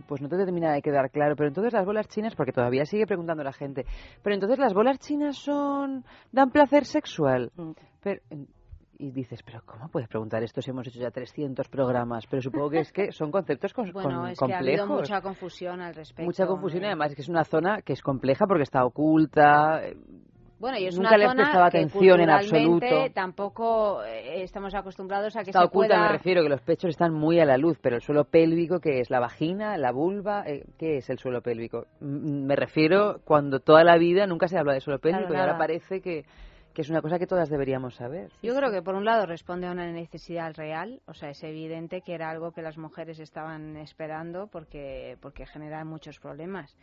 pues 0.06 0.20
no 0.23 0.28
te 0.28 0.36
termina 0.36 0.73
de 0.73 0.82
quedar 0.82 1.10
claro. 1.10 1.35
Pero 1.36 1.48
entonces 1.48 1.73
las 1.73 1.85
bolas 1.85 2.06
chinas, 2.09 2.35
porque 2.36 2.52
todavía 2.52 2.85
sigue 2.85 3.06
preguntando 3.06 3.43
la 3.43 3.52
gente, 3.52 3.85
pero 4.23 4.35
entonces 4.35 4.59
las 4.59 4.73
bolas 4.73 4.98
chinas 5.01 5.36
son 5.36 6.05
dan 6.31 6.51
placer 6.51 6.85
sexual. 6.85 7.51
Mm. 7.56 7.70
Pero, 8.02 8.20
y 9.03 9.11
dices, 9.11 9.43
pero 9.43 9.61
¿cómo 9.66 9.89
puedes 9.89 10.09
preguntar 10.09 10.43
esto 10.43 10.62
si 10.62 10.70
hemos 10.70 10.87
hecho 10.87 11.01
ya 11.01 11.11
300 11.11 11.69
programas? 11.69 12.24
Pero 12.29 12.41
supongo 12.41 12.70
que 12.70 12.79
es 12.81 12.93
que 12.93 13.11
son 13.12 13.31
conceptos 13.31 13.73
con, 13.74 13.91
Bueno, 13.93 14.20
con- 14.20 14.29
es 14.31 14.39
que 14.39 14.53
ha 14.55 14.59
habido 14.59 14.87
mucha 14.87 15.20
confusión 15.20 15.81
al 15.81 15.95
respecto. 15.95 16.23
Mucha 16.24 16.47
confusión 16.47 16.85
y 16.85 16.87
además 16.87 17.11
es 17.11 17.16
que 17.16 17.23
es 17.23 17.29
una 17.29 17.45
zona 17.45 17.83
que 17.83 17.93
es 17.95 18.03
compleja 18.03 18.47
porque 18.47 18.62
está 18.62 18.85
oculta. 18.85 19.81
Bueno, 20.61 20.79
y 20.79 20.87
es 20.87 20.95
Nunca 20.97 21.09
una 21.09 21.19
le 21.19 21.24
zona 21.27 21.43
prestaba 21.43 21.70
que 21.70 21.79
atención 21.79 22.20
en 22.20 22.31
absoluto. 22.31 22.87
Tampoco 23.12 24.05
eh, 24.05 24.45
estamos 24.45 24.73
acostumbrados 24.77 25.35
a 25.35 25.43
que 25.43 25.51
Está 25.51 25.59
se 25.59 25.66
oculta, 25.66 25.95
pueda... 25.97 26.03
me 26.07 26.12
refiero, 26.12 26.43
que 26.45 26.49
los 26.49 26.61
pechos 26.61 26.91
están 26.91 27.12
muy 27.12 27.41
a 27.41 27.45
la 27.45 27.57
luz, 27.59 27.79
pero 27.83 27.97
el 27.97 28.03
suelo 28.03 28.27
pélvico, 28.27 28.79
¿qué 28.79 29.01
es? 29.01 29.11
¿La 29.11 29.19
vagina? 29.19 29.77
¿La 29.77 29.91
vulva? 29.91 30.45
Eh, 30.47 30.62
¿Qué 30.79 30.99
es 30.99 31.11
el 31.11 31.19
suelo 31.19 31.41
pélvico? 31.43 31.87
Mm, 31.99 32.45
Me 32.47 32.55
refiero 32.55 33.16
cuando 33.24 33.59
toda 33.59 33.83
la 33.83 33.99
vida 33.99 34.29
nunca 34.29 34.47
se 34.47 34.57
habla 34.57 34.74
de 34.74 34.81
suelo 34.81 35.01
pélvico 35.01 35.31
Claro, 35.31 35.35
y 35.35 35.41
ahora 35.49 35.59
parece 35.59 36.01
que, 36.01 36.24
que 36.74 36.82
es 36.82 36.90
una 36.90 37.03
cosa 37.03 37.19
que 37.19 37.27
todas 37.27 37.49
deberíamos 37.49 37.94
saber. 37.94 38.31
Yo 38.43 38.55
creo 38.55 38.70
que 38.70 38.82
por 38.82 38.94
un 38.94 39.05
lado 39.05 39.27
responde 39.27 39.66
a 39.66 39.73
una 39.73 39.90
necesidad 39.93 40.55
real, 40.55 41.01
o 41.07 41.15
sea, 41.15 41.31
es 41.31 41.43
evidente 41.43 42.01
que 42.03 42.15
era 42.15 42.31
algo 42.31 42.53
que 42.53 42.62
las 42.62 42.78
mujeres 42.78 43.19
estaban 43.19 43.77
esperando 43.77 44.47
porque 44.47 45.16
porque 45.20 45.47
genera 45.47 45.85
muchos 45.85 46.19
problemas 46.19 46.74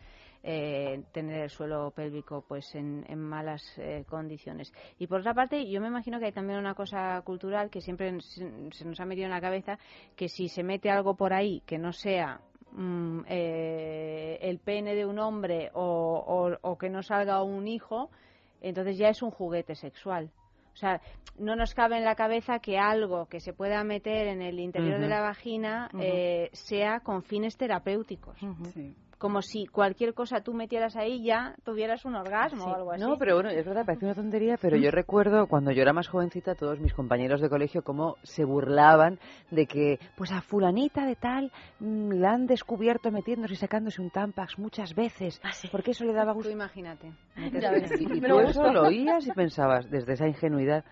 eh, 0.43 1.03
tener 1.11 1.41
el 1.41 1.49
suelo 1.49 1.91
pélvico 1.91 2.45
pues 2.47 2.73
en, 2.75 3.03
malas 3.19 3.61
eh, 3.77 4.05
condiciones. 4.07 4.71
Y 4.97 5.07
por 5.07 5.19
otra 5.19 5.33
parte, 5.33 5.69
yo 5.69 5.81
me 5.81 5.87
imagino 5.87 6.17
que 6.19 6.27
hay 6.27 6.31
también 6.31 6.59
una 6.59 6.75
cosa 6.75 7.21
cultural 7.25 7.69
que 7.69 7.81
siempre 7.81 8.19
se, 8.21 8.49
se 8.71 8.85
nos 8.85 8.99
ha 9.01 9.05
metido 9.05 9.25
en 9.25 9.31
la 9.31 9.41
cabeza 9.41 9.77
que 10.15 10.29
si 10.29 10.47
se 10.47 10.63
mete 10.63 10.89
algo 10.89 11.15
por 11.15 11.33
ahí 11.33 11.61
que 11.65 11.77
no 11.77 11.91
sea 11.91 12.39
mm, 12.71 13.21
eh, 13.27 14.37
el 14.41 14.59
pene 14.59 14.95
de 14.95 15.05
un 15.05 15.19
hombre 15.19 15.71
o, 15.73 15.83
o- 15.83 16.69
o 16.69 16.77
que 16.77 16.89
no 16.89 17.03
salga 17.03 17.43
un 17.43 17.67
hijo, 17.67 18.09
entonces 18.61 18.97
ya 18.97 19.09
es 19.09 19.21
un 19.21 19.31
juguete 19.31 19.75
sexual. 19.75 20.31
O 20.73 20.77
sea, 20.77 21.01
no 21.37 21.55
nos 21.55 21.73
cabe 21.73 21.97
en 21.97 22.05
la 22.05 22.15
cabeza 22.15 22.59
que 22.59 22.77
algo 22.77 23.25
que 23.25 23.39
se 23.39 23.53
pueda 23.53 23.83
meter 23.83 24.27
en 24.27 24.41
el 24.41 24.59
interior 24.59 24.99
de 24.99 25.07
la 25.07 25.21
vagina 25.21 25.89
eh, 25.99 26.49
sea 26.53 27.01
con 27.01 27.23
fines 27.23 27.57
terapéuticos. 27.57 28.37
Como 29.19 29.41
si 29.41 29.67
cualquier 29.67 30.13
cosa 30.13 30.41
tú 30.41 30.53
metieras 30.53 30.95
ahí 30.95 31.23
ya 31.23 31.53
tuvieras 31.63 32.05
un 32.05 32.15
orgasmo 32.15 32.65
o 32.65 32.73
algo 32.73 32.91
así. 32.93 33.03
No, 33.03 33.17
pero 33.17 33.35
bueno, 33.35 33.49
es 33.49 33.65
verdad, 33.65 33.85
parece 33.85 34.05
una 34.05 34.15
tontería, 34.15 34.57
pero 34.59 34.77
yo 34.77 34.91
recuerdo 34.91 35.45
cuando 35.47 35.71
yo 35.71 35.81
era 35.81 35.93
más 35.93 36.07
jovencita, 36.07 36.55
todos 36.55 36.79
mis 36.79 36.93
compañeros 36.93 37.41
de 37.41 37.49
colegio, 37.49 37.83
cómo 37.83 38.15
se 38.23 38.45
burlaban 38.45 39.19
de 39.51 39.65
que, 39.67 39.99
pues 40.15 40.31
a 40.31 40.41
fulanita 40.41 41.05
de 41.05 41.15
tal 41.15 41.51
mm, 41.79 42.13
la 42.13 42.31
han 42.31 42.47
descubierto 42.47 43.11
metiéndose 43.11 43.53
y 43.53 43.57
sacándose 43.57 44.01
un 44.01 44.09
tampax 44.09 44.57
muchas 44.57 44.95
veces, 44.95 45.41
porque 45.71 45.91
eso 45.91 46.05
le 46.05 46.13
daba 46.13 46.31
gusto. 46.31 46.49
Tú 46.49 46.55
imagínate. 46.55 47.11
Y 47.37 48.17
y 48.17 48.21
tú 48.21 48.39
eso 48.39 48.71
lo 48.71 48.83
oías 48.83 49.27
y 49.27 49.31
pensabas, 49.31 49.89
desde 49.89 50.13
esa 50.13 50.27
ingenuidad, 50.27 50.85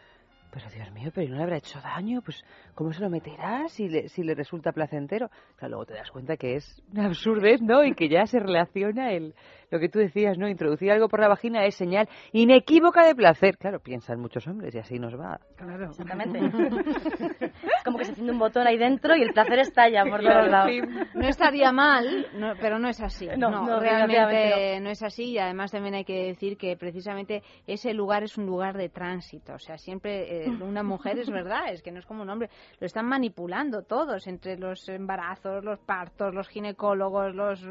pero 0.58 0.76
Dios 0.76 0.92
mío, 0.92 1.12
pero 1.14 1.28
¿y 1.28 1.30
no 1.30 1.38
le 1.38 1.44
habrá 1.44 1.58
hecho 1.58 1.80
daño? 1.82 2.22
Pues, 2.22 2.44
¿cómo 2.74 2.92
se 2.94 3.02
lo 3.02 3.10
meterá 3.10 3.68
si 3.70 3.88
le, 3.88 4.10
si 4.10 4.24
le 4.24 4.34
resulta 4.34 4.72
placentero? 4.72 5.30
Claro, 5.56 5.72
luego 5.72 5.86
te 5.86 5.94
das 5.94 6.10
cuenta 6.12 6.38
que 6.38 6.56
es 6.56 6.84
una 6.92 7.06
absurdez, 7.06 7.62
¿no? 7.62 7.84
Y 7.84 7.94
que 7.94 8.10
ya 8.10 8.26
se 8.26 8.40
relaciona 8.40 9.12
el, 9.12 9.36
lo 9.70 9.80
que 9.80 9.90
tú 9.90 10.00
decías, 10.00 10.38
¿no? 10.38 10.48
Introducir 10.48 10.92
algo 10.92 11.10
por 11.10 11.20
la 11.20 11.28
vagina 11.28 11.66
es 11.66 11.76
señal 11.76 12.08
inequívoca 12.32 13.06
de 13.06 13.16
placer. 13.16 13.58
Claro, 13.58 13.80
piensan 13.80 14.20
muchos 14.20 14.48
hombres 14.48 14.74
y 14.76 14.80
así 14.80 15.00
nos 15.00 15.14
va. 15.20 15.40
Claro. 15.56 15.86
Exactamente. 15.90 16.40
es 16.40 16.52
como 17.86 17.98
que 17.98 18.06
se 18.06 18.12
enciende 18.12 18.32
un 18.34 18.40
botón 18.40 18.66
ahí 18.68 18.78
dentro 18.78 19.16
y 19.16 19.22
el 19.24 19.34
placer 19.34 19.60
estalla 19.60 20.04
por 20.06 20.20
Claro, 20.20 20.40
todos 20.40 20.52
lados. 20.52 20.72
sí. 20.72 20.82
No 21.16 21.28
estaría 21.28 21.72
mal, 21.72 22.28
no- 22.36 22.54
pero 22.62 22.80
no 22.80 22.88
es 22.90 23.02
así. 23.02 23.28
No, 23.38 23.50
No, 23.52 23.66
no, 23.68 23.80
realmente 23.80 24.80
no. 24.80 24.90
es 24.90 25.04
así 25.04 25.32
y 25.32 25.38
además 25.38 25.72
también 25.72 25.96
hay 25.96 26.06
que 26.06 26.28
decir 26.28 26.58
que 26.58 26.76
precisamente 26.78 27.44
ese 27.68 27.94
lugar 27.94 28.24
es 28.24 28.38
un 28.38 28.46
lugar 28.46 28.78
de 28.78 28.90
tránsito. 28.90 29.54
O 29.54 29.60
sea, 29.60 29.78
siempre 29.78 30.46
eh, 30.46 30.50
una 30.50 30.82
mujer 30.84 31.20
es 31.20 31.30
verdad, 31.30 31.70
es 31.72 31.82
que 31.84 31.92
no 31.92 32.00
es 32.00 32.06
como 32.06 32.24
un 32.24 32.30
hombre. 32.30 32.50
Lo 32.80 32.86
están 32.88 33.06
manipulando 33.06 33.84
todos, 33.84 34.28
entre 34.28 34.58
los 34.58 34.88
embarazos, 34.90 35.64
los 35.64 35.80
partos, 35.80 36.34
los 36.34 36.48
ginecólogos, 36.48 37.36
los 37.36 37.66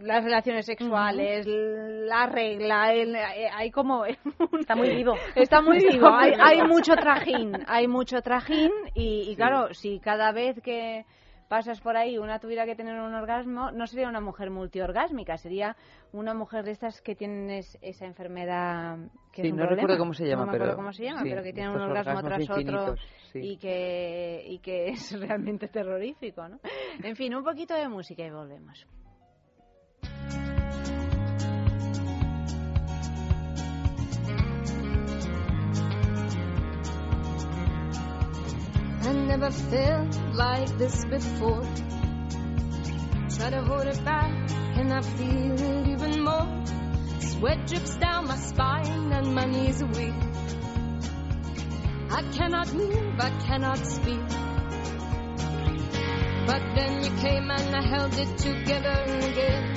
las 0.00 0.22
relaciones 0.22 0.66
sexuales, 0.66 0.93
la 1.46 2.26
regla, 2.26 2.92
el- 2.92 3.14
eh, 3.16 3.48
hay 3.52 3.70
como... 3.70 4.04
Está 4.04 4.74
muy 4.76 4.90
vivo. 4.90 5.14
Está 5.34 5.60
muy 5.60 5.78
vivo, 5.78 6.08
hay, 6.08 6.32
hay 6.40 6.62
mucho 6.62 6.94
trajín, 6.96 7.52
hay 7.66 7.86
mucho 7.88 8.20
trajín 8.22 8.70
y, 8.94 9.30
y 9.30 9.36
claro, 9.36 9.72
si 9.74 9.98
cada 10.00 10.32
vez 10.32 10.60
que 10.62 11.04
pasas 11.48 11.80
por 11.82 11.96
ahí 11.96 12.16
una 12.18 12.38
tuviera 12.40 12.64
que 12.64 12.74
tener 12.74 12.98
un 12.98 13.14
orgasmo, 13.14 13.70
no 13.70 13.86
sería 13.86 14.08
una 14.08 14.20
mujer 14.20 14.50
multiorgásmica, 14.50 15.36
sería 15.36 15.76
una 16.12 16.32
mujer 16.34 16.64
de 16.64 16.70
estas 16.72 17.00
que 17.02 17.14
tienen 17.14 17.50
es- 17.50 17.78
esa 17.82 18.06
enfermedad 18.06 18.96
que 19.32 19.42
Sí, 19.42 19.48
es 19.48 19.52
un 19.52 19.58
no 19.58 19.64
problema. 19.66 19.82
recuerdo 19.82 19.98
cómo 19.98 20.14
se 20.14 20.26
llama, 20.26 20.46
No 20.46 20.52
me 20.52 20.58
pero 20.58 20.74
cómo 20.76 20.92
se 20.92 21.04
llama, 21.04 21.22
sí, 21.22 21.28
pero 21.30 21.42
que 21.42 21.52
tienen 21.52 21.72
un 21.72 21.80
orgasmo 21.82 22.22
tras 22.22 22.48
otro 22.50 22.96
sí. 23.32 23.40
y 23.42 23.56
que 23.58 24.42
y 24.46 24.58
que 24.60 24.88
es 24.88 25.20
realmente 25.20 25.68
terrorífico, 25.68 26.48
¿no? 26.48 26.58
En 27.02 27.14
fin, 27.14 27.34
un 27.34 27.44
poquito 27.44 27.74
de 27.74 27.88
música 27.88 28.24
y 28.24 28.30
volvemos. 28.30 28.86
I 39.06 39.12
never 39.12 39.50
felt 39.50 40.18
like 40.32 40.78
this 40.78 41.04
before. 41.04 41.62
Try 43.36 43.50
to 43.50 43.62
hold 43.62 43.86
it 43.86 44.04
back, 44.04 44.50
and 44.78 44.92
I 44.92 45.02
feel 45.02 45.52
it 45.52 45.88
even 45.88 46.24
more. 46.24 46.64
Sweat 47.20 47.66
drips 47.66 47.96
down 47.96 48.28
my 48.28 48.36
spine, 48.36 49.12
and 49.12 49.34
my 49.34 49.44
knees 49.44 49.82
are 49.82 49.88
weak. 49.88 50.14
I 52.10 52.22
cannot 52.32 52.72
move, 52.72 53.20
I 53.20 53.30
cannot 53.46 53.78
speak. 53.78 54.26
But 56.46 56.62
then 56.74 57.02
you 57.04 57.10
came 57.20 57.50
and 57.50 57.76
I 57.76 57.82
held 57.82 58.14
it 58.14 58.38
together 58.38 59.04
again. 59.28 59.74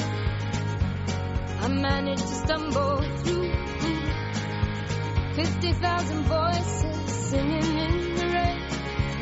I 1.59 1.67
managed 1.67 2.21
to 2.21 2.27
stumble 2.27 3.01
through. 3.23 3.51
50,000 5.33 6.23
voices 6.23 7.13
singing 7.29 7.77
in 7.77 8.15
the 8.15 8.25
rain. 8.25 8.36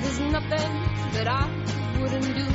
There's 0.05 0.19
nothing 0.19 0.71
that 1.13 1.27
I 1.27 1.99
wouldn't 1.99 2.25
do. 2.25 2.45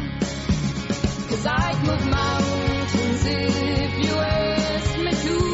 Cause 1.30 1.46
I'd 1.46 1.84
move 1.84 2.06
mountains 2.06 3.26
if 3.26 4.04
you 4.04 4.12
asked 4.12 4.98
me 4.98 5.10
to. 5.10 5.49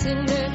sinners. 0.00 0.49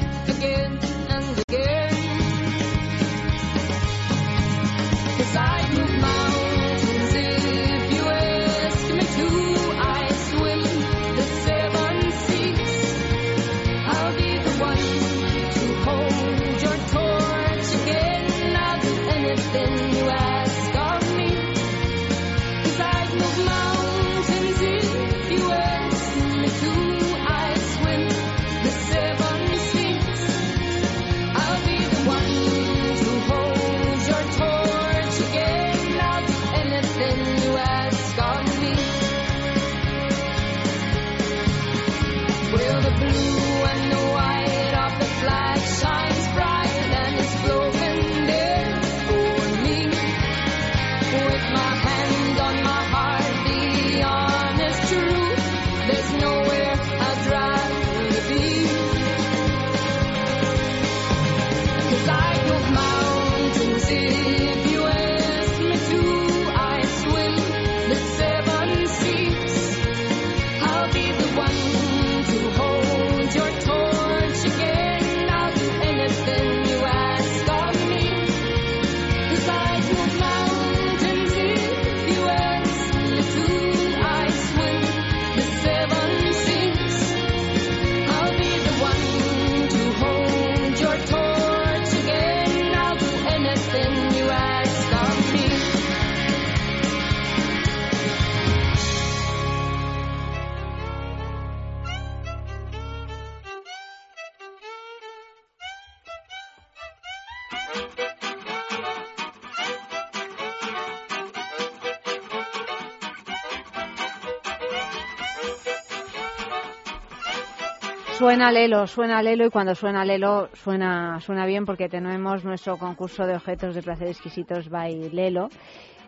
Suena 118.36 118.52
Lelo, 118.52 118.86
suena 118.86 119.22
Lelo 119.22 119.46
y 119.46 119.50
cuando 119.50 119.74
suena 119.74 120.04
Lelo 120.04 120.50
suena, 120.52 121.18
suena 121.20 121.46
bien 121.46 121.64
porque 121.64 121.88
tenemos 121.88 122.44
nuestro 122.44 122.76
concurso 122.76 123.24
de 123.24 123.34
objetos 123.34 123.74
de 123.74 123.82
placer 123.82 124.08
exquisitos 124.08 124.68
by 124.68 125.08
Lelo, 125.08 125.48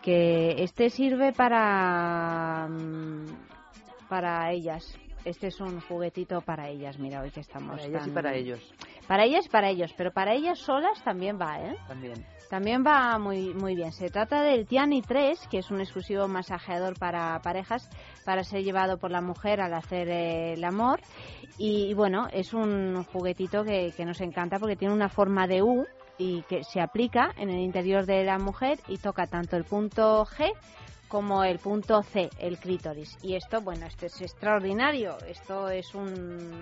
que 0.02 0.62
este 0.62 0.90
sirve 0.90 1.32
para, 1.32 2.68
mm, 2.68 3.24
para 4.10 4.52
ellas. 4.52 4.94
Este 5.24 5.46
es 5.46 5.58
un 5.58 5.80
juguetito 5.80 6.42
para 6.42 6.68
ellas, 6.68 6.98
mira, 6.98 7.22
hoy 7.22 7.30
que 7.30 7.40
estamos. 7.40 7.76
Para 7.76 7.86
ellas 7.86 8.06
y 8.06 8.10
para 8.10 8.34
ellos. 8.34 8.74
Para 9.06 9.24
ellas 9.24 9.46
y 9.46 9.48
para 9.48 9.70
ellos, 9.70 9.94
pero 9.96 10.12
para 10.12 10.34
ellas 10.34 10.58
solas 10.58 11.02
también 11.02 11.38
va, 11.40 11.58
¿eh? 11.62 11.78
También. 11.88 12.26
También 12.48 12.82
va 12.82 13.18
muy, 13.18 13.52
muy 13.52 13.74
bien. 13.74 13.92
Se 13.92 14.08
trata 14.08 14.42
del 14.42 14.66
Tiani 14.66 15.02
3, 15.02 15.48
que 15.50 15.58
es 15.58 15.70
un 15.70 15.80
exclusivo 15.80 16.28
masajeador 16.28 16.98
para 16.98 17.38
parejas, 17.40 17.88
para 18.28 18.44
ser 18.44 18.62
llevado 18.62 18.98
por 18.98 19.10
la 19.10 19.22
mujer 19.22 19.58
al 19.58 19.72
hacer 19.72 20.06
eh, 20.10 20.52
el 20.52 20.62
amor. 20.62 21.00
Y, 21.56 21.94
bueno, 21.94 22.28
es 22.30 22.52
un 22.52 23.02
juguetito 23.04 23.64
que, 23.64 23.94
que 23.96 24.04
nos 24.04 24.20
encanta 24.20 24.58
porque 24.58 24.76
tiene 24.76 24.92
una 24.92 25.08
forma 25.08 25.46
de 25.46 25.62
U 25.62 25.86
y 26.18 26.42
que 26.42 26.62
se 26.62 26.82
aplica 26.82 27.32
en 27.38 27.48
el 27.48 27.60
interior 27.60 28.04
de 28.04 28.24
la 28.24 28.38
mujer 28.38 28.80
y 28.86 28.98
toca 28.98 29.26
tanto 29.28 29.56
el 29.56 29.64
punto 29.64 30.26
G 30.26 30.52
como 31.08 31.42
el 31.42 31.58
punto 31.58 32.02
C, 32.02 32.28
el 32.38 32.58
clítoris. 32.58 33.16
Y 33.22 33.34
esto, 33.34 33.62
bueno, 33.62 33.86
esto 33.86 34.04
es 34.04 34.20
extraordinario. 34.20 35.16
Esto 35.26 35.70
es 35.70 35.94
un... 35.94 36.60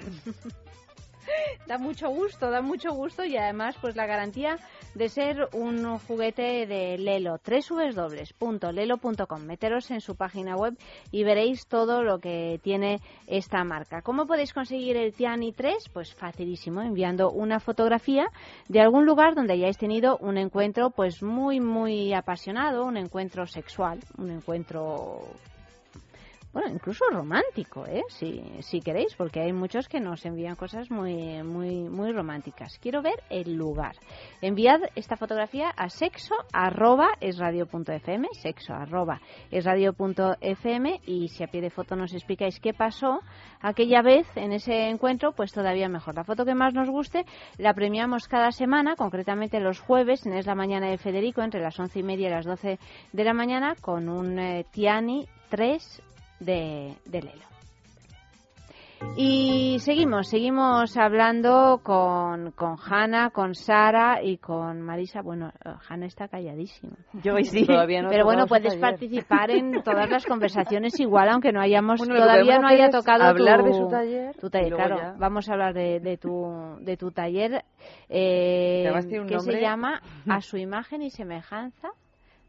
da 1.66 1.78
mucho 1.78 2.08
gusto, 2.10 2.48
da 2.48 2.62
mucho 2.62 2.92
gusto 2.92 3.24
y 3.24 3.36
además 3.36 3.74
pues 3.80 3.96
la 3.96 4.06
garantía 4.06 4.60
de 4.96 5.10
ser 5.10 5.48
un 5.52 5.98
juguete 5.98 6.66
de 6.66 6.96
Lelo, 6.96 7.38
www.lelo.com. 8.40 9.42
Meteros 9.42 9.90
en 9.90 10.00
su 10.00 10.16
página 10.16 10.56
web 10.56 10.74
y 11.12 11.22
veréis 11.22 11.66
todo 11.66 12.02
lo 12.02 12.18
que 12.18 12.58
tiene 12.62 13.00
esta 13.26 13.62
marca. 13.62 14.00
¿Cómo 14.00 14.26
podéis 14.26 14.54
conseguir 14.54 14.96
el 14.96 15.12
Tiani 15.12 15.52
3? 15.52 15.90
Pues 15.92 16.14
facilísimo, 16.14 16.80
enviando 16.80 17.30
una 17.30 17.60
fotografía 17.60 18.28
de 18.68 18.80
algún 18.80 19.04
lugar 19.04 19.34
donde 19.34 19.52
hayáis 19.52 19.76
tenido 19.76 20.16
un 20.16 20.38
encuentro 20.38 20.88
pues 20.90 21.22
muy 21.22 21.60
muy 21.60 22.14
apasionado, 22.14 22.86
un 22.86 22.96
encuentro 22.96 23.46
sexual, 23.46 24.00
un 24.16 24.30
encuentro 24.30 25.26
bueno, 26.56 26.72
incluso 26.72 27.04
romántico, 27.10 27.84
¿eh? 27.86 28.02
Si, 28.08 28.80
queréis, 28.80 29.14
porque 29.14 29.40
hay 29.40 29.52
muchos 29.52 29.88
que 29.88 30.00
nos 30.00 30.24
envían 30.24 30.56
cosas 30.56 30.90
muy, 30.90 31.42
muy, 31.42 31.82
muy 31.82 32.12
románticas. 32.12 32.78
Quiero 32.78 33.02
ver 33.02 33.22
el 33.28 33.56
lugar. 33.56 33.94
Enviad 34.40 34.80
esta 34.94 35.18
fotografía 35.18 35.68
a 35.68 35.90
sexo 35.90 36.34
arroba 36.54 37.08
y 41.04 41.28
si 41.28 41.44
a 41.44 41.46
pie 41.48 41.60
de 41.60 41.68
foto 41.68 41.94
nos 41.94 42.14
explicáis 42.14 42.58
qué 42.58 42.72
pasó 42.72 43.20
aquella 43.60 44.00
vez 44.00 44.26
en 44.34 44.52
ese 44.52 44.88
encuentro, 44.88 45.32
pues 45.32 45.52
todavía 45.52 45.90
mejor. 45.90 46.14
La 46.14 46.24
foto 46.24 46.46
que 46.46 46.54
más 46.54 46.72
nos 46.72 46.88
guste 46.88 47.26
la 47.58 47.74
premiamos 47.74 48.28
cada 48.28 48.50
semana, 48.50 48.96
concretamente 48.96 49.60
los 49.60 49.78
jueves 49.80 50.24
en 50.24 50.32
Es 50.32 50.46
la 50.46 50.54
Mañana 50.54 50.88
de 50.88 50.96
Federico, 50.96 51.42
entre 51.42 51.60
las 51.60 51.78
once 51.78 51.98
y 51.98 52.02
media 52.02 52.28
y 52.28 52.30
las 52.30 52.46
doce 52.46 52.78
de 53.12 53.24
la 53.24 53.34
mañana, 53.34 53.74
con 53.78 54.08
un 54.08 54.38
eh, 54.38 54.64
Tiani 54.72 55.28
3 55.50 56.02
de, 56.40 56.96
de 57.04 57.22
Lelo. 57.22 57.46
Y 59.16 59.78
seguimos, 59.80 60.28
seguimos 60.28 60.96
hablando 60.96 61.80
con, 61.82 62.50
con 62.52 62.76
Hanna, 62.78 63.30
con 63.30 63.54
Sara 63.54 64.22
y 64.22 64.38
con 64.38 64.80
Marisa. 64.82 65.22
Bueno, 65.22 65.52
eh, 65.64 65.70
Hanna 65.88 66.06
está 66.06 66.28
calladísima. 66.28 66.96
Yo 67.22 67.34
hoy 67.34 67.44
sí. 67.44 67.66
Todavía 67.66 68.02
no 68.02 68.08
Pero 68.10 68.24
bueno, 68.24 68.46
puedes 68.46 68.76
participar 68.76 69.50
en 69.50 69.82
todas 69.82 70.10
las 70.10 70.24
conversaciones 70.26 70.98
igual, 71.00 71.28
aunque 71.28 71.52
no 71.52 71.60
hayamos, 71.60 71.98
Bueno, 71.98 72.16
todavía 72.16 72.58
no 72.58 72.68
haya 72.68 72.90
tocado 72.90 73.24
hablar 73.24 73.60
tu, 73.60 73.66
de 73.66 73.72
su 73.74 73.88
taller 73.88 74.36
tu 74.36 74.50
taller, 74.50 74.74
claro. 74.74 74.96
ya. 74.96 75.14
Vamos 75.18 75.48
a 75.48 75.52
hablar 75.52 75.74
de, 75.74 76.00
de 76.00 76.16
tu, 76.16 76.76
de 76.80 76.96
tu 76.96 77.10
taller, 77.10 77.64
eh, 78.08 78.90
Que 79.28 79.40
se 79.40 79.60
llama 79.60 80.00
A 80.28 80.40
su 80.40 80.56
imagen 80.56 81.02
y 81.02 81.10
semejanza, 81.10 81.90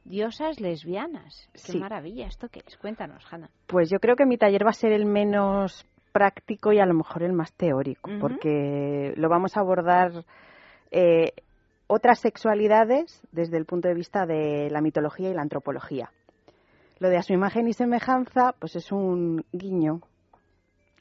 diosas 0.08 0.60
lesbianas. 0.60 1.50
Qué 1.54 1.60
Sí. 1.74 1.80
maravilla, 1.80 2.28
¿esto 2.28 2.50
qué 2.50 2.62
es? 2.66 2.78
Cuéntanos, 2.78 3.24
Hanna. 3.32 3.50
Pues 3.68 3.90
yo 3.90 4.00
creo 4.00 4.16
que 4.16 4.26
mi 4.26 4.38
taller 4.38 4.66
va 4.66 4.70
a 4.72 4.74
ser 4.74 4.92
el 4.92 5.06
menos 5.06 5.86
práctico 6.12 6.72
y 6.74 6.80
a 6.80 6.86
lo 6.86 6.94
mejor 6.94 7.24
el 7.24 7.34
más 7.34 7.54
teórico, 7.54 8.10
porque 8.20 9.14
lo 9.18 9.30
vamos 9.30 9.56
a 9.56 9.60
abordar 9.60 10.26
eh, 10.92 11.34
otras 11.88 12.20
sexualidades 12.20 13.22
desde 13.32 13.58
el 13.58 13.66
punto 13.66 13.88
de 13.88 13.94
vista 13.94 14.26
de 14.26 14.70
la 14.72 14.82
mitología 14.82 15.30
y 15.30 15.34
la 15.34 15.42
antropología. 15.44 16.12
Lo 17.00 17.10
de 17.10 17.18
a 17.18 17.22
su 17.22 17.34
imagen 17.34 17.68
y 17.68 17.74
semejanza, 17.74 18.56
pues 18.58 18.76
es 18.76 18.92
un 18.92 19.46
guiño 19.52 20.02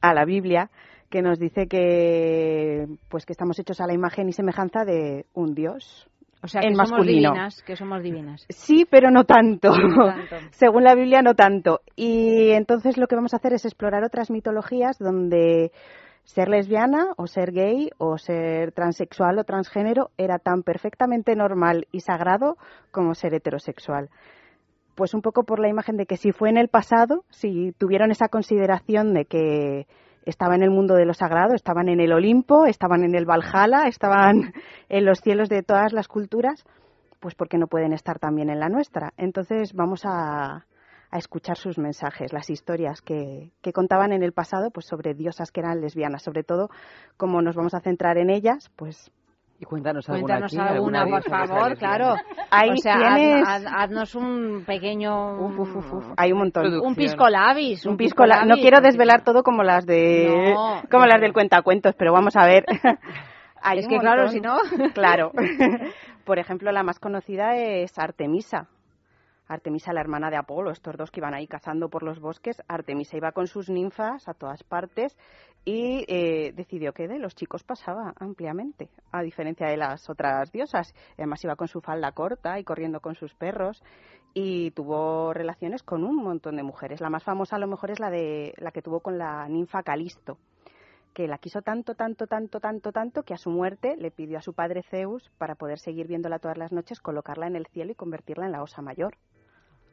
a 0.02 0.12
la 0.12 0.24
Biblia 0.26 0.70
que 1.08 1.22
nos 1.22 1.38
dice 1.38 1.66
que 1.66 2.86
pues 3.08 3.24
que 3.24 3.32
estamos 3.32 3.58
hechos 3.58 3.80
a 3.80 3.86
la 3.86 3.94
imagen 3.94 4.28
y 4.28 4.32
semejanza 4.32 4.84
de 4.84 5.24
un 5.32 5.54
dios. 5.54 6.08
O 6.46 6.48
sea, 6.48 6.60
en 6.62 6.70
que 6.70 6.74
somos 6.76 6.90
masculino. 6.92 7.30
divinas, 7.32 7.62
que 7.62 7.76
somos 7.76 8.02
divinas. 8.02 8.46
Sí, 8.48 8.86
pero 8.88 9.10
no 9.10 9.24
tanto. 9.24 9.70
No 9.76 10.06
tanto. 10.30 10.48
Según 10.52 10.84
la 10.84 10.94
Biblia, 10.94 11.22
no 11.22 11.34
tanto. 11.34 11.80
Y 11.96 12.50
entonces 12.52 12.96
lo 12.96 13.08
que 13.08 13.16
vamos 13.16 13.34
a 13.34 13.38
hacer 13.38 13.52
es 13.52 13.64
explorar 13.64 14.04
otras 14.04 14.30
mitologías 14.30 14.96
donde 14.98 15.72
ser 16.22 16.48
lesbiana 16.48 17.12
o 17.16 17.26
ser 17.26 17.52
gay 17.52 17.90
o 17.98 18.16
ser 18.18 18.72
transexual 18.72 19.38
o 19.38 19.44
transgénero 19.44 20.10
era 20.16 20.38
tan 20.38 20.62
perfectamente 20.62 21.34
normal 21.34 21.86
y 21.92 22.00
sagrado 22.00 22.56
como 22.90 23.14
ser 23.14 23.34
heterosexual. 23.34 24.08
Pues 24.94 25.14
un 25.14 25.20
poco 25.20 25.42
por 25.42 25.60
la 25.60 25.68
imagen 25.68 25.96
de 25.96 26.06
que 26.06 26.16
si 26.16 26.32
fue 26.32 26.48
en 26.48 26.58
el 26.58 26.68
pasado, 26.68 27.24
si 27.30 27.72
tuvieron 27.78 28.10
esa 28.12 28.28
consideración 28.28 29.14
de 29.14 29.24
que 29.24 29.86
estaban 30.26 30.56
en 30.56 30.64
el 30.64 30.70
mundo 30.70 30.94
de 30.94 31.06
lo 31.06 31.14
sagrado, 31.14 31.54
estaban 31.54 31.88
en 31.88 32.00
el 32.00 32.12
Olimpo, 32.12 32.66
estaban 32.66 33.04
en 33.04 33.14
el 33.14 33.24
Valhalla, 33.24 33.86
estaban 33.86 34.52
en 34.88 35.04
los 35.06 35.20
cielos 35.20 35.48
de 35.48 35.62
todas 35.62 35.92
las 35.92 36.08
culturas, 36.08 36.64
pues 37.20 37.34
porque 37.34 37.56
no 37.56 37.68
pueden 37.68 37.92
estar 37.92 38.18
también 38.18 38.50
en 38.50 38.60
la 38.60 38.68
nuestra. 38.68 39.12
Entonces 39.16 39.72
vamos 39.72 40.02
a, 40.04 40.66
a 41.10 41.18
escuchar 41.18 41.56
sus 41.56 41.78
mensajes, 41.78 42.32
las 42.32 42.50
historias 42.50 43.00
que, 43.00 43.52
que 43.62 43.72
contaban 43.72 44.12
en 44.12 44.22
el 44.22 44.32
pasado, 44.32 44.70
pues 44.70 44.86
sobre 44.86 45.14
diosas 45.14 45.50
que 45.50 45.60
eran 45.60 45.80
lesbianas, 45.80 46.22
sobre 46.22 46.42
todo 46.42 46.68
como 47.16 47.40
nos 47.40 47.54
vamos 47.54 47.74
a 47.74 47.80
centrar 47.80 48.18
en 48.18 48.28
ellas, 48.28 48.70
pues 48.76 49.10
Y 49.58 49.64
cuéntanos 49.64 50.06
alguna 50.10 50.34
Cuéntanos 50.40 50.52
aquí, 50.52 50.74
alguna, 50.74 51.06
por 51.06 51.22
favor, 51.22 51.76
claro. 51.78 52.14
Ahí 52.50 52.70
o 52.70 52.76
sea, 52.76 52.96
tienes- 52.98 53.42
haz- 53.48 53.64
haz- 53.64 53.72
haznos 53.74 54.14
un 54.14 54.64
pequeño... 54.66 55.38
hay 56.18 56.32
un 56.32 56.38
montón. 56.38 56.80
Un 56.80 56.94
pisco 56.94 57.28
labis. 57.30 57.86
Un 57.86 57.96
pisco 57.96 58.26
la- 58.26 58.44
No 58.44 58.56
quiero 58.56 58.80
desvelar 58.82 59.22
todo 59.24 59.42
como 59.42 59.62
las 59.62 59.86
de 59.86 60.52
No, 60.54 60.82
como 60.90 61.04
no. 61.06 61.10
las 61.12 61.20
del 61.22 61.32
cuentacuentos, 61.32 61.94
pero 61.98 62.12
vamos 62.12 62.36
a 62.36 62.44
ver. 62.46 62.64
Hay 63.62 63.78
Es 63.78 63.88
que 63.88 63.98
claro, 63.98 64.24
montón. 64.26 64.34
si 64.34 64.40
no- 64.40 64.92
Claro. 64.94 65.32
Por 66.24 66.38
ejemplo, 66.38 66.70
la 66.72 66.82
más 66.82 66.98
conocida 66.98 67.56
es 67.56 67.98
Artemisa. 67.98 68.68
Artemisa, 69.48 69.92
la 69.92 70.00
hermana 70.00 70.30
de 70.30 70.36
Apolo, 70.36 70.70
estos 70.70 70.96
dos 70.96 71.10
que 71.10 71.20
iban 71.20 71.34
ahí 71.34 71.46
cazando 71.46 71.88
por 71.88 72.02
los 72.02 72.20
bosques. 72.20 72.62
Artemisa 72.68 73.16
iba 73.16 73.32
con 73.32 73.46
sus 73.46 73.70
ninfas 73.70 74.28
a 74.28 74.34
todas 74.34 74.62
partes 74.64 75.16
y 75.64 76.04
eh, 76.08 76.52
decidió 76.54 76.92
que 76.92 77.08
de 77.08 77.18
los 77.18 77.34
chicos 77.34 77.62
pasaba 77.62 78.14
ampliamente, 78.18 78.88
a 79.12 79.22
diferencia 79.22 79.68
de 79.68 79.76
las 79.76 80.08
otras 80.10 80.50
diosas. 80.52 80.94
Además 81.16 81.42
iba 81.44 81.56
con 81.56 81.68
su 81.68 81.80
falda 81.80 82.12
corta 82.12 82.58
y 82.58 82.64
corriendo 82.64 83.00
con 83.00 83.14
sus 83.14 83.34
perros 83.34 83.82
y 84.34 84.70
tuvo 84.72 85.32
relaciones 85.32 85.82
con 85.82 86.04
un 86.04 86.16
montón 86.16 86.56
de 86.56 86.62
mujeres. 86.62 87.00
La 87.00 87.10
más 87.10 87.24
famosa 87.24 87.56
a 87.56 87.58
lo 87.58 87.66
mejor 87.66 87.90
es 87.90 88.00
la 88.00 88.10
de 88.10 88.52
la 88.58 88.70
que 88.70 88.82
tuvo 88.82 89.00
con 89.00 89.16
la 89.16 89.48
ninfa 89.48 89.82
Calisto, 89.82 90.38
que 91.14 91.26
la 91.26 91.38
quiso 91.38 91.62
tanto, 91.62 91.94
tanto, 91.94 92.26
tanto, 92.26 92.60
tanto, 92.60 92.92
tanto 92.92 93.22
que 93.22 93.32
a 93.32 93.38
su 93.38 93.50
muerte 93.50 93.96
le 93.96 94.10
pidió 94.10 94.36
a 94.36 94.42
su 94.42 94.52
padre 94.52 94.82
Zeus 94.82 95.30
para 95.38 95.54
poder 95.54 95.78
seguir 95.78 96.06
viéndola 96.06 96.38
todas 96.38 96.58
las 96.58 96.70
noches, 96.70 97.00
colocarla 97.00 97.46
en 97.46 97.56
el 97.56 97.66
cielo 97.68 97.92
y 97.92 97.94
convertirla 97.94 98.44
en 98.44 98.52
la 98.52 98.62
osa 98.62 98.82
mayor. 98.82 99.16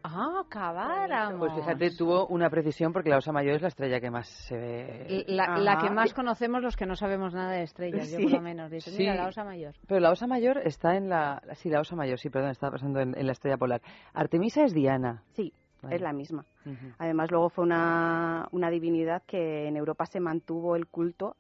Ah, 0.06 0.42
acabáramos. 0.46 1.40
Pues 1.40 1.54
fíjate, 1.54 1.92
tuvo 1.98 2.28
una 2.28 2.50
precisión 2.50 2.92
porque 2.92 3.10
la 3.10 3.18
Osa 3.18 3.32
Mayor 3.32 3.56
es 3.56 3.62
la 3.62 3.70
estrella 3.70 4.02
que 4.02 4.12
más 4.12 4.28
se 4.28 4.58
ve. 4.58 5.24
La, 5.28 5.58
la 5.58 5.78
que 5.78 5.90
más 5.90 6.14
conocemos 6.14 6.62
los 6.62 6.76
que 6.76 6.86
no 6.86 6.96
sabemos 6.96 7.34
nada 7.34 7.52
de 7.54 7.64
estrellas, 7.64 8.12
yo 8.12 8.18
Sí. 8.18 8.24
por 8.24 8.34
lo 8.34 8.42
menos. 8.42 8.70
Dices, 8.70 8.94
Sí. 8.94 9.00
mira, 9.04 9.16
la 9.16 9.28
osa 9.28 9.44
mayor. 9.46 9.74
Pero 9.88 10.02
la 10.02 10.12
Osa 10.12 10.28
Mayor 10.28 10.58
está 10.66 10.96
en 10.98 11.08
la... 11.10 11.42
Sí, 11.56 11.70
la 11.70 11.80
Osa 11.80 11.96
Mayor, 11.96 12.20
sí, 12.20 12.30
perdón, 12.30 12.52
estaba 12.52 12.74
pasando 12.74 13.00
en, 13.00 13.18
en 13.18 13.26
la 13.26 13.32
estrella 13.32 13.58
polar. 13.58 13.82
Artemisa 14.14 14.64
es 14.64 14.74
Diana. 14.74 15.24
Sí, 15.32 15.54
Vale. 15.82 15.96
es 15.96 16.02
la 16.02 16.12
misma. 16.12 16.46
Ujú. 16.66 16.94
Además, 16.98 17.32
luego 17.32 17.50
fue 17.50 17.64
una, 17.64 18.48
una 18.52 18.70
divinidad 18.70 19.24
que 19.26 19.68
en 19.68 19.78
Europa 19.78 20.06
se 20.06 20.20
mantuvo 20.20 20.76
el 20.76 20.88
culto 20.88 21.38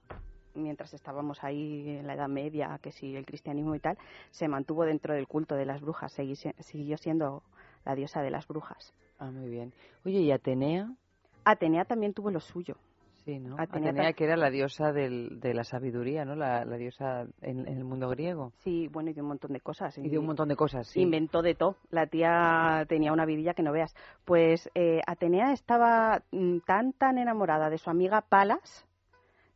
mientras 0.56 0.94
estábamos 0.94 1.44
ahí 1.44 1.98
en 1.98 2.06
la 2.08 2.14
Edad 2.14 2.28
Media, 2.30 2.80
que 2.82 2.92
sí, 2.92 3.16
el 3.16 3.26
cristianismo 3.26 3.74
y 3.76 3.80
tal, 3.80 3.98
se 4.30 4.48
mantuvo 4.48 4.86
dentro 4.86 5.14
del 5.16 5.28
culto 5.28 5.56
de 5.56 5.66
las 5.66 5.82
brujas, 5.82 6.14
siguió 6.60 6.98
siendo 6.98 7.42
la 7.86 7.96
diosa 7.96 8.22
de 8.22 8.32
las 8.32 8.48
brujas. 8.48 8.94
Ah, 9.20 9.32
muy 9.32 9.50
bien. 9.50 9.74
Oye, 10.06 10.20
¿y 10.20 10.32
Atenea? 10.32 10.90
Atenea 11.46 11.86
también 11.86 12.14
tuvo 12.14 12.32
lo 12.32 12.40
suyo. 12.40 12.76
Sí, 13.26 13.40
¿no? 13.40 13.56
Atenea 13.58 14.12
que 14.12 14.26
era 14.26 14.36
la 14.36 14.50
diosa 14.50 14.92
del- 14.92 15.40
de 15.40 15.54
la 15.54 15.64
sabiduría, 15.64 16.26
¿no? 16.26 16.36
La, 16.36 16.66
la 16.66 16.76
diosa 16.76 17.22
en, 17.42 17.66
en 17.68 17.78
el 17.78 17.86
mundo 17.86 18.10
griego. 18.10 18.52
Sí, 18.58 18.90
bueno, 18.90 19.12
y 19.12 19.14
de 19.14 19.22
un 19.22 19.30
montón 19.30 19.54
de 19.54 19.62
cosas. 19.62 19.98
Y 19.98 20.10
de 20.10 20.18
un 20.18 20.26
montón 20.26 20.50
de 20.50 20.58
cosas, 20.58 20.88
sí. 20.88 21.00
Inventó 21.00 21.42
de 21.42 21.56
todo. 21.56 21.78
La 21.90 22.08
tía 22.08 22.86
tenía 22.90 23.14
una 23.14 23.26
vidilla 23.26 23.54
que 23.54 23.64
no 23.64 23.72
veas. 23.72 23.96
Pues 24.26 24.70
eh, 24.76 25.00
Atenea 25.08 25.54
estaba 25.54 26.22
mm, 26.32 26.60
tan, 26.66 26.92
tan 26.92 27.18
enamorada 27.18 27.70
de 27.70 27.78
su 27.78 27.90
amiga 27.90 28.20
Palas 28.22 28.86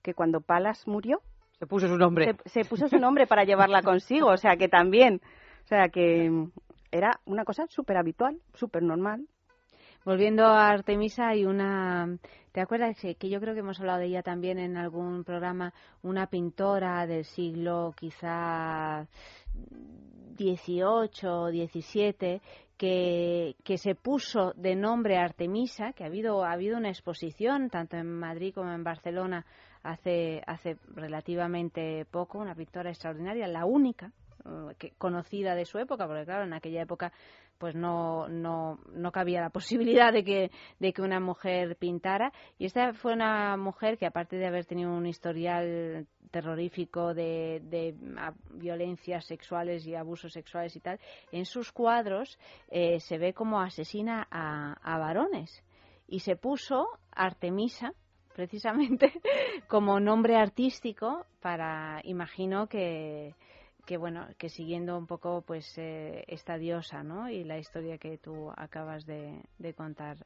que 0.01 0.13
cuando 0.13 0.39
Palas 0.39 0.87
murió, 0.87 1.21
se 1.59 1.67
puso 1.67 1.87
su 1.89 1.97
nombre. 1.97 2.35
Se, 2.45 2.63
puso 2.63 2.87
su 2.87 2.99
nombre 2.99 3.27
para 3.27 3.43
llevarla 3.43 3.81
consigo, 3.81 4.27
o 4.27 4.37
sea 4.37 4.55
que 4.55 4.69
también, 4.69 5.19
o 5.65 5.67
sea 5.67 5.89
que 5.89 6.31
era 6.91 7.19
una 7.25 7.43
cosa 7.43 7.65
súper 7.67 7.97
habitual, 7.97 8.39
súper 8.53 8.83
normal. 8.83 9.27
Volviendo 10.05 10.45
a 10.45 10.69
Artemisa, 10.69 11.29
hay 11.29 11.45
una. 11.45 12.17
¿Te 12.53 12.61
acuerdas 12.61 12.97
que 12.97 13.29
yo 13.29 13.41
creo 13.41 13.53
que 13.53 13.59
hemos 13.59 13.79
hablado 13.79 13.99
de 13.99 14.05
ella 14.05 14.23
también 14.23 14.57
en 14.57 14.77
algún 14.77 15.23
programa? 15.23 15.73
Una 16.01 16.27
pintora 16.27 17.05
del 17.05 17.25
siglo 17.25 17.93
quizá 17.97 19.05
18 20.37 21.41
o 21.41 21.51
17 21.51 22.41
que, 22.77 23.55
que, 23.63 23.77
se 23.77 23.95
puso 23.95 24.53
de 24.55 24.75
nombre 24.75 25.17
Artemisa, 25.17 25.91
que 25.93 26.03
ha 26.03 26.07
habido, 26.07 26.45
ha 26.45 26.53
habido 26.53 26.77
una 26.77 26.89
exposición 26.89 27.69
tanto 27.69 27.97
en 27.97 28.07
Madrid 28.07 28.53
como 28.53 28.71
en 28.71 28.83
Barcelona 28.83 29.45
hace, 29.83 30.41
hace 30.45 30.77
relativamente 30.93 32.05
poco, 32.05 32.39
una 32.39 32.55
pintora 32.55 32.91
extraordinaria, 32.91 33.47
la 33.47 33.65
única 33.65 34.11
que, 34.77 34.91
conocida 34.97 35.55
de 35.55 35.65
su 35.65 35.79
época, 35.79 36.07
porque 36.07 36.25
claro, 36.25 36.43
en 36.43 36.53
aquella 36.53 36.81
época 36.81 37.11
pues 37.57 37.75
no, 37.75 38.27
no, 38.27 38.79
no 38.93 39.11
cabía 39.11 39.41
la 39.41 39.49
posibilidad 39.51 40.13
de 40.13 40.23
que, 40.23 40.51
de 40.79 40.93
que 40.93 41.01
una 41.01 41.19
mujer 41.19 41.75
pintara. 41.75 42.31
Y 42.57 42.65
esta 42.65 42.93
fue 42.93 43.13
una 43.13 43.57
mujer 43.57 43.97
que, 43.97 44.05
aparte 44.05 44.37
de 44.37 44.47
haber 44.47 44.65
tenido 44.65 44.91
un 44.91 45.05
historial 45.05 46.07
terrorífico 46.31 47.13
de, 47.13 47.61
de 47.63 47.95
violencias 48.51 49.25
sexuales 49.25 49.87
y 49.87 49.95
abusos 49.95 50.33
sexuales 50.33 50.75
y 50.75 50.81
tal, 50.81 50.99
en 51.31 51.45
sus 51.45 51.71
cuadros 51.71 52.37
eh, 52.69 52.99
se 52.99 53.17
ve 53.17 53.33
como 53.33 53.61
asesina 53.61 54.27
a 54.29 54.97
varones. 54.99 55.63
Y 56.07 56.19
se 56.19 56.35
puso 56.35 56.87
Artemisa, 57.11 57.93
precisamente, 58.37 59.11
como 59.67 59.99
nombre 59.99 60.37
artístico 60.37 61.25
para, 61.41 61.99
imagino 62.03 62.67
que 62.67 63.33
que 63.87 63.97
bueno 63.97 64.27
que 64.37 64.49
siguiendo 64.49 64.97
un 64.97 65.07
poco 65.07 65.41
pues 65.41 65.65
eh, 65.77 66.25
esta 66.27 66.57
diosa 66.57 67.03
no 67.03 67.29
y 67.29 67.45
la 67.45 67.57
historia 67.57 67.97
que 67.97 68.17
tú 68.17 68.51
acabas 68.55 69.05
de, 69.05 69.41
contar 69.75 70.17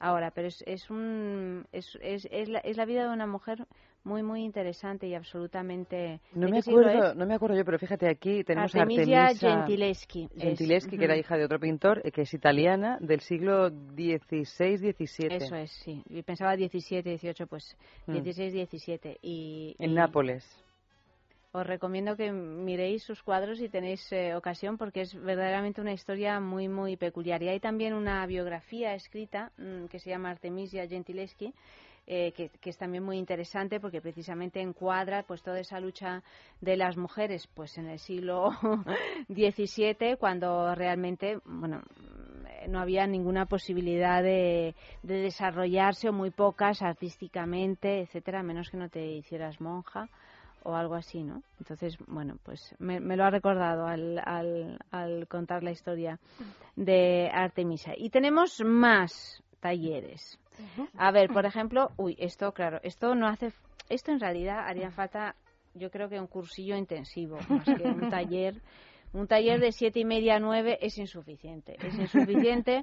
ahora. 0.00 0.32
Pero 0.32 0.48
es, 0.48 0.62
es 0.66 0.90
un 0.90 1.64
es, 1.70 1.96
es, 2.02 2.26
es, 2.30 2.48
la, 2.48 2.58
es 2.58 2.76
la 2.76 2.84
vida 2.84 3.06
de 3.06 3.12
una 3.12 3.26
mujer 3.26 3.66
muy 4.02 4.24
muy 4.24 4.42
interesante 4.42 5.06
y 5.06 5.14
absolutamente 5.14 6.20
no 6.34 6.48
me 6.48 6.58
acuerdo 6.58 7.14
no 7.14 7.24
me 7.24 7.34
acuerdo 7.34 7.56
yo 7.56 7.64
pero 7.64 7.78
fíjate 7.78 8.08
aquí 8.08 8.42
tenemos 8.42 8.74
Artemisia, 8.74 9.28
Gentileschi 9.28 10.28
Gentileschi 10.36 10.98
que 10.98 11.04
era 11.04 11.16
hija 11.16 11.36
de 11.36 11.44
otro 11.44 11.60
pintor 11.60 12.02
eh, 12.04 12.10
que 12.10 12.22
es 12.22 12.34
italiana 12.34 12.98
del 13.00 13.20
siglo 13.20 13.68
XVI 13.68 14.76
XVII 14.76 15.36
eso 15.36 15.54
es 15.54 15.70
sí. 15.70 16.02
Y 16.10 16.22
pensaba 16.22 16.56
XVII 16.56 17.16
XVIII 17.16 17.46
pues 17.48 17.76
XVI 18.06 18.64
mm. 18.64 18.66
XVII 18.66 19.18
y 19.22 19.76
en 19.78 19.94
Nápoles 19.94 20.44
os 21.52 21.66
recomiendo 21.66 22.16
que 22.16 22.32
miréis 22.32 23.02
sus 23.02 23.22
cuadros 23.22 23.58
si 23.58 23.68
tenéis 23.68 24.10
eh, 24.12 24.34
ocasión 24.34 24.78
porque 24.78 25.02
es 25.02 25.14
verdaderamente 25.14 25.80
una 25.80 25.92
historia 25.92 26.40
muy 26.40 26.68
muy 26.68 26.96
peculiar. 26.96 27.42
Y 27.42 27.48
hay 27.48 27.60
también 27.60 27.92
una 27.92 28.24
biografía 28.26 28.94
escrita 28.94 29.52
mm, 29.58 29.86
que 29.86 29.98
se 29.98 30.10
llama 30.10 30.30
Artemisia 30.30 30.88
Gentileschi 30.88 31.52
eh, 32.04 32.32
que, 32.32 32.50
es 32.64 32.76
también 32.76 33.04
muy 33.04 33.16
interesante 33.16 33.78
porque 33.78 34.00
precisamente 34.00 34.60
encuadra 34.60 35.22
pues 35.22 35.40
toda 35.40 35.60
esa 35.60 35.78
lucha 35.78 36.24
de 36.60 36.76
las 36.76 36.96
mujeres 36.96 37.46
pues 37.54 37.78
en 37.78 37.88
el 37.88 38.00
siglo 38.00 38.50
XVII 39.28 40.16
cuando 40.18 40.74
realmente 40.74 41.38
bueno 41.44 41.80
no 42.68 42.80
había 42.80 43.06
ninguna 43.06 43.46
posibilidad 43.46 44.20
de, 44.20 44.74
de 45.04 45.14
desarrollarse 45.20 46.08
o 46.08 46.12
muy 46.12 46.30
pocas 46.30 46.82
artísticamente 46.82 48.00
etcétera 48.00 48.40
a 48.40 48.42
menos 48.42 48.68
que 48.68 48.78
no 48.78 48.88
te 48.88 49.06
hicieras 49.06 49.60
monja 49.60 50.08
o 50.64 50.74
algo 50.74 50.94
así, 50.94 51.22
¿no? 51.22 51.42
Entonces, 51.58 51.96
bueno, 52.06 52.36
pues 52.42 52.74
me, 52.78 53.00
lo 53.00 53.24
ha 53.24 53.30
recordado 53.30 53.86
al, 53.86 54.20
al, 54.90 55.26
contar 55.28 55.62
la 55.62 55.70
historia 55.70 56.18
de 56.76 57.30
Artemisa. 57.32 57.92
Y 57.96 58.10
tenemos 58.10 58.62
más 58.64 59.42
talleres. 59.60 60.38
A 60.96 61.10
ver, 61.10 61.30
por 61.30 61.46
ejemplo, 61.46 61.90
uy, 61.96 62.16
esto, 62.18 62.52
claro, 62.52 62.78
esto 62.82 63.14
no 63.14 63.26
hace, 63.26 63.52
esto 63.88 64.12
en 64.12 64.20
realidad 64.20 64.66
haría 64.66 64.90
falta, 64.90 65.34
yo 65.74 65.90
creo 65.90 66.08
que 66.08 66.20
un 66.20 66.26
cursillo 66.26 66.76
intensivo, 66.76 67.38
un 67.48 68.10
taller. 68.10 68.60
Un 69.14 69.26
taller 69.26 69.60
de 69.60 69.72
siete 69.72 70.00
y 70.00 70.04
media 70.06 70.36
a 70.36 70.40
nueve 70.40 70.78
es 70.80 70.96
insuficiente. 70.96 71.76
Es 71.86 71.98
insuficiente 71.98 72.82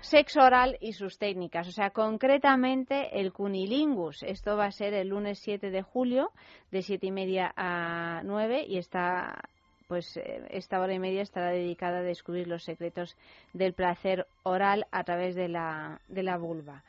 sexo 0.00 0.40
oral 0.40 0.76
y 0.80 0.92
sus 0.92 1.18
técnicas. 1.18 1.68
O 1.68 1.72
sea, 1.72 1.90
concretamente 1.90 3.20
el 3.20 3.32
cunilingus. 3.32 4.22
Esto 4.22 4.56
va 4.56 4.66
a 4.66 4.72
ser 4.72 4.94
el 4.94 5.08
lunes 5.08 5.38
7 5.40 5.70
de 5.70 5.82
julio, 5.82 6.30
de 6.70 6.82
siete 6.82 7.06
y 7.06 7.12
media 7.12 7.52
a 7.56 8.22
9, 8.24 8.64
y 8.66 8.78
está 8.78 9.42
pues 9.88 10.16
eh, 10.16 10.46
esta 10.48 10.80
hora 10.80 10.94
y 10.94 10.98
media 10.98 11.20
estará 11.20 11.50
dedicada 11.50 11.98
a 11.98 12.02
descubrir 12.02 12.48
los 12.48 12.64
secretos 12.64 13.14
del 13.52 13.74
placer 13.74 14.26
oral 14.42 14.86
a 14.90 15.04
través 15.04 15.34
de 15.34 15.48
la, 15.48 16.00
de 16.08 16.22
la 16.22 16.38
vulva. 16.38 16.82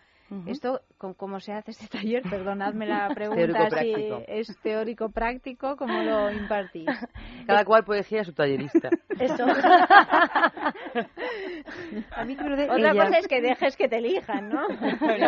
Esto, 0.47 0.81
¿cómo 0.97 1.39
se 1.39 1.53
hace 1.53 1.71
este 1.71 1.87
taller? 1.97 2.23
Perdonadme 2.23 2.85
la 2.87 3.09
pregunta, 3.15 3.69
si 3.69 3.93
es 4.27 4.57
teórico 4.61 5.09
práctico, 5.09 5.75
¿cómo 5.77 6.01
lo 6.03 6.31
impartís? 6.31 6.87
Cada 7.47 7.65
cual 7.65 7.83
puede 7.83 8.01
decir 8.01 8.19
a 8.19 8.23
su 8.23 8.33
tallerista. 8.33 8.89
Eso. 9.19 9.45
a 12.11 12.25
mí 12.25 12.35
de 12.35 12.69
Otra 12.69 12.91
cosa 12.93 13.17
es 13.17 13.27
que 13.27 13.41
dejes 13.41 13.75
que 13.75 13.87
te 13.87 13.97
elijan, 13.97 14.49
¿no? 14.49 14.65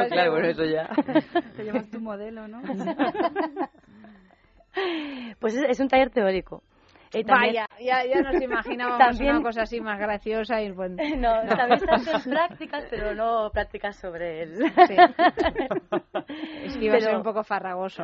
claro, 0.10 0.32
bueno, 0.32 0.48
eso 0.48 0.64
ya. 0.66 0.90
Te 1.56 1.64
llamas 1.64 1.90
tu 1.90 2.00
modelo, 2.00 2.48
¿no? 2.48 2.62
pues 5.40 5.56
es 5.56 5.80
un 5.80 5.88
taller 5.88 6.10
teórico. 6.10 6.64
Vaya, 7.26 7.68
ya, 7.80 8.06
ya 8.06 8.22
nos 8.22 8.42
imaginábamos 8.42 9.20
una 9.20 9.42
cosa 9.42 9.62
así 9.64 9.82
más 9.82 10.00
graciosa 10.00 10.62
y 10.62 10.72
bueno. 10.72 10.96
No, 11.18 11.32
también 11.48 11.74
están 11.74 12.22
prácticas, 12.32 12.86
pero 12.90 13.16
no 13.16 13.50
prácticas 13.52 13.96
sobre 13.98 14.44
él. 14.44 14.58
Sí. 14.88 14.96
Es 16.64 16.78
que 16.78 16.86
iba 16.86 16.96
a 16.96 17.00
ser 17.00 17.16
un 17.16 17.24
poco 17.24 17.44
farragoso, 17.44 18.04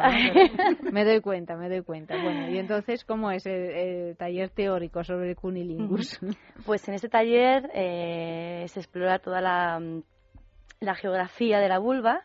me 0.91 1.03
doy 1.03 1.21
cuenta, 1.21 1.55
me 1.55 1.69
doy 1.69 1.81
cuenta. 1.81 2.15
Bueno, 2.21 2.49
y 2.49 2.57
entonces, 2.57 3.03
¿cómo 3.03 3.31
es 3.31 3.45
el, 3.45 4.15
taller 4.17 4.49
teórico 4.49 5.03
sobre 5.03 5.29
el 5.29 5.35
cunilingus? 5.35 6.19
Pues 6.65 6.87
en 6.87 6.95
este 6.95 7.09
taller 7.09 7.69
eh, 7.73 8.65
se 8.67 8.79
explora 8.79 9.19
toda 9.19 9.41
la, 9.41 9.79
la 10.79 10.95
geografía 10.95 11.59
de 11.59 11.69
la 11.69 11.79
vulva, 11.79 12.23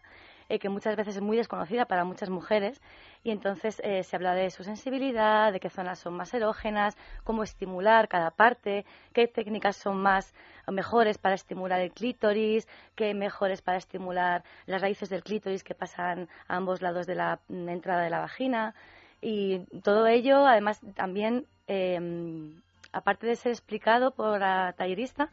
eh, 0.48 0.58
que 0.58 0.68
muchas 0.68 0.96
veces 0.96 1.16
es 1.16 1.22
muy 1.22 1.36
desconocida 1.36 1.86
para 1.86 2.04
muchas 2.04 2.30
mujeres 2.30 2.80
y 3.24 3.30
entonces 3.30 3.80
eh, 3.84 4.02
se 4.04 4.16
habla 4.16 4.34
de 4.34 4.50
su 4.50 4.62
sensibilidad, 4.64 5.52
de 5.52 5.60
qué 5.60 5.70
zonas 5.70 5.98
son 5.98 6.14
más 6.14 6.32
erógenas, 6.34 6.96
cómo 7.24 7.42
estimular 7.42 8.08
cada 8.08 8.30
parte, 8.30 8.84
qué 9.12 9.26
técnicas 9.26 9.76
son 9.76 9.96
más 9.96 10.34
mejores 10.68 11.18
para 11.18 11.34
estimular 11.34 11.80
el 11.80 11.92
clítoris, 11.92 12.68
qué 12.94 13.14
mejores 13.14 13.62
para 13.62 13.78
estimular 13.78 14.44
las 14.66 14.82
raíces 14.82 15.08
del 15.08 15.22
clítoris 15.22 15.64
que 15.64 15.74
pasan 15.74 16.28
a 16.48 16.56
ambos 16.56 16.82
lados 16.82 17.06
de 17.06 17.14
la 17.14 17.40
mm, 17.48 17.68
entrada 17.68 18.02
de 18.02 18.10
la 18.10 18.20
vagina. 18.20 18.74
Y 19.20 19.60
todo 19.82 20.06
ello 20.06 20.46
además 20.46 20.80
también 20.94 21.46
em, 21.66 22.60
aparte 22.92 23.26
de 23.26 23.36
ser 23.36 23.52
explicado 23.52 24.12
por 24.12 24.40
la 24.40 24.74
tallerista 24.76 25.30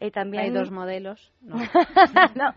eh, 0.00 0.10
también... 0.10 0.44
Hay 0.44 0.50
dos 0.50 0.70
modelos. 0.70 1.32
no. 1.40 1.56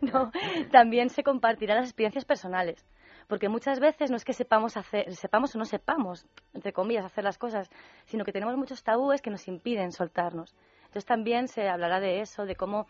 no. 0.00 0.30
También 0.70 1.10
se 1.10 1.22
compartirán 1.22 1.78
las 1.78 1.86
experiencias 1.86 2.24
personales 2.24 2.84
porque 3.30 3.48
muchas 3.48 3.78
veces 3.78 4.10
no 4.10 4.16
es 4.16 4.24
que 4.24 4.32
sepamos 4.32 4.76
hacer, 4.76 5.14
sepamos 5.14 5.54
o 5.54 5.58
no 5.58 5.64
sepamos, 5.64 6.26
entre 6.52 6.72
comillas, 6.72 7.04
hacer 7.04 7.22
las 7.22 7.38
cosas, 7.38 7.70
sino 8.06 8.24
que 8.24 8.32
tenemos 8.32 8.56
muchos 8.56 8.82
tabúes 8.82 9.22
que 9.22 9.30
nos 9.30 9.46
impiden 9.46 9.92
soltarnos. 9.92 10.52
Entonces 10.80 11.06
también 11.06 11.46
se 11.46 11.68
hablará 11.68 12.00
de 12.00 12.22
eso, 12.22 12.44
de 12.44 12.56
cómo 12.56 12.88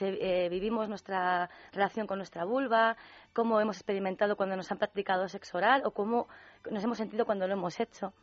eh, 0.00 0.48
vivimos 0.50 0.88
nuestra 0.88 1.50
relación 1.72 2.06
con 2.06 2.16
nuestra 2.16 2.46
vulva, 2.46 2.96
cómo 3.34 3.60
hemos 3.60 3.76
experimentado 3.76 4.36
cuando 4.36 4.56
nos 4.56 4.72
han 4.72 4.78
practicado 4.78 5.28
sexo 5.28 5.58
oral 5.58 5.82
o 5.84 5.90
cómo 5.90 6.28
nos 6.70 6.82
hemos 6.82 6.96
sentido 6.96 7.26
cuando 7.26 7.46
lo 7.46 7.52
hemos 7.52 7.78
hecho. 7.78 8.14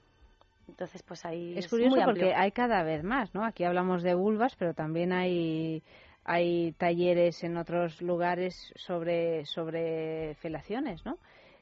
Entonces, 0.71 1.03
pues 1.03 1.25
ahí 1.25 1.53
es, 1.57 1.67
curioso 1.67 1.97
porque 2.05 2.33
hay 2.33 2.51
cada 2.51 2.81
vez 2.83 3.03
más, 3.03 3.33
¿no? 3.35 3.43
Aquí 3.43 3.65
hablamos 3.65 4.03
de 4.03 4.15
vulvas, 4.15 4.55
pero 4.55 4.73
también 4.73 5.11
hay 5.11 5.83
hay 6.23 6.71
talleres 6.73 7.43
en 7.43 7.57
otros 7.57 8.01
lugares 8.01 8.71
sobre 8.75 9.45
sobre 9.45 10.35
felaciones, 10.35 11.05
¿no? 11.05 11.17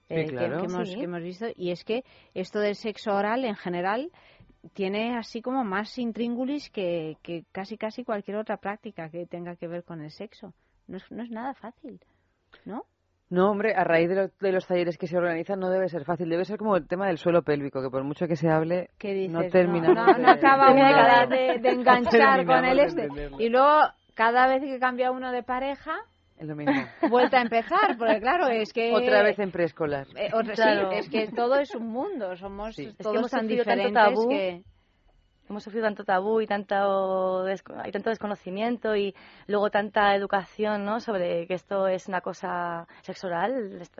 Eh, 0.09 0.27
que, 0.27 0.45
hemos, 0.45 1.23
visto. 1.23 1.47
Y 1.55 1.71
es 1.71 1.83
que 1.83 2.03
esto 2.33 2.59
del 2.59 2.75
sexo 2.75 3.13
oral 3.13 3.45
en 3.45 3.55
general 3.55 4.11
tiene 4.73 5.17
así 5.17 5.41
como 5.41 5.63
más 5.63 5.97
intríngulis 5.97 6.69
que, 6.69 7.17
que 7.23 7.45
casi 7.51 7.77
casi 7.77 8.03
cualquier 8.03 8.37
otra 8.37 8.57
práctica 8.57 9.09
que 9.09 9.25
tenga 9.25 9.55
que 9.55 9.67
ver 9.67 9.83
con 9.83 10.01
el 10.01 10.11
sexo. 10.11 10.53
No 10.87 10.97
es, 10.97 11.11
no 11.11 11.23
es 11.23 11.31
nada 11.31 11.53
fácil, 11.55 11.99
¿no? 12.65 12.85
No, 13.29 13.51
hombre, 13.51 13.75
a 13.75 13.83
raíz 13.83 14.09
de, 14.09 14.51
los 14.51 14.65
talleres 14.65 14.97
que 14.97 15.05
se 15.05 15.17
organizan 15.17 15.59
no 15.59 15.69
debe 15.69 15.87
ser 15.87 16.03
fácil. 16.03 16.29
Debe 16.29 16.45
ser 16.45 16.57
como 16.57 16.75
el 16.75 16.87
tema 16.87 17.07
del 17.07 17.19
suelo 17.19 17.43
pélvico, 17.43 17.81
que 17.81 17.89
por 17.89 18.03
mucho 18.03 18.27
que 18.27 18.35
se 18.35 18.49
hable, 18.49 18.89
no 19.29 19.47
termina. 19.49 19.93
No, 19.93 20.17
no, 20.17 20.29
acaba 20.29 20.71
uno 20.71 21.27
de, 21.27 21.55
enganchar 21.69 22.45
con 22.45 22.65
el 22.65 22.79
este. 22.79 23.07
Y 23.37 23.49
luego, 23.49 23.81
cada 24.15 24.47
vez 24.47 24.63
que 24.63 24.79
cambia 24.79 25.11
uno 25.11 25.31
de 25.31 25.43
pareja, 25.43 25.95
lo 26.47 26.55
mismo. 26.55 26.73
vuelta 27.09 27.39
a 27.39 27.41
empezar, 27.41 27.97
porque 27.97 28.19
claro, 28.19 28.47
es 28.47 28.71
que... 28.71 28.93
Otra 28.93 29.23
vez 29.23 29.37
en 29.39 29.51
preescolar. 29.51 30.07
Eh, 30.15 30.29
sí, 30.55 30.63
es 30.93 31.09
que 31.09 31.27
todo 31.27 31.59
es 31.59 31.75
un 31.75 31.87
mundo, 31.87 32.35
somos 32.37 32.77
Es 32.79 32.95
que 32.95 33.03
todos 33.03 33.17
hemos 33.17 33.31
tan 33.31 33.41
sufrido 33.41 33.63
tanto 33.65 33.81
diferentes 33.81 34.15
tabú, 34.15 34.29
que... 34.29 34.63
hemos 35.49 35.63
sufrido 35.63 35.85
tanto 35.85 36.03
tabú 36.03 36.41
y 36.41 36.47
tanto 36.47 37.45
hay 37.45 37.91
tanto 37.91 38.09
desconocimiento 38.09 38.95
y 38.95 39.15
luego 39.47 39.69
tanta 39.69 40.15
educación 40.15 40.85
no 40.85 40.99
sobre 40.99 41.47
que 41.47 41.55
esto 41.55 41.87
es 41.87 42.07
una 42.07 42.21
cosa 42.21 42.87
esto, 43.07 43.27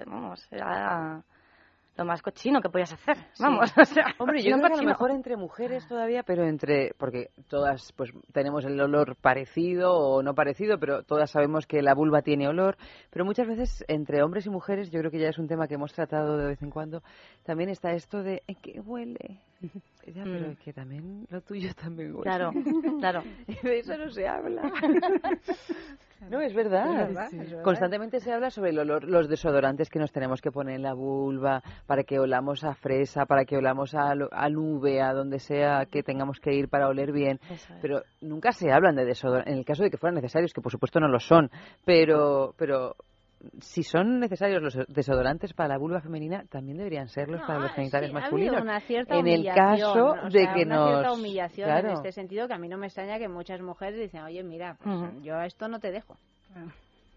vamos 0.06 0.48
era 0.52 1.24
lo 1.98 2.06
más 2.06 2.22
cochino 2.22 2.62
que 2.62 2.70
podías 2.70 2.94
hacer 2.94 3.18
vamos 3.40 3.74
o 3.76 3.86
sea, 3.86 4.06
Hombre, 4.20 4.44
yo 4.44 4.52
no 4.52 4.58
creo 4.58 4.76
que 4.76 4.80
a 4.80 4.84
lo 4.84 4.90
mejor 4.90 5.12
entre 5.12 5.36
mujeres 5.38 5.88
todavía, 5.88 6.24
pero 6.24 6.46
entre, 6.46 6.94
porque 6.98 7.32
todas 7.50 7.92
pues 7.94 8.12
tenemos 8.32 8.64
el 8.66 8.80
olor 8.80 9.16
parecido 9.16 9.98
o 9.98 10.22
no 10.22 10.36
parecido, 10.36 10.80
pero 10.80 11.04
todas 11.04 11.32
sabemos 11.32 11.66
que 11.66 11.82
la 11.82 11.96
vulva 11.96 12.22
tiene 12.22 12.48
olor, 12.48 12.78
pero 13.10 13.26
muchas 13.26 13.48
veces 13.48 13.84
entre 13.88 14.22
hombres 14.24 14.46
y 14.46 14.50
mujeres, 14.50 14.92
yo 14.92 15.00
creo 15.00 15.12
que 15.12 15.20
ya 15.20 15.30
es 15.30 15.40
un 15.40 15.48
tema 15.48 15.68
que 15.68 15.74
hemos 15.74 15.94
tratado 15.94 16.38
de 16.38 16.48
vez 16.48 16.62
en 16.62 16.70
cuando, 16.70 17.02
también 17.44 17.70
está 17.70 17.92
esto 17.92 18.24
de 18.24 18.44
¿en 18.48 18.56
qué 18.56 18.80
huele? 18.80 19.42
Ya, 19.62 20.24
pero 20.24 20.48
Mm. 20.48 20.52
es 20.52 20.60
que 20.60 20.74
también 20.74 21.28
lo 21.30 21.42
tuyo 21.42 21.70
también 21.82 22.12
huele. 22.16 22.24
Claro, 22.24 22.52
claro. 23.00 23.24
Y 23.48 23.56
de 23.68 23.80
eso 23.80 23.98
no 23.98 24.10
se 24.10 24.28
habla. 24.28 24.64
No, 26.30 26.42
es 26.42 26.54
verdad. 26.54 26.92
Es 27.04 27.08
verdad, 27.16 27.34
es 27.34 27.50
verdad. 27.50 27.64
Constantemente 27.64 28.20
se 28.20 28.34
habla 28.34 28.50
sobre 28.50 28.72
el 28.72 28.80
olor, 28.80 29.06
los 29.06 29.30
desodorantes 29.30 29.90
que 29.90 30.00
nos 30.00 30.12
tenemos 30.12 30.42
que 30.42 30.52
poner 30.52 30.76
en 30.76 30.82
la 30.84 30.94
vulva 30.94 31.64
para 31.88 32.04
que 32.04 32.20
olamos 32.20 32.66
a 32.66 32.76
fresa, 32.76 33.26
para 33.26 33.46
que 33.46 33.56
olamos 33.56 33.96
a, 33.96 34.14
lo- 34.16 34.28
a 34.34 34.50
nube, 34.50 35.02
a 35.02 35.14
donde 35.14 35.40
sea 35.40 35.86
que 35.90 36.04
tengamos 36.04 36.42
que 36.42 36.54
ir 36.54 36.68
para 36.68 36.90
oler 36.90 37.14
bien. 37.14 37.40
Es. 37.50 37.66
Pero 37.82 38.02
nunca 38.20 38.52
se 38.52 38.70
hablan 38.70 38.98
de 38.98 39.06
desodorantes, 39.06 39.54
en 39.54 39.60
el 39.60 39.66
caso 39.66 39.82
de 39.84 39.90
que 39.90 39.98
fueran 39.98 40.16
necesarios, 40.16 40.52
que 40.52 40.60
por 40.62 40.74
supuesto 40.74 41.00
no 41.00 41.08
lo 41.08 41.22
son, 41.22 41.50
pero, 41.86 42.54
pero 42.58 42.96
si 43.62 43.84
son 43.84 44.20
necesarios 44.20 44.62
los 44.62 44.78
desodorantes 44.88 45.54
para 45.54 45.70
la 45.70 45.78
vulva 45.78 46.02
femenina, 46.02 46.44
también 46.50 46.78
deberían 46.78 47.08
serlos 47.08 47.42
para 47.42 47.60
los 47.60 47.72
genitales 47.72 48.10
Sí, 48.10 48.14
masculinos. 48.14 48.56
habido 48.58 48.64
una 48.72 48.80
cierta 48.82 49.18
en 49.18 49.28
el 49.28 49.46
caso 49.46 50.06
o 50.24 50.30
de 50.30 50.44
sea, 50.44 50.54
que 50.54 50.64
una 50.66 50.76
nos 50.76 50.90
cierta 50.90 51.14
humillación 51.14 51.68
Claro. 51.70 51.88
en 51.90 51.94
este 51.96 52.12
sentido 52.12 52.48
que 52.48 52.54
a 52.54 52.58
mí 52.58 52.68
no 52.68 52.78
me 52.78 52.88
extraña 52.88 53.18
que 53.18 53.28
muchas 53.30 53.62
mujeres 53.62 54.00
dicen 54.00 54.22
oye 54.24 54.44
mira 54.44 54.78
pues, 54.84 55.24
yo 55.24 55.36
a 55.38 55.46
esto 55.46 55.68
no 55.68 55.80
te 55.80 55.92
dejo 55.92 56.18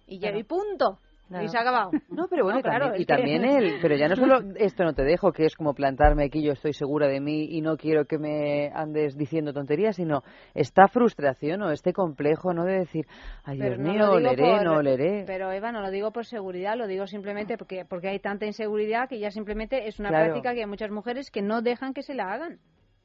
y 0.06 0.18
ya 0.18 0.28
Claro. 0.28 0.38
y 0.38 0.42
punto 0.44 0.98
Claro. 1.32 1.44
y 1.44 1.48
se 1.48 1.58
ha 1.58 1.60
acabado 1.62 1.90
No, 2.10 2.26
pero 2.28 2.44
bueno, 2.44 2.56
No, 2.56 2.60
y 2.60 2.62
claro, 2.62 2.84
también, 2.86 3.02
y 3.02 3.06
también 3.06 3.44
el, 3.74 3.78
pero 3.82 3.96
ya 3.96 4.08
no 4.08 4.16
solo 4.16 4.40
esto 4.56 4.84
no 4.84 4.92
te 4.94 5.02
dejo, 5.02 5.32
que 5.32 5.46
es 5.46 5.56
como 5.56 5.74
plantarme 5.74 6.24
aquí, 6.24 6.42
yo 6.42 6.52
estoy 6.52 6.72
segura 6.72 7.08
de 7.08 7.20
mí 7.20 7.46
y 7.50 7.60
no 7.60 7.76
quiero 7.76 8.04
que 8.04 8.18
me 8.18 8.70
andes 8.74 9.16
diciendo 9.16 9.52
tonterías, 9.52 9.96
sino 9.96 10.22
esta 10.54 10.88
frustración 10.88 11.62
o 11.62 11.70
este 11.70 11.92
complejo, 11.92 12.52
¿no? 12.52 12.64
De 12.64 12.78
decir, 12.80 13.06
ay 13.44 13.58
Pero 13.58 13.76
Dios 13.76 13.86
no 13.86 13.92
mío, 13.92 14.10
oleré, 14.12 14.42
por- 14.42 14.64
no 14.64 14.76
oleré. 14.76 15.24
Pero 15.26 15.50
Eva, 15.52 15.72
no 15.72 15.80
lo 15.80 15.90
digo 15.90 16.10
por 16.12 16.24
seguridad, 16.26 16.76
lo 16.76 16.86
digo 16.86 17.06
simplemente 17.06 17.56
porque, 17.56 17.84
porque 17.84 18.08
hay 18.08 18.18
tanta 18.20 18.46
inseguridad 18.46 19.08
que 19.08 19.18
ya 19.18 19.30
simplemente 19.30 19.88
es 19.88 19.98
una 19.98 20.10
Claro. 20.10 20.26
práctica 20.26 20.52
que 20.54 20.60
hay 20.60 20.66
muchas 20.66 20.90
mujeres 20.90 21.30
que 21.30 21.42
no 21.42 21.62
dejan 21.62 21.94
que 21.94 22.02
se 22.02 22.14
la 22.14 22.32
hagan. 22.32 22.58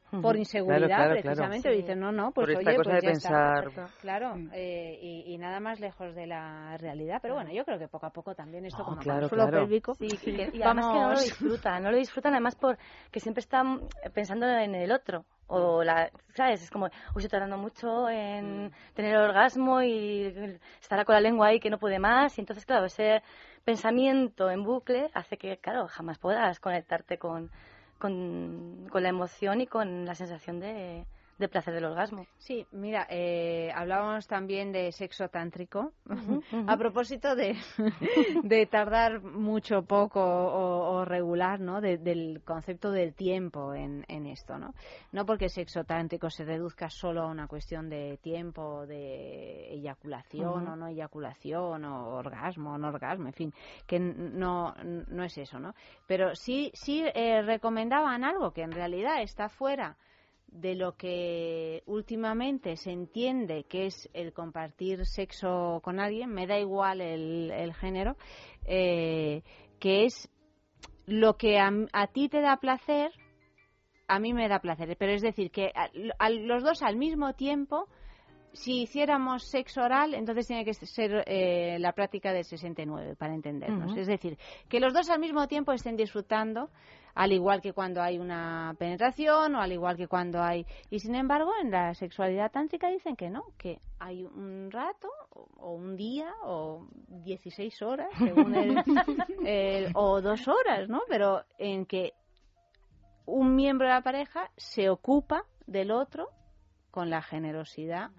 Por 0.09 0.37
inseguridad, 0.37 0.87
Claro, 0.87 0.95
claro, 0.95 1.21
claro. 1.21 1.21
precisamente. 1.21 1.69
Sí. 1.69 1.75
Dicen, 1.81 1.99
no, 1.99 2.11
no, 2.13 2.31
pues 2.31 2.45
Por 2.45 2.51
esta 2.51 2.69
oye, 2.69 2.77
cosa 2.77 2.89
pues 2.91 3.01
de 3.03 3.07
ya 3.07 3.11
está. 3.11 3.61
pensar-. 3.61 3.91
Claro, 3.99 4.33
eh, 4.53 4.97
y, 5.01 5.33
y 5.33 5.37
nada 5.37 5.59
más 5.59 5.79
lejos 5.81 6.15
de 6.15 6.27
la 6.27 6.77
realidad. 6.77 7.19
Pero 7.21 7.33
bueno, 7.33 7.51
yo 7.51 7.65
creo 7.65 7.77
que 7.77 7.89
poco 7.89 8.05
a 8.05 8.11
poco 8.11 8.33
también 8.33 8.65
esto, 8.65 8.83
como 8.85 8.97
con 8.97 8.99
el 9.01 9.03
claro, 9.03 9.27
suelo 9.27 9.43
claro. 9.49 9.59
pélvico, 9.65 9.95
Sí, 9.95 10.05
y, 10.09 10.17
que- 10.17 10.49
y 10.53 10.61
además 10.63 10.87
que 10.87 10.99
no 10.99 11.11
lo 11.13 11.19
disfrutan, 11.19 11.83
no 11.83 11.91
lo 11.91 11.97
disfrutan 11.97 12.33
además 12.33 12.55
por 12.55 12.77
que 13.11 13.19
siempre 13.19 13.41
están 13.41 13.81
pensando 14.13 14.47
en 14.47 14.75
el 14.75 14.91
otro. 14.93 15.25
O 15.49 15.83
la, 15.83 16.09
¿sabes? 16.35 16.61
Es 16.63 16.69
como, 16.71 16.85
uy, 16.85 16.91
estoy 17.23 17.29
tardando 17.29 17.57
mucho 17.57 18.09
en 18.09 18.71
tener 18.93 19.13
el 19.15 19.21
orgasmo 19.21 19.81
y 19.81 20.33
estará 20.81 21.05
con 21.05 21.15
la 21.15 21.21
lengua 21.21 21.47
ahí 21.47 21.59
que 21.59 21.69
no 21.69 21.77
puede 21.79 21.99
más. 21.99 22.37
Y 22.37 22.41
entonces, 22.41 22.65
claro, 22.65 22.85
ese 22.85 23.21
pensamiento 23.63 24.49
en 24.49 24.63
bucle 24.63 25.09
hace 25.13 25.37
que, 25.37 25.57
claro, 25.57 25.87
jamás 25.87 26.17
puedas 26.17 26.59
conectarte 26.59 27.17
con, 27.17 27.49
con, 27.97 28.87
con 28.89 29.03
la 29.03 29.09
emoción 29.09 29.61
y 29.61 29.67
con 29.67 30.05
la 30.05 30.15
sensación 30.15 30.59
de, 30.59 31.05
de 31.37 31.47
placer 31.47 31.73
del 31.73 31.85
orgasmo. 31.85 32.25
Sí, 32.37 32.65
mira, 32.71 33.05
eh, 33.09 33.71
hablábamos 33.75 34.27
también 34.27 34.71
de 34.71 34.91
sexo 34.91 35.27
tántrico. 35.29 35.93
A 36.67 36.77
propósito 36.77 37.35
de, 37.35 37.55
de 38.43 38.65
tardar 38.65 39.21
mucho, 39.21 39.83
poco 39.83 40.19
o, 40.21 40.91
o 40.97 41.05
regular, 41.05 41.59
¿no? 41.59 41.79
De- 41.81 41.97
del 41.97 42.41
concepto 42.43 42.91
del 42.91 43.13
tiempo 43.13 43.73
en, 43.73 44.03
en 44.07 44.25
esto, 44.25 44.57
¿no? 44.57 44.73
No 45.11 45.25
porque 45.25 45.45
el 45.45 45.51
sexo 45.51 45.83
tántrico 45.83 46.29
se 46.29 46.43
reduzca 46.43 46.89
solo 46.89 47.21
a 47.21 47.27
una 47.27 47.47
cuestión 47.47 47.89
de 47.89 48.17
tiempo, 48.21 48.85
de 48.87 49.73
eyaculación 49.73 50.63
Ujú. 50.63 50.71
o 50.73 50.75
no 50.75 50.87
eyaculación, 50.87 51.85
o 51.85 52.15
orgasmo 52.15 52.73
o 52.73 52.77
no 52.77 52.87
orgasmo, 52.87 53.27
en 53.27 53.33
fin, 53.33 53.53
que 53.85 53.99
no, 53.99 54.73
no 55.07 55.23
es 55.23 55.37
eso, 55.37 55.59
¿no? 55.59 55.73
Pero 56.07 56.35
sí, 56.35 56.71
sí 56.73 57.03
eh, 57.13 57.41
recomendaban 57.43 58.23
algo 58.23 58.51
que 58.51 58.61
en 58.63 58.71
realidad 58.71 59.21
está 59.21 59.49
fuera 59.49 59.97
de 60.47 60.75
lo 60.75 60.95
que 60.95 61.83
últimamente 61.85 62.77
se 62.77 62.91
entiende 62.91 63.65
que 63.65 63.87
es 63.87 64.09
el 64.13 64.33
compartir 64.33 65.05
sexo 65.05 65.81
con 65.83 65.99
alguien, 65.99 66.31
me 66.31 66.47
da 66.47 66.59
igual 66.59 67.01
el, 67.01 67.51
el 67.51 67.73
género, 67.73 68.15
eh, 68.65 69.43
que 69.79 70.05
es 70.05 70.29
lo 71.05 71.37
que 71.37 71.59
a, 71.59 71.71
a 71.93 72.07
ti 72.07 72.29
te 72.29 72.41
da 72.41 72.57
placer, 72.57 73.11
a 74.07 74.19
mí 74.19 74.33
me 74.33 74.47
da 74.47 74.59
placer. 74.59 74.95
Pero 74.97 75.11
es 75.13 75.21
decir, 75.21 75.51
que 75.51 75.71
a, 75.75 76.29
los 76.29 76.63
dos 76.63 76.81
al 76.81 76.95
mismo 76.95 77.33
tiempo, 77.33 77.87
si 78.57 78.81
hiciéramos 78.81 79.43
sexo 79.49 79.81
oral, 79.81 80.13
entonces 80.13 80.47
tiene 80.47 80.65
que 80.65 80.73
ser 80.73 81.23
eh, 81.27 81.77
la 81.79 81.91
práctica 81.93 82.31
del 82.33 82.43
69, 82.43 83.15
para 83.15 83.33
entendernos. 83.33 83.91
Es 83.97 84.07
decir, 84.07 84.37
que 84.69 84.79
los 84.79 84.93
dos 84.93 85.09
al 85.09 85.19
mismo 85.19 85.47
tiempo 85.47 85.71
estén 85.73 85.95
disfrutando, 85.95 86.69
al 87.15 87.31
igual 87.31 87.61
que 87.61 87.73
cuando 87.73 88.01
hay 88.01 88.19
una 88.19 88.75
penetración 88.77 89.55
o 89.55 89.61
al 89.61 89.71
igual 89.71 89.97
que 89.97 90.07
cuando 90.07 90.41
hay... 90.41 90.65
Y 90.89 90.99
sin 90.99 91.15
embargo, 91.15 91.51
en 91.61 91.71
la 91.71 91.93
sexualidad 91.95 92.51
tántrica 92.51 92.89
dicen 92.89 93.15
que 93.15 93.29
no, 93.29 93.43
que 93.57 93.79
hay 93.99 94.23
un 94.25 94.69
rato 94.71 95.07
o- 95.31 95.47
o 95.57 95.71
un 95.73 95.95
día 95.95 96.31
o 96.43 96.87
16 97.07 97.81
horas, 97.81 98.09
según 98.19 98.53
el, 98.55 98.77
el- 99.45 99.91
o 99.95 100.21
dos 100.21 100.47
horas, 100.47 100.87
¿no? 100.89 101.01
Pero 101.07 101.43
en 101.57 101.85
que 101.85 102.13
un 103.25 103.55
miembro 103.55 103.87
de 103.87 103.93
la 103.93 104.01
pareja 104.01 104.49
se 104.55 104.89
ocupa 104.89 105.43
del 105.65 105.91
otro 105.91 106.29
con 106.91 107.09
la 107.09 107.21
generosidad 107.21 108.11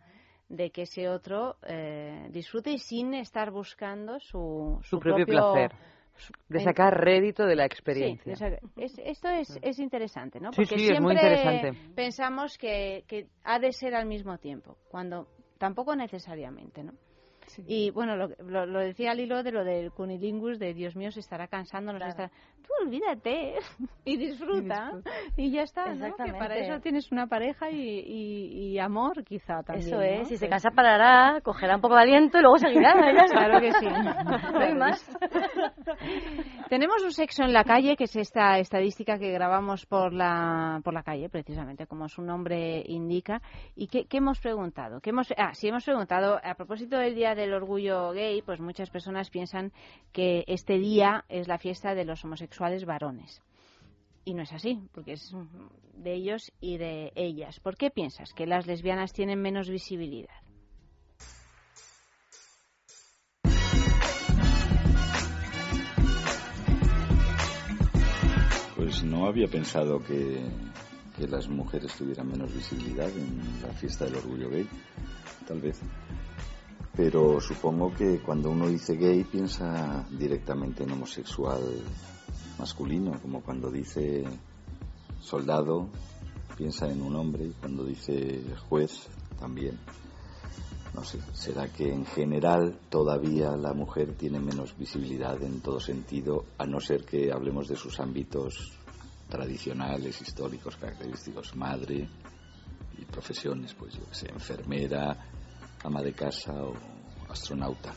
de 0.49 0.71
que 0.71 0.83
ese 0.83 1.09
otro 1.09 1.57
eh, 1.67 2.29
disfrute 2.31 2.71
y 2.71 2.79
sin 2.79 3.15
estar 3.15 3.51
buscando 3.51 4.19
su, 4.21 4.79
Su 4.83 4.99
propio 4.99 5.27
placer. 5.27 5.73
De 6.49 6.59
sacar 6.61 6.99
rédito 6.99 7.47
de 7.47 7.55
la 7.55 7.63
Sí, 7.65 7.69
experiencia. 7.69 8.35
sacar- 8.35 8.61
es- 8.77 8.99
esto 8.99 9.29
es, 9.29 9.57
es 9.63 9.79
interesante, 9.79 10.41
¿no? 10.41 10.51
Sí, 10.53 10.63
Porque 10.63 10.79
sí, 10.79 10.89
es 10.93 11.01
muy 11.01 11.15
siempre 11.15 11.39
interesante. 11.39 11.93
pensamos 11.95 12.59
que, 12.59 13.05
que 13.07 13.29
ha 13.45 13.61
de 13.61 13.73
ser 13.73 13.95
al 13.95 14.07
mismo 14.07 14.37
tiempo, 14.39 14.77
cuando 14.91 15.29
tampoco 15.59 15.95
necesariamente, 15.95 16.83
¿no? 16.83 16.93
Y 17.67 17.91
bueno, 17.91 18.17
lo, 18.17 18.29
lo, 18.45 18.67
lo 18.67 18.79
decía 18.81 19.13
al 19.13 19.21
hilo 19.21 19.43
de 19.43 19.53
lo 19.53 19.65
del 19.65 19.91
cunilingus, 19.93 20.59
de 20.59 20.75
Dios 20.75 20.97
mío, 20.97 21.11
se 21.13 21.21
estará 21.21 21.47
cansando, 21.49 21.93
nos 21.93 22.03
estará... 22.03 22.31
Tú 22.63 22.85
olvídate 22.85 23.55
y 24.05 24.17
disfruta 24.17 24.93
y, 25.37 25.51
ya 25.51 25.63
está, 25.63 25.95
¿no? 25.95 26.15
Que 26.17 26.33
para 26.33 26.57
eso 26.57 26.81
tienes 26.81 27.11
una 27.13 27.27
pareja 27.27 27.71
y, 27.71 27.77
y, 27.77 28.73
y 28.73 28.79
amor, 28.79 29.25
quizá 29.25 29.63
también. 29.63 29.87
Eso 29.87 29.97
¿no? 29.97 30.03
es, 30.03 30.29
si 30.29 30.37
se 30.37 30.49
cansa 30.49 30.71
parará, 30.71 31.41
cogerá 31.43 31.77
un 31.77 31.81
poco 31.81 31.95
de 31.95 32.03
aliento 32.03 32.39
y 32.39 32.43
luego 32.43 32.59
seguirá. 32.59 32.95
Claro 33.29 33.61
que 33.61 33.73
sí. 33.73 33.87
No 34.53 34.61
hay 34.61 34.75
más. 34.75 35.19
Tenemos 36.69 37.03
un 37.05 37.13
sexo 37.13 37.43
en 37.45 37.53
la 37.53 37.65
calle, 37.65 37.97
que 37.97 38.05
es 38.05 38.17
esta 38.17 38.59
estadística 38.59 39.19
que 39.19 39.31
grabamos 39.31 39.87
por 39.87 40.13
la, 40.13 40.81
por 40.83 40.95
la 40.95 41.03
calle, 41.03 41.29
precisamente, 41.29 41.87
como 41.87 42.09
su 42.09 42.23
nombre 42.23 42.83
indica. 42.87 43.41
¿Y 43.77 43.89
qué, 43.89 44.07
qué 44.07 44.19
hemos 44.19 44.41
preguntado? 44.41 45.01
¿Qué 45.01 45.11
hemos, 45.11 45.33
ah, 45.37 45.53
sí, 45.55 45.69
hemos 45.69 45.85
preguntado, 45.85 46.41
a 46.43 46.55
propósito 46.55 46.99
del 46.99 47.15
Día 47.15 47.35
del 47.35 47.53
Orgullo 47.53 48.11
Gay, 48.13 48.43
pues 48.43 48.61
muchas 48.61 48.91
personas 48.91 49.31
piensan 49.31 49.73
que 50.13 50.45
este 50.47 50.79
día 50.79 51.25
es 51.29 51.49
la 51.49 51.59
fiesta 51.59 51.95
de 51.95 52.05
los 52.05 52.25
homosexuales 52.25 52.48
varones. 52.87 53.43
Y 54.25 54.35
no 54.35 54.43
es 54.43 54.53
así, 54.53 54.83
porque 54.93 55.13
es 55.13 55.33
de 55.95 56.15
ellos 56.15 56.53
y 56.61 56.77
de 56.77 57.13
ellas. 57.15 57.61
¿Por 57.61 57.77
qué 57.77 57.91
piensas 57.91 58.33
que 58.35 58.47
las 58.47 58.67
lesbianas 58.67 59.13
tienen 59.13 59.41
menos 59.41 59.69
visibilidad? 59.69 60.29
Pues 68.77 69.03
no 69.03 69.27
había 69.27 69.49
pensado 69.49 69.99
que, 69.99 70.45
que 71.17 71.27
las 71.27 71.49
mujeres 71.49 71.95
tuvieran 71.97 72.29
menos 72.29 72.53
visibilidad 72.55 73.11
en 73.11 73.63
la 73.63 73.73
fiesta 73.75 74.05
del 74.05 74.17
orgullo 74.17 74.51
gay, 74.51 74.69
tal 75.47 75.61
vez. 75.61 75.81
Pero 76.95 77.41
supongo 77.41 77.95
que 77.95 78.21
cuando 78.21 78.51
uno 78.51 78.69
dice 78.69 78.97
gay 78.97 79.25
piensa 79.25 80.07
directamente 80.11 80.85
en 80.85 80.93
homosexual 80.93 81.63
masculino, 82.59 83.19
como 83.21 83.41
cuando 83.43 83.71
dice 83.71 84.25
soldado 85.21 85.89
piensa 86.57 86.91
en 86.91 87.03
un 87.03 87.15
hombre 87.15 87.45
y 87.47 87.53
cuando 87.53 87.85
dice 87.85 88.43
juez 88.69 89.09
también. 89.39 89.79
no 90.93 91.05
sé, 91.05 91.21
será 91.33 91.69
que 91.69 91.93
en 91.93 92.05
general 92.05 92.77
todavía 92.91 93.57
la 93.57 93.73
mujer 93.73 94.15
tiene 94.17 94.41
menos 94.41 94.77
visibilidad 94.77 95.41
en 95.43 95.61
todo 95.61 95.79
sentido, 95.79 96.47
a 96.59 96.67
no 96.67 96.81
ser 96.81 97.05
que 97.05 97.31
hablemos 97.31 97.69
de 97.69 97.77
sus 97.77 98.01
ámbitos 98.01 98.73
tradicionales, 99.29 100.21
históricos, 100.21 100.77
característicos, 100.77 101.55
madre 101.55 102.09
y 102.99 103.05
profesiones, 103.05 103.75
pues 103.75 103.95
yo 103.95 104.05
que 104.09 104.15
sé, 104.15 104.29
enfermera, 104.29 105.17
ama 105.85 106.03
de 106.03 106.13
casa 106.13 106.53
o 106.55 106.75
astronauta. 107.31 107.93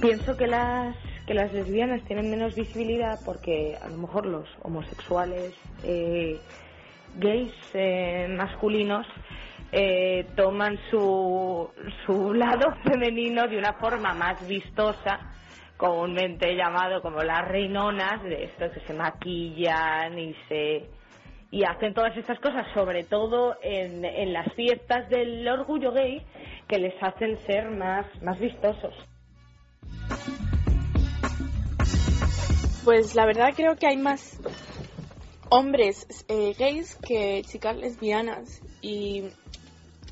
Pienso 0.00 0.36
que 0.36 0.46
las 0.46 0.96
que 1.26 1.34
las 1.34 1.52
lesbianas 1.52 2.02
tienen 2.04 2.30
menos 2.30 2.54
visibilidad 2.54 3.20
porque 3.24 3.76
a 3.80 3.88
lo 3.88 3.98
mejor 3.98 4.26
los 4.26 4.48
homosexuales 4.62 5.54
eh, 5.84 6.40
gays 7.16 7.54
eh, 7.74 8.26
masculinos 8.36 9.06
eh, 9.70 10.26
toman 10.36 10.78
su, 10.90 11.70
su 12.06 12.34
lado 12.34 12.74
femenino 12.84 13.46
de 13.48 13.58
una 13.58 13.74
forma 13.74 14.12
más 14.14 14.46
vistosa, 14.46 15.18
comúnmente 15.76 16.54
llamado 16.54 17.00
como 17.00 17.22
las 17.22 17.48
reinonas, 17.48 18.22
de 18.22 18.44
estos 18.44 18.70
que 18.72 18.80
se 18.80 18.92
maquillan 18.92 20.18
y 20.18 20.34
se 20.48 20.90
y 21.50 21.64
hacen 21.64 21.92
todas 21.92 22.16
estas 22.16 22.38
cosas, 22.40 22.66
sobre 22.72 23.04
todo 23.04 23.56
en, 23.62 24.06
en 24.06 24.32
las 24.32 24.50
fiestas 24.54 25.06
del 25.10 25.46
orgullo 25.46 25.92
gay, 25.92 26.24
que 26.66 26.78
les 26.78 26.94
hacen 27.02 27.36
ser 27.40 27.70
más, 27.70 28.06
más 28.22 28.38
vistosos. 28.40 28.94
Pues 32.84 33.14
la 33.14 33.26
verdad 33.26 33.50
creo 33.54 33.76
que 33.76 33.86
hay 33.86 33.96
más 33.96 34.38
hombres 35.50 36.06
eh, 36.26 36.52
gays 36.58 36.96
que 36.96 37.42
chicas 37.46 37.76
lesbianas 37.76 38.60
y 38.80 39.22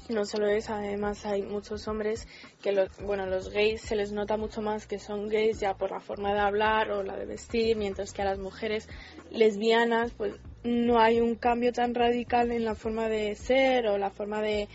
no 0.08 0.24
solo 0.24 0.46
eso, 0.46 0.74
además 0.74 1.26
hay 1.26 1.42
muchos 1.42 1.88
hombres 1.88 2.28
que 2.62 2.70
los, 2.70 2.88
bueno, 3.02 3.26
los 3.26 3.48
gays 3.50 3.80
se 3.80 3.96
les 3.96 4.12
nota 4.12 4.36
mucho 4.36 4.62
más 4.62 4.86
que 4.86 5.00
son 5.00 5.28
gays 5.28 5.58
ya 5.58 5.74
por 5.74 5.90
la 5.90 5.98
forma 5.98 6.32
de 6.32 6.38
hablar 6.38 6.92
o 6.92 7.02
la 7.02 7.16
de 7.16 7.26
vestir, 7.26 7.76
mientras 7.76 8.12
que 8.12 8.22
a 8.22 8.26
las 8.26 8.38
mujeres 8.38 8.88
lesbianas 9.32 10.12
pues 10.12 10.34
no 10.62 11.00
hay 11.00 11.20
un 11.20 11.34
cambio 11.34 11.72
tan 11.72 11.92
radical 11.92 12.52
en 12.52 12.64
la 12.64 12.76
forma 12.76 13.08
de 13.08 13.34
ser 13.34 13.88
o 13.88 13.98
la 13.98 14.10
forma 14.10 14.42
de, 14.42 14.68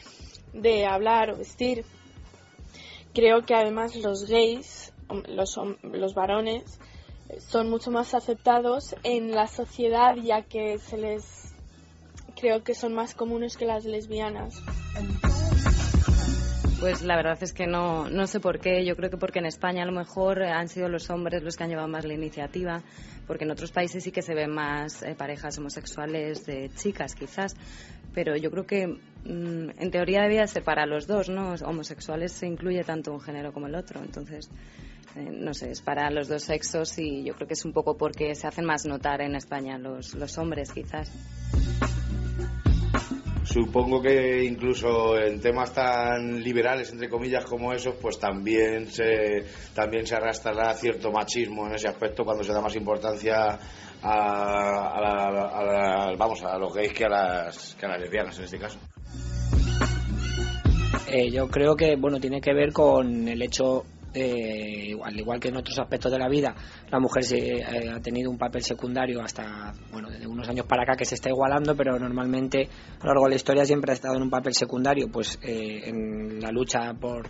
de 0.51 0.85
hablar 0.85 1.31
o 1.31 1.37
vestir. 1.37 1.85
Creo 3.13 3.45
que 3.45 3.55
además 3.55 3.95
los 3.95 4.27
gays, 4.27 4.91
los, 5.29 5.57
los 5.81 6.13
varones, 6.13 6.77
son 7.39 7.69
mucho 7.69 7.91
más 7.91 8.13
aceptados 8.13 8.95
en 9.03 9.31
la 9.31 9.47
sociedad 9.47 10.15
ya 10.15 10.41
que 10.43 10.77
se 10.79 10.97
les 10.97 11.53
creo 12.35 12.63
que 12.63 12.75
son 12.75 12.93
más 12.93 13.15
comunes 13.15 13.57
que 13.57 13.65
las 13.65 13.85
lesbianas. 13.85 14.61
Pues 16.79 17.01
la 17.01 17.15
verdad 17.15 17.37
es 17.41 17.53
que 17.53 17.67
no, 17.67 18.09
no 18.09 18.27
sé 18.27 18.39
por 18.39 18.59
qué. 18.59 18.85
Yo 18.85 18.95
creo 18.95 19.09
que 19.09 19.17
porque 19.17 19.39
en 19.39 19.45
España 19.45 19.83
a 19.83 19.85
lo 19.85 19.93
mejor 19.93 20.43
han 20.43 20.67
sido 20.67 20.89
los 20.89 21.09
hombres 21.09 21.41
los 21.41 21.55
que 21.55 21.63
han 21.63 21.69
llevado 21.69 21.87
más 21.87 22.05
la 22.05 22.13
iniciativa, 22.13 22.83
porque 23.25 23.45
en 23.45 23.51
otros 23.51 23.71
países 23.71 24.03
sí 24.03 24.11
que 24.11 24.21
se 24.21 24.35
ven 24.35 24.51
más 24.51 25.01
eh, 25.01 25.15
parejas 25.15 25.57
homosexuales 25.57 26.45
de 26.45 26.69
chicas, 26.75 27.15
quizás. 27.15 27.55
Pero 28.13 28.35
yo 28.35 28.51
creo 28.51 28.65
que 28.65 28.87
mm, 28.87 29.69
en 29.79 29.91
teoría 29.91 30.23
debía 30.23 30.45
ser 30.47 30.63
para 30.63 30.85
los 30.85 31.07
dos, 31.07 31.29
¿no? 31.29 31.55
Homosexuales 31.65 32.33
se 32.33 32.45
incluye 32.45 32.83
tanto 32.83 33.13
un 33.13 33.21
género 33.21 33.53
como 33.53 33.67
el 33.67 33.75
otro. 33.75 34.01
Entonces, 34.01 34.49
no 35.15 35.53
sé, 35.53 35.71
es 35.71 35.81
para 35.81 36.09
los 36.09 36.27
dos 36.27 36.43
sexos 36.43 36.97
y 36.99 37.23
yo 37.23 37.33
creo 37.35 37.47
que 37.47 37.53
es 37.53 37.65
un 37.65 37.73
poco 37.73 37.97
porque 37.97 38.35
se 38.35 38.47
hacen 38.47 38.65
más 38.65 38.85
notar 38.85 39.21
en 39.21 39.35
España 39.35 39.77
los, 39.77 40.13
los 40.15 40.37
hombres, 40.37 40.71
quizás. 40.71 41.11
Supongo 43.45 44.01
que 44.01 44.43
incluso 44.43 45.17
en 45.19 45.39
temas 45.39 45.71
tan 45.71 46.43
liberales, 46.43 46.91
entre 46.91 47.07
comillas, 47.07 47.45
como 47.45 47.71
esos, 47.73 47.93
pues 48.01 48.19
también 48.19 48.87
se, 48.87 49.45
también 49.73 50.07
se 50.07 50.15
arrastrará 50.15 50.73
cierto 50.73 51.11
machismo 51.11 51.67
en 51.67 51.75
ese 51.75 51.87
aspecto 51.87 52.25
cuando 52.25 52.43
se 52.43 52.51
da 52.51 52.59
más 52.59 52.75
importancia 52.75 53.59
a, 54.01 56.15
vamos, 56.17 56.43
a 56.43 56.57
los 56.57 56.73
gays 56.73 56.91
que 56.91 57.05
a 57.05 57.09
las, 57.09 57.75
que 57.75 57.85
a 57.85 57.89
las 57.89 58.01
lesbianas 58.01 58.37
en 58.39 58.45
este 58.45 58.57
caso. 58.57 58.79
Eh, 61.07 61.29
yo 61.29 61.47
creo 61.47 61.75
que 61.75 61.95
bueno 61.95 62.19
tiene 62.19 62.41
que 62.41 62.53
ver 62.53 62.73
con 62.73 63.27
el 63.27 63.41
hecho 63.41 63.85
eh, 64.15 64.95
al 65.03 65.19
igual 65.19 65.39
que 65.39 65.49
en 65.49 65.57
otros 65.57 65.77
aspectos 65.77 66.11
de 66.11 66.17
la 66.17 66.29
vida, 66.29 66.55
la 66.89 66.99
mujer 66.99 67.23
se, 67.23 67.37
eh, 67.37 67.89
ha 67.93 67.99
tenido 67.99 68.31
un 68.31 68.37
papel 68.37 68.63
secundario 68.63 69.21
hasta, 69.21 69.73
bueno, 69.91 70.09
desde 70.09 70.25
unos 70.25 70.47
años 70.47 70.65
para 70.65 70.83
acá 70.83 70.95
que 70.95 71.05
se 71.05 71.15
está 71.15 71.29
igualando, 71.29 71.75
pero 71.75 71.99
normalmente 71.99 72.69
a 72.99 73.03
lo 73.03 73.09
largo 73.09 73.25
de 73.25 73.29
la 73.31 73.35
historia 73.35 73.65
siempre 73.65 73.91
ha 73.91 73.95
estado 73.95 74.15
en 74.15 74.23
un 74.23 74.29
papel 74.29 74.53
secundario, 74.53 75.09
pues 75.11 75.37
eh, 75.43 75.89
en 75.89 76.39
la 76.39 76.51
lucha 76.51 76.93
por 76.93 77.29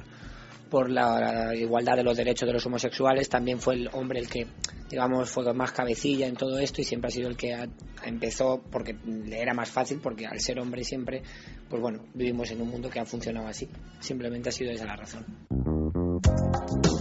por 0.69 0.89
la 0.89 1.55
igualdad 1.55 1.95
de 1.95 2.03
los 2.03 2.17
derechos 2.17 2.47
de 2.47 2.53
los 2.53 2.65
homosexuales, 2.65 3.29
también 3.29 3.59
fue 3.59 3.75
el 3.75 3.89
hombre 3.93 4.19
el 4.19 4.27
que, 4.27 4.47
digamos, 4.89 5.29
fue 5.29 5.53
más 5.53 5.71
cabecilla 5.71 6.27
en 6.27 6.35
todo 6.35 6.59
esto 6.59 6.81
y 6.81 6.83
siempre 6.83 7.07
ha 7.07 7.11
sido 7.11 7.29
el 7.29 7.37
que 7.37 7.55
empezó 8.03 8.61
porque 8.71 8.93
le 9.05 9.39
era 9.39 9.53
más 9.53 9.69
fácil, 9.69 9.99
porque 10.01 10.25
al 10.25 10.39
ser 10.39 10.59
hombre 10.59 10.83
siempre, 10.83 11.21
pues 11.69 11.81
bueno, 11.81 12.05
vivimos 12.13 12.51
en 12.51 12.61
un 12.61 12.69
mundo 12.69 12.89
que 12.89 12.99
ha 12.99 13.05
funcionado 13.05 13.47
así. 13.47 13.69
Simplemente 13.99 14.49
ha 14.49 14.51
sido 14.51 14.71
esa 14.71 14.85
la 14.85 14.95
razón. 14.95 15.84
Música 16.23 16.94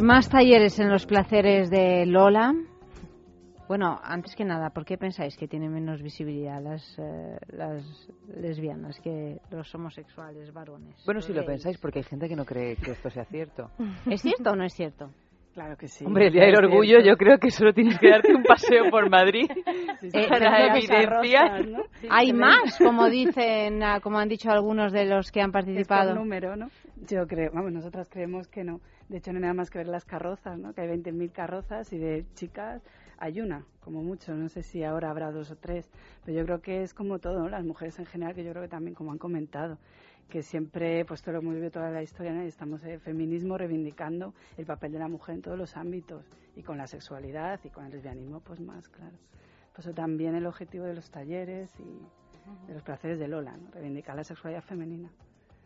Más, 0.00 0.02
más 0.02 0.28
talleres 0.30 0.78
en 0.78 0.88
los 0.88 1.04
placeres 1.04 1.68
de 1.70 2.06
Lola. 2.06 2.54
Bueno, 3.68 4.00
antes 4.02 4.34
que 4.34 4.44
nada, 4.44 4.70
¿por 4.70 4.84
qué 4.84 4.96
pensáis 4.96 5.36
que 5.36 5.46
tienen 5.46 5.72
menos 5.72 6.02
visibilidad 6.02 6.60
las, 6.60 6.98
eh, 6.98 7.38
las 7.48 7.84
lesbianas 8.34 8.98
que 9.00 9.38
los 9.50 9.72
homosexuales 9.74 10.52
varones? 10.52 10.96
Bueno, 11.04 11.20
si 11.20 11.32
lo 11.32 11.44
pensáis, 11.44 11.78
porque 11.78 11.98
hay 12.00 12.04
gente 12.04 12.28
que 12.28 12.34
no 12.34 12.44
cree 12.44 12.76
que 12.76 12.92
esto 12.92 13.10
sea 13.10 13.24
cierto. 13.26 13.70
¿Es 14.10 14.22
cierto 14.22 14.50
o 14.50 14.56
no 14.56 14.64
es 14.64 14.72
cierto? 14.72 15.10
Claro 15.52 15.76
que 15.76 15.88
sí. 15.88 16.04
Hombre, 16.06 16.28
el 16.28 16.32
Día 16.32 16.44
del 16.46 16.56
Orgullo 16.64 17.00
cierto. 17.00 17.08
yo 17.08 17.16
creo 17.16 17.38
que 17.38 17.50
solo 17.50 17.72
tienes 17.72 17.98
que 17.98 18.08
darte 18.08 18.34
un 18.34 18.42
paseo 18.44 18.88
por 18.90 19.10
Madrid 19.10 19.50
Eh, 20.02 20.28
para 20.28 20.74
evidenciar. 20.74 21.66
Hay 22.08 22.32
más, 22.32 22.78
como 22.78 23.06
dicen, 23.10 23.82
ah, 23.82 24.00
como 24.00 24.18
han 24.18 24.28
dicho 24.28 24.50
algunos 24.50 24.92
de 24.92 25.04
los 25.04 25.30
que 25.30 25.40
han 25.40 25.50
Es 25.50 25.52
por 25.52 25.64
participado. 25.64 26.14
número, 26.14 26.56
¿no? 26.56 26.68
Yo 27.08 27.26
creo, 27.26 27.50
vamos, 27.52 27.72
nosotras 27.72 28.08
creemos 28.08 28.48
que 28.48 28.64
no. 28.64 28.80
De 29.10 29.16
hecho, 29.16 29.32
no 29.32 29.38
hay 29.38 29.42
nada 29.42 29.54
más 29.54 29.70
que 29.70 29.78
ver 29.78 29.88
las 29.88 30.04
carrozas, 30.04 30.56
¿no? 30.56 30.72
Que 30.72 30.82
hay 30.82 30.88
20.000 30.88 31.32
carrozas 31.32 31.92
y 31.92 31.98
de 31.98 32.24
chicas 32.34 32.80
hay 33.18 33.40
una, 33.40 33.66
como 33.80 34.04
mucho. 34.04 34.36
No 34.36 34.48
sé 34.48 34.62
si 34.62 34.84
ahora 34.84 35.10
habrá 35.10 35.32
dos 35.32 35.50
o 35.50 35.56
tres. 35.56 35.90
Pero 36.24 36.38
yo 36.38 36.44
creo 36.44 36.62
que 36.62 36.84
es 36.84 36.94
como 36.94 37.18
todo, 37.18 37.40
¿no? 37.40 37.48
Las 37.48 37.64
mujeres 37.64 37.98
en 37.98 38.06
general, 38.06 38.36
que 38.36 38.44
yo 38.44 38.52
creo 38.52 38.62
que 38.62 38.68
también, 38.68 38.94
como 38.94 39.10
han 39.10 39.18
comentado, 39.18 39.78
que 40.28 40.44
siempre, 40.44 41.04
pues 41.06 41.22
todo 41.22 41.32
lo 41.32 41.38
hemos 41.40 41.54
vivido 41.54 41.72
toda 41.72 41.90
la 41.90 42.04
historia, 42.04 42.44
estamos 42.44 42.84
en 42.84 43.00
feminismo 43.00 43.58
reivindicando 43.58 44.32
el 44.56 44.64
papel 44.64 44.92
de 44.92 45.00
la 45.00 45.08
mujer 45.08 45.34
en 45.34 45.42
todos 45.42 45.58
los 45.58 45.76
ámbitos. 45.76 46.24
Y 46.54 46.62
con 46.62 46.78
la 46.78 46.86
sexualidad 46.86 47.58
y 47.64 47.70
con 47.70 47.86
el 47.86 47.90
lesbianismo, 47.90 48.38
pues 48.38 48.60
más, 48.60 48.88
claro. 48.88 49.16
Por 49.72 49.80
eso 49.80 49.92
también 49.92 50.36
el 50.36 50.46
objetivo 50.46 50.84
de 50.84 50.94
los 50.94 51.10
talleres 51.10 51.74
y 51.80 52.68
de 52.68 52.74
los 52.74 52.84
placeres 52.84 53.18
de 53.18 53.26
Lola, 53.26 53.56
¿no? 53.56 53.72
Reivindicar 53.72 54.14
la 54.14 54.22
sexualidad 54.22 54.62
femenina. 54.62 55.10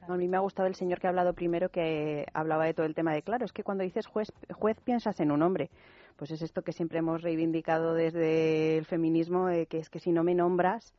A 0.09 0.17
mí 0.17 0.29
me 0.29 0.37
ha 0.37 0.41
gustado 0.41 0.69
el 0.69 0.75
señor 0.75 1.01
que 1.01 1.07
ha 1.07 1.11
hablado 1.11 1.33
primero, 1.33 1.69
que 1.71 2.27
hablaba 2.35 2.65
de 2.67 2.75
todo 2.75 2.87
el 2.87 2.95
tema 2.95 3.13
de, 3.15 3.23
claro, 3.23 3.45
es 3.45 3.53
que 3.53 3.63
cuando 3.63 3.85
dices 3.85 4.07
juez, 4.07 4.31
juez 4.53 4.79
piensas 4.81 5.19
en 5.21 5.31
un 5.31 5.43
hombre. 5.43 5.71
Pues 6.17 6.31
es 6.31 6.43
esto 6.43 6.63
que 6.63 6.73
siempre 6.73 6.99
hemos 6.99 7.23
reivindicado 7.23 7.95
desde 7.95 8.77
el 8.79 8.85
feminismo, 8.85 9.49
eh, 9.49 9.67
que 9.67 9.79
es 9.79 9.89
que 9.91 9.99
si 9.99 10.13
no 10.13 10.23
me 10.23 10.35
nombras, 10.35 10.95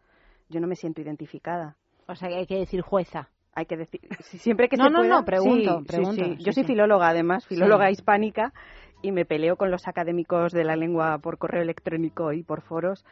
yo 0.50 0.60
no 0.60 0.68
me 0.68 0.76
siento 0.76 1.02
identificada. 1.02 1.76
O 2.08 2.16
sea, 2.16 2.30
que 2.30 2.36
hay 2.36 2.48
que 2.48 2.58
decir 2.60 2.82
jueza. 2.82 3.30
Hay 3.54 3.66
que 3.68 3.78
decir, 3.78 4.02
si- 4.22 4.38
siempre 4.40 4.68
que 4.68 4.76
No, 4.76 4.86
se 4.86 4.90
no, 4.90 5.00
pueda- 5.00 5.20
no, 5.20 5.26
pregunto, 5.26 5.78
sí, 5.80 5.80
sí, 5.82 5.88
pregunto, 5.88 6.26
sí. 6.26 6.36
sí, 6.38 6.44
Yo 6.44 6.52
soy 6.52 6.64
filóloga, 6.66 7.08
además, 7.08 7.46
filóloga 7.46 7.90
hispánica, 7.92 8.54
y 9.02 9.12
me 9.12 9.24
peleo 9.26 9.56
con 9.56 9.72
los 9.72 9.88
académicos 9.88 10.52
de 10.52 10.64
la 10.66 10.76
lengua 10.76 11.20
por 11.20 11.38
correo 11.38 11.62
electrónico 11.62 12.34
y 12.34 12.44
por 12.44 12.62
foros, 12.62 13.06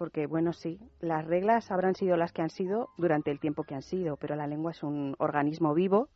porque, 0.00 0.26
bueno, 0.26 0.54
sí, 0.54 0.80
las 1.00 1.26
reglas 1.26 1.70
habrán 1.70 1.94
sido 1.94 2.16
las 2.16 2.32
que 2.32 2.40
han 2.40 2.48
sido 2.48 2.88
durante 2.96 3.30
el 3.30 3.38
tiempo 3.38 3.64
que 3.64 3.74
han 3.74 3.82
sido, 3.82 4.16
pero 4.16 4.34
la 4.34 4.46
lengua 4.46 4.70
es 4.70 4.82
un 4.82 5.14
organismo 5.18 5.74
vivo 5.74 6.08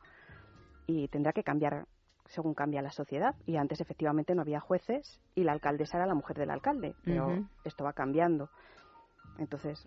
y 0.87 1.09
tendrá 1.09 1.35
que 1.35 1.45
cambiar 1.45 1.85
según 2.25 2.55
cambia 2.55 2.81
la 2.81 2.93
sociedad. 2.93 3.35
Y 3.45 3.57
antes, 3.57 3.83
efectivamente, 3.83 4.35
no 4.35 4.41
había 4.41 4.59
jueces 4.59 5.21
y 5.35 5.45
la 5.45 5.53
alcaldesa 5.53 5.99
era 5.99 6.07
la 6.07 6.15
mujer 6.15 6.39
del 6.39 6.49
alcalde, 6.49 6.95
pero 7.05 7.47
esto 7.63 7.85
va 7.85 7.93
cambiando. 7.93 8.49
Entonces, 9.37 9.87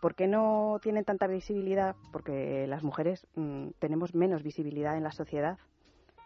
¿por 0.00 0.14
qué 0.14 0.28
no 0.28 0.78
tienen 0.80 1.04
tanta 1.04 1.26
visibilidad? 1.26 1.96
Porque 2.12 2.68
las 2.68 2.84
mujeres 2.84 3.26
mm, 3.34 3.70
tenemos 3.80 4.14
menos 4.14 4.44
visibilidad 4.44 4.96
en 4.96 5.02
la 5.02 5.10
sociedad 5.10 5.58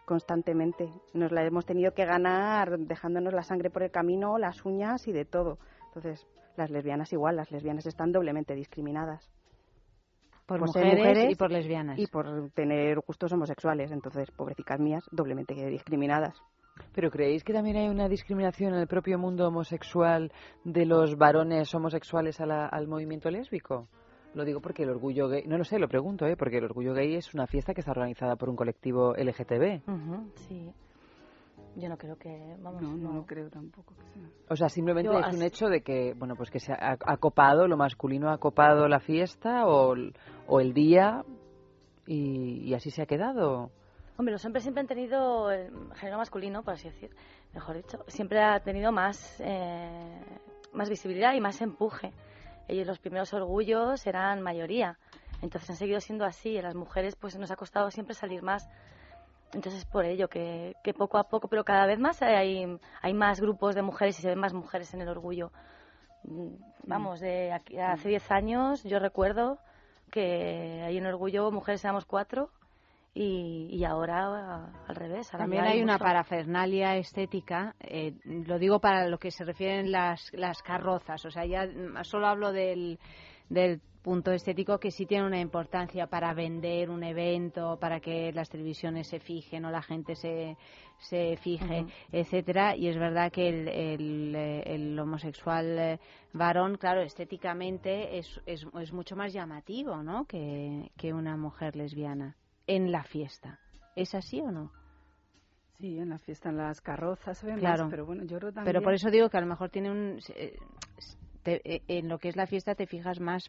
constantemente. 0.04 0.92
Nos 1.14 1.32
la 1.32 1.42
hemos 1.42 1.64
tenido 1.64 1.94
que 1.94 2.04
ganar 2.04 2.78
dejándonos 2.78 3.32
la 3.32 3.44
sangre 3.44 3.70
por 3.70 3.82
el 3.82 3.90
camino, 3.90 4.36
las 4.36 4.66
uñas 4.66 5.08
y 5.08 5.12
de 5.12 5.24
todo. 5.24 5.56
Entonces, 5.86 6.26
las 6.58 6.70
lesbianas 6.70 7.12
igual, 7.12 7.36
las 7.36 7.50
lesbianas 7.50 7.86
están 7.86 8.12
doblemente 8.12 8.54
discriminadas. 8.54 9.30
Por 10.46 10.66
ser 10.70 10.84
mujeres 10.96 11.30
y 11.30 11.34
por 11.34 11.50
lesbianas. 11.50 11.98
Y 11.98 12.06
por 12.06 12.50
tener 12.50 13.00
gustos 13.00 13.32
homosexuales. 13.32 13.90
Entonces, 13.92 14.30
pobrecitas 14.30 14.80
mías, 14.80 15.04
doblemente 15.12 15.54
discriminadas. 15.54 16.40
¿Pero 16.94 17.10
creéis 17.10 17.44
que 17.44 17.52
también 17.52 17.76
hay 17.76 17.88
una 17.88 18.08
discriminación 18.08 18.72
en 18.72 18.80
el 18.80 18.86
propio 18.86 19.18
mundo 19.18 19.46
homosexual 19.48 20.32
de 20.64 20.86
los 20.86 21.16
varones 21.18 21.74
homosexuales 21.74 22.40
a 22.40 22.46
la- 22.46 22.66
al 22.66 22.86
movimiento 22.88 23.30
lésbico? 23.30 23.88
Lo 24.34 24.44
digo 24.44 24.60
porque 24.60 24.84
el 24.84 24.90
orgullo 24.90 25.28
gay, 25.28 25.42
no 25.46 25.58
lo 25.58 25.64
sé, 25.64 25.78
lo 25.78 25.88
pregunto, 25.88 26.24
¿eh? 26.26 26.36
porque 26.36 26.58
el 26.58 26.64
orgullo 26.64 26.94
gay 26.94 27.14
es 27.16 27.34
una 27.34 27.46
fiesta 27.46 27.74
que 27.74 27.80
está 27.80 27.90
organizada 27.90 28.36
por 28.36 28.48
un 28.48 28.56
colectivo 28.56 29.14
LGTB. 29.16 29.82
Sí. 30.46 30.72
Yo 31.80 31.88
no 31.88 31.96
creo 31.96 32.16
que, 32.16 32.56
vamos, 32.60 32.82
No, 32.82 32.96
no 32.96 33.08
no. 33.10 33.14
lo 33.20 33.26
creo 33.26 33.48
tampoco 33.50 33.94
que 33.94 34.02
sea. 34.12 34.28
O 34.50 34.56
sea, 34.56 34.68
simplemente 34.68 35.12
Yo 35.12 35.18
es 35.18 35.32
un 35.32 35.42
hecho 35.42 35.66
de 35.68 35.80
que, 35.82 36.12
bueno, 36.14 36.34
pues 36.34 36.50
que 36.50 36.58
se 36.58 36.72
ha, 36.72 36.96
ha 37.04 37.16
copado, 37.18 37.68
lo 37.68 37.76
masculino 37.76 38.30
ha 38.30 38.38
copado 38.38 38.88
la 38.88 38.98
fiesta 38.98 39.64
o, 39.66 39.94
el- 39.94 40.12
o 40.48 40.60
el 40.60 40.72
día 40.74 41.24
y, 42.06 42.62
y 42.68 42.74
así 42.74 42.90
se 42.90 43.02
ha 43.02 43.06
quedado. 43.06 43.70
Hombre, 44.16 44.32
los 44.32 44.44
hombres 44.44 44.64
siempre 44.64 44.80
han 44.80 44.86
tenido 44.88 45.50
el 45.52 45.70
género 45.94 46.18
masculino, 46.18 46.62
por 46.64 46.74
así 46.74 46.88
decir, 46.88 47.10
mejor 47.54 47.76
dicho, 47.76 48.04
siempre 48.08 48.42
ha 48.42 48.58
tenido 48.60 48.90
más, 48.90 49.40
eh, 49.40 50.20
más 50.72 50.88
visibilidad 50.90 51.34
y 51.34 51.40
más 51.40 51.60
empuje. 51.60 52.12
Ellos 52.66 52.86
los 52.88 52.98
primeros 52.98 53.32
orgullos 53.32 54.04
eran 54.06 54.42
mayoría, 54.42 54.98
entonces 55.42 55.70
han 55.70 55.76
seguido 55.76 56.00
siendo 56.00 56.24
así. 56.24 56.50
Y 56.50 56.58
a 56.58 56.62
las 56.62 56.74
mujeres 56.74 57.14
pues 57.14 57.38
nos 57.38 57.50
ha 57.52 57.56
costado 57.56 57.90
siempre 57.92 58.14
salir 58.14 58.42
más. 58.42 58.68
Entonces 59.54 59.84
por 59.86 60.04
ello 60.04 60.28
que, 60.28 60.74
que 60.84 60.92
poco 60.94 61.18
a 61.18 61.24
poco, 61.24 61.48
pero 61.48 61.64
cada 61.64 61.86
vez 61.86 61.98
más 61.98 62.20
hay, 62.22 62.78
hay 63.00 63.14
más 63.14 63.40
grupos 63.40 63.74
de 63.74 63.82
mujeres 63.82 64.18
y 64.18 64.22
se 64.22 64.28
ven 64.28 64.38
más 64.38 64.52
mujeres 64.52 64.92
en 64.94 65.00
el 65.00 65.08
orgullo. 65.08 65.52
Mm, 66.24 66.54
Vamos, 66.84 67.20
de 67.20 67.52
aquí- 67.52 67.78
hace 67.78 68.08
10 68.08 68.30
años 68.30 68.82
yo 68.84 68.98
recuerdo 68.98 69.58
que 70.10 70.82
ahí 70.86 70.96
en 70.96 71.06
Orgullo 71.06 71.50
mujeres 71.50 71.84
éramos 71.84 72.06
cuatro 72.06 72.50
y, 73.14 73.68
y 73.70 73.84
ahora 73.84 74.26
ah, 74.26 74.72
al 74.88 74.96
revés. 74.96 75.26
ahora 75.32 75.44
También 75.44 75.64
hay 75.64 75.82
una 75.82 75.98
parafernalia 75.98 76.96
estética, 76.96 77.74
eh, 77.80 78.14
lo 78.24 78.58
digo 78.58 78.80
para 78.80 79.06
lo 79.08 79.18
que 79.18 79.30
se 79.30 79.44
refieren 79.44 79.90
las, 79.92 80.30
las 80.32 80.62
carrozas, 80.62 81.24
o 81.26 81.30
sea, 81.30 81.44
ya 81.44 81.68
solo 82.04 82.26
hablo 82.28 82.52
del, 82.52 82.98
del 83.50 83.80
punto 84.02 84.32
estético 84.32 84.78
que 84.78 84.90
sí 84.90 85.06
tiene 85.06 85.26
una 85.26 85.40
importancia 85.40 86.06
para 86.06 86.32
vender 86.34 86.90
un 86.90 87.02
evento, 87.02 87.78
para 87.80 88.00
que 88.00 88.32
las 88.32 88.48
televisiones 88.48 89.08
se 89.08 89.20
fijen 89.20 89.64
o 89.64 89.70
la 89.70 89.82
gente 89.82 90.14
se, 90.14 90.56
se 90.98 91.36
fije, 91.38 91.80
Ujú. 91.82 91.90
etcétera. 92.12 92.76
Y 92.76 92.88
es 92.88 92.96
verdad 92.96 93.30
que 93.32 93.48
el, 93.48 93.68
el, 93.68 94.34
eh, 94.34 94.62
el 94.66 94.98
homosexual 94.98 95.78
eh, 95.78 96.00
varón, 96.32 96.76
claro, 96.76 97.02
estéticamente 97.02 98.18
es, 98.18 98.40
es, 98.46 98.66
es 98.80 98.92
mucho 98.92 99.16
más 99.16 99.32
llamativo, 99.32 100.02
¿no? 100.02 100.24
Que, 100.26 100.90
que 100.96 101.12
una 101.12 101.36
mujer 101.36 101.76
lesbiana 101.76 102.36
en 102.66 102.92
la 102.92 103.02
fiesta. 103.04 103.58
¿Es 103.96 104.14
así 104.14 104.40
o 104.40 104.50
no? 104.50 104.70
Sí, 105.78 105.96
en 105.98 106.08
la 106.08 106.18
fiesta, 106.18 106.48
en 106.50 106.56
las 106.56 106.80
carrozas 106.80 107.42
ven 107.44 107.58
Claro. 107.58 107.86
pero 107.88 108.04
bueno, 108.04 108.24
yo 108.24 108.38
creo 108.38 108.52
también... 108.52 108.64
Pero 108.72 108.82
por 108.82 108.94
eso 108.94 109.10
digo 109.10 109.28
que 109.30 109.36
a 109.36 109.40
lo 109.40 109.46
mejor 109.46 109.70
tiene 109.70 109.90
un. 109.90 110.18
te- 111.44 111.60
eh, 111.64 111.82
en 111.86 112.08
lo 112.08 112.18
que 112.18 112.28
es 112.28 112.36
la 112.36 112.46
fiesta 112.46 112.74
te 112.74 112.86
fijas 112.86 113.20
más 113.20 113.48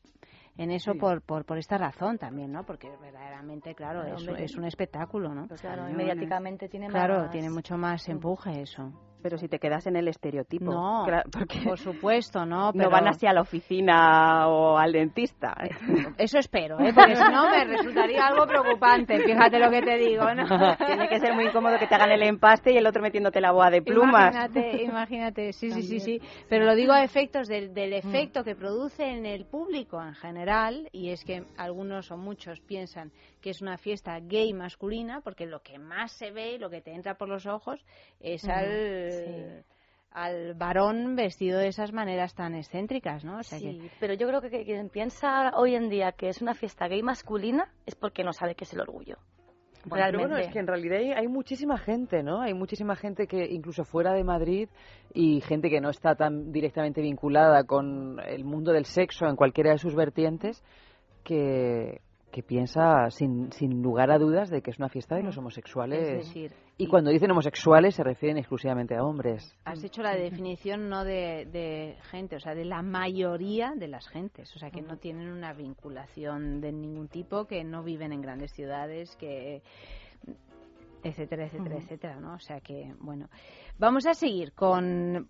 en 0.62 0.72
eso 0.72 0.92
Sí. 0.92 1.00
por, 1.00 1.22
por, 1.22 1.46
por 1.46 1.58
esta 1.58 1.78
razón 1.78 2.18
también, 2.18 2.52
¿no? 2.52 2.66
Porque 2.66 2.90
verdaderamente, 3.02 3.74
claro, 3.74 4.02
Claro, 4.02 4.16
es, 4.18 4.28
hombre. 4.28 4.44
es 4.44 4.56
un 4.58 4.66
espectáculo, 4.66 5.34
¿no? 5.34 5.48
Pues 5.48 5.62
claro, 5.62 5.84
mediáticamente 5.90 6.68
tiene 6.68 6.88
Claro, 6.88 7.22
más... 7.22 7.32
tiene 7.32 7.50
mucho 7.50 7.78
más 7.78 8.08
empuje 8.10 8.62
eso. 8.62 8.92
Pero 9.22 9.38
si 9.38 9.48
te 9.48 9.60
quedas 9.60 9.86
en 9.88 9.96
el 9.96 10.08
estereotipo. 10.08 10.66
No, 10.66 11.04
Claro, 11.06 11.30
porque 11.32 11.60
por 11.64 11.78
supuesto, 11.78 12.46
¿no? 12.46 12.72
Pero 12.74 12.86
no 12.86 12.92
van 12.92 13.08
así 13.08 13.28
a 13.28 13.34
la 13.34 13.42
oficina 13.42 14.48
o 14.48 14.78
al 14.78 14.94
dentista. 14.94 15.56
Eso 16.18 16.38
espero, 16.38 16.80
¿eh? 16.80 16.94
Porque 16.94 17.16
si 17.16 17.24
no 17.24 17.50
me 17.50 17.66
resultaría 17.66 18.28
algo 18.28 18.46
preocupante, 18.48 19.20
fíjate 19.20 19.60
lo 19.60 19.70
que 19.70 19.82
te 19.82 19.98
digo, 19.98 20.34
¿no? 20.34 20.46
Tiene 20.86 21.08
que 21.08 21.20
ser 21.20 21.34
muy 21.34 21.46
incómodo 21.46 21.78
que 21.78 21.88
te 21.88 21.96
hagan 21.96 22.12
el 22.12 22.24
empaste 22.24 22.72
y 22.74 22.78
el 22.78 22.88
otro 22.88 23.02
metiéndote 23.02 23.42
la 23.42 23.52
boa 23.52 23.70
de 23.70 23.82
plumas. 23.82 24.34
Imagínate, 24.34 24.84
imagínate, 24.84 25.54
sí, 25.54 25.72
sí, 25.72 25.84
sí, 25.84 26.00
sí. 26.00 26.22
Pero 26.50 26.66
lo 26.66 26.76
digo 26.76 26.94
a 26.94 27.04
efectos 27.04 27.48
del, 27.48 27.74
del 27.74 27.94
efecto 27.94 28.44
que 28.44 28.56
produce 28.56 29.06
en 29.06 29.26
el 29.26 29.46
público 29.46 30.02
en 30.02 30.14
general, 30.16 30.88
y 30.92 31.10
es 31.10 31.24
que 31.24 31.44
algunos 31.58 32.12
o 32.12 32.18
muchos 32.18 32.60
piensan 32.62 33.12
que 33.42 33.50
es 33.52 33.62
una 33.62 33.78
fiesta 33.78 34.20
gay 34.20 34.54
masculina, 34.54 35.22
porque 35.22 35.46
lo 35.46 35.62
que 35.62 35.80
más 35.80 36.12
se 36.12 36.32
ve, 36.32 36.58
lo 36.60 36.70
que 36.70 36.82
te 36.82 36.94
entra 36.94 37.16
por 37.16 37.30
los 37.30 37.46
ojos, 37.46 37.84
es 38.20 38.48
al, 38.48 39.12
sí. 39.12 39.66
al 40.12 40.54
varón 40.56 41.16
vestido 41.16 41.60
de 41.60 41.68
esas 41.68 41.94
maneras 41.94 42.36
tan 42.36 42.56
excéntricas, 42.56 43.24
¿no? 43.24 43.40
O 43.40 43.44
sea 43.44 43.60
Sí, 43.60 43.80
que, 43.80 43.92
pero 44.00 44.14
yo 44.14 44.28
creo 44.28 44.42
que, 44.42 44.66
quien 44.66 44.90
piensa 44.90 45.52
hoy 45.56 45.76
en 45.76 45.90
día 45.90 46.12
que 46.12 46.30
es 46.30 46.42
una 46.42 46.54
fiesta 46.54 46.88
gay 46.88 47.02
masculina 47.02 47.72
es 47.86 47.96
porque 47.96 48.24
no 48.24 48.34
sabe 48.34 48.56
qué 48.56 48.66
es 48.66 48.74
el 48.74 48.82
orgullo. 48.82 49.18
Pero 49.84 49.96
Realmente. 49.96 50.28
bueno, 50.28 50.38
es 50.38 50.52
que 50.52 50.60
en 50.60 50.68
realidad 50.68 50.98
hay, 50.98 51.12
hay 51.14 51.28
muchísima 51.30 51.78
gente, 51.78 52.22
¿no? 52.22 52.42
Hay 52.42 52.54
muchísima 52.54 52.98
gente 52.98 53.28
que 53.28 53.46
incluso 53.46 53.86
fuera 53.86 54.12
de 54.12 54.26
Madrid 54.26 54.68
y 55.14 55.40
gente 55.40 55.70
que 55.70 55.80
no 55.80 55.90
está 55.90 56.16
tan 56.16 56.52
directamente 56.52 57.02
vinculada 57.02 57.64
con 57.64 58.20
el 58.20 58.44
mundo 58.44 58.74
del 58.74 58.84
sexo 58.84 59.26
en 59.28 59.38
cualquiera 59.38 59.72
de 59.72 59.78
sus 59.78 59.96
vertientes 59.96 60.62
que, 61.24 62.02
que 62.32 62.44
piensa 62.44 63.10
sin, 63.10 63.52
sin 63.52 63.82
lugar 63.82 64.12
a 64.12 64.18
dudas 64.18 64.50
de 64.50 64.62
que 64.62 64.72
es 64.72 64.78
una 64.78 64.90
fiesta 64.90 65.16
de 65.16 65.24
los 65.24 65.38
homosexuales. 65.38 66.00
es 66.00 66.28
decir, 66.28 66.54
y 66.78 66.88
cuando 66.88 67.12
dicen 67.12 67.32
homosexuales 67.32 67.96
se 67.96 68.04
refieren 68.04 68.38
exclusivamente 68.38 68.96
a 68.96 69.04
hombres. 69.04 69.54
has 69.66 69.84
hecho 69.84 70.02
la 70.02 70.16
definición 70.16 70.90
no 70.90 71.04
de, 71.04 71.46
de 71.52 71.98
gente, 72.10 72.38
o 72.38 72.40
sea, 72.40 72.56
de 72.56 72.66
la 72.66 72.82
mayoría 72.82 73.74
de 73.76 73.88
las 73.88 74.08
gentes, 74.08 74.56
o 74.56 74.60
sea, 74.60 74.72
que 74.72 74.82
no 74.82 74.98
tienen 74.98 75.30
una 75.30 75.54
vinculación 75.54 76.62
de 76.62 76.72
ningún 76.72 77.08
tipo, 77.08 77.46
que 77.46 77.64
no 77.64 77.84
viven 77.84 78.14
en 78.14 78.22
grandes 78.22 78.52
ciudades, 78.54 79.16
que 79.18 79.62
etcétera, 81.04 81.46
etcétera, 81.46 81.78
etcétera, 81.78 82.20
¿no? 82.20 82.34
O 82.34 82.40
sea 82.40 82.60
que, 82.60 82.94
bueno, 83.00 83.30
vamos 83.78 84.06
a 84.06 84.14
seguir 84.14 84.54
con 84.54 85.30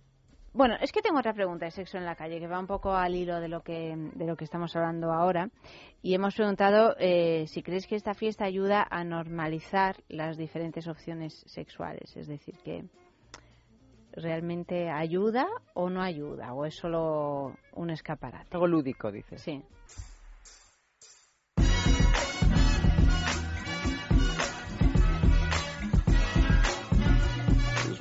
bueno, 0.53 0.75
es 0.81 0.91
que 0.91 1.01
tengo 1.01 1.19
otra 1.19 1.33
pregunta 1.33 1.65
de 1.65 1.71
sexo 1.71 1.97
en 1.97 2.05
la 2.05 2.15
calle 2.15 2.39
que 2.39 2.47
va 2.47 2.59
un 2.59 2.67
poco 2.67 2.93
al 2.93 3.15
hilo 3.15 3.39
de 3.39 3.47
lo 3.47 3.61
que, 3.61 3.95
de 3.95 4.25
lo 4.25 4.35
que 4.35 4.45
estamos 4.45 4.75
hablando 4.75 5.11
ahora. 5.11 5.49
Y 6.01 6.13
hemos 6.13 6.35
preguntado 6.35 6.95
eh, 6.99 7.45
si 7.47 7.61
crees 7.61 7.87
que 7.87 7.95
esta 7.95 8.13
fiesta 8.13 8.45
ayuda 8.45 8.87
a 8.89 9.03
normalizar 9.03 9.97
las 10.07 10.37
diferentes 10.37 10.87
opciones 10.87 11.43
sexuales. 11.47 12.15
Es 12.17 12.27
decir, 12.27 12.55
que 12.63 12.85
realmente 14.13 14.89
ayuda 14.89 15.47
o 15.73 15.89
no 15.89 16.01
ayuda, 16.01 16.53
o 16.53 16.65
es 16.65 16.75
solo 16.75 17.55
un 17.73 17.89
escaparate. 17.89 18.49
Algo 18.51 18.67
lúdico, 18.67 19.11
dices. 19.11 19.41
Sí. 19.41 19.63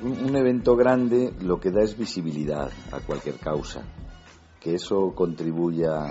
Un 0.01 0.35
evento 0.35 0.75
grande 0.75 1.33
lo 1.41 1.59
que 1.59 1.71
da 1.71 1.83
es 1.83 1.97
visibilidad 1.97 2.69
a 2.91 2.99
cualquier 3.01 3.35
causa. 3.37 3.83
Que 4.59 4.75
eso 4.75 5.13
contribuya 5.15 6.05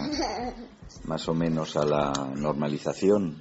más 1.05 1.29
o 1.29 1.35
menos 1.35 1.77
a 1.77 1.85
la 1.85 2.13
normalización, 2.35 3.37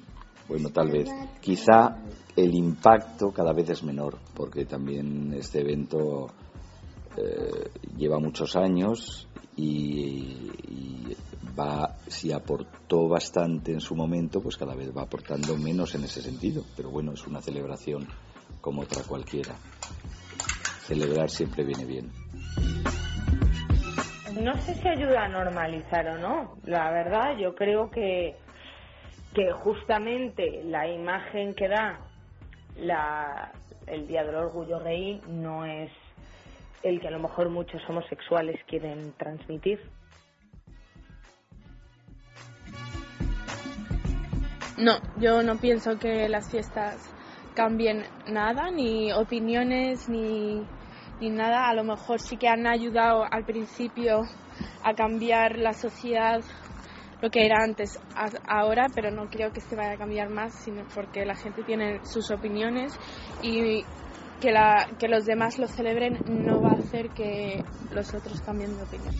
bueno, 0.48 0.70
tal 0.70 0.92
vez. 0.92 1.10
Quizá 1.42 1.98
el 2.36 2.56
impacto 2.56 3.32
cada 3.32 3.54
vez 3.54 3.70
es 3.70 3.84
menor, 3.84 4.18
porque 4.34 4.66
también 4.66 5.34
este 5.34 5.62
evento 5.62 6.28
eh, 7.16 7.70
lleva 7.98 8.20
muchos 8.20 8.56
años 8.56 9.28
y, 9.56 10.52
y, 10.68 11.18
va, 11.58 11.98
si 12.08 12.32
aportó 12.32 13.08
bastante 13.08 13.72
en 13.72 13.82
su 13.82 13.96
momento, 13.96 14.42
pues 14.42 14.58
cada 14.58 14.76
vez 14.76 14.96
va 14.96 15.04
aportando 15.04 15.58
menos 15.58 15.96
en 15.96 16.04
ese 16.04 16.22
sentido. 16.22 16.64
Pero 16.76 16.92
bueno, 16.92 17.14
es 17.14 17.26
una 17.26 17.42
celebración 17.42 18.08
como 18.62 18.82
otra 18.82 19.04
cualquiera 19.04 19.56
celebrar 20.88 21.30
siempre 21.30 21.64
viene 21.64 21.86
bien. 21.86 22.12
No 24.42 24.56
sé 24.62 24.76
si 24.76 24.88
ayuda 24.88 25.26
a 25.26 25.28
normalizar 25.28 26.08
o 26.08 26.18
no. 26.18 26.58
La 26.64 26.92
verdad, 26.92 27.38
yo 27.38 27.56
creo 27.56 27.90
que, 27.90 28.36
que 29.34 29.52
justamente 29.52 30.64
la 30.64 30.88
imagen 30.88 31.54
que 31.56 31.68
da 31.68 32.00
la, 32.78 33.52
el 33.88 34.08
Día 34.08 34.24
del 34.24 34.36
Orgullo 34.36 34.80
Gay 34.80 35.22
no 35.28 35.66
es 35.66 35.92
el 36.84 37.02
que 37.02 37.08
a 37.08 37.12
lo 37.12 37.20
mejor 37.20 37.50
muchos 37.50 37.82
homosexuales 37.90 38.56
quieren 38.68 39.14
transmitir. 39.18 39.80
No, 44.78 44.94
yo 45.20 45.42
no 45.42 45.58
pienso 45.58 45.98
que 45.98 46.30
las 46.30 46.52
fiestas 46.52 47.12
cambien 47.56 48.04
nada, 48.28 48.70
ni 48.70 49.12
opiniones, 49.12 50.08
ni 50.08 50.64
ni 51.20 51.30
nada. 51.30 51.70
A 51.70 51.74
lo 51.74 51.84
mejor 51.84 52.20
sí 52.20 52.38
que 52.38 52.48
han 52.48 52.68
ayudado 52.68 53.24
al 53.30 53.44
principio 53.44 54.22
a 54.84 54.94
cambiar 54.94 55.58
la 55.58 55.74
sociedad 55.74 56.42
lo 57.22 57.30
que 57.30 57.46
era 57.46 57.64
antes 57.64 58.00
ahora, 58.48 58.88
pero 58.94 59.10
no 59.12 59.28
creo 59.30 59.52
que 59.52 59.62
se 59.62 59.76
vaya 59.76 59.94
a 59.94 59.98
cambiar 59.98 60.30
más, 60.30 60.54
sino 60.54 60.84
porque 60.94 61.26
la 61.26 61.36
gente 61.36 61.64
tiene 61.64 62.00
sus 62.06 62.30
opiniones 62.32 62.98
y 63.42 63.84
que, 64.40 64.52
la, 64.52 64.88
que 65.00 65.08
los 65.08 65.26
demás 65.26 65.58
lo 65.58 65.68
celebren 65.68 66.20
no 66.28 66.62
va 66.62 66.72
a 66.72 66.80
hacer 66.80 67.10
que 67.10 67.64
los 67.92 68.14
otros 68.14 68.42
cambien 68.42 68.78
de 68.78 68.84
opinión. 68.84 69.16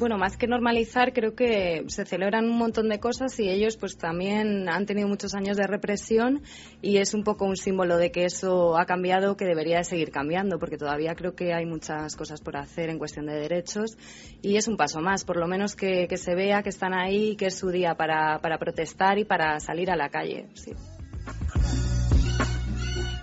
Bueno, 0.00 0.16
más 0.16 0.38
que 0.38 0.46
normalizar, 0.46 1.12
creo 1.12 1.34
que 1.34 1.84
se 1.88 2.06
celebran 2.06 2.46
un 2.46 2.56
montón 2.56 2.88
de 2.88 2.98
cosas 2.98 3.38
y 3.38 3.50
ellos 3.50 3.76
pues 3.76 3.98
también 3.98 4.66
han 4.66 4.86
tenido 4.86 5.06
muchos 5.06 5.34
años 5.34 5.58
de 5.58 5.66
represión 5.66 6.40
y 6.80 6.96
es 6.96 7.12
un 7.12 7.22
poco 7.22 7.44
un 7.44 7.54
símbolo 7.54 7.98
de 7.98 8.10
que 8.10 8.24
eso 8.24 8.78
ha 8.78 8.86
cambiado, 8.86 9.36
que 9.36 9.44
debería 9.44 9.76
de 9.76 9.84
seguir 9.84 10.10
cambiando, 10.10 10.58
porque 10.58 10.78
todavía 10.78 11.14
creo 11.14 11.34
que 11.34 11.52
hay 11.52 11.66
muchas 11.66 12.16
cosas 12.16 12.40
por 12.40 12.56
hacer 12.56 12.88
en 12.88 12.96
cuestión 12.98 13.26
de 13.26 13.34
derechos 13.34 13.98
y 14.40 14.56
es 14.56 14.68
un 14.68 14.78
paso 14.78 15.00
más, 15.00 15.26
por 15.26 15.36
lo 15.36 15.46
menos 15.46 15.76
que, 15.76 16.08
se 16.16 16.34
vea 16.34 16.62
que 16.62 16.70
están 16.70 16.94
ahí, 16.94 17.36
que 17.36 17.48
es 17.48 17.58
su 17.58 17.68
día 17.68 17.94
para, 17.94 18.38
para 18.38 18.56
protestar 18.56 19.18
y 19.18 19.26
para 19.26 19.60
salir 19.60 19.90
a 19.90 19.96
la 19.96 20.08
calle. 20.08 20.46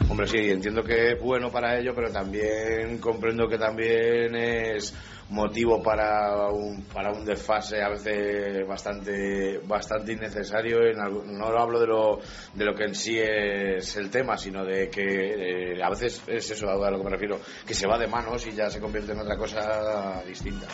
Hombre, 0.09 0.27
sí, 0.27 0.51
entiendo 0.51 0.83
que 0.83 1.13
es 1.13 1.19
bueno 1.19 1.51
para 1.51 1.79
ello, 1.79 1.93
pero 1.95 2.11
también 2.11 2.99
comprendo 2.99 3.47
que 3.47 3.57
también 3.57 4.35
es 4.35 4.95
motivo 5.29 5.81
para 5.83 6.47
un, 6.49 6.83
para 6.83 7.11
un 7.11 7.25
desfase 7.25 7.81
a 7.81 7.89
veces 7.89 8.65
bastante 8.65 9.59
bastante 9.65 10.13
innecesario 10.13 10.83
en 10.85 10.97
no 10.97 11.51
lo 11.51 11.59
hablo 11.59 11.79
de 11.79 11.87
lo 11.87 12.19
de 12.53 12.65
lo 12.65 12.73
que 12.73 12.85
en 12.85 12.95
sí 12.95 13.17
es 13.19 13.97
el 13.97 14.09
tema 14.09 14.37
sino 14.37 14.63
de 14.63 14.89
que 14.89 15.73
eh, 15.73 15.83
a 15.83 15.89
veces 15.89 16.23
es 16.27 16.51
eso 16.51 16.69
a 16.69 16.91
lo 16.91 16.97
que 16.97 17.03
me 17.03 17.09
refiero 17.09 17.39
que 17.65 17.73
se 17.73 17.87
va 17.87 17.97
de 17.97 18.07
manos 18.07 18.47
y 18.47 18.53
ya 18.53 18.69
se 18.69 18.79
convierte 18.79 19.11
en 19.11 19.19
otra 19.19 19.37
cosa 19.37 20.23
distinta. 20.25 20.67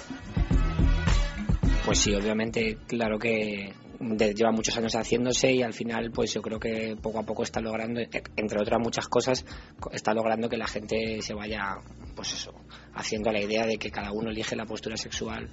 Pues 1.86 1.98
sí 1.98 2.14
obviamente 2.14 2.78
claro 2.88 3.18
que 3.18 3.74
lleva 4.00 4.52
muchos 4.52 4.78
años 4.78 4.94
haciéndose 4.96 5.52
y 5.52 5.64
al 5.64 5.74
final 5.74 6.12
pues 6.12 6.34
yo 6.34 6.42
creo 6.42 6.60
que 6.60 6.96
poco 7.02 7.20
a 7.20 7.24
poco 7.24 7.44
está 7.44 7.60
logrando 7.60 8.02
entre 8.36 8.62
otras 8.62 8.80
muchas 8.80 9.08
cosas 9.08 9.46
está 9.92 10.14
logrando 10.14 10.50
que 10.50 10.58
la 10.58 10.68
gente 10.68 11.22
se 11.22 11.34
vaya 11.34 11.78
pues 12.16 12.34
eso 12.34 12.54
haciendo 12.96 13.32
la 13.32 13.42
idea 13.42 13.66
de 13.66 13.78
que 13.78 13.92
cada 13.92 14.12
uno 14.12 14.30
elige 14.30 14.56
la 14.56 14.66
postura 14.66 14.98
sexual 14.98 15.50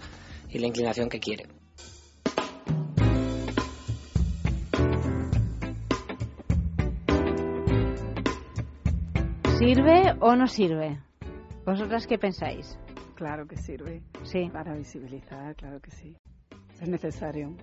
y 0.48 0.58
la 0.58 0.66
inclinación 0.66 1.08
que 1.08 1.20
quiere 1.20 1.46
¿Sirve 9.60 10.14
o 10.20 10.34
no 10.36 10.46
sirve? 10.46 10.98
¿Vosotras 11.66 12.06
qué 12.06 12.16
pensáis? 12.16 12.78
Claro 13.14 13.46
que 13.46 13.58
sirve. 13.58 14.02
Sí. 14.22 14.48
Para 14.50 14.74
visibilizar, 14.74 15.54
claro 15.54 15.80
que 15.80 15.90
sí. 15.90 16.16
Es 16.80 16.88
necesario. 16.88 17.54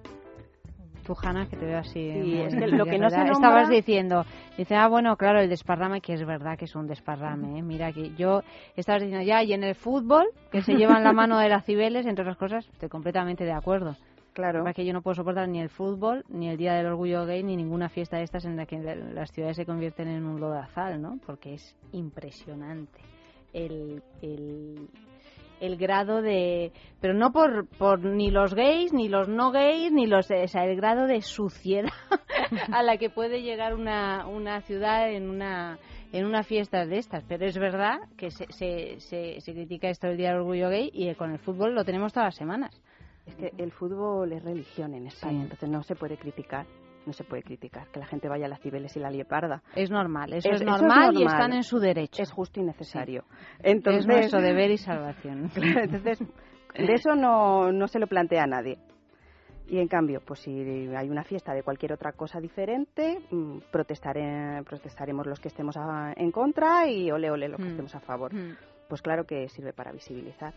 Tú, 1.08 1.16
Hanna, 1.24 1.48
que 1.48 1.56
te 1.56 1.66
veo 1.66 1.80
así. 1.80 2.12
Sí, 2.12 2.38
es 2.38 2.54
que 2.54 2.68
lo 2.68 2.84
que 2.84 3.00
no 3.00 3.10
se 3.10 3.16
nombra... 3.20 3.32
Estabas 3.32 3.70
diciendo, 3.70 4.26
dice, 4.58 4.76
ah, 4.76 4.90
bueno, 4.90 5.16
claro, 5.16 5.40
el 5.40 5.48
desparrame, 5.48 6.02
que 6.02 6.16
es 6.16 6.26
verdad 6.26 6.58
que 6.58 6.66
es 6.66 6.76
un 6.76 6.86
desparrame. 6.86 7.60
¿eh? 7.60 7.62
Mira, 7.62 7.94
que 7.94 8.14
yo 8.16 8.42
estabas 8.76 9.04
diciendo 9.04 9.26
ya, 9.26 9.42
y 9.42 9.54
en 9.54 9.64
el 9.64 9.76
fútbol, 9.76 10.26
que 10.52 10.62
se 10.62 10.74
llevan 10.74 11.06
la 11.06 11.14
mano 11.14 11.40
de 11.40 11.48
las 11.48 11.64
cibeles, 11.66 12.06
entre 12.06 12.24
otras 12.24 12.36
cosas, 12.36 12.68
estoy 12.74 12.90
completamente 12.90 13.46
de 13.46 13.54
acuerdo. 13.54 13.96
Claro. 14.34 14.66
que 14.76 14.86
yo 14.86 14.94
no 14.94 15.02
puedo 15.02 15.16
soportar 15.16 15.48
ni 15.48 15.62
el 15.62 15.70
fútbol, 15.70 16.26
ni 16.30 16.50
el 16.50 16.58
Día 16.58 16.74
del 16.74 16.88
Orgullo 16.88 17.26
Gay, 17.26 17.42
ni 17.42 17.56
ninguna 17.56 17.88
fiesta 17.88 18.18
de 18.18 18.24
estas 18.24 18.44
en 18.44 18.58
la 18.58 18.66
que 18.66 18.78
las 18.78 19.32
ciudades 19.32 19.56
se 19.56 19.66
convierten 19.66 20.10
en 20.10 20.26
un 20.26 20.42
lodazal, 20.42 21.02
¿no? 21.02 21.20
Porque 21.26 21.54
es 21.54 21.76
impresionante 21.94 23.00
el, 23.54 24.04
el 24.22 24.90
el 25.60 25.78
grado 25.78 26.22
de 26.22 26.72
pero 27.02 27.14
no 27.14 27.32
por, 27.32 27.68
por 27.78 28.00
ni 28.00 28.32
los 28.32 28.54
gays 28.54 28.94
ni 28.94 29.10
los 29.10 29.28
no 29.28 29.52
gays 29.52 29.92
ni 29.92 30.08
los 30.08 30.30
o 30.30 30.48
sea 30.48 30.66
el 30.66 30.76
grado 30.76 31.08
de 31.08 31.22
suciedad 31.22 31.92
a 32.72 32.84
la 32.84 32.98
que 32.98 33.10
puede 33.10 33.42
llegar 33.42 33.74
una, 33.74 34.28
una 34.28 34.62
ciudad 34.62 35.12
en 35.12 35.30
una 35.30 35.80
en 36.12 36.26
una 36.26 36.44
fiesta 36.44 36.86
de 36.86 36.98
estas. 36.98 37.24
Pero 37.28 37.46
es 37.46 37.58
verdad 37.58 38.00
que 38.18 38.32
se, 38.32 38.48
se, 38.52 39.42
se, 39.42 39.54
critica 39.54 39.90
esto 39.90 40.08
el 40.08 40.18
día 40.18 40.30
del 40.30 40.40
orgullo 40.40 40.70
gay 40.70 40.90
y 40.94 41.14
con 41.16 41.32
el 41.32 41.40
fútbol 41.40 41.76
lo 41.76 41.84
tenemos 41.84 42.14
todas 42.14 42.28
las 42.28 42.36
semanas. 42.36 42.82
Es 43.26 43.36
que 43.36 43.52
el 43.58 43.72
fútbol 43.72 44.32
es 44.32 44.44
religión 44.44 44.94
en 44.94 45.08
España 45.08 45.44
entonces 45.44 45.70
no 45.70 45.84
se 45.84 45.96
puede 45.96 46.18
criticar 46.18 46.66
no 47.08 47.14
se 47.14 47.24
puede 47.24 47.42
criticar 47.42 47.88
que 47.88 48.00
la 48.00 48.06
gente 48.06 48.28
vaya 48.28 48.46
a 48.46 48.50
las 48.50 48.62
Cibeles 48.62 48.96
y 48.96 49.00
la 49.00 49.10
Lieparda. 49.10 49.64
Es 49.76 49.90
normal, 49.90 50.34
eso 50.34 50.50
es, 50.52 50.64
normal, 50.64 51.16
y 51.18 51.24
están 51.24 51.54
en 51.54 51.64
su 51.64 51.80
derecho. 51.80 52.22
Es 52.22 52.32
justo 52.32 52.60
y 52.60 52.64
necesario. 52.64 53.24
Entonces, 53.64 54.02
es 54.02 54.08
nuestro 54.08 54.42
deber 54.42 54.70
y 54.70 54.78
salvación. 54.78 55.50
entonces, 55.56 56.20
de 56.20 56.94
eso 56.94 57.16
no, 57.16 57.72
no 57.72 57.88
se 57.88 58.00
lo 58.00 58.08
plantea 58.08 58.44
a 58.44 58.48
nadie. 58.48 58.78
Y 59.70 59.80
en 59.80 59.88
cambio, 59.88 60.22
pues 60.26 60.42
si 60.42 60.52
hay 60.96 61.10
una 61.10 61.24
fiesta 61.24 61.54
de 61.54 61.64
cualquier 61.64 61.94
otra 61.94 62.14
cosa 62.14 62.40
diferente, 62.40 63.20
mm, 63.32 63.60
protestaré, 63.72 64.64
protestaremos 64.64 65.26
los 65.28 65.40
que 65.40 65.50
estemos 65.50 65.76
en 66.16 66.32
contra 66.32 66.88
y 66.88 67.12
ole 67.12 67.32
ole 67.32 67.50
los 67.50 67.58
que 67.58 67.66
mm. 67.66 67.70
estemos 67.70 67.96
a 67.96 68.00
favor. 68.00 68.34
Mm. 68.34 68.56
Pues 68.88 69.02
claro 69.02 69.26
que 69.26 69.50
sirve 69.50 69.74
para 69.74 69.92
visibilizar 69.92 70.54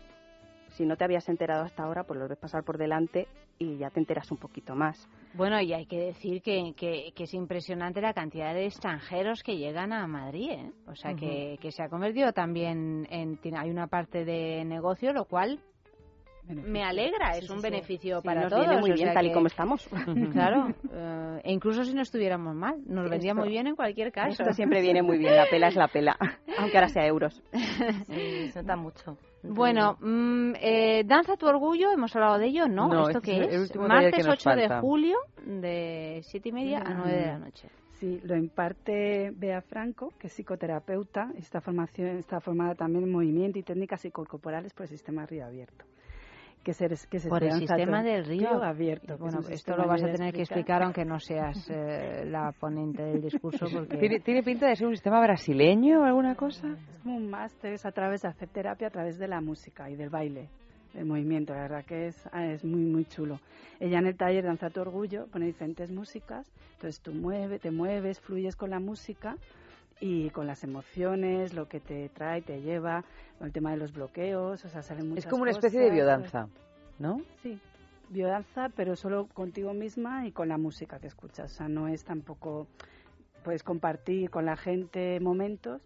si 0.71 0.85
no 0.85 0.95
te 0.95 1.03
habías 1.03 1.27
enterado 1.29 1.63
hasta 1.63 1.83
ahora, 1.83 2.03
pues 2.03 2.19
lo 2.19 2.27
ves 2.27 2.37
pasar 2.37 2.63
por 2.63 2.77
delante 2.77 3.27
y 3.57 3.77
ya 3.77 3.89
te 3.89 3.99
enteras 3.99 4.31
un 4.31 4.37
poquito 4.37 4.75
más. 4.75 5.07
Bueno, 5.33 5.61
y 5.61 5.73
hay 5.73 5.85
que 5.85 5.99
decir 5.99 6.41
que, 6.41 6.73
que, 6.75 7.13
es 7.15 7.33
impresionante 7.33 8.01
la 8.01 8.13
cantidad 8.13 8.53
de 8.53 8.65
extranjeros 8.65 9.43
que 9.43 9.57
llegan 9.57 9.93
a 9.93 10.07
Madrid, 10.07 10.51
¿eh? 10.51 10.71
O 10.87 10.95
sea, 10.95 11.13
que, 11.13 11.57
que 11.61 11.71
se 11.71 11.83
ha 11.83 11.89
convertido 11.89 12.33
también 12.33 13.07
en... 13.09 13.39
Hay 13.55 13.69
una 13.69 13.87
parte 13.87 14.25
de 14.25 14.65
negocio, 14.65 15.13
lo 15.13 15.25
cual 15.25 15.59
me 16.47 16.83
alegra, 16.83 17.37
es 17.37 17.49
un 17.49 17.61
beneficio 17.61 18.21
para 18.21 18.41
nos 18.41 18.49
todos. 18.49 18.67
Viene 18.67 18.81
muy 18.81 18.91
bien, 18.93 19.13
tal 19.13 19.27
y 19.27 19.31
como 19.31 19.47
estamos. 19.47 19.87
Claro, 20.31 20.69
eh, 20.91 21.41
e 21.43 21.51
incluso 21.51 21.83
si 21.83 21.93
no 21.93 22.01
estuviéramos 22.01 22.55
mal, 22.55 22.81
nos 22.85 23.09
vendría 23.09 23.33
muy 23.33 23.49
bien 23.49 23.67
en 23.67 23.75
cualquier 23.75 24.11
caso. 24.11 24.41
Esto 24.41 24.53
siempre 24.53 24.81
viene 24.81 25.01
muy 25.01 25.17
bien, 25.17 25.35
la 25.35 25.45
pela 25.45 25.67
es 25.67 25.75
la 25.75 25.87
pela, 25.87 26.17
aunque 26.57 26.77
ahora 26.77 26.89
sea 26.89 27.05
euros. 27.05 27.41
Sí, 28.07 28.49
se 28.51 28.61
nota 28.61 28.75
mucho. 28.75 29.17
Bueno, 29.43 29.97
mm, 29.99 30.53
eh, 30.59 31.03
Danza 31.05 31.35
tu 31.37 31.47
Orgullo, 31.47 31.91
hemos 31.91 32.15
hablado 32.15 32.37
de 32.37 32.47
ello, 32.47 32.67
¿no? 32.67 33.07
¿Esto 33.07 33.21
qué 33.21 33.43
es? 33.43 33.75
Martes 33.75 34.27
8 34.27 34.49
de 34.51 34.69
julio, 34.79 35.17
de 35.45 36.21
7 36.23 36.49
y 36.49 36.51
media 36.51 36.79
a 36.79 36.93
9 36.93 37.11
de 37.11 37.25
la 37.25 37.39
noche. 37.39 37.69
Sí, 38.01 38.19
lo 38.23 38.35
imparte 38.35 39.31
Bea 39.35 39.61
Franco, 39.61 40.11
que 40.17 40.25
es 40.25 40.33
psicoterapeuta, 40.33 41.31
esta 41.37 41.61
formación 41.61 42.17
está 42.17 42.39
formada 42.39 42.73
también 42.73 43.03
en 43.03 43.11
movimiento 43.11 43.59
y 43.59 43.63
técnicas 43.63 44.01
psicocorporales 44.01 44.73
por 44.73 44.85
el 44.85 44.89
sistema 44.89 45.25
Río 45.27 45.45
Abierto. 45.45 45.85
Que 46.63 46.73
se, 46.73 46.87
que 47.09 47.19
se 47.19 47.27
por 47.27 47.43
el 47.43 47.53
sistema 47.53 48.03
del 48.03 48.23
río, 48.23 48.63
abierto. 48.63 49.17
Bueno, 49.17 49.39
esto 49.49 49.75
lo 49.75 49.87
vas 49.87 50.03
a 50.03 50.11
tener 50.11 50.31
que 50.31 50.41
explicar 50.41 50.83
aunque 50.83 51.03
no 51.03 51.19
seas 51.19 51.67
eh, 51.71 52.23
la 52.25 52.51
ponente 52.51 53.01
del 53.01 53.21
discurso. 53.21 53.65
Porque... 53.73 53.97
¿Tiene, 53.97 54.19
¿Tiene, 54.19 54.43
pinta 54.43 54.67
de 54.67 54.75
ser 54.75 54.85
un 54.85 54.93
sistema 54.93 55.19
brasileño 55.21 56.01
o 56.01 56.03
alguna 56.03 56.35
cosa? 56.35 56.67
Es 56.67 56.99
como 56.99 57.17
un 57.17 57.29
máster, 57.29 57.73
es 57.73 57.85
a 57.85 57.91
través 57.91 58.21
de 58.21 58.27
hacer 58.27 58.49
terapia 58.49 58.89
a 58.89 58.91
través 58.91 59.17
de 59.17 59.27
la 59.27 59.41
música 59.41 59.89
y 59.89 59.95
del 59.95 60.11
baile 60.11 60.49
el 60.93 61.05
movimiento, 61.05 61.53
la 61.53 61.61
verdad 61.61 61.85
que 61.85 62.07
es, 62.07 62.29
ah, 62.31 62.45
es 62.45 62.63
muy, 62.63 62.81
muy 62.81 63.05
chulo. 63.05 63.39
Ella 63.79 63.99
en 63.99 64.07
el 64.07 64.17
taller 64.17 64.43
Danza 64.43 64.69
tu 64.69 64.81
Orgullo 64.81 65.27
pone 65.27 65.45
diferentes 65.45 65.89
músicas, 65.89 66.51
entonces 66.73 67.01
tú 67.01 67.13
mueves, 67.13 67.61
te 67.61 67.71
mueves, 67.71 68.19
fluyes 68.19 68.55
con 68.55 68.69
la 68.69 68.79
música 68.79 69.35
y 70.01 70.31
con 70.31 70.47
las 70.47 70.63
emociones, 70.63 71.53
lo 71.53 71.69
que 71.69 71.79
te 71.79 72.09
trae, 72.09 72.41
te 72.41 72.61
lleva, 72.61 73.05
con 73.37 73.47
el 73.47 73.53
tema 73.53 73.71
de 73.71 73.77
los 73.77 73.93
bloqueos, 73.93 74.65
o 74.65 74.69
sea, 74.69 74.81
salen 74.81 75.09
muchas 75.09 75.25
Es 75.25 75.29
como 75.29 75.43
una 75.43 75.51
especie 75.51 75.79
de 75.79 75.91
biodanza, 75.91 76.49
¿no? 76.99 77.21
Sí, 77.43 77.59
biodanza, 78.09 78.69
pero 78.75 78.95
solo 78.95 79.27
contigo 79.27 79.73
misma 79.73 80.27
y 80.27 80.31
con 80.31 80.49
la 80.49 80.57
música 80.57 80.99
que 80.99 81.07
escuchas, 81.07 81.53
o 81.53 81.55
sea, 81.55 81.69
no 81.69 81.87
es 81.87 82.03
tampoco, 82.03 82.67
puedes 83.43 83.63
compartir 83.63 84.31
con 84.31 84.45
la 84.45 84.57
gente 84.57 85.19
momentos, 85.19 85.81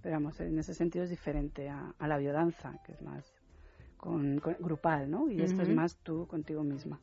pero 0.00 0.16
vamos, 0.16 0.40
en 0.40 0.58
ese 0.58 0.72
sentido 0.72 1.04
es 1.04 1.10
diferente 1.10 1.68
a, 1.68 1.94
a 1.98 2.08
la 2.08 2.16
biodanza, 2.16 2.72
que 2.86 2.92
es 2.92 3.02
más 3.02 3.34
con, 3.98 4.38
con, 4.38 4.56
grupal, 4.58 5.10
¿no? 5.10 5.30
Y 5.30 5.42
esto 5.42 5.60
es 5.60 5.68
más 5.68 5.96
tú 5.96 6.26
contigo 6.26 6.64
misma. 6.64 6.98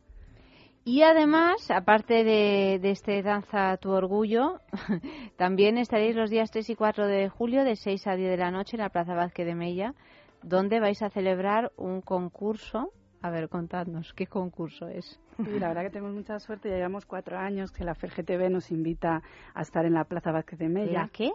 Y 0.87 1.01
además, 1.01 1.71
aparte 1.71 2.23
de, 2.23 2.77
de, 2.79 2.91
este 2.91 3.23
Danza 3.23 3.75
tu 3.77 3.89
Orgullo, 3.89 4.59
también 5.35 5.79
estaréis 5.79 6.15
los 6.15 6.29
días 6.29 6.51
3 6.51 6.69
y 6.69 6.75
4 6.75 7.07
de 7.07 7.27
julio 7.27 7.63
de 7.63 7.75
6 7.75 8.05
a 8.05 8.15
10 8.15 8.29
de 8.29 8.37
la 8.37 8.51
noche 8.51 8.77
en 8.77 8.83
la 8.83 8.89
Plaza 8.89 9.15
Vázquez 9.15 9.47
de 9.47 9.55
Mella, 9.55 9.95
donde 10.43 10.79
vais 10.79 11.01
a 11.01 11.09
celebrar 11.09 11.71
un 11.75 12.01
concurso. 12.01 12.91
A 13.23 13.31
ver, 13.31 13.49
contadnos, 13.49 14.13
¿qué 14.13 14.27
concurso 14.27 14.87
es? 14.87 15.19
Sí, 15.37 15.59
la 15.59 15.69
verdad 15.69 15.81
que 15.81 15.89
tenemos 15.89 16.13
mucha 16.13 16.39
suerte. 16.39 16.69
Ya 16.69 16.75
llevamos 16.75 17.07
cuatro 17.07 17.39
años 17.39 17.71
que 17.71 17.83
la 17.83 17.95
FERGTV 17.95 18.51
nos 18.51 18.69
invita 18.69 19.23
a 19.55 19.61
estar 19.63 19.85
en 19.85 19.95
la 19.95 20.03
Plaza 20.03 20.31
Vázquez 20.31 20.59
de 20.59 20.69
Mella. 20.69 21.01
¿La 21.01 21.09
qué? 21.11 21.31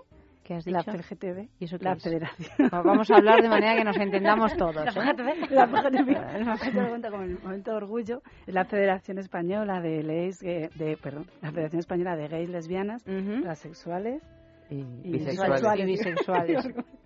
¿Qué 0.51 0.57
has 0.57 0.65
dicho? 0.65 0.79
La 0.85 1.01
FGTV. 1.01 1.49
¿Y 1.61 1.65
eso 1.65 1.77
la 1.79 1.93
es? 1.93 2.03
Federación. 2.03 2.69
Vamos 2.73 3.09
a 3.09 3.19
hablar 3.19 3.41
de 3.41 3.49
manera 3.49 3.77
que 3.77 3.85
nos 3.85 3.97
entendamos 3.97 4.57
todos. 4.57 4.75
La 4.75 4.91
¿eh? 4.91 5.47
La 5.51 5.69
FGTV. 5.69 6.75
La 6.75 6.89
cuenta 6.89 7.09
con 7.09 7.23
el 7.23 7.39
momento 7.39 7.71
de 7.71 7.77
orgullo. 7.77 8.21
Es 8.49 8.53
la 8.53 8.65
Federación 8.65 9.19
Española 9.19 9.81
de 9.81 10.03
Gays, 10.03 10.41
de, 10.41 10.99
perdón, 11.01 11.31
la 11.41 11.53
Federación 11.53 11.79
Española 11.79 12.17
de 12.17 12.27
Gays, 12.27 12.49
Lesbianas, 12.49 13.07
uh 13.07 13.11
-huh. 13.11 13.43
Transexuales 13.43 14.25
y, 14.71 14.81
y 15.05 15.13
bisexuales. 15.13 15.63
Y 15.79 15.85
bisexuales. 15.85 16.69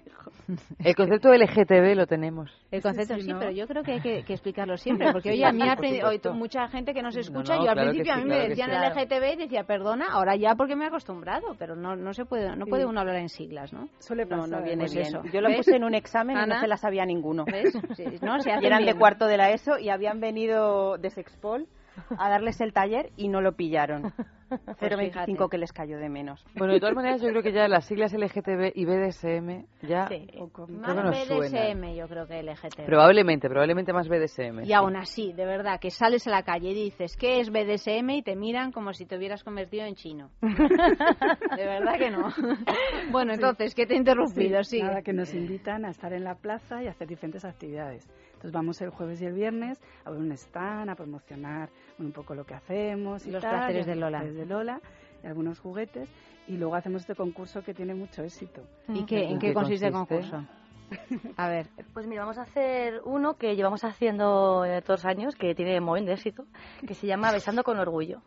El 0.84 0.94
concepto 0.94 1.32
LGTB 1.32 1.94
lo 1.96 2.06
tenemos. 2.06 2.50
El 2.70 2.82
concepto 2.82 3.14
sí, 3.16 3.22
sí, 3.22 3.32
¿no? 3.32 3.38
pero 3.38 3.50
yo 3.50 3.66
creo 3.66 3.82
que 3.82 3.92
hay 3.92 4.00
que, 4.00 4.24
que 4.24 4.32
explicarlo 4.32 4.76
siempre, 4.76 5.08
porque 5.12 5.30
oye, 5.30 5.44
a 5.44 5.52
mí 5.52 5.62
hoy, 6.04 6.20
mucha 6.34 6.68
gente 6.68 6.92
que 6.94 7.02
nos 7.02 7.16
escucha, 7.16 7.54
no, 7.54 7.60
no, 7.60 7.64
yo 7.64 7.70
al 7.70 7.76
claro 7.76 7.90
principio 7.90 8.14
sí, 8.14 8.20
a 8.20 8.22
mí 8.22 8.30
claro 8.30 8.42
me 8.42 8.48
decían 8.48 8.70
sí. 8.70 9.00
LGTB 9.00 9.32
y 9.32 9.36
decía, 9.36 9.64
perdona, 9.64 10.06
ahora 10.10 10.36
ya 10.36 10.54
porque 10.54 10.76
me 10.76 10.84
he 10.84 10.88
acostumbrado, 10.88 11.54
pero 11.58 11.76
no, 11.76 11.96
no 11.96 12.12
se 12.14 12.24
puede, 12.24 12.56
no 12.56 12.66
puede 12.66 12.86
uno 12.86 13.00
hablar 13.00 13.16
en 13.16 13.28
siglas, 13.28 13.72
¿no? 13.72 13.88
Suele 13.98 14.26
pasar. 14.26 14.48
No, 14.48 14.58
no 14.58 14.62
viene 14.64 14.84
pues 14.84 14.94
bien. 14.94 15.06
eso. 15.06 15.22
Yo 15.32 15.40
lo 15.40 15.48
¿Ves? 15.48 15.58
puse 15.58 15.76
en 15.76 15.84
un 15.84 15.94
examen 15.94 16.36
Ana, 16.36 16.46
y 16.46 16.48
no 16.56 16.60
se 16.60 16.68
la 16.68 16.76
sabía 16.76 17.04
ninguno. 17.04 17.44
¿Ves? 17.44 17.74
Sí, 17.94 18.04
no, 18.22 18.40
se 18.40 18.50
y 18.50 18.66
eran 18.66 18.82
bien. 18.82 18.94
de 18.94 18.98
cuarto 18.98 19.26
de 19.26 19.36
la 19.36 19.50
ESO 19.50 19.78
y 19.78 19.88
habían 19.88 20.18
venido 20.20 20.98
de 20.98 21.10
Sexpol 21.10 21.66
a 22.18 22.28
darles 22.28 22.60
el 22.60 22.72
taller 22.72 23.10
y 23.16 23.28
no 23.28 23.40
lo 23.40 23.52
pillaron. 23.52 24.12
0,25 24.50 24.98
fíjate. 24.98 25.48
que 25.50 25.58
les 25.58 25.72
cayó 25.72 25.98
de 25.98 26.08
menos. 26.08 26.44
Bueno, 26.56 26.72
de 26.74 26.80
todas 26.80 26.94
maneras, 26.94 27.20
yo 27.22 27.28
creo 27.28 27.42
que 27.42 27.52
ya 27.52 27.68
las 27.68 27.86
siglas 27.86 28.12
LGTB 28.12 28.72
y 28.74 28.84
BDSM 28.84 29.64
ya 29.82 30.06
Sí, 30.08 30.26
que 30.26 30.72
más 30.72 30.96
BDSM 30.96 31.48
suenan. 31.50 31.94
yo 31.94 32.06
creo 32.08 32.26
que 32.26 32.42
LGTB. 32.42 32.86
Probablemente, 32.86 33.48
probablemente 33.48 33.92
más 33.92 34.08
BDSM. 34.08 34.64
Y 34.64 34.72
aún 34.72 34.96
así, 34.96 35.32
de 35.32 35.44
verdad, 35.46 35.78
que 35.80 35.90
sales 35.90 36.26
a 36.26 36.30
la 36.30 36.42
calle 36.42 36.70
y 36.70 36.74
dices, 36.74 37.16
¿qué 37.16 37.40
es 37.40 37.50
BDSM? 37.50 38.10
Y 38.10 38.22
te 38.22 38.36
miran 38.36 38.72
como 38.72 38.92
si 38.92 39.06
te 39.06 39.16
hubieras 39.16 39.42
convertido 39.44 39.84
en 39.86 39.94
chino. 39.94 40.30
de 40.42 41.64
verdad 41.66 41.98
que 41.98 42.10
no. 42.10 42.28
bueno, 43.10 43.32
entonces, 43.34 43.74
¿qué 43.74 43.86
te 43.86 43.94
he 43.94 43.96
interrumpido? 43.96 44.62
Sí, 44.64 44.78
Sí. 44.78 44.82
nada, 44.82 45.02
que 45.02 45.12
nos 45.12 45.32
invitan 45.34 45.84
a 45.84 45.90
estar 45.90 46.12
en 46.12 46.24
la 46.24 46.34
plaza 46.34 46.82
y 46.82 46.86
a 46.88 46.90
hacer 46.90 47.06
diferentes 47.06 47.44
actividades. 47.44 48.08
Entonces 48.34 48.52
vamos 48.52 48.80
el 48.82 48.90
jueves 48.90 49.22
y 49.22 49.26
el 49.26 49.32
viernes 49.32 49.80
a 50.04 50.10
ver 50.10 50.18
un 50.20 50.32
stand, 50.32 50.90
a 50.90 50.94
promocionar 50.94 51.70
un 51.98 52.12
poco 52.12 52.34
lo 52.34 52.44
que 52.44 52.54
hacemos 52.54 53.24
y 53.26 53.30
Los 53.30 53.40
tal, 53.42 53.52
placeres 53.52 53.86
y 53.86 53.90
de 53.90 53.96
Lola. 53.96 54.22
De 54.34 54.46
Lola 54.46 54.80
y 55.22 55.26
algunos 55.26 55.58
juguetes 55.60 56.08
y 56.46 56.56
luego 56.56 56.74
hacemos 56.74 57.02
este 57.02 57.14
concurso 57.14 57.62
que 57.62 57.74
tiene 57.74 57.94
mucho 57.94 58.22
éxito. 58.22 58.62
¿Y 58.88 59.04
qué, 59.04 59.24
en 59.24 59.38
qué, 59.38 59.48
qué 59.48 59.54
consiste 59.54 59.86
el 59.86 59.92
concurso? 59.92 60.44
A 61.36 61.48
ver, 61.48 61.68
Pues 61.92 62.06
mira, 62.06 62.22
vamos 62.22 62.38
a 62.38 62.42
hacer 62.42 63.00
uno 63.04 63.34
que 63.34 63.56
llevamos 63.56 63.84
haciendo 63.84 64.64
eh, 64.64 64.82
todos 64.82 65.02
los 65.02 65.06
años, 65.06 65.34
que 65.34 65.54
tiene 65.54 65.80
muy 65.80 66.04
de 66.04 66.12
éxito, 66.12 66.44
que 66.86 66.94
se 66.94 67.06
llama 67.06 67.32
Besando 67.32 67.64
con 67.64 67.78
Orgullo. 67.78 68.20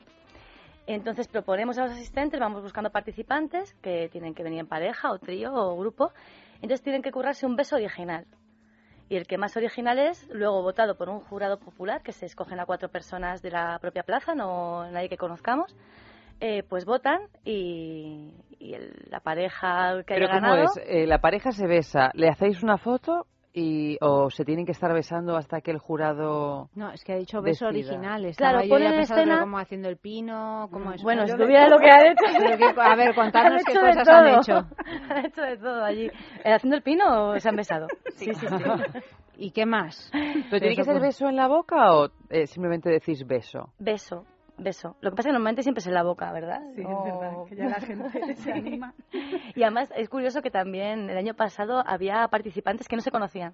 Entonces 0.88 1.28
proponemos 1.28 1.78
a 1.78 1.84
los 1.84 1.92
asistentes, 1.92 2.40
vamos 2.40 2.64
buscando 2.64 2.90
participantes 2.90 3.74
que 3.82 4.10
tienen 4.10 4.34
que 4.34 4.44
venir 4.44 4.60
en 4.60 4.68
pareja 4.68 5.12
o 5.12 5.20
trío 5.20 5.54
o 5.54 5.78
grupo. 5.78 6.12
Entonces 6.56 6.82
tienen 6.82 7.02
que 7.02 7.12
currarse 7.12 7.46
un 7.46 7.56
beso 7.56 7.76
original. 7.76 8.26
Y 9.10 9.16
el 9.16 9.26
que 9.26 9.38
más 9.38 9.56
original 9.56 10.00
es, 10.00 10.28
luego 10.30 10.62
votado 10.62 10.96
por 10.98 11.10
un 11.10 11.22
jurado 11.22 11.60
popular, 11.60 12.02
que 12.02 12.12
se 12.12 12.26
escogen 12.26 12.60
a 12.60 12.66
cuatro 12.66 12.90
personas 12.90 13.42
de 13.42 13.52
la 13.52 13.80
propia 13.80 14.04
plaza, 14.04 14.36
no 14.36 14.90
nadie 14.92 15.08
que 15.10 15.18
conozcamos, 15.18 15.74
eh, 16.42 16.64
pues 16.68 16.86
votan 16.86 17.20
y, 17.46 18.34
y 18.60 18.74
el- 18.74 18.94
la 19.10 19.20
pareja 19.22 20.04
que 20.06 20.14
Pero 20.16 20.26
haya 20.28 20.40
¿cómo 20.40 20.52
ganado... 20.54 20.64
es? 20.76 20.82
Eh, 20.88 21.08
la 21.08 21.20
pareja 21.20 21.52
se 21.52 21.68
besa, 21.68 22.12
¿le 22.14 22.28
hacéis 22.30 22.62
una 22.64 22.78
foto 22.78 23.26
y 23.60 23.98
o 24.02 24.30
se 24.30 24.46
tienen 24.46 24.68
que 24.68 24.72
estar 24.72 24.94
besando 24.94 25.36
hasta 25.36 25.62
que 25.62 25.72
el 25.72 25.80
jurado 25.80 26.70
no, 26.76 26.92
es 26.92 27.04
que 27.04 27.14
ha 27.14 27.16
dicho 27.18 27.42
beso 27.42 27.66
Decida. 27.66 27.70
original. 27.96 28.22
Claro, 28.36 28.60
Estaba 28.60 28.64
yo 28.64 28.70
ponen 28.70 28.92
ya 28.94 29.02
escena- 29.02 29.40
como 29.40 29.58
haciendo 29.58 29.90
el 29.90 29.98
pino, 29.98 30.70
como 30.72 30.92
es. 30.92 31.02
Bueno, 31.02 31.26
si 31.26 31.36
tuviera 31.36 31.68
lo 31.68 31.80
que 31.80 31.90
han 31.90 32.06
hecho. 32.06 32.24
Que- 32.58 32.82
a 32.82 32.96
ver, 32.96 33.16
contarnos 33.16 33.64
qué 33.66 33.74
cosas 33.74 34.08
han 34.08 34.28
hecho. 34.28 34.58
Han 35.10 35.26
hecho 35.26 35.42
de 35.42 35.58
todo 35.58 35.84
allí. 35.84 36.06
Eh, 36.44 36.54
¿Haciendo 36.54 36.76
el 36.78 36.84
pino 36.84 37.30
o 37.32 37.40
se 37.40 37.50
han 37.50 37.56
besado? 37.56 37.88
Sí, 38.16 38.32
sí, 38.34 38.46
sí. 38.48 38.64
¿Y 39.40 39.52
qué 39.52 39.66
más? 39.66 40.10
¿Pero 40.12 40.60
tiene 40.60 40.76
que 40.76 40.84
ser 40.84 41.00
beso 41.00 41.28
en 41.28 41.36
la 41.36 41.48
boca 41.48 41.94
o 41.94 42.10
eh, 42.30 42.46
simplemente 42.48 42.90
decís 42.90 43.26
beso? 43.26 43.72
Beso, 43.80 44.26
beso. 44.58 44.96
Lo 45.02 45.12
que 45.12 45.16
pasa 45.18 45.30
es 45.30 45.32
que 45.32 45.34
normalmente 45.34 45.64
siempre 45.64 45.80
es 45.82 45.88
en 45.88 45.94
la 45.94 46.04
boca, 46.04 46.32
¿verdad? 46.32 46.62
Sí, 46.76 46.82
No- 46.84 47.06
es 47.06 47.20
verdad, 47.20 47.44
que 47.48 47.56
ya 47.56 47.66
la 47.70 47.80
gente 47.80 48.36
se 48.36 48.52
anima. 48.52 48.94
Y 49.56 49.64
además 49.64 49.92
es 49.96 50.10
curioso 50.10 50.42
que 50.42 50.50
también 50.52 51.10
el 51.10 51.18
año 51.18 51.34
pasado 51.34 51.84
había 51.86 52.28
participantes 52.28 52.88
que 52.88 52.96
no 52.96 53.02
se 53.02 53.12
conocían. 53.12 53.54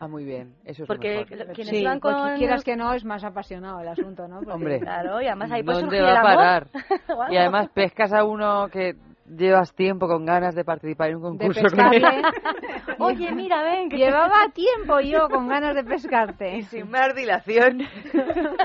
Ah, 0.00 0.08
muy 0.08 0.24
bien, 0.24 0.54
eso 0.64 0.82
es 0.82 0.88
Porque 0.88 1.24
mejor. 1.28 1.52
quienes 1.54 1.68
Sí, 1.68 1.76
iban 1.78 2.00
porque 2.00 2.18
con... 2.18 2.36
quieras 2.36 2.64
que 2.64 2.76
no, 2.76 2.92
es 2.92 3.04
más 3.04 3.22
apasionado 3.24 3.80
el 3.80 3.88
asunto, 3.88 4.26
¿no? 4.28 4.38
Porque- 4.38 4.52
Hombre, 4.52 4.80
Claro, 4.80 5.22
y 5.22 5.26
además 5.26 5.52
ahí 5.52 5.62
puede 5.62 5.80
¿dónde 5.80 5.98
surgir 5.98 6.04
va 6.04 6.10
el 6.12 6.16
a 6.18 6.22
parar? 6.22 6.66
Y 7.32 7.36
además 7.36 7.68
pescas 7.70 8.12
a 8.12 8.24
uno 8.24 8.68
que 8.68 8.96
llevas 9.26 9.74
tiempo 9.74 10.06
con 10.06 10.24
ganas 10.24 10.54
de 10.54 10.64
participar 10.64 11.10
en 11.10 11.16
un 11.16 11.38
de 11.38 11.46
concurso 11.46 11.62
con 11.70 11.94
él. 11.94 12.02
pescarle. 12.02 12.22
Oye, 12.98 13.32
mira, 13.32 13.62
ven, 13.62 13.88
que 13.88 13.96
Llevaba 13.96 14.48
tiempo 14.52 15.00
yo 15.00 15.28
con 15.28 15.48
ganas 15.48 15.74
de 15.74 15.84
pescarte. 15.84 16.62
Sin 16.62 16.90
más 16.90 17.14
dilación. 17.14 17.82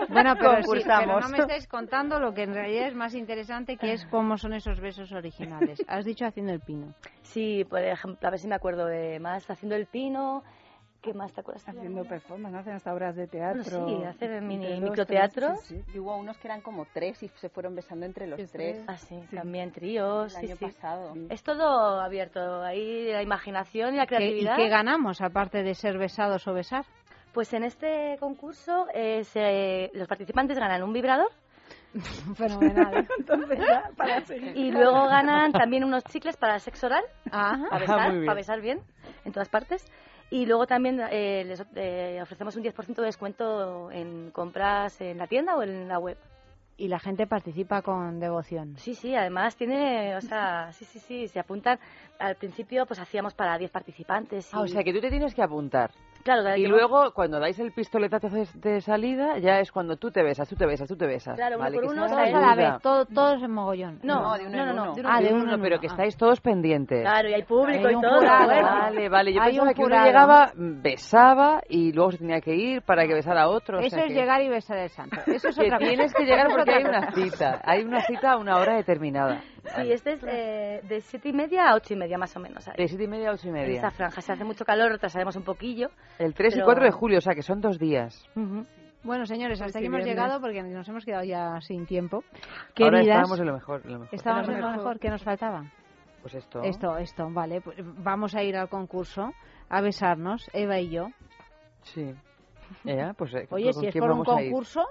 Bueno, 0.10 0.34
pero, 0.38 0.62
sí, 0.64 0.82
pero 0.86 1.20
no 1.20 1.30
me 1.30 1.38
estáis 1.38 1.68
contando 1.68 2.20
lo 2.20 2.34
que 2.34 2.44
en 2.44 2.54
realidad 2.54 2.88
es 2.88 2.96
más 2.96 3.14
interesante, 3.14 3.78
que 3.78 3.94
es 3.94 4.06
cómo 4.08 4.38
son 4.38 4.54
esos 4.54 4.80
besos 4.80 5.12
originales. 5.12 5.84
Has 5.88 6.04
dicho 6.06 6.26
haciendo 6.26 6.52
el 6.52 6.60
pino. 6.60 6.94
Sí, 7.22 7.64
por 7.70 7.80
ejemplo, 7.80 8.28
a 8.28 8.32
ver 8.32 8.40
si 8.40 8.48
me 8.48 8.56
acuerdo 8.56 8.86
de 8.86 9.20
más 9.20 9.50
haciendo 9.50 9.76
el 9.76 9.86
pino. 9.86 10.44
¿Qué 11.02 11.14
más 11.14 11.32
te 11.32 11.40
acuerdas? 11.40 11.68
Haciendo 11.70 12.04
performance, 12.04 12.52
¿no? 12.54 12.60
hacen 12.60 12.74
hasta 12.74 12.94
obras 12.94 13.16
de 13.16 13.26
teatro. 13.28 13.80
Bueno, 13.86 14.00
sí, 14.00 14.06
hacen 14.06 14.46
mini- 14.48 14.82
microteatros. 14.82 15.62
sí, 15.62 15.82
sí. 15.86 15.92
Y 15.96 16.00
hubo 16.00 16.18
unos 16.18 16.38
que 16.38 16.48
eran 16.50 16.60
como 16.60 16.86
tres 16.94 17.24
y 17.24 17.30
se 17.30 17.48
fueron 17.48 17.74
besando 17.74 18.06
entre 18.06 18.28
los 18.28 18.38
Eso 18.38 18.52
tres. 18.52 18.80
es. 18.80 18.84
Ah, 18.90 18.98
sí, 18.98 19.18
también 19.34 19.72
tríos. 19.72 20.36
El 20.36 20.42
sí, 20.42 20.46
año 20.48 20.56
sí. 20.58 20.66
pasado. 20.66 21.14
Es 21.30 21.42
todo 21.42 22.02
abierto, 22.02 22.62
ahí 22.64 23.12
la 23.14 23.22
imaginación 23.24 23.94
y 23.94 23.98
la 23.98 24.08
¿Qué- 24.08 24.16
¿Y 24.16 24.18
creatividad. 24.18 24.56
qué 24.58 24.68
ganamos, 24.68 25.22
aparte 25.22 25.64
de 25.64 25.74
ser 25.74 25.98
besados 25.98 26.46
o 26.50 26.54
besar? 26.54 26.84
Pues 27.34 27.54
en 27.54 27.64
este 27.64 28.18
concurso 28.20 28.88
eh, 28.94 29.24
se- 29.24 29.92
los 29.94 30.08
participantes 30.08 30.60
ganan 30.60 30.84
un 30.84 30.92
vibrador 30.92 31.30
Fenomenal. 32.36 33.08
Entonces 33.20 33.60
para 33.96 34.22
seguir. 34.26 34.56
y 34.58 34.72
luego 34.72 35.06
ganan 35.08 35.52
también 35.54 35.84
unos 35.86 36.04
chicles 36.04 36.36
para 36.38 36.56
el 36.56 36.62
sexo 36.62 36.88
oral, 36.88 37.04
Ajá. 37.32 37.66
para 37.70 37.80
besar, 37.80 38.08
muy 38.10 38.18
bien. 38.18 38.26
para 38.26 38.36
besar 38.36 38.62
bien 38.62 38.80
en 39.26 39.32
todas 39.32 39.48
partes. 39.50 39.86
Y 40.32 40.46
luego 40.46 40.68
también 40.68 41.00
eh, 41.12 41.44
les 41.46 41.64
eh, 41.76 42.20
ofrecemos 42.22 42.56
un 42.56 42.64
10% 42.64 42.96
de 42.96 43.06
descuento 43.06 43.90
en 43.92 44.30
compras 44.32 45.02
en 45.02 45.18
la 45.18 45.28
tienda 45.28 45.56
o 45.56 45.64
en 45.64 45.88
la 45.88 45.98
web. 45.98 46.18
Y 46.78 46.88
la 46.88 47.00
gente 47.00 47.28
participa 47.28 47.82
con 47.82 48.20
devoción. 48.20 48.78
Sí, 48.78 48.96
sí, 48.96 49.14
además 49.14 49.58
tiene, 49.58 50.16
o 50.16 50.22
sea, 50.22 50.72
sí, 50.72 50.86
sí, 50.86 51.00
sí, 51.00 51.28
se 51.28 51.40
apuntan. 51.40 51.78
Al 52.20 52.36
principio 52.36 52.86
pues 52.86 53.00
hacíamos 53.00 53.34
para 53.34 53.58
10 53.58 53.70
participantes. 53.72 54.54
Y... 54.54 54.56
Ah, 54.56 54.62
o 54.62 54.68
sea 54.68 54.84
que 54.84 54.94
tú 54.94 55.02
te 55.02 55.10
tienes 55.10 55.34
que 55.34 55.42
apuntar. 55.42 55.92
Claro, 56.24 56.56
Y 56.58 56.68
luego, 56.68 57.12
cuando 57.14 57.40
dais 57.40 57.58
el 57.60 57.72
pistoletazo 57.72 58.28
de, 58.56 58.82
salida, 58.82 59.38
ya 59.40 59.60
es 59.60 59.72
cuando 59.72 59.96
tú 59.98 60.12
te 60.12 60.22
besas, 60.22 60.48
tú 60.50 60.56
te 60.56 60.66
besas, 60.66 60.88
tú 60.88 60.96
te 60.98 61.08
besas. 61.08 61.36
Claro, 61.36 61.56
uno 61.56 61.64
Vale, 61.66 61.76
por 61.78 61.86
uno, 61.92 62.04
a 62.06 62.08
la 62.10 62.56
vez, 62.56 62.82
todo- 62.82 63.06
todos 63.06 63.42
en 63.42 63.52
mogollón. 63.52 64.00
No, 64.04 64.34
de 64.38 64.44
no, 64.50 64.66
no, 64.66 64.74
no, 64.74 64.94
de 64.96 65.02
uno 65.02 65.10
Ah, 65.12 65.22
de 65.22 65.34
uno. 65.34 65.44
uno 65.44 65.58
pero 65.62 65.76
uno. 65.76 65.80
que 65.82 65.88
estáis 65.88 66.16
todos 66.18 66.40
pendientes. 66.42 67.02
Claro, 67.02 67.30
y 67.30 67.34
hay 67.34 67.44
público 67.44 67.88
Hay 67.88 67.96
y 67.96 68.02
todo. 68.02 68.18
jurado. 68.20 68.48
Vale, 68.50 69.10
vale. 69.10 69.34
Yo 69.34 69.42
Hay 69.42 69.48
pensaba 69.52 69.70
un 69.70 69.74
que 69.76 69.82
uno 69.84 70.04
llegaba, 70.06 70.52
besaba 70.56 71.62
y 71.70 71.92
luego 71.94 72.12
se 72.12 72.18
tenía 72.18 72.42
que 72.42 72.56
ir 72.56 72.82
para 72.82 73.06
que 73.08 73.14
besara 73.14 73.44
a 73.44 73.50
otro. 73.50 73.78
o 73.78 73.82
Eso 73.82 73.96
sea 73.96 74.06
es 74.06 74.08
que- 74.08 74.14
llegar 74.20 74.42
y 74.42 74.50
besar 74.50 74.78
el 74.78 74.90
santo. 74.90 75.18
Eso 75.28 75.50
es 75.50 75.56
que 75.58 75.66
otra 75.66 75.78
cosa. 75.78 75.88
tienes 75.90 76.14
que 76.14 76.24
llegar 76.26 76.48
porque 76.50 76.72
hay 76.72 76.84
una 76.84 77.12
cita. 77.12 77.62
Hay 77.64 77.84
una 77.84 78.02
cita 78.02 78.32
a 78.34 78.38
una 78.38 78.58
hora 78.58 78.76
determinada. 78.76 79.42
Sí, 79.64 79.92
este 79.92 80.14
es 80.14 80.24
eh, 80.28 80.82
de 80.88 81.02
siete 81.02 81.30
y 81.30 81.34
media 81.34 81.70
a 81.70 81.76
ocho 81.76 81.94
y 81.94 81.98
media 81.98 82.18
más 82.18 82.36
o 82.36 82.40
menos. 82.40 82.68
ahí. 82.68 82.76
De 82.78 82.88
siete 82.88 83.04
y 83.04 83.08
media 83.08 83.30
a 83.30 83.34
ocho 83.34 83.46
y 83.46 83.50
En 83.50 83.54
media. 83.56 83.78
esa 83.78 83.92
franja. 83.92 84.22
Si 84.22 84.32
hace 84.32 84.44
mucho 84.44 84.66
calor, 84.66 84.92
retrasaremos 84.92 85.36
un 85.36 85.44
poquillo. 85.44 85.90
El 86.18 86.34
3 86.34 86.54
y 86.54 86.58
pero- 86.58 86.66
4 86.66 86.84
de 86.86 86.92
julio, 86.92 87.18
o 87.18 87.22
sea 87.22 87.34
que 87.34 87.42
son 87.42 87.62
dos 87.62 87.78
días. 87.80 88.26
Bueno, 89.04 89.26
señores, 89.26 89.62
hasta 89.62 89.80
aquí 89.80 89.88
hemos 89.88 90.04
llegado 90.04 90.42
porque 90.42 90.62
nos 90.62 90.88
hemos 90.90 91.06
quedado 91.06 91.24
ya 91.24 91.62
sin 91.62 91.86
tiempo. 91.86 92.18
Ahora 92.18 93.00
Queridas, 93.00 93.02
estábamos 93.08 93.40
en 93.40 93.46
lo 93.46 93.54
mejor. 93.54 93.82
en 93.86 93.94
lo 93.94 94.00
mejor. 94.00 94.16
estábamos 94.16 94.50
en 94.50 94.62
lo 94.62 94.72
mejor. 94.72 95.00
¿Qué 95.00 95.10
nos 95.10 95.24
faltaba? 95.24 95.64
Pues 96.22 96.36
esto. 96.36 96.62
Esto, 96.64 96.98
esto, 96.98 97.30
vale. 97.32 97.62
Pues 97.62 97.78
vamos 98.04 98.36
a 98.36 98.44
ir 98.44 98.58
al 98.58 98.68
concurso 98.68 99.32
a 99.70 99.80
besarnos, 99.82 100.50
Eva 100.52 100.78
y 100.80 100.90
yo. 100.90 101.08
Sí. 101.84 102.14
Ella, 102.84 103.14
pues, 103.18 103.34
eh, 103.36 103.48
Oye, 103.52 103.72
¿con 103.72 103.82
si 103.82 103.88
es 103.88 103.96
por 103.96 104.12
un 104.12 104.24
concurso, 104.26 104.86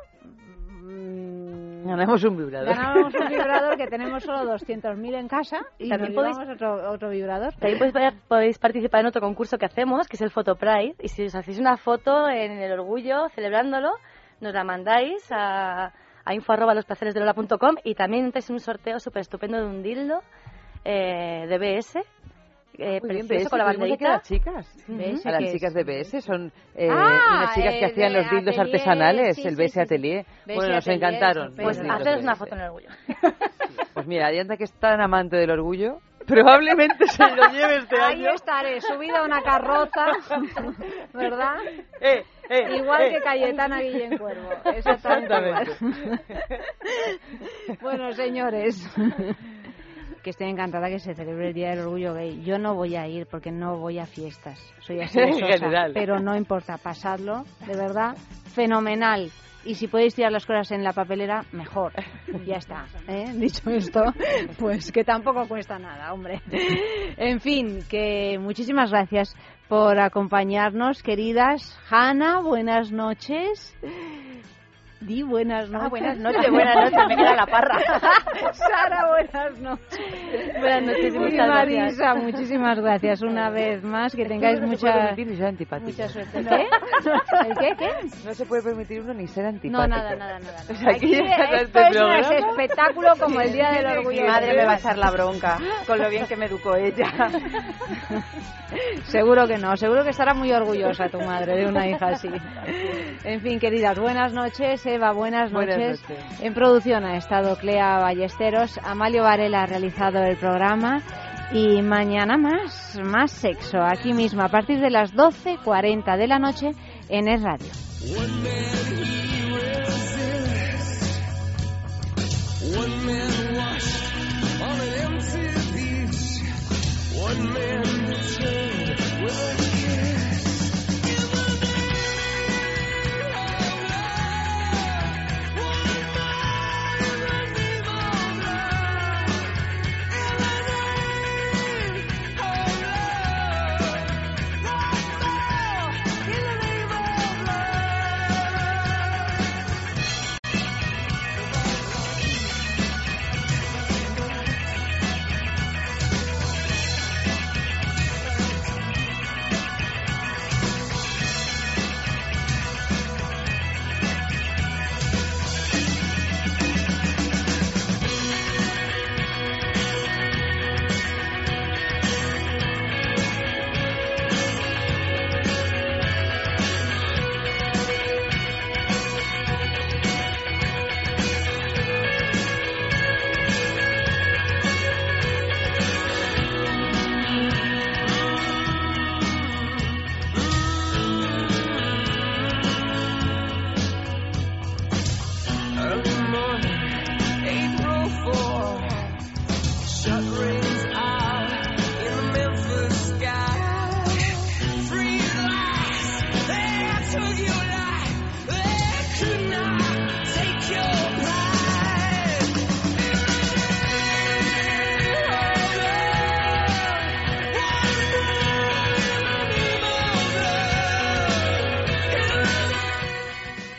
Ganamos 1.85 2.25
un 2.25 2.37
vibrador. 2.37 2.75
ganamos 2.75 3.15
un 3.15 3.29
vibrador 3.29 3.77
que 3.77 3.87
tenemos 3.87 4.23
solo 4.23 4.39
200.000 4.55 5.15
en 5.19 5.29
casa 5.29 5.59
y 5.79 5.89
También 5.89 6.15
podéis- 6.15 6.39
otro, 6.53 6.91
otro 6.91 7.11
vibrador. 7.11 7.55
También 7.55 7.79
podéis, 7.79 8.15
podéis 8.29 8.59
participar 8.59 9.01
en 9.01 9.07
otro 9.07 9.21
concurso 9.21 9.59
que 9.59 9.67
hacemos, 9.67 10.07
que 10.09 10.17
es 10.17 10.23
el 10.23 10.31
Photo 10.31 10.57
Pride. 10.57 10.95
Y 11.01 11.09
si 11.09 11.25
os 11.27 11.35
hacéis 11.35 11.59
una 11.59 11.77
foto 11.77 12.29
en 12.29 12.53
el 12.53 12.73
orgullo, 12.73 13.29
celebrándolo, 13.31 13.91
nos 14.41 14.53
la 14.55 14.65
mandáis 14.65 15.27
a, 15.31 15.93
a 16.25 16.35
info 16.35 16.53
arroba 16.53 16.75
losplaceresdelola.com 16.75 17.77
y 17.85 17.95
también 17.95 18.27
entráis 18.27 18.49
en 18.51 18.55
un 18.55 18.61
sorteo 18.61 18.99
súper 19.01 19.21
estupendo 19.23 19.59
de 19.59 19.67
un 19.67 19.83
dildo 19.83 20.21
eh, 20.85 21.47
de 21.49 21.59
BS. 21.59 21.99
Eh, 22.81 23.01
Muy 23.03 23.23
precioso 23.25 23.51
con 23.51 23.59
la 23.59 23.65
banderita. 23.65 24.09
las 24.09 24.23
chicas. 24.23 24.67
A 25.25 25.31
las 25.33 25.53
chicas 25.53 25.75
de 25.75 25.83
BS 25.83 26.21
son 26.23 26.53
eh, 26.77 26.89
Ah, 26.89 27.39
unas 27.43 27.55
chicas 27.57 27.75
que 27.75 27.85
hacían 27.87 28.13
los 28.13 28.31
dildos 28.31 28.55
atelier, 28.57 28.61
artesanales, 28.77 29.37
sí, 29.37 29.49
el 29.49 29.57
BS 29.57 29.73
sí. 29.75 29.81
Atelier. 29.81 30.25
BS 30.47 30.55
Bueno, 30.55 30.75
nos 30.75 30.87
Atelier, 30.89 30.97
encantaron. 30.97 31.55
Pues 31.57 31.79
haceros 31.81 32.17
de 32.19 32.23
una 32.23 32.37
foto 32.37 32.55
en 32.55 32.61
el 32.61 32.67
orgullo. 32.69 32.89
Pues 33.95 34.07
mira, 34.07 34.29
Adianta 34.29 34.57
que 34.57 34.65
es 34.65 34.73
tan 34.75 35.01
amante 35.01 35.37
del 35.37 35.51
orgullo, 35.51 35.99
probablemente 36.29 37.05
se 37.09 37.25
lo 37.35 37.49
lleve 37.51 37.79
este 37.79 37.97
Ahí 38.01 38.25
año. 38.25 38.31
estaré, 38.35 38.81
subida 38.81 39.21
a 39.21 39.25
una 39.25 39.43
carroza, 39.43 40.07
¿verdad? 41.15 41.57
eh, 42.01 42.23
Igual 42.77 43.03
eh. 43.03 43.11
que 43.11 43.21
Cayetana 43.23 43.81
Guillén 43.81 44.17
Cuervo. 44.19 44.51
Exactamente. 44.67 45.73
igual. 45.83 46.21
bueno, 47.81 48.13
señores, 48.13 48.89
que 50.29 50.33
estoy 50.33 50.51
encantada 50.51 50.91
que 50.91 50.99
se 50.99 51.15
celebre 51.15 51.49
el 51.49 51.55
Día 51.55 51.71
del 51.71 51.79
Orgullo 51.79 52.13
Gay. 52.13 52.43
Yo 52.45 52.59
no 52.59 52.75
voy 52.75 52.97
a 52.97 53.09
ir 53.09 53.27
porque 53.27 53.51
no 53.51 53.79
voy 53.79 53.99
a 53.99 54.05
fiestas. 54.05 54.61
Soy 54.81 55.01
así 55.01 55.19
de 55.19 55.33
sosa, 55.33 55.87
pero 55.95 56.21
no 56.21 56.37
importa 56.37 56.77
pasarlo, 56.77 57.45
de 57.67 57.75
verdad, 57.75 58.15
fenomenal. 58.55 59.31
Y 59.65 59.77
si 59.77 59.89
podéis 59.89 60.15
tirar 60.15 60.31
las 60.31 60.45
cosas 60.45 60.71
en 60.73 60.85
la 60.85 60.93
papelera, 60.93 61.47
mejor. 61.53 61.95
Ya 62.45 62.57
está. 62.57 62.85
¿eh? 63.09 63.33
Dicho 63.37 63.71
esto, 63.71 64.03
pues 64.59 64.93
que 64.93 65.03
tampoco 65.03 65.49
cuesta 65.49 65.79
nada, 65.79 66.13
hombre. 66.13 66.43
En 67.17 67.41
fin, 67.41 67.79
que 67.89 68.39
muchísimas 68.39 68.91
gracias 68.91 69.35
por 69.67 69.99
acompañarnos, 69.99 71.03
queridas. 71.03 71.81
Hanna, 71.89 72.43
buenas 72.43 72.93
noches. 72.93 73.75
Di 75.01 75.23
buenas 75.23 75.71
noches. 75.71 75.85
Ah, 75.87 75.89
buenas 75.91 76.19
noches, 76.19 76.51
buenas 76.51 76.75
noches, 76.75 76.99
me 77.09 77.17
queda 77.17 77.37
la 77.37 77.47
parra. 77.47 77.79
Sara, 78.53 79.07
buenas 79.09 79.59
noches. 79.61 80.01
Buenas 80.59 80.83
noches 80.83 81.15
y 81.15 81.19
muchas 81.19 81.47
gracias. 81.47 81.79
Marisa, 81.99 82.15
muchísimas 82.17 82.81
gracias 82.81 83.23
una 83.23 83.49
vez 83.51 83.83
más. 83.85 84.15
Que 84.17 84.25
tengáis 84.25 84.61
no 84.61 84.67
se 84.67 84.77
puede 84.77 84.93
mucha, 84.95 85.05
permitir 85.07 85.27
ni 85.29 85.37
ser 85.37 85.47
antipático. 85.47 85.91
mucha 85.91 86.09
suerte. 86.09 86.45
¿Qué? 86.45 86.67
¿El 87.49 87.59
qué? 87.59 87.77
¿Qué? 87.79 87.91
No 88.27 88.35
se 88.35 88.45
puede 88.47 88.63
permitir 88.65 89.01
uno 89.03 89.15
ni 89.15 89.29
ser 89.29 89.45
No, 89.45 89.51
antipático. 89.51 89.87
nada, 89.87 90.17
nada, 90.17 90.39
nada. 90.41 90.59
O 90.69 90.75
sea, 90.75 90.91
aquí 90.91 91.15
Aquí 91.15 91.29
ya 91.29 91.35
está 91.35 91.89
esto 91.89 92.09
este 92.09 92.37
es 92.37 92.43
un 92.45 92.51
espectáculo 92.51 93.09
como 93.21 93.41
el 93.41 93.53
Día 93.53 93.71
del 93.71 93.87
Orgullo. 93.87 94.23
Mi 94.23 94.29
madre 94.29 94.57
me 94.57 94.65
va 94.65 94.73
a 94.73 94.77
echar 94.79 94.99
la 94.99 95.11
bronca 95.13 95.59
con 95.87 95.99
lo 96.01 96.11
bien 96.11 96.27
que 96.27 96.37
me 96.37 96.47
educó 96.47 96.75
ella. 96.75 97.07
Seguro 99.05 99.47
que 99.49 99.57
no, 99.57 99.75
seguro 99.79 100.05
que 100.05 100.11
estará 100.11 100.35
muy 100.35 100.53
orgullosa 100.53 101.09
tu 101.09 101.19
madre 101.21 101.57
de 101.57 101.67
una 101.67 101.87
hija 101.89 102.09
así. 102.09 102.29
En 103.25 103.41
fin, 103.41 103.59
queridas, 103.59 103.99
buenas 103.99 104.35
noches, 104.35 104.85
Seba, 104.89 105.13
buenas 105.13 105.53
noches. 105.53 106.01
En 106.41 106.55
producción 106.55 107.05
ha 107.05 107.19
estado 107.19 107.57
Clea 107.57 107.99
Ballesteros, 107.99 108.81
Amalio 108.83 109.23
Varela 109.23 109.65
ha 109.65 109.67
realizado 109.67 110.23
el 110.23 110.39
programa 110.39 111.03
y 111.53 111.83
mañana 111.83 112.39
más, 112.39 112.99
más 113.05 113.31
sexo, 113.31 113.83
aquí 113.83 114.15
mismo 114.15 114.41
a 114.41 114.49
partir 114.49 114.81
de 114.81 114.89
las 114.89 115.13
12.40 115.13 116.17
de 116.17 116.27
la 116.27 116.39
noche 116.39 116.71
en 117.11 117.29
Es 117.29 117.43
Radio. 117.43 117.69